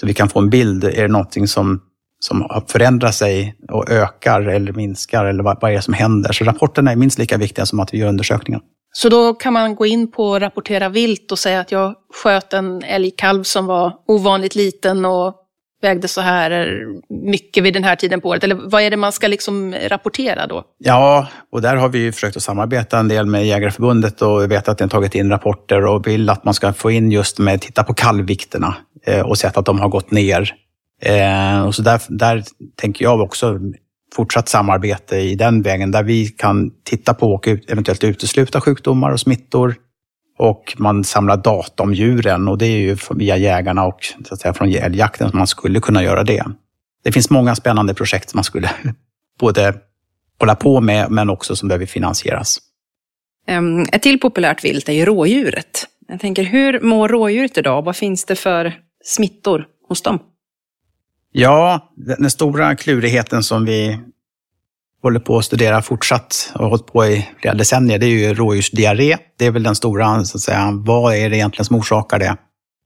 Så 0.00 0.06
vi 0.06 0.14
kan 0.14 0.28
få 0.28 0.38
en 0.38 0.50
bild. 0.50 0.84
Är 0.84 1.02
det 1.02 1.08
någonting 1.08 1.48
som, 1.48 1.80
som 2.20 2.62
förändrar 2.68 3.10
sig 3.10 3.54
och 3.68 3.90
ökar 3.90 4.40
eller 4.40 4.72
minskar? 4.72 5.24
Eller 5.24 5.42
vad, 5.42 5.58
vad 5.60 5.70
är 5.70 5.74
det 5.74 5.82
som 5.82 5.94
händer? 5.94 6.32
Så 6.32 6.44
rapporterna 6.44 6.92
är 6.92 6.96
minst 6.96 7.18
lika 7.18 7.36
viktiga 7.36 7.66
som 7.66 7.80
att 7.80 7.94
vi 7.94 7.98
gör 7.98 8.08
undersökningen. 8.08 8.60
Så 8.96 9.08
då 9.08 9.34
kan 9.34 9.52
man 9.52 9.74
gå 9.74 9.86
in 9.86 10.10
på 10.10 10.38
rapportera 10.38 10.88
vilt 10.88 11.32
och 11.32 11.38
säga 11.38 11.60
att 11.60 11.72
jag 11.72 11.94
sköt 12.22 12.52
en 12.52 12.82
älgkalv 12.82 13.42
som 13.42 13.66
var 13.66 13.92
ovanligt 14.06 14.54
liten 14.54 15.04
och 15.04 15.34
vägde 15.82 16.08
så 16.08 16.20
här 16.20 16.80
mycket 17.08 17.64
vid 17.64 17.74
den 17.74 17.84
här 17.84 17.96
tiden 17.96 18.20
på 18.20 18.28
året? 18.28 18.44
Eller 18.44 18.54
vad 18.54 18.82
är 18.82 18.90
det 18.90 18.96
man 18.96 19.12
ska 19.12 19.28
liksom 19.28 19.74
rapportera 19.74 20.46
då? 20.46 20.64
Ja, 20.78 21.26
och 21.52 21.62
där 21.62 21.76
har 21.76 21.88
vi 21.88 22.12
försökt 22.12 22.36
att 22.36 22.42
samarbeta 22.42 22.98
en 22.98 23.08
del 23.08 23.26
med 23.26 23.46
Jägareförbundet 23.46 24.22
och 24.22 24.50
vet 24.50 24.68
att 24.68 24.78
de 24.78 24.84
har 24.84 24.88
tagit 24.88 25.14
in 25.14 25.30
rapporter 25.30 25.86
och 25.86 26.06
vill 26.06 26.30
att 26.30 26.44
man 26.44 26.54
ska 26.54 26.72
få 26.72 26.90
in 26.90 27.10
just 27.10 27.38
med, 27.38 27.60
titta 27.60 27.84
på 27.84 27.94
kalvvikterna 27.94 28.76
eh, 29.06 29.20
och 29.20 29.38
sett 29.38 29.56
att 29.56 29.66
de 29.66 29.80
har 29.80 29.88
gått 29.88 30.10
ner. 30.10 30.54
Eh, 31.02 31.66
och 31.66 31.74
så 31.74 31.82
där, 31.82 32.00
där 32.08 32.42
tänker 32.76 33.04
jag 33.04 33.20
också 33.20 33.58
fortsatt 34.14 34.48
samarbete 34.48 35.16
i 35.16 35.34
den 35.34 35.62
vägen 35.62 35.90
där 35.90 36.02
vi 36.02 36.26
kan 36.26 36.70
titta 36.84 37.14
på 37.14 37.34
och 37.34 37.48
eventuellt 37.48 38.04
utesluta 38.04 38.60
sjukdomar 38.60 39.10
och 39.10 39.20
smittor 39.20 39.74
och 40.38 40.74
man 40.78 41.04
samlar 41.04 41.36
data 41.36 41.82
om 41.82 41.94
djuren 41.94 42.48
och 42.48 42.58
det 42.58 42.66
är 42.66 42.78
ju 42.78 42.96
via 43.10 43.36
jägarna 43.36 43.84
och 43.84 43.98
så 44.28 44.34
att 44.34 44.40
säga, 44.40 44.54
från 44.54 44.74
älgjakten 44.74 45.30
som 45.30 45.38
man 45.38 45.46
skulle 45.46 45.80
kunna 45.80 46.02
göra 46.02 46.24
det. 46.24 46.44
Det 47.04 47.12
finns 47.12 47.30
många 47.30 47.54
spännande 47.54 47.94
projekt 47.94 48.30
som 48.30 48.36
man 48.38 48.44
skulle 48.44 48.70
både 49.40 49.74
hålla 50.40 50.54
på 50.54 50.80
med 50.80 51.10
men 51.10 51.30
också 51.30 51.56
som 51.56 51.68
behöver 51.68 51.86
finansieras. 51.86 52.58
Ett 53.92 54.02
till 54.02 54.20
populärt 54.20 54.64
vilt 54.64 54.88
är 54.88 54.92
ju 54.92 55.04
rådjuret. 55.04 55.86
Jag 56.08 56.20
tänker, 56.20 56.42
hur 56.42 56.80
mår 56.80 57.08
rådjuret 57.08 57.58
idag? 57.58 57.82
Vad 57.82 57.96
finns 57.96 58.24
det 58.24 58.36
för 58.36 58.74
smittor 59.04 59.66
hos 59.88 60.02
dem? 60.02 60.18
Ja, 61.36 61.92
den 61.96 62.30
stora 62.30 62.76
klurigheten 62.76 63.42
som 63.42 63.64
vi 63.64 64.00
håller 65.02 65.20
på 65.20 65.38
att 65.38 65.44
studera 65.44 65.82
fortsatt 65.82 66.52
och 66.54 66.60
har 66.60 66.68
hållit 66.68 66.86
på 66.86 67.06
i 67.06 67.28
flera 67.40 67.54
decennier, 67.54 67.98
det 67.98 68.06
är 68.06 68.10
ju 68.10 68.34
rådjursdiarré. 68.34 69.16
Det 69.38 69.46
är 69.46 69.50
väl 69.50 69.62
den 69.62 69.74
stora, 69.74 70.24
så 70.24 70.36
att 70.36 70.40
säga, 70.40 70.70
vad 70.72 71.14
är 71.14 71.30
det 71.30 71.36
egentligen 71.36 71.64
som 71.64 71.76
orsakar 71.76 72.18
det? 72.18 72.36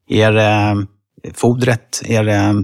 Är 0.08 0.32
det 0.32 0.86
eh, 1.22 1.32
fodret? 1.34 2.02
Är 2.04 2.24
det 2.24 2.34
eh, 2.34 2.54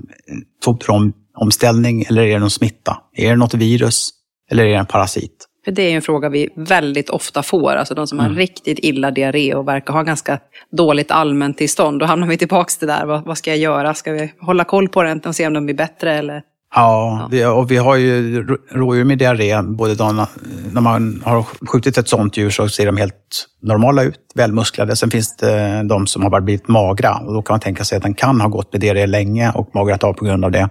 foderomställning 0.64 2.05
eller 2.09 2.22
är 2.22 2.32
det 2.32 2.39
någon 2.39 2.51
smitta? 2.51 2.97
Är 3.12 3.30
det 3.30 3.37
något 3.37 3.55
virus 3.55 4.11
eller 4.51 4.64
är 4.64 4.70
det 4.70 4.78
en 4.78 4.87
parasit? 4.87 5.47
För 5.65 5.73
det 5.73 5.83
är 5.83 5.97
en 5.97 6.03
fråga 6.03 6.29
vi 6.29 6.49
väldigt 6.57 7.11
ofta 7.11 7.43
får, 7.43 7.77
alltså 7.77 7.95
de 7.95 8.07
som 8.07 8.21
mm. 8.21 8.31
har 8.31 8.39
riktigt 8.39 8.79
illa 8.79 9.11
diarré 9.11 9.55
och 9.55 9.69
verkar 9.69 9.93
ha 9.93 10.03
ganska 10.03 10.39
dåligt 10.73 11.11
allmäntillstånd. 11.11 12.01
Då 12.01 12.07
hamnar 12.07 12.27
vi 12.27 12.39
tillbaka 12.39 12.71
till 12.79 12.89
det 12.89 12.95
där, 12.95 13.07
vad, 13.07 13.25
vad, 13.25 13.39
ska 13.39 13.51
jag 13.51 13.59
göra? 13.59 13.95
Ska 13.95 14.12
vi 14.12 14.33
hålla 14.41 14.65
koll 14.65 14.89
på 14.89 15.03
den 15.03 15.21
och 15.21 15.37
se 15.37 15.47
om 15.47 15.53
den 15.53 15.65
blir 15.65 15.77
bättre 15.77 16.15
eller? 16.15 16.43
Ja, 16.75 17.29
vi, 17.31 17.45
och 17.45 17.71
vi 17.71 17.77
har 17.77 17.97
ju 17.97 18.47
rådjur 18.71 19.05
med 19.05 19.19
diarré. 19.19 19.62
Både 19.62 19.95
de, 19.95 20.27
när 20.73 20.81
man 20.81 21.23
har 21.25 21.43
skjutit 21.43 21.99
ett 21.99 22.09
sånt 22.09 22.37
djur 22.37 22.51
så 22.51 22.69
ser 22.69 22.87
de 22.87 22.97
helt 22.97 23.47
normala 23.62 24.03
ut, 24.03 24.21
välmusklade. 24.35 24.97
Sen 24.97 25.11
finns 25.11 25.37
det 25.37 25.83
de 25.89 26.07
som 26.07 26.23
har 26.23 26.31
bara 26.31 26.41
blivit 26.41 26.69
magra 26.69 27.15
och 27.15 27.35
då 27.35 27.43
kan 27.43 27.55
man 27.55 27.61
tänka 27.61 27.85
sig 27.85 27.97
att 27.97 28.03
den 28.03 28.15
kan 28.15 28.41
ha 28.41 28.49
gått 28.49 28.73
med 28.73 28.81
diarré 28.81 29.07
länge 29.07 29.53
och 29.55 29.71
magrat 29.75 30.05
av 30.05 30.12
på 30.12 30.25
grund 30.25 30.45
av 30.45 30.51
det. 30.51 30.69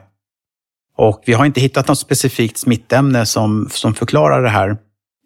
Och 0.98 1.24
vi 1.26 1.34
har 1.34 1.46
inte 1.46 1.62
hittat 1.62 1.88
något 1.88 2.00
specifikt 2.00 2.58
smittämne 2.58 3.26
som, 3.26 3.68
som 3.72 3.94
förklarar 3.94 4.44
det 4.44 4.50
här. 4.50 4.78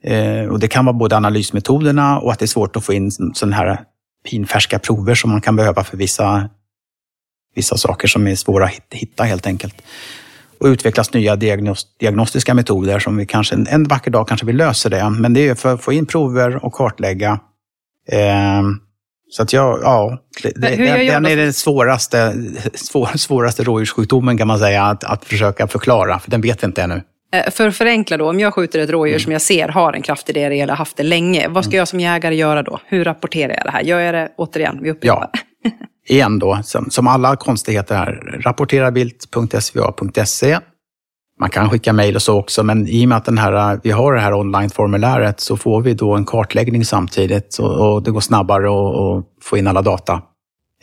Eh, 0.03 0.49
och 0.49 0.59
det 0.59 0.67
kan 0.67 0.85
vara 0.85 0.93
både 0.93 1.17
analysmetoderna 1.17 2.19
och 2.19 2.31
att 2.31 2.39
det 2.39 2.45
är 2.45 2.47
svårt 2.47 2.75
att 2.75 2.85
få 2.85 2.93
in 2.93 3.11
sådana 3.11 3.55
här 3.55 3.79
pinfärska 4.29 4.79
prover 4.79 5.15
som 5.15 5.31
man 5.31 5.41
kan 5.41 5.55
behöva 5.55 5.83
för 5.83 5.97
vissa 5.97 6.49
vissa 7.55 7.77
saker 7.77 8.07
som 8.07 8.27
är 8.27 8.35
svåra 8.35 8.65
att 8.65 8.83
hitta 8.91 9.23
helt 9.23 9.47
enkelt. 9.47 9.81
Och 10.59 10.65
utvecklas 10.65 11.13
nya 11.13 11.35
diagnostiska 11.99 12.53
metoder 12.53 12.99
som 12.99 13.17
vi 13.17 13.25
kanske 13.25 13.55
en 13.55 13.83
vacker 13.83 14.11
dag 14.11 14.27
kanske 14.27 14.45
vi 14.45 14.53
löser 14.53 14.89
det. 14.89 15.09
Men 15.09 15.33
det 15.33 15.47
är 15.47 15.55
för 15.55 15.73
att 15.73 15.83
få 15.83 15.93
in 15.93 16.05
prover 16.05 16.65
och 16.65 16.73
kartlägga. 16.73 17.39
Eh, 18.11 18.61
så 19.29 19.43
att 19.43 19.53
jag, 19.53 19.79
ja, 19.81 20.17
det, 20.43 20.75
den, 21.09 21.25
är 21.25 21.35
den 21.35 21.53
svåraste, 21.53 22.33
svår, 22.73 23.17
svåraste 23.17 23.63
rådjurssjukdomen 23.63 24.37
kan 24.37 24.47
man 24.47 24.59
säga 24.59 24.83
att, 24.83 25.03
att 25.03 25.25
försöka 25.25 25.67
förklara, 25.67 26.19
för 26.19 26.31
den 26.31 26.41
vet 26.41 26.63
vi 26.63 26.65
inte 26.65 26.83
ännu. 26.83 27.01
Eh, 27.33 27.51
för 27.51 27.67
att 27.67 27.75
förenkla 27.75 28.17
då, 28.17 28.29
om 28.29 28.39
jag 28.39 28.53
skjuter 28.53 28.79
ett 28.79 28.89
rådjur 28.89 29.13
mm. 29.13 29.23
som 29.23 29.31
jag 29.31 29.41
ser 29.41 29.67
har 29.67 29.93
en 29.93 30.01
kraftig 30.01 30.35
diarré 30.35 30.61
eller 30.61 30.73
haft 30.73 30.97
det 30.97 31.03
länge, 31.03 31.47
vad 31.47 31.63
ska 31.63 31.71
mm. 31.71 31.77
jag 31.77 31.87
som 31.87 31.99
jägare 31.99 32.35
göra 32.35 32.63
då? 32.63 32.79
Hur 32.85 33.03
rapporterar 33.03 33.53
jag 33.53 33.65
det 33.65 33.71
här? 33.71 33.81
Gör 33.81 33.99
jag 33.99 34.13
det, 34.13 34.29
återigen, 34.37 34.79
vi 34.81 34.91
upprepar. 34.91 35.29
Ja, 35.63 35.71
igen 36.15 36.39
då, 36.39 36.59
som, 36.63 36.89
som 36.89 37.07
alla 37.07 37.35
konstigheter 37.35 37.95
här, 37.95 38.39
rapporteravilt.sva.se. 38.43 40.57
Man 41.39 41.49
kan 41.49 41.69
skicka 41.69 41.93
mejl 41.93 42.15
och 42.15 42.21
så 42.21 42.39
också, 42.39 42.63
men 42.63 42.87
i 42.87 43.05
och 43.05 43.09
med 43.09 43.17
att 43.17 43.25
den 43.25 43.37
här, 43.37 43.73
eh, 43.73 43.79
vi 43.83 43.91
har 43.91 44.13
det 44.13 44.19
här 44.19 44.33
online-formuläret 44.33 45.39
så 45.39 45.57
får 45.57 45.81
vi 45.81 45.93
då 45.93 46.15
en 46.15 46.25
kartläggning 46.25 46.85
samtidigt 46.85 47.57
och, 47.57 47.93
och 47.93 48.03
det 48.03 48.11
går 48.11 48.19
snabbare 48.19 48.67
att 48.67 49.25
få 49.41 49.57
in 49.57 49.67
alla 49.67 49.81
data. 49.81 50.21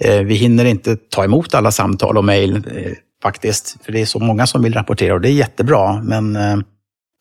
Eh, 0.00 0.20
vi 0.20 0.34
hinner 0.34 0.64
inte 0.64 0.96
ta 0.96 1.24
emot 1.24 1.54
alla 1.54 1.70
samtal 1.70 2.18
och 2.18 2.24
mejl 2.24 2.56
eh, 2.56 2.92
faktiskt, 3.22 3.84
för 3.84 3.92
det 3.92 4.00
är 4.00 4.06
så 4.06 4.18
många 4.18 4.46
som 4.46 4.62
vill 4.62 4.74
rapportera 4.74 5.14
och 5.14 5.20
det 5.20 5.28
är 5.28 5.32
jättebra. 5.32 6.02
Men, 6.02 6.36
eh, 6.36 6.56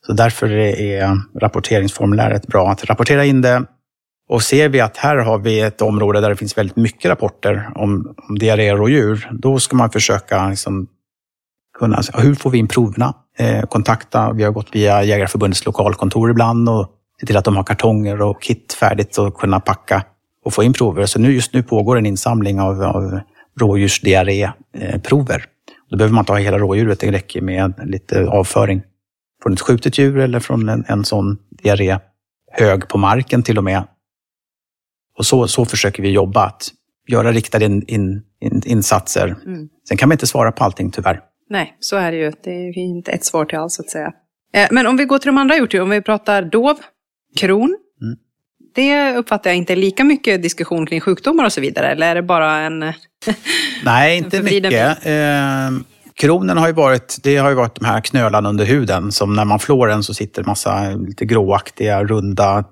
så 0.06 0.14
därför 0.14 0.50
är 0.52 1.18
rapporteringsformuläret 1.42 2.48
bra. 2.48 2.70
Att 2.70 2.86
rapportera 2.86 3.26
in 3.26 3.42
det 3.42 3.64
och 4.30 4.44
ser 4.44 4.70
vi 4.70 4.80
att 4.80 4.98
här 4.98 5.18
har 5.18 5.38
vi 5.38 5.60
ett 5.60 5.82
område 5.82 6.22
där 6.22 6.30
det 6.30 6.36
finns 6.36 6.58
väldigt 6.58 6.76
mycket 6.76 7.10
rapporter 7.10 7.70
om, 7.76 8.16
om 8.30 8.40
diarréer 8.40 8.82
och 8.82 8.90
djur, 8.90 9.30
då 9.32 9.60
ska 9.60 9.76
man 9.76 9.90
försöka 9.90 10.50
liksom 10.50 10.88
kunna, 11.84 12.02
hur 12.14 12.36
får 12.36 12.50
vi 12.50 12.58
in 12.58 12.68
proverna? 12.68 13.14
Eh, 13.38 13.62
kontakta, 13.62 14.34
vi 14.34 14.44
har 14.44 14.52
gått 14.52 14.76
via 14.76 15.04
Jägarförbundets 15.04 15.66
lokalkontor 15.66 16.32
ibland 16.32 16.70
och 16.70 16.90
se 17.20 17.26
till 17.26 17.38
att 17.38 17.46
de 17.46 17.56
har 17.56 17.64
kartonger 17.64 18.22
och 18.22 18.42
kit 18.42 18.74
färdigt 18.74 19.18
och 19.18 19.36
kunna 19.36 19.60
packa 19.60 20.04
och 20.46 20.54
få 20.54 20.64
in 20.64 20.74
prover. 20.74 21.06
Så 21.06 21.20
nu, 21.20 21.34
just 21.34 21.54
nu 21.54 21.64
pågår 21.64 21.98
en 21.98 22.06
insamling 22.06 22.60
av, 22.60 22.84
av 22.84 23.20
rådjursdiarréprover. 23.60 25.46
Då 25.90 25.98
behöver 25.98 26.14
man 26.14 26.22
inte 26.22 26.32
ha 26.32 26.40
hela 26.40 26.58
rådjuret, 26.58 27.00
det 27.00 27.12
räcker 27.12 27.42
med 27.42 27.74
lite 27.86 28.28
avföring 28.28 28.82
från 29.44 29.54
ett 29.54 29.62
skjutet 29.62 29.98
djur 29.98 30.18
eller 30.18 30.40
från 30.40 30.70
en, 30.70 30.86
en 30.88 31.06
sån 31.06 31.38
diarré 31.64 32.00
hög 32.52 32.88
på 32.88 32.98
marken 32.98 33.44
till 33.44 33.58
och 33.58 33.64
med. 33.64 33.84
Och 35.18 35.26
så, 35.26 35.48
så 35.48 35.66
försöker 35.66 36.04
vi 36.04 36.10
jobba, 36.10 36.46
att 36.46 36.72
göra 37.08 37.32
riktade 37.32 37.66
in, 37.66 37.84
in, 37.88 38.22
in, 38.42 38.62
insatser. 38.66 39.36
Mm. 39.46 39.70
Sen 39.88 39.98
kan 39.98 40.10
man 40.10 40.14
inte 40.14 40.28
svara 40.28 40.52
på 40.52 40.64
allting 40.64 40.92
tyvärr. 40.92 41.20
Nej, 41.54 41.78
så 41.80 41.96
är 41.96 42.12
det 42.12 42.18
ju. 42.18 42.32
Det 42.44 42.52
är 42.52 42.78
inte 42.78 43.12
ett 43.12 43.26
svar 43.26 43.46
till 43.46 43.58
allt 43.58 43.72
så 43.72 43.82
att 43.82 43.90
säga. 43.90 44.12
Eh, 44.54 44.68
men 44.72 44.88
om 44.88 44.98
vi 44.98 45.06
går 45.06 45.18
till 45.20 45.28
de 45.28 45.38
andra 45.38 45.56
djurtypen, 45.56 45.84
om 45.84 45.90
vi 45.90 46.02
pratar 46.02 46.42
dov, 46.42 46.78
kron. 47.36 47.78
Mm. 48.02 48.18
Det 48.76 49.18
uppfattar 49.18 49.50
jag 49.50 49.58
inte 49.58 49.76
lika 49.76 50.04
mycket 50.04 50.42
diskussion 50.42 50.86
kring 50.86 51.02
sjukdomar 51.02 51.46
och 51.46 51.54
så 51.54 51.62
vidare, 51.62 51.88
eller 51.88 52.08
är 52.08 52.16
det 52.16 52.22
bara 52.22 52.58
en... 52.58 52.80
Nej, 53.84 54.18
inte 54.18 54.42
mycket. 54.42 55.06
Eh, 55.06 55.72
kronen 56.14 56.58
har 56.58 56.68
ju 56.68 56.74
varit, 56.74 57.18
det 57.24 57.38
har 57.38 57.50
ju 57.50 57.56
varit 57.56 57.76
de 57.76 57.86
här 57.86 58.02
knölarna 58.02 58.50
under 58.50 58.66
huden 58.66 59.12
som 59.12 59.34
när 59.34 59.46
man 59.46 59.60
flår 59.60 59.88
den 59.88 60.04
så 60.04 60.14
sitter 60.14 60.44
massa 60.44 60.90
lite 60.90 61.26
gråaktiga, 61.26 62.04
runda, 62.04 62.64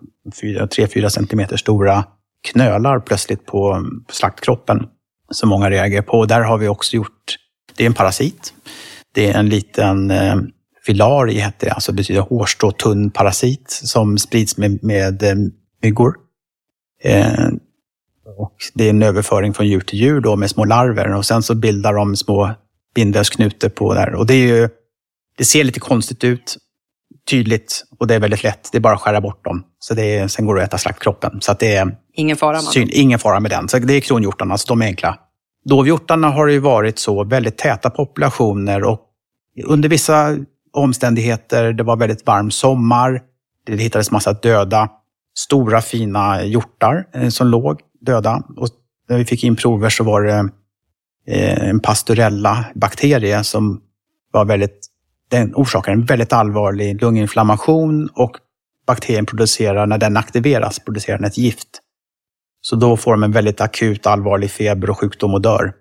3-4 0.41 1.09
centimeter 1.09 1.57
stora 1.57 2.03
knölar 2.51 2.99
plötsligt 2.99 3.45
på 3.45 3.85
slaktkroppen 4.11 4.87
som 5.31 5.49
många 5.49 5.69
reagerar 5.69 6.01
på. 6.01 6.25
Där 6.25 6.41
har 6.41 6.57
vi 6.57 6.67
också 6.67 6.95
gjort, 6.95 7.37
det 7.75 7.83
är 7.83 7.87
en 7.87 7.93
parasit. 7.93 8.53
Det 9.13 9.29
är 9.29 9.39
en 9.39 9.49
liten 9.49 10.11
eh, 10.11 10.35
filari, 10.85 11.33
heter 11.33 11.67
det, 11.67 11.73
alltså 11.73 11.93
betyder 11.93 12.21
hårstrå 12.21 12.71
tunn 12.71 13.11
parasit 13.11 13.79
som 13.83 14.17
sprids 14.17 14.57
med, 14.57 14.83
med 14.83 15.23
eh, 15.23 15.35
myggor. 15.83 16.15
Eh, 17.03 17.47
och 18.37 18.55
det 18.73 18.85
är 18.85 18.89
en 18.89 19.03
överföring 19.03 19.53
från 19.53 19.67
djur 19.67 19.81
till 19.81 19.99
djur 19.99 20.21
då 20.21 20.35
med 20.35 20.49
små 20.49 20.65
larver 20.65 21.13
och 21.13 21.25
sen 21.25 21.43
så 21.43 21.55
bildar 21.55 21.93
de 21.93 22.15
små 22.15 22.53
bindvävsknutor 22.95 23.69
på 23.69 23.93
där. 23.93 24.15
Och 24.15 24.25
det, 24.25 24.33
är 24.33 24.47
ju, 24.47 24.69
det 25.37 25.45
ser 25.45 25.63
lite 25.63 25.79
konstigt 25.79 26.23
ut, 26.23 26.57
tydligt 27.29 27.83
och 27.99 28.07
det 28.07 28.15
är 28.15 28.19
väldigt 28.19 28.43
lätt. 28.43 28.69
Det 28.71 28.77
är 28.77 28.79
bara 28.79 28.93
att 28.93 29.01
skära 29.01 29.21
bort 29.21 29.45
dem. 29.45 29.63
Så 29.79 29.93
det 29.93 30.17
är, 30.17 30.27
sen 30.27 30.45
går 30.45 30.55
det 30.55 30.61
att 30.61 30.67
äta 30.67 30.77
slaktkroppen. 30.77 31.41
Så 31.41 31.51
att 31.51 31.59
det 31.59 31.75
är 31.75 31.97
ingen 32.13 32.37
fara, 32.37 32.59
syn, 32.59 32.89
ingen 32.91 33.19
fara 33.19 33.39
med 33.39 33.51
den. 33.51 33.69
Så 33.69 33.79
det 33.79 33.93
är 33.93 34.01
kronhjortarna, 34.01 34.57
så 34.57 34.67
de 34.67 34.81
är 34.81 34.85
enkla. 34.85 35.17
Dovhjortarna 35.65 36.29
har 36.29 36.47
det 36.47 36.53
ju 36.53 36.59
varit 36.59 36.99
så 36.99 37.23
väldigt 37.23 37.57
täta 37.57 37.89
populationer 37.89 38.83
och 38.83 38.99
under 39.65 39.89
vissa 39.89 40.37
omständigheter, 40.73 41.73
det 41.73 41.83
var 41.83 41.97
väldigt 41.97 42.27
varm 42.27 42.51
sommar, 42.51 43.21
det 43.65 43.75
hittades 43.75 44.11
massa 44.11 44.33
döda, 44.33 44.89
stora 45.37 45.81
fina 45.81 46.43
hjortar 46.43 47.07
eh, 47.13 47.29
som 47.29 47.47
låg 47.47 47.79
döda. 48.01 48.43
Och 48.57 48.67
när 49.09 49.17
vi 49.17 49.25
fick 49.25 49.43
in 49.43 49.55
prover 49.55 49.89
så 49.89 50.03
var 50.03 50.21
det 50.21 50.49
eh, 51.27 51.69
en 51.69 51.79
pastorella-bakterie 51.79 53.43
som 53.43 53.81
var 54.31 54.45
väldigt, 54.45 54.87
den 55.29 55.55
orsakar 55.55 55.91
en 55.91 56.05
väldigt 56.05 56.33
allvarlig 56.33 57.01
lunginflammation 57.01 58.09
och 58.13 58.31
bakterien 58.87 59.25
producerar, 59.25 59.87
när 59.87 59.97
den 59.97 60.17
aktiveras, 60.17 60.79
producerar 60.79 61.17
den 61.17 61.27
ett 61.27 61.37
gift. 61.37 61.67
Så 62.61 62.75
då 62.75 62.97
får 62.97 63.11
de 63.11 63.23
en 63.23 63.31
väldigt 63.31 63.61
akut 63.61 64.07
allvarlig 64.07 64.51
feber 64.51 64.89
och 64.89 64.99
sjukdom 64.99 65.33
och 65.33 65.41
dör. 65.41 65.73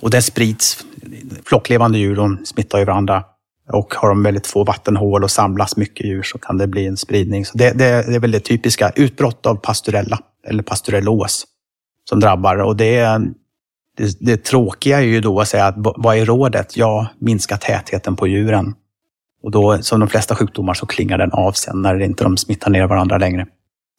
Och 0.00 0.10
det 0.10 0.22
sprids. 0.22 0.84
Flocklevande 1.44 1.98
djur 1.98 2.16
de 2.16 2.44
smittar 2.44 2.78
ju 2.78 2.84
varandra. 2.84 3.24
Och 3.72 3.94
har 3.94 4.08
de 4.08 4.22
väldigt 4.22 4.46
få 4.46 4.64
vattenhål 4.64 5.24
och 5.24 5.30
samlas 5.30 5.76
mycket 5.76 6.06
djur 6.06 6.22
så 6.22 6.38
kan 6.38 6.58
det 6.58 6.66
bli 6.66 6.86
en 6.86 6.96
spridning. 6.96 7.46
Så 7.46 7.58
det, 7.58 7.70
det, 7.70 8.06
det 8.08 8.14
är 8.14 8.20
väldigt 8.20 8.44
typiska 8.44 8.92
utbrott 8.96 9.46
av 9.46 9.54
pastorella 9.54 10.18
eller 10.46 10.62
pastorellos 10.62 11.46
som 12.08 12.20
drabbar. 12.20 12.56
Och 12.56 12.76
det, 12.76 13.00
det, 13.96 14.16
det 14.20 14.44
tråkiga 14.44 14.98
är 14.98 15.04
ju 15.04 15.20
då 15.20 15.40
att 15.40 15.48
säga 15.48 15.66
att 15.66 15.74
vad 15.76 16.16
är 16.16 16.26
rådet? 16.26 16.76
Ja, 16.76 17.06
minska 17.18 17.56
tätheten 17.56 18.16
på 18.16 18.26
djuren. 18.26 18.74
Och 19.42 19.50
då, 19.50 19.82
som 19.82 20.00
de 20.00 20.08
flesta 20.08 20.34
sjukdomar, 20.34 20.74
så 20.74 20.86
klingar 20.86 21.18
den 21.18 21.32
av 21.32 21.52
sen 21.52 21.82
när 21.82 22.00
inte 22.00 22.24
de 22.24 22.36
smittar 22.36 22.70
ner 22.70 22.86
varandra 22.86 23.18
längre. 23.18 23.46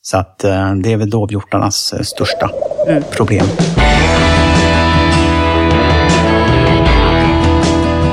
Så 0.01 0.17
att 0.17 0.43
eh, 0.43 0.75
det 0.75 0.93
är 0.93 0.97
väl 0.97 1.09
dovhjortarnas 1.09 1.93
eh, 1.93 2.01
största 2.01 2.49
mm. 2.87 3.03
problem. 3.11 3.45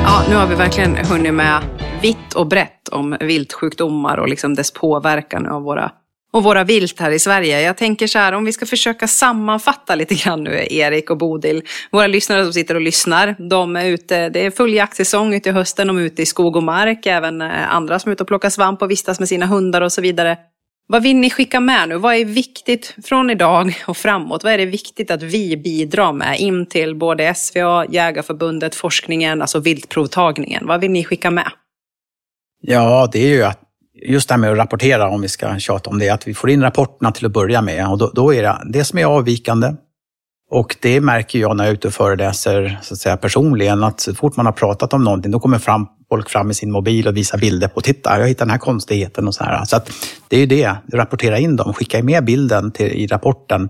Ja, 0.04 0.22
nu 0.28 0.36
har 0.36 0.46
vi 0.46 0.54
verkligen 0.54 0.96
hunnit 0.96 1.34
med 1.34 1.62
vitt 2.02 2.34
och 2.34 2.46
brett 2.46 2.88
om 2.88 3.16
viltsjukdomar 3.20 4.18
och 4.18 4.28
liksom 4.28 4.54
dess 4.54 4.70
påverkan 4.70 5.46
av 5.46 5.62
våra 5.62 5.92
och 6.32 6.42
våra 6.42 6.64
vilt 6.64 7.00
här 7.00 7.10
i 7.10 7.18
Sverige. 7.18 7.60
Jag 7.60 7.76
tänker 7.76 8.06
så 8.06 8.18
här, 8.18 8.32
om 8.32 8.44
vi 8.44 8.52
ska 8.52 8.66
försöka 8.66 9.08
sammanfatta 9.08 9.94
lite 9.94 10.14
grann 10.14 10.44
nu, 10.44 10.66
Erik 10.70 11.10
och 11.10 11.18
Bodil. 11.18 11.62
Våra 11.90 12.06
lyssnare 12.06 12.44
som 12.44 12.52
sitter 12.52 12.74
och 12.74 12.80
lyssnar, 12.80 13.36
de 13.48 13.76
är 13.76 13.84
ute, 13.84 14.28
det 14.28 14.46
är 14.46 14.50
full 14.50 14.74
jaktsäsong 14.74 15.34
ute 15.34 15.48
i 15.48 15.52
hösten, 15.52 15.86
de 15.86 15.98
är 15.98 16.02
ute 16.02 16.22
i 16.22 16.26
skog 16.26 16.56
och 16.56 16.62
mark, 16.62 17.06
även 17.06 17.42
eh, 17.42 17.74
andra 17.74 17.98
som 17.98 18.10
är 18.10 18.12
ute 18.12 18.22
och 18.22 18.28
plockar 18.28 18.50
svamp 18.50 18.82
och 18.82 18.90
vistas 18.90 19.18
med 19.18 19.28
sina 19.28 19.46
hundar 19.46 19.80
och 19.80 19.92
så 19.92 20.00
vidare. 20.00 20.36
Vad 20.90 21.02
vill 21.02 21.16
ni 21.16 21.30
skicka 21.30 21.60
med 21.60 21.88
nu? 21.88 21.98
Vad 21.98 22.14
är 22.14 22.24
viktigt 22.24 22.94
från 23.04 23.30
idag 23.30 23.74
och 23.86 23.96
framåt? 23.96 24.44
Vad 24.44 24.52
är 24.52 24.58
det 24.58 24.66
viktigt 24.66 25.10
att 25.10 25.22
vi 25.22 25.56
bidrar 25.56 26.12
med 26.12 26.40
in 26.40 26.66
till 26.66 26.94
både 26.94 27.34
SVA, 27.34 27.86
Jägarförbundet, 27.86 28.74
forskningen, 28.74 29.42
alltså 29.42 29.60
viltprovtagningen? 29.60 30.66
Vad 30.66 30.80
vill 30.80 30.90
ni 30.90 31.04
skicka 31.04 31.30
med? 31.30 31.50
Ja, 32.60 33.08
det 33.12 33.18
är 33.18 33.28
ju 33.28 33.42
att 33.42 33.60
just 34.06 34.28
det 34.28 34.34
här 34.34 34.40
med 34.40 34.52
att 34.52 34.58
rapportera, 34.58 35.08
om 35.08 35.22
vi 35.22 35.28
ska 35.28 35.58
tjata 35.58 35.90
om 35.90 35.98
det, 35.98 36.08
att 36.08 36.28
vi 36.28 36.34
får 36.34 36.50
in 36.50 36.62
rapporterna 36.62 37.12
till 37.12 37.26
att 37.26 37.32
börja 37.32 37.62
med. 37.62 37.88
Och 37.88 37.98
då, 37.98 38.10
då 38.14 38.34
är 38.34 38.42
det 38.42 38.58
det 38.72 38.84
som 38.84 38.98
är 38.98 39.04
avvikande. 39.04 39.72
Och 40.50 40.76
det 40.80 41.00
märker 41.00 41.38
jag 41.38 41.56
när 41.56 41.64
jag 41.64 41.70
är 41.70 41.74
ute 41.74 41.88
och 41.88 41.94
föreläser 41.94 42.78
så 42.82 42.94
att 42.94 43.00
säga, 43.00 43.16
personligen, 43.16 43.84
att 43.84 44.00
så 44.00 44.14
fort 44.14 44.36
man 44.36 44.46
har 44.46 44.52
pratat 44.52 44.92
om 44.92 45.04
någonting, 45.04 45.32
då 45.32 45.40
kommer 45.40 45.58
fram, 45.58 45.86
folk 46.08 46.30
fram 46.30 46.46
med 46.46 46.56
sin 46.56 46.70
mobil 46.70 47.08
och 47.08 47.16
visar 47.16 47.38
bilder 47.38 47.68
på, 47.68 47.80
titta, 47.80 48.20
jag 48.20 48.28
hittade 48.28 48.44
den 48.44 48.50
här 48.50 48.58
konstigheten 48.58 49.28
och 49.28 49.34
så 49.34 49.44
här. 49.44 49.64
Så 49.64 49.76
att 49.76 49.90
det 50.28 50.36
är 50.36 50.40
ju 50.40 50.46
det, 50.46 50.76
rapportera 50.92 51.38
in 51.38 51.56
dem, 51.56 51.74
skicka 51.74 52.02
med 52.02 52.24
bilden 52.24 52.70
till, 52.70 52.86
i 52.86 53.06
rapporten. 53.06 53.68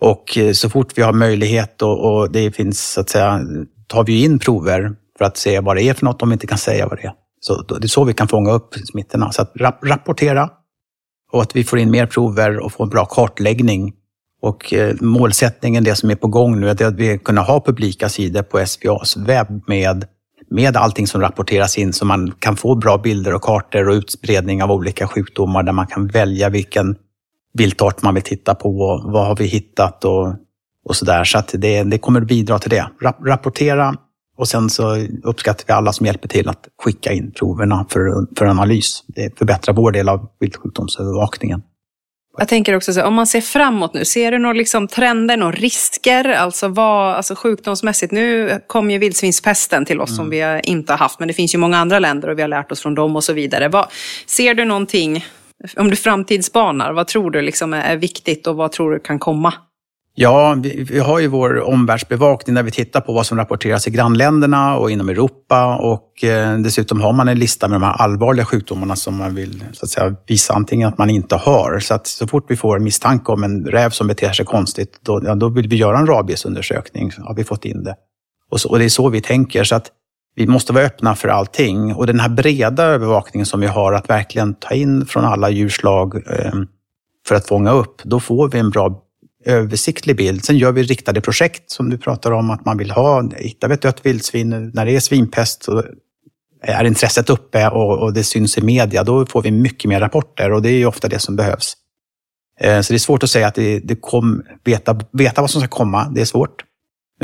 Och 0.00 0.38
eh, 0.38 0.52
så 0.52 0.70
fort 0.70 0.98
vi 0.98 1.02
har 1.02 1.12
möjlighet 1.12 1.82
och, 1.82 2.14
och 2.14 2.32
det 2.32 2.52
finns, 2.52 2.92
så 2.92 3.00
att 3.00 3.08
säga, 3.08 3.40
tar 3.86 4.04
vi 4.04 4.24
in 4.24 4.38
prover 4.38 4.92
för 5.18 5.24
att 5.24 5.36
se 5.36 5.60
vad 5.60 5.76
det 5.76 5.82
är 5.82 5.94
för 5.94 6.04
något 6.04 6.22
om 6.22 6.28
vi 6.28 6.32
inte 6.32 6.46
kan 6.46 6.58
säga 6.58 6.88
vad 6.88 6.98
det 6.98 7.04
är. 7.04 7.12
Så 7.40 7.62
det 7.62 7.86
är 7.86 7.88
så 7.88 8.04
vi 8.04 8.14
kan 8.14 8.28
fånga 8.28 8.52
upp 8.52 8.74
smittorna. 8.92 9.32
Så 9.32 9.42
att 9.42 9.52
rapportera 9.82 10.50
och 11.32 11.42
att 11.42 11.56
vi 11.56 11.64
får 11.64 11.78
in 11.78 11.90
mer 11.90 12.06
prover 12.06 12.58
och 12.58 12.72
får 12.72 12.84
en 12.84 12.90
bra 12.90 13.04
kartläggning. 13.04 13.92
Och 14.44 14.72
eh, 14.74 14.94
målsättningen, 15.00 15.84
det 15.84 15.94
som 15.94 16.10
är 16.10 16.14
på 16.14 16.28
gång 16.28 16.60
nu, 16.60 16.68
är 16.68 16.84
att 16.84 16.94
vi 16.94 17.18
kunna 17.18 17.40
ha 17.40 17.60
publika 17.60 18.08
sidor 18.08 18.42
på 18.42 18.66
SVAs 18.66 19.16
webb 19.16 19.62
med, 19.66 20.06
med 20.50 20.76
allting 20.76 21.06
som 21.06 21.20
rapporteras 21.20 21.78
in 21.78 21.92
så 21.92 22.04
man 22.04 22.32
kan 22.38 22.56
få 22.56 22.74
bra 22.74 22.98
bilder 22.98 23.34
och 23.34 23.42
kartor 23.42 23.88
och 23.88 23.94
utspridning 23.94 24.62
av 24.62 24.72
olika 24.72 25.08
sjukdomar 25.08 25.62
där 25.62 25.72
man 25.72 25.86
kan 25.86 26.06
välja 26.06 26.48
vilken 26.48 26.96
viltart 27.52 28.02
man 28.02 28.14
vill 28.14 28.22
titta 28.22 28.54
på 28.54 28.80
och 28.80 29.12
vad 29.12 29.26
har 29.26 29.36
vi 29.36 29.44
hittat 29.44 30.04
och 30.04 30.34
och 30.84 30.96
sådär. 30.96 31.24
Så 31.24 31.38
att 31.38 31.54
det, 31.58 31.82
det 31.82 31.98
kommer 31.98 32.20
att 32.20 32.26
bidra 32.26 32.58
till 32.58 32.70
det. 32.70 32.90
Rapportera 33.26 33.94
och 34.36 34.48
sen 34.48 34.70
så 34.70 34.96
uppskattar 35.22 35.64
vi 35.66 35.72
alla 35.72 35.92
som 35.92 36.06
hjälper 36.06 36.28
till 36.28 36.48
att 36.48 36.68
skicka 36.82 37.12
in 37.12 37.32
proverna 37.38 37.86
för, 37.90 38.26
för 38.38 38.46
analys. 38.46 39.04
Det 39.06 39.38
förbättrar 39.38 39.74
vår 39.74 39.92
del 39.92 40.08
av 40.08 40.28
viltsjukdomsövervakningen. 40.40 41.62
Jag 42.38 42.48
tänker 42.48 42.76
också 42.76 42.92
så 42.92 43.04
om 43.04 43.14
man 43.14 43.26
ser 43.26 43.40
framåt 43.40 43.94
nu, 43.94 44.04
ser 44.04 44.32
du 44.32 44.38
några 44.38 44.52
liksom 44.52 44.88
trender, 44.88 45.36
några 45.36 45.56
risker? 45.56 46.28
Alltså, 46.28 46.68
vad, 46.68 47.14
alltså 47.14 47.34
sjukdomsmässigt, 47.34 48.12
nu 48.12 48.60
kom 48.66 48.90
ju 48.90 48.98
vildsvinspesten 48.98 49.84
till 49.84 50.00
oss 50.00 50.10
mm. 50.10 50.16
som 50.16 50.30
vi 50.30 50.60
inte 50.64 50.92
har 50.92 50.98
haft, 50.98 51.18
men 51.18 51.28
det 51.28 51.34
finns 51.34 51.54
ju 51.54 51.58
många 51.58 51.78
andra 51.78 51.98
länder 51.98 52.28
och 52.28 52.38
vi 52.38 52.42
har 52.42 52.48
lärt 52.48 52.72
oss 52.72 52.80
från 52.80 52.94
dem 52.94 53.16
och 53.16 53.24
så 53.24 53.32
vidare. 53.32 53.68
Vad, 53.68 53.86
ser 54.26 54.54
du 54.54 54.64
någonting, 54.64 55.24
om 55.76 55.90
du 55.90 55.96
framtidsbanar, 55.96 56.92
vad 56.92 57.06
tror 57.06 57.30
du 57.30 57.42
liksom 57.42 57.74
är 57.74 57.96
viktigt 57.96 58.46
och 58.46 58.56
vad 58.56 58.72
tror 58.72 58.92
du 58.92 59.00
kan 59.00 59.18
komma? 59.18 59.54
Ja, 60.16 60.56
vi, 60.62 60.84
vi, 60.90 60.98
har 60.98 61.18
ju 61.18 61.26
vår 61.26 61.60
omvärldsbevakning 61.60 62.54
där 62.54 62.62
vi 62.62 62.70
tittar 62.70 63.00
på 63.00 63.12
vad 63.12 63.26
som 63.26 63.38
rapporteras 63.38 63.88
i 63.88 63.90
grannländerna 63.90 64.76
och 64.76 64.90
inom 64.90 65.08
Europa. 65.08 65.76
Och 65.76 66.24
eh, 66.24 66.58
dessutom 66.58 67.00
har 67.00 67.12
man 67.12 67.28
en 67.28 67.38
lista 67.38 67.68
med 67.68 67.80
de 67.80 67.82
här 67.82 67.92
allvarliga 67.92 68.44
sjukdomarna 68.46 68.96
som 68.96 69.16
man 69.16 69.34
vill 69.34 69.64
så 69.72 69.84
att 69.84 69.90
säga, 69.90 70.16
visa 70.26 70.54
antingen 70.54 70.88
att 70.88 70.98
man 70.98 71.10
inte 71.10 71.36
har. 71.36 71.78
Så 71.78 71.94
att 71.94 72.06
så 72.06 72.26
fort 72.26 72.44
vi 72.48 72.56
får 72.56 72.78
misstanke 72.78 73.32
om 73.32 73.44
en 73.44 73.64
räv 73.64 73.90
som 73.90 74.06
beter 74.06 74.32
sig 74.32 74.46
konstigt, 74.46 74.98
då, 75.02 75.20
ja, 75.24 75.34
då 75.34 75.48
vill 75.48 75.68
vi 75.68 75.76
göra 75.76 75.98
en 75.98 76.06
rabiesundersökning. 76.06 77.12
Har 77.18 77.34
vi 77.34 77.44
fått 77.44 77.64
in 77.64 77.84
det. 77.84 77.94
Och, 78.50 78.60
så, 78.60 78.70
och 78.70 78.78
det 78.78 78.84
är 78.84 78.88
så 78.88 79.08
vi 79.08 79.20
tänker. 79.20 79.64
Så 79.64 79.74
att 79.74 79.90
vi 80.34 80.46
måste 80.46 80.72
vara 80.72 80.84
öppna 80.84 81.14
för 81.14 81.28
allting. 81.28 81.94
Och 81.94 82.06
den 82.06 82.20
här 82.20 82.28
breda 82.28 82.84
övervakningen 82.84 83.46
som 83.46 83.60
vi 83.60 83.66
har, 83.66 83.92
att 83.92 84.10
verkligen 84.10 84.54
ta 84.54 84.74
in 84.74 85.06
från 85.06 85.24
alla 85.24 85.50
djurslag 85.50 86.14
eh, 86.14 86.52
för 87.28 87.34
att 87.34 87.46
fånga 87.46 87.72
upp, 87.72 88.02
då 88.04 88.20
får 88.20 88.48
vi 88.48 88.58
en 88.58 88.70
bra 88.70 89.00
översiktlig 89.44 90.16
bild. 90.16 90.44
Sen 90.44 90.58
gör 90.58 90.72
vi 90.72 90.82
riktade 90.82 91.20
projekt 91.20 91.70
som 91.70 91.90
du 91.90 91.98
pratar 91.98 92.30
om, 92.32 92.50
att 92.50 92.64
man 92.64 92.78
vill 92.78 92.90
ha, 92.90 93.30
hittar 93.36 93.68
vi 93.68 93.74
ett 93.74 93.82
dött 93.82 94.06
vildsvin, 94.06 94.70
när 94.74 94.86
det 94.86 94.96
är 94.96 95.00
svinpest 95.00 95.62
så 95.62 95.84
är 96.62 96.84
intresset 96.84 97.30
uppe 97.30 97.68
och, 97.68 98.02
och, 98.02 98.12
det 98.12 98.24
syns 98.24 98.58
i 98.58 98.60
media, 98.60 99.04
då 99.04 99.26
får 99.26 99.42
vi 99.42 99.50
mycket 99.50 99.88
mer 99.88 100.00
rapporter 100.00 100.52
och 100.52 100.62
det 100.62 100.70
är 100.70 100.76
ju 100.76 100.86
ofta 100.86 101.08
det 101.08 101.18
som 101.18 101.36
behövs. 101.36 101.76
Eh, 102.60 102.80
så 102.80 102.92
det 102.92 102.96
är 102.96 102.98
svårt 102.98 103.22
att 103.22 103.30
säga 103.30 103.46
att 103.46 103.54
det, 103.54 103.78
det 103.78 103.96
kom, 103.96 104.42
veta, 104.64 105.00
veta 105.12 105.40
vad 105.40 105.50
som 105.50 105.60
ska 105.60 105.68
komma, 105.68 106.08
det 106.14 106.20
är 106.20 106.24
svårt. 106.24 106.64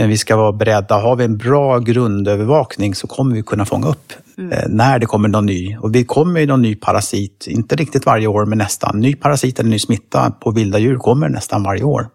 Men 0.01 0.09
vi 0.09 0.19
ska 0.19 0.37
vara 0.37 0.53
beredda. 0.53 0.95
Har 0.95 1.17
vi 1.17 1.25
en 1.25 1.37
bra 1.37 1.79
grundövervakning 1.79 2.95
så 2.95 3.07
kommer 3.07 3.35
vi 3.35 3.43
kunna 3.43 3.65
fånga 3.65 3.89
upp 3.89 4.13
mm. 4.39 4.53
Eh, 4.53 4.65
när 4.69 4.99
det 4.99 5.07
kommer 5.07 5.29
någon 5.29 5.47
ny. 5.47 5.77
Och 5.77 5.91
det 5.91 6.05
kommer 6.05 6.47
någon 6.47 6.63
ny 6.63 6.75
parasit, 6.75 7.47
inte 7.49 7.77
riktigt 7.77 8.07
varje 8.07 8.27
år, 8.27 8.47
men 8.47 8.59
nästan. 8.59 9.01
Ny 9.01 9.15
parasit 9.15 9.61
eller 9.61 9.71
ny 9.71 9.79
smitta 9.79 10.31
på 10.31 10.51
vilda 10.51 10.79
djur 10.79 10.97
kommer 10.97 11.29
nästan 11.29 11.63
varje 11.63 11.83
år. 11.83 12.07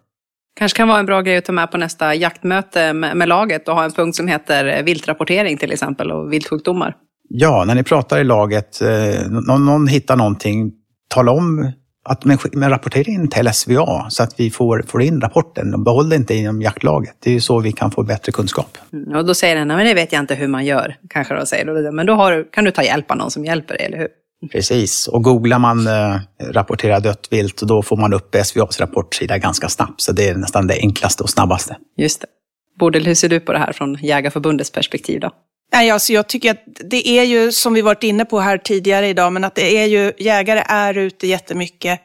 Kanske 0.60 0.78
kan 0.78 0.88
vara 0.88 1.00
en 1.00 1.06
bra 1.06 1.22
grej 1.22 1.38
att 1.38 1.46
ta 1.46 1.52
med 1.52 1.72
på 1.72 1.78
nästa 1.78 2.16
jaktmöte 2.16 2.94
med, 2.94 3.18
med 3.18 3.28
laget 3.28 3.68
och 3.68 3.76
ha 3.76 3.84
en 3.84 3.92
punkt 3.92 4.16
som 4.16 4.28
heter 4.28 4.84
viltrapportering 4.84 5.58
till 5.58 5.72
exempel 5.72 6.12
och 6.12 6.34
viltsjukdomar. 6.34 6.96
Ja, 7.30 7.64
när 7.68 7.76
ni 7.76 7.84
pratar 7.84 8.20
i 8.20 8.24
laget, 8.24 8.82
eh, 8.82 9.30
någon, 9.30 9.66
någon 9.66 9.88
hittar 9.88 10.16
någonting, 10.16 10.72
tala 11.10 11.32
om 11.32 11.72
att 12.06 12.26
men, 12.26 12.38
men 12.54 12.70
rapportera 12.70 13.12
in 13.12 13.30
till 13.30 13.54
SVA 13.54 14.10
så 14.10 14.24
att 14.24 14.40
vi 14.40 14.52
får, 14.52 14.84
får 14.88 15.02
in 15.02 15.22
rapporten 15.22 15.74
och 15.74 15.80
behåll 15.80 16.10
det 16.10 16.16
inte 16.16 16.36
inom 16.36 16.62
jaktlaget. 16.62 17.16
Det 17.20 17.30
är 17.30 17.34
ju 17.34 17.42
så 17.42 17.60
vi 17.60 17.72
kan 17.72 17.92
få 17.92 18.04
bättre 18.04 18.32
kunskap. 18.32 18.78
Mm, 18.94 19.16
och 19.18 19.26
då 19.26 19.34
säger 19.34 19.56
den, 19.56 19.68
men 19.68 19.86
det 19.86 19.94
vet 19.94 20.12
jag 20.12 20.20
inte 20.20 20.36
hur 20.36 20.48
man 20.48 20.66
gör, 20.66 20.98
kanske 21.10 21.36
då 21.36 21.46
säger 21.46 21.92
Men 21.92 22.06
då 22.06 22.14
har, 22.14 22.46
kan 22.52 22.64
du 22.64 22.72
ta 22.72 22.84
hjälp 22.84 23.12
av 23.12 23.18
någon 23.18 23.32
som 23.32 23.46
hjälper 23.46 23.78
dig, 23.78 23.86
eller 23.86 23.98
hur? 23.98 24.08
Precis, 24.52 25.08
och 25.08 25.24
googlar 25.24 25.60
man 25.60 25.88
eh, 25.88 26.20
rapportera 26.52 27.00
dött 27.00 27.28
vilt, 27.32 27.62
då 27.62 27.82
får 27.82 27.98
man 27.98 28.14
upp 28.14 28.36
SVAs 28.44 28.80
rapportsida 28.80 29.38
ganska 29.38 29.70
snabbt. 29.70 30.02
Så 30.02 30.12
det 30.12 30.30
är 30.30 30.36
nästan 30.36 30.68
det 30.68 30.78
enklaste 30.82 31.24
och 31.24 31.30
snabbaste. 31.30 31.78
Just 31.98 32.22
det. 32.22 32.28
Bodil, 32.80 33.06
hur 33.06 33.16
ser 33.16 33.30
du 33.30 33.40
på 33.40 33.54
det 33.54 33.60
här 33.60 33.74
från 33.74 33.98
Jägarförbundets 34.02 34.72
perspektiv 34.72 35.20
då? 35.20 35.32
Nej, 35.76 35.92
alltså 35.92 36.14
jag 36.14 36.28
tycker 36.28 36.52
att 36.52 36.64
det 36.66 37.08
är 37.08 37.24
ju, 37.24 37.52
som 37.52 37.74
vi 37.74 37.82
varit 37.82 38.04
inne 38.04 38.26
på 38.26 38.40
här 38.40 38.58
tidigare 38.58 39.08
idag, 39.08 39.34
men 39.34 39.44
att 39.44 39.56
det 39.56 39.78
är 39.78 39.86
ju, 39.86 40.14
jägare 40.18 40.64
är 40.68 40.98
ute 40.98 41.28
jättemycket. 41.28 42.00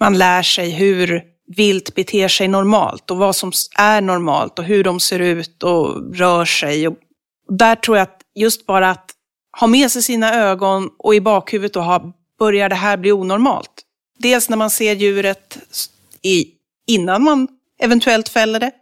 Man 0.00 0.18
lär 0.18 0.42
sig 0.42 0.70
hur 0.70 1.22
vilt 1.56 1.94
beter 1.94 2.28
sig 2.28 2.48
normalt 2.48 3.10
och 3.10 3.16
vad 3.16 3.36
som 3.36 3.52
är 3.78 4.00
normalt 4.00 4.58
och 4.58 4.64
hur 4.64 4.84
de 4.84 5.00
ser 5.00 5.18
ut 5.18 5.62
och 5.62 6.16
rör 6.16 6.44
sig. 6.44 6.88
Och 6.88 6.96
där 7.48 7.74
tror 7.74 7.96
jag 7.96 8.02
att 8.02 8.20
just 8.34 8.66
bara 8.66 8.90
att 8.90 9.10
ha 9.60 9.66
med 9.66 9.90
sig 9.90 10.02
sina 10.02 10.34
ögon 10.34 10.90
och 10.98 11.14
i 11.14 11.20
bakhuvudet 11.20 11.76
och 11.76 11.84
ha, 11.84 12.12
börjar 12.38 12.68
det 12.68 12.74
här 12.74 12.96
bli 12.96 13.12
onormalt? 13.12 13.82
Dels 14.18 14.48
när 14.48 14.56
man 14.56 14.70
ser 14.70 14.94
djuret 14.94 15.58
i, 16.22 16.46
innan 16.86 17.22
man 17.22 17.48
eventuellt 17.82 18.28
fäller 18.28 18.60
det. 18.60 18.72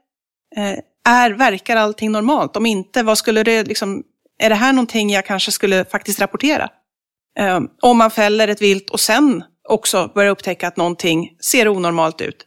Eh, 0.56 0.78
är, 1.08 1.30
verkar 1.30 1.76
allting 1.76 2.12
normalt? 2.12 2.56
Om 2.56 2.66
inte, 2.66 3.02
vad 3.02 3.18
skulle 3.18 3.42
det 3.42 3.64
liksom, 3.64 4.02
är 4.38 4.48
det 4.48 4.54
här 4.54 4.72
någonting 4.72 5.10
jag 5.10 5.26
kanske 5.26 5.52
skulle 5.52 5.84
faktiskt 5.84 6.20
rapportera? 6.20 6.68
Ehm, 7.38 7.68
om 7.82 7.98
man 7.98 8.10
fäller 8.10 8.48
ett 8.48 8.62
vilt 8.62 8.90
och 8.90 9.00
sen 9.00 9.44
också 9.68 10.10
börjar 10.14 10.30
upptäcka 10.30 10.68
att 10.68 10.76
någonting 10.76 11.36
ser 11.40 11.68
onormalt 11.68 12.20
ut. 12.20 12.46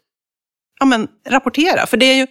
Ja, 0.80 0.86
men 0.86 1.08
rapportera. 1.30 1.86
För 1.86 1.98
det 1.98 2.06
är 2.06 2.16
ju, 2.16 2.28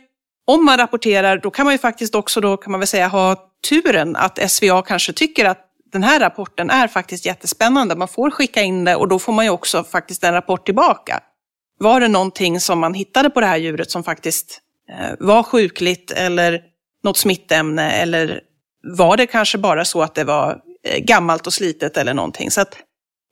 om 0.46 0.64
man 0.64 0.78
rapporterar, 0.78 1.38
då 1.38 1.50
kan 1.50 1.64
man 1.64 1.74
ju 1.74 1.78
faktiskt 1.78 2.14
också 2.14 2.40
då, 2.40 2.56
kan 2.56 2.70
man 2.70 2.80
väl 2.80 2.86
säga, 2.86 3.08
ha 3.08 3.36
turen 3.68 4.16
att 4.16 4.50
SVA 4.50 4.82
kanske 4.82 5.12
tycker 5.12 5.44
att 5.44 5.62
den 5.92 6.02
här 6.02 6.20
rapporten 6.20 6.70
är 6.70 6.88
faktiskt 6.88 7.26
jättespännande. 7.26 7.96
Man 7.96 8.08
får 8.08 8.30
skicka 8.30 8.62
in 8.62 8.84
det 8.84 8.96
och 8.96 9.08
då 9.08 9.18
får 9.18 9.32
man 9.32 9.44
ju 9.44 9.50
också 9.50 9.84
faktiskt 9.84 10.24
en 10.24 10.32
rapport 10.32 10.64
tillbaka. 10.64 11.20
Var 11.78 12.00
det 12.00 12.08
någonting 12.08 12.60
som 12.60 12.78
man 12.78 12.94
hittade 12.94 13.30
på 13.30 13.40
det 13.40 13.46
här 13.46 13.56
djuret 13.56 13.90
som 13.90 14.04
faktiskt 14.04 14.60
eh, 14.90 15.14
var 15.18 15.42
sjukligt 15.42 16.10
eller 16.10 16.60
något 17.04 17.16
smittämne 17.16 17.90
eller 17.92 18.40
var 18.86 19.16
det 19.16 19.26
kanske 19.26 19.58
bara 19.58 19.84
så 19.84 20.02
att 20.02 20.14
det 20.14 20.24
var 20.24 20.58
eh, 20.84 21.04
gammalt 21.04 21.46
och 21.46 21.52
slitet 21.52 21.96
eller 21.96 22.14
någonting. 22.14 22.50
Så 22.50 22.60
att 22.60 22.76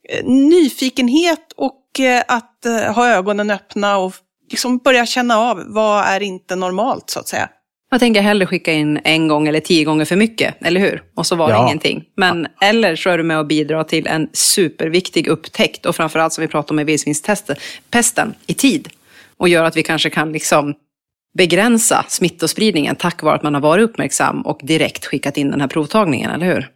eh, 0.08 0.24
nyfikenhet 0.24 1.52
och 1.56 1.80
att 2.26 2.66
ha 2.94 3.08
ögonen 3.08 3.50
öppna 3.50 3.98
och 3.98 4.14
liksom 4.50 4.78
börja 4.78 5.06
känna 5.06 5.38
av 5.38 5.62
vad 5.66 6.04
är 6.04 6.22
inte 6.22 6.56
normalt 6.56 7.10
så 7.10 7.20
att 7.20 7.28
säga. 7.28 7.48
Jag 7.90 8.00
tänker 8.00 8.20
hellre 8.20 8.46
skicka 8.46 8.72
in 8.72 9.00
en 9.04 9.28
gång 9.28 9.48
eller 9.48 9.60
tio 9.60 9.84
gånger 9.84 10.04
för 10.04 10.16
mycket, 10.16 10.54
eller 10.60 10.80
hur? 10.80 11.02
Och 11.16 11.26
så 11.26 11.36
var 11.36 11.48
det 11.48 11.54
ja. 11.54 11.66
ingenting. 11.66 12.04
Men, 12.16 12.46
eller 12.60 12.96
så 12.96 13.10
är 13.10 13.18
du 13.18 13.24
med 13.24 13.38
och 13.38 13.46
bidrar 13.46 13.84
till 13.84 14.06
en 14.06 14.28
superviktig 14.32 15.26
upptäckt 15.26 15.86
och 15.86 15.96
framförallt 15.96 16.32
som 16.32 16.42
vi 16.42 16.48
pratade 16.48 16.70
om 16.70 16.76
med 16.76 16.86
vildsvinspesten 16.86 18.34
i 18.46 18.54
tid. 18.54 18.88
Och 19.36 19.48
gör 19.48 19.64
att 19.64 19.76
vi 19.76 19.82
kanske 19.82 20.10
kan 20.10 20.32
liksom 20.32 20.74
begränsa 21.34 22.04
smittospridningen 22.08 22.96
tack 22.96 23.22
vare 23.22 23.34
att 23.34 23.42
man 23.42 23.54
har 23.54 23.60
varit 23.60 23.90
uppmärksam 23.90 24.42
och 24.42 24.60
direkt 24.62 25.06
skickat 25.06 25.36
in 25.36 25.50
den 25.50 25.60
här 25.60 25.68
provtagningen, 25.68 26.30
eller 26.30 26.46
hur? 26.46 26.70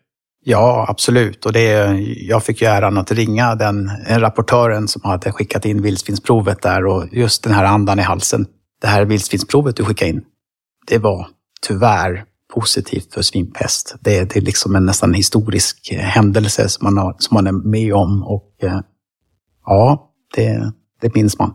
Ja, 0.44 0.86
absolut. 0.88 1.46
Och 1.46 1.52
det, 1.52 1.98
jag 2.16 2.44
fick 2.44 2.62
ju 2.62 2.68
äran 2.68 2.98
att 2.98 3.12
ringa 3.12 3.54
den 3.54 3.90
rapportören 4.08 4.88
som 4.88 5.02
hade 5.04 5.32
skickat 5.32 5.64
in 5.64 5.82
vildsvinsprovet 5.82 6.62
där 6.62 6.86
och 6.86 7.04
just 7.12 7.44
den 7.44 7.52
här 7.52 7.64
andan 7.64 7.98
i 7.98 8.02
halsen. 8.02 8.46
Det 8.80 8.86
här 8.86 9.04
vildsvinsprovet 9.04 9.76
du 9.76 9.84
skickade 9.84 10.10
in, 10.10 10.22
det 10.86 10.98
var 10.98 11.28
tyvärr 11.66 12.24
positivt 12.54 13.14
för 13.14 13.22
svinpest. 13.22 13.96
Det, 14.00 14.24
det 14.24 14.36
är 14.36 14.40
liksom 14.40 14.76
en 14.76 14.86
nästan 14.86 15.14
historisk 15.14 15.92
händelse 15.92 16.68
som 16.68 16.84
man, 16.84 16.98
har, 16.98 17.16
som 17.18 17.34
man 17.34 17.46
är 17.46 17.52
med 17.52 17.94
om 17.94 18.22
och 18.22 18.54
eh, 18.62 18.80
ja, 19.66 20.10
det, 20.34 20.72
det 21.00 21.14
minns 21.14 21.38
man. 21.38 21.54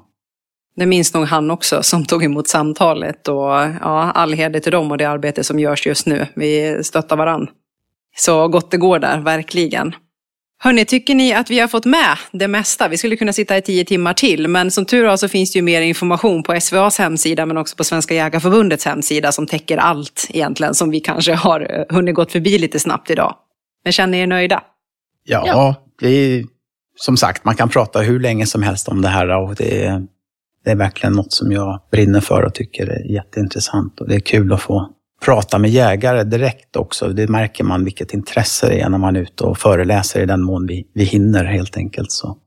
Det 0.76 0.86
minns 0.86 1.14
nog 1.14 1.26
han 1.26 1.52
också 1.52 1.84
som 1.84 2.06
tog 2.06 2.24
emot 2.24 2.48
samtalet 2.48 3.28
och 3.28 3.54
ja, 3.82 4.12
all 4.12 4.34
heder 4.34 4.60
till 4.60 4.72
dem 4.72 4.92
och 4.92 4.98
det 4.98 5.06
arbete 5.06 5.44
som 5.44 5.60
görs 5.60 5.88
just 5.88 6.06
nu. 6.06 6.28
Vi 6.36 6.84
stöttar 6.84 7.16
varann. 7.16 7.48
Så 8.16 8.48
gott 8.48 8.72
det 8.72 8.78
går 8.78 9.00
där, 9.00 9.20
verkligen. 9.20 9.96
Hörni, 10.60 10.86
tycker 10.86 11.16
ni 11.16 11.34
att 11.34 11.50
vi 11.50 11.60
har 11.60 11.68
fått 11.68 11.86
med 11.86 12.18
det 12.32 12.48
mesta? 12.48 12.88
Vi 12.88 12.98
skulle 12.98 13.16
kunna 13.16 13.34
sitta 13.34 13.58
i 13.58 13.62
tio 13.62 13.86
timmar 13.86 14.14
till, 14.14 14.48
men 14.48 14.72
som 14.72 14.86
tur 14.86 15.06
är 15.06 15.16
så 15.16 15.28
finns 15.28 15.54
det 15.54 15.60
ju 15.60 15.64
mer 15.64 15.82
information 15.82 16.44
på 16.44 16.60
SVAs 16.62 16.98
hemsida, 16.98 17.46
men 17.46 17.58
också 17.58 17.76
på 17.76 17.84
Svenska 17.84 18.14
Jägarförbundets 18.14 18.86
hemsida 18.86 19.32
som 19.32 19.48
täcker 19.48 19.78
allt 19.78 20.28
egentligen 20.30 20.74
som 20.74 20.90
vi 20.90 21.00
kanske 21.00 21.34
har 21.34 21.62
eh, 21.80 21.96
hunnit 21.96 22.16
gått 22.16 22.32
förbi 22.32 22.58
lite 22.58 22.80
snabbt 22.80 23.10
idag. 23.10 23.36
Men 23.84 23.94
känner 23.94 24.18
er 24.18 24.28
nöjda? 24.28 24.64
Ja, 25.24 25.44
ja. 25.48 25.76
det 26.00 26.08
är 26.08 26.44
som 26.96 27.18
sagt, 27.18 27.46
man 27.46 27.56
kan 27.56 27.70
prata 27.70 28.00
hur 28.00 28.20
länge 28.20 28.46
som 28.46 28.64
helst 28.64 28.88
om 28.88 29.02
det 29.02 29.08
här 29.08 29.38
och 29.38 29.56
det 29.56 29.86
är, 29.86 30.04
det 30.64 30.72
är 30.72 30.76
verkligen 30.76 31.14
något 31.14 31.34
som 31.34 31.52
jag 31.52 31.82
brinner 31.92 32.20
för 32.20 32.44
och 32.44 32.54
tycker 32.54 32.88
är 32.88 33.12
jätteintressant 33.12 34.02
och 34.02 34.08
det 34.08 34.16
är 34.16 34.20
kul 34.20 34.54
att 34.54 34.62
få 34.62 34.90
prata 35.26 35.58
med 35.58 35.70
jägare 35.70 36.24
direkt 36.24 36.76
också. 36.76 37.08
Det 37.08 37.30
märker 37.30 37.64
man 37.64 37.84
vilket 37.84 38.14
intresse 38.14 38.68
det 38.70 38.80
är 38.80 38.90
när 38.90 38.98
man 38.98 39.16
är 39.16 39.20
ute 39.20 39.44
och 39.44 39.58
föreläser 39.58 40.22
i 40.22 40.26
den 40.26 40.42
mån 40.42 40.68
vi, 40.68 40.88
vi 40.94 41.04
hinner 41.04 41.46
helt 41.46 41.78
enkelt. 41.78 42.12
Så, 42.12 42.38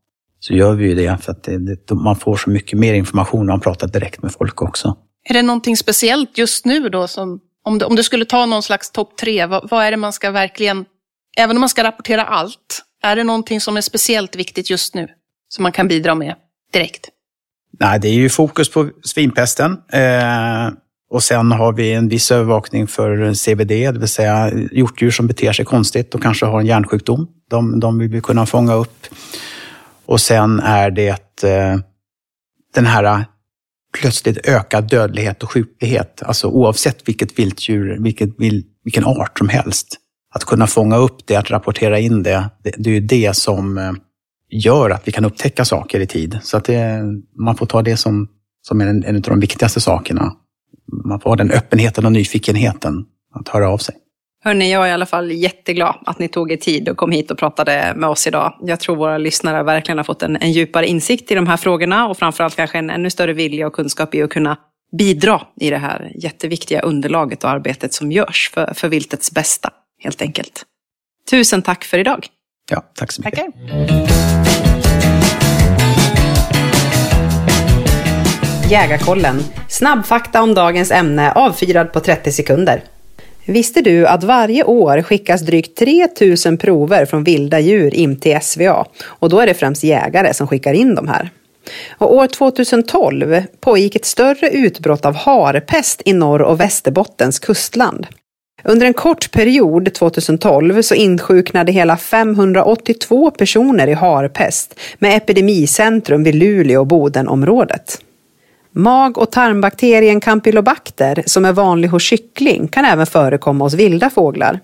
så 0.40 0.54
gör 0.54 0.74
vi 0.74 0.88
ju 0.88 0.94
det 0.94 1.22
för 1.22 1.32
att 1.32 1.42
det, 1.42 1.58
det, 1.58 1.94
man 1.94 2.16
får 2.16 2.36
så 2.36 2.50
mycket 2.50 2.78
mer 2.78 2.94
information 2.94 3.46
när 3.46 3.52
man 3.52 3.60
pratar 3.60 3.88
direkt 3.88 4.22
med 4.22 4.32
folk 4.32 4.62
också. 4.62 4.96
Är 5.28 5.34
det 5.34 5.42
någonting 5.42 5.76
speciellt 5.76 6.38
just 6.38 6.64
nu 6.64 6.88
då 6.88 7.08
som, 7.08 7.40
om, 7.64 7.78
du, 7.78 7.84
om 7.84 7.96
du 7.96 8.02
skulle 8.02 8.24
ta 8.24 8.46
någon 8.46 8.62
slags 8.62 8.90
topp 8.90 9.16
tre, 9.16 9.46
vad, 9.46 9.70
vad 9.70 9.84
är 9.84 9.90
det 9.90 9.96
man 9.96 10.12
ska 10.12 10.30
verkligen, 10.30 10.84
även 11.36 11.56
om 11.56 11.60
man 11.60 11.68
ska 11.68 11.84
rapportera 11.84 12.24
allt, 12.24 12.82
är 13.02 13.16
det 13.16 13.24
någonting 13.24 13.60
som 13.60 13.76
är 13.76 13.80
speciellt 13.80 14.36
viktigt 14.36 14.70
just 14.70 14.94
nu 14.94 15.08
som 15.48 15.62
man 15.62 15.72
kan 15.72 15.88
bidra 15.88 16.14
med 16.14 16.34
direkt? 16.72 17.08
Nej, 17.80 18.00
det 18.00 18.08
är 18.08 18.14
ju 18.14 18.28
fokus 18.28 18.70
på 18.70 18.90
svinpesten. 19.04 19.72
Eh, 19.92 20.68
Och 21.10 21.22
sen 21.22 21.52
har 21.52 21.72
vi 21.72 21.92
en 21.92 22.08
viss 22.08 22.30
övervakning 22.30 22.86
för 22.86 23.34
CBD, 23.34 23.70
det 23.70 23.98
vill 23.98 24.08
säga 24.08 24.52
hjortdjur 24.72 25.10
som 25.10 25.26
beter 25.26 25.52
sig 25.52 25.64
konstigt 25.64 26.14
och 26.14 26.22
kanske 26.22 26.46
har 26.46 26.60
en 26.60 26.66
hjärnsjukdom. 26.66 27.28
De, 27.50 27.80
de 27.80 27.98
vill 27.98 28.08
vi 28.08 28.20
kunna 28.20 28.46
fånga 28.46 28.74
upp. 28.74 29.06
Och 30.06 30.20
sen 30.20 30.60
är 30.60 30.90
det 30.90 31.44
eh, 31.44 31.76
den 32.74 32.86
här 32.86 33.24
plötsligt 34.00 34.48
ökad 34.48 34.88
dödlighet 34.88 35.42
och 35.42 35.50
sjuklighet. 35.52 36.22
Alltså 36.22 36.48
oavsett 36.48 37.08
vilket 37.08 37.38
viltdjur, 37.38 37.98
vilket, 38.00 38.30
vilken 38.84 39.04
art 39.04 39.38
som 39.38 39.48
helst. 39.48 39.96
Att 40.34 40.44
kunna 40.44 40.66
fånga 40.66 40.96
upp 40.96 41.26
det, 41.26 41.36
att 41.36 41.50
rapportera 41.50 41.98
in 41.98 42.22
det, 42.22 42.50
det, 42.64 42.74
det 42.78 42.90
är 42.90 42.94
ju 42.94 43.00
det 43.00 43.36
som 43.36 43.78
eh, 43.78 43.92
gör 44.50 44.90
att 44.90 45.08
vi 45.08 45.12
kan 45.12 45.24
upptäcka 45.24 45.64
saker 45.64 46.00
i 46.00 46.06
tid. 46.06 46.38
Så 46.42 46.56
att 46.56 46.64
det, 46.64 47.02
man 47.38 47.56
får 47.56 47.66
ta 47.66 47.82
det 47.82 47.96
som, 47.96 48.28
som 48.62 48.80
är 48.80 48.86
en, 48.86 49.04
en 49.04 49.16
av 49.16 49.22
de 49.22 49.40
viktigaste 49.40 49.80
sakerna. 49.80 50.32
Man 51.04 51.20
får 51.20 51.30
ha 51.30 51.36
den 51.36 51.50
öppenheten 51.50 52.06
och 52.06 52.12
nyfikenheten 52.12 53.04
att 53.34 53.48
höra 53.48 53.68
av 53.68 53.78
sig. 53.78 53.94
Hörni, 54.44 54.72
jag 54.72 54.84
är 54.84 54.88
i 54.88 54.92
alla 54.92 55.06
fall 55.06 55.32
jätteglad 55.32 55.94
att 56.06 56.18
ni 56.18 56.28
tog 56.28 56.52
er 56.52 56.56
tid 56.56 56.88
och 56.88 56.96
kom 56.96 57.10
hit 57.10 57.30
och 57.30 57.38
pratade 57.38 57.92
med 57.96 58.08
oss 58.08 58.26
idag. 58.26 58.58
Jag 58.60 58.80
tror 58.80 58.96
våra 58.96 59.18
lyssnare 59.18 59.62
verkligen 59.62 59.98
har 59.98 60.04
fått 60.04 60.22
en, 60.22 60.36
en 60.36 60.52
djupare 60.52 60.86
insikt 60.86 61.30
i 61.30 61.34
de 61.34 61.46
här 61.46 61.56
frågorna 61.56 62.08
och 62.08 62.18
framförallt 62.18 62.56
kanske 62.56 62.78
en 62.78 62.90
ännu 62.90 63.10
större 63.10 63.32
vilja 63.32 63.66
och 63.66 63.72
kunskap 63.72 64.14
i 64.14 64.22
att 64.22 64.30
kunna 64.30 64.56
bidra 64.98 65.42
i 65.60 65.70
det 65.70 65.78
här 65.78 66.12
jätteviktiga 66.14 66.80
underlaget 66.80 67.44
och 67.44 67.50
arbetet 67.50 67.94
som 67.94 68.12
görs 68.12 68.50
för, 68.54 68.74
för 68.74 68.88
viltets 68.88 69.32
bästa, 69.32 69.70
helt 69.98 70.22
enkelt. 70.22 70.62
Tusen 71.30 71.62
tack 71.62 71.84
för 71.84 71.98
idag. 71.98 72.26
Ja, 72.70 72.82
tack 72.94 73.12
så 73.12 73.22
mycket. 73.22 73.40
Tackar. 73.40 74.56
Jägarkollen. 78.70 79.42
Snabbfakta 79.68 80.42
om 80.42 80.54
dagens 80.54 80.90
ämne 80.90 81.32
avfyrad 81.32 81.92
på 81.92 82.00
30 82.00 82.32
sekunder. 82.32 82.82
Visste 83.44 83.80
du 83.80 84.06
att 84.06 84.24
varje 84.24 84.64
år 84.64 85.02
skickas 85.02 85.40
drygt 85.40 85.78
3000 85.78 86.58
prover 86.58 87.04
från 87.04 87.24
vilda 87.24 87.60
djur 87.60 87.94
in 87.94 88.20
till 88.20 88.38
SVA? 88.42 88.86
Och 89.04 89.28
då 89.28 89.40
är 89.40 89.46
det 89.46 89.54
främst 89.54 89.84
jägare 89.84 90.34
som 90.34 90.46
skickar 90.46 90.74
in 90.74 90.94
de 90.94 91.08
här. 91.08 91.30
Och 91.98 92.14
år 92.14 92.26
2012 92.26 93.42
pågick 93.60 93.96
ett 93.96 94.04
större 94.04 94.50
utbrott 94.50 95.04
av 95.04 95.14
harpest 95.14 96.02
i 96.04 96.12
Norr 96.12 96.42
och 96.42 96.60
Västerbottens 96.60 97.38
kustland. 97.38 98.06
Under 98.68 98.86
en 98.86 98.94
kort 98.94 99.30
period 99.32 99.94
2012 99.94 100.82
så 100.82 100.94
insjuknade 100.94 101.72
hela 101.72 101.96
582 101.96 103.30
personer 103.30 103.86
i 103.86 103.92
harpest 103.92 104.80
med 104.98 105.16
epidemicentrum 105.16 106.22
vid 106.22 106.34
Luleå 106.34 106.80
och 106.80 106.86
Bodenområdet. 106.86 108.00
Mag 108.72 109.18
och 109.18 109.32
tarmbakterien 109.32 110.20
Campylobacter, 110.20 111.22
som 111.26 111.44
är 111.44 111.52
vanlig 111.52 111.88
hos 111.88 112.02
kyckling, 112.02 112.68
kan 112.68 112.84
även 112.84 113.06
förekomma 113.06 113.64
hos 113.64 113.74
vilda 113.74 114.10
fåglar. 114.10 114.60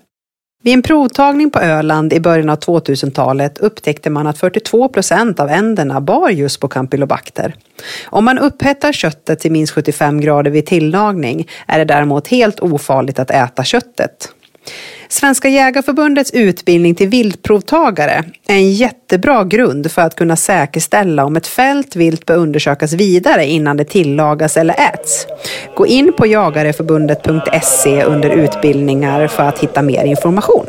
Vid 0.65 0.73
en 0.73 0.81
provtagning 0.81 1.49
på 1.51 1.59
Öland 1.59 2.13
i 2.13 2.19
början 2.19 2.49
av 2.49 2.59
2000-talet 2.59 3.57
upptäckte 3.57 4.09
man 4.09 4.27
att 4.27 4.37
42 4.37 4.89
procent 4.89 5.39
av 5.39 5.49
änderna 5.49 6.01
bar 6.01 6.29
just 6.29 6.59
på 6.59 6.67
Campylobacter. 6.67 7.55
Om 8.05 8.25
man 8.25 8.39
upphettar 8.39 8.91
köttet 8.91 9.39
till 9.39 9.51
minst 9.51 9.73
75 9.73 10.21
grader 10.21 10.51
vid 10.51 10.65
tillagning 10.65 11.47
är 11.67 11.79
det 11.79 11.85
däremot 11.85 12.27
helt 12.27 12.59
ofarligt 12.59 13.19
att 13.19 13.31
äta 13.31 13.63
köttet. 13.63 14.29
Svenska 15.13 15.49
Jägarförbundets 15.49 16.31
utbildning 16.31 16.95
till 16.95 17.07
viltprovtagare 17.09 18.23
är 18.47 18.55
en 18.55 18.71
jättebra 18.71 19.43
grund 19.43 19.91
för 19.91 20.01
att 20.01 20.15
kunna 20.15 20.35
säkerställa 20.35 21.25
om 21.25 21.35
ett 21.35 21.47
fält 21.47 21.95
vilt 21.95 22.25
bör 22.25 22.37
undersökas 22.37 22.93
vidare 22.93 23.45
innan 23.45 23.77
det 23.77 23.85
tillagas 23.85 24.57
eller 24.57 24.75
äts. 24.93 25.27
Gå 25.75 25.87
in 25.87 26.13
på 26.17 26.27
jagareförbundet.se 26.27 28.03
under 28.03 28.29
utbildningar 28.29 29.27
för 29.27 29.43
att 29.43 29.59
hitta 29.59 29.81
mer 29.81 30.05
information. 30.05 30.65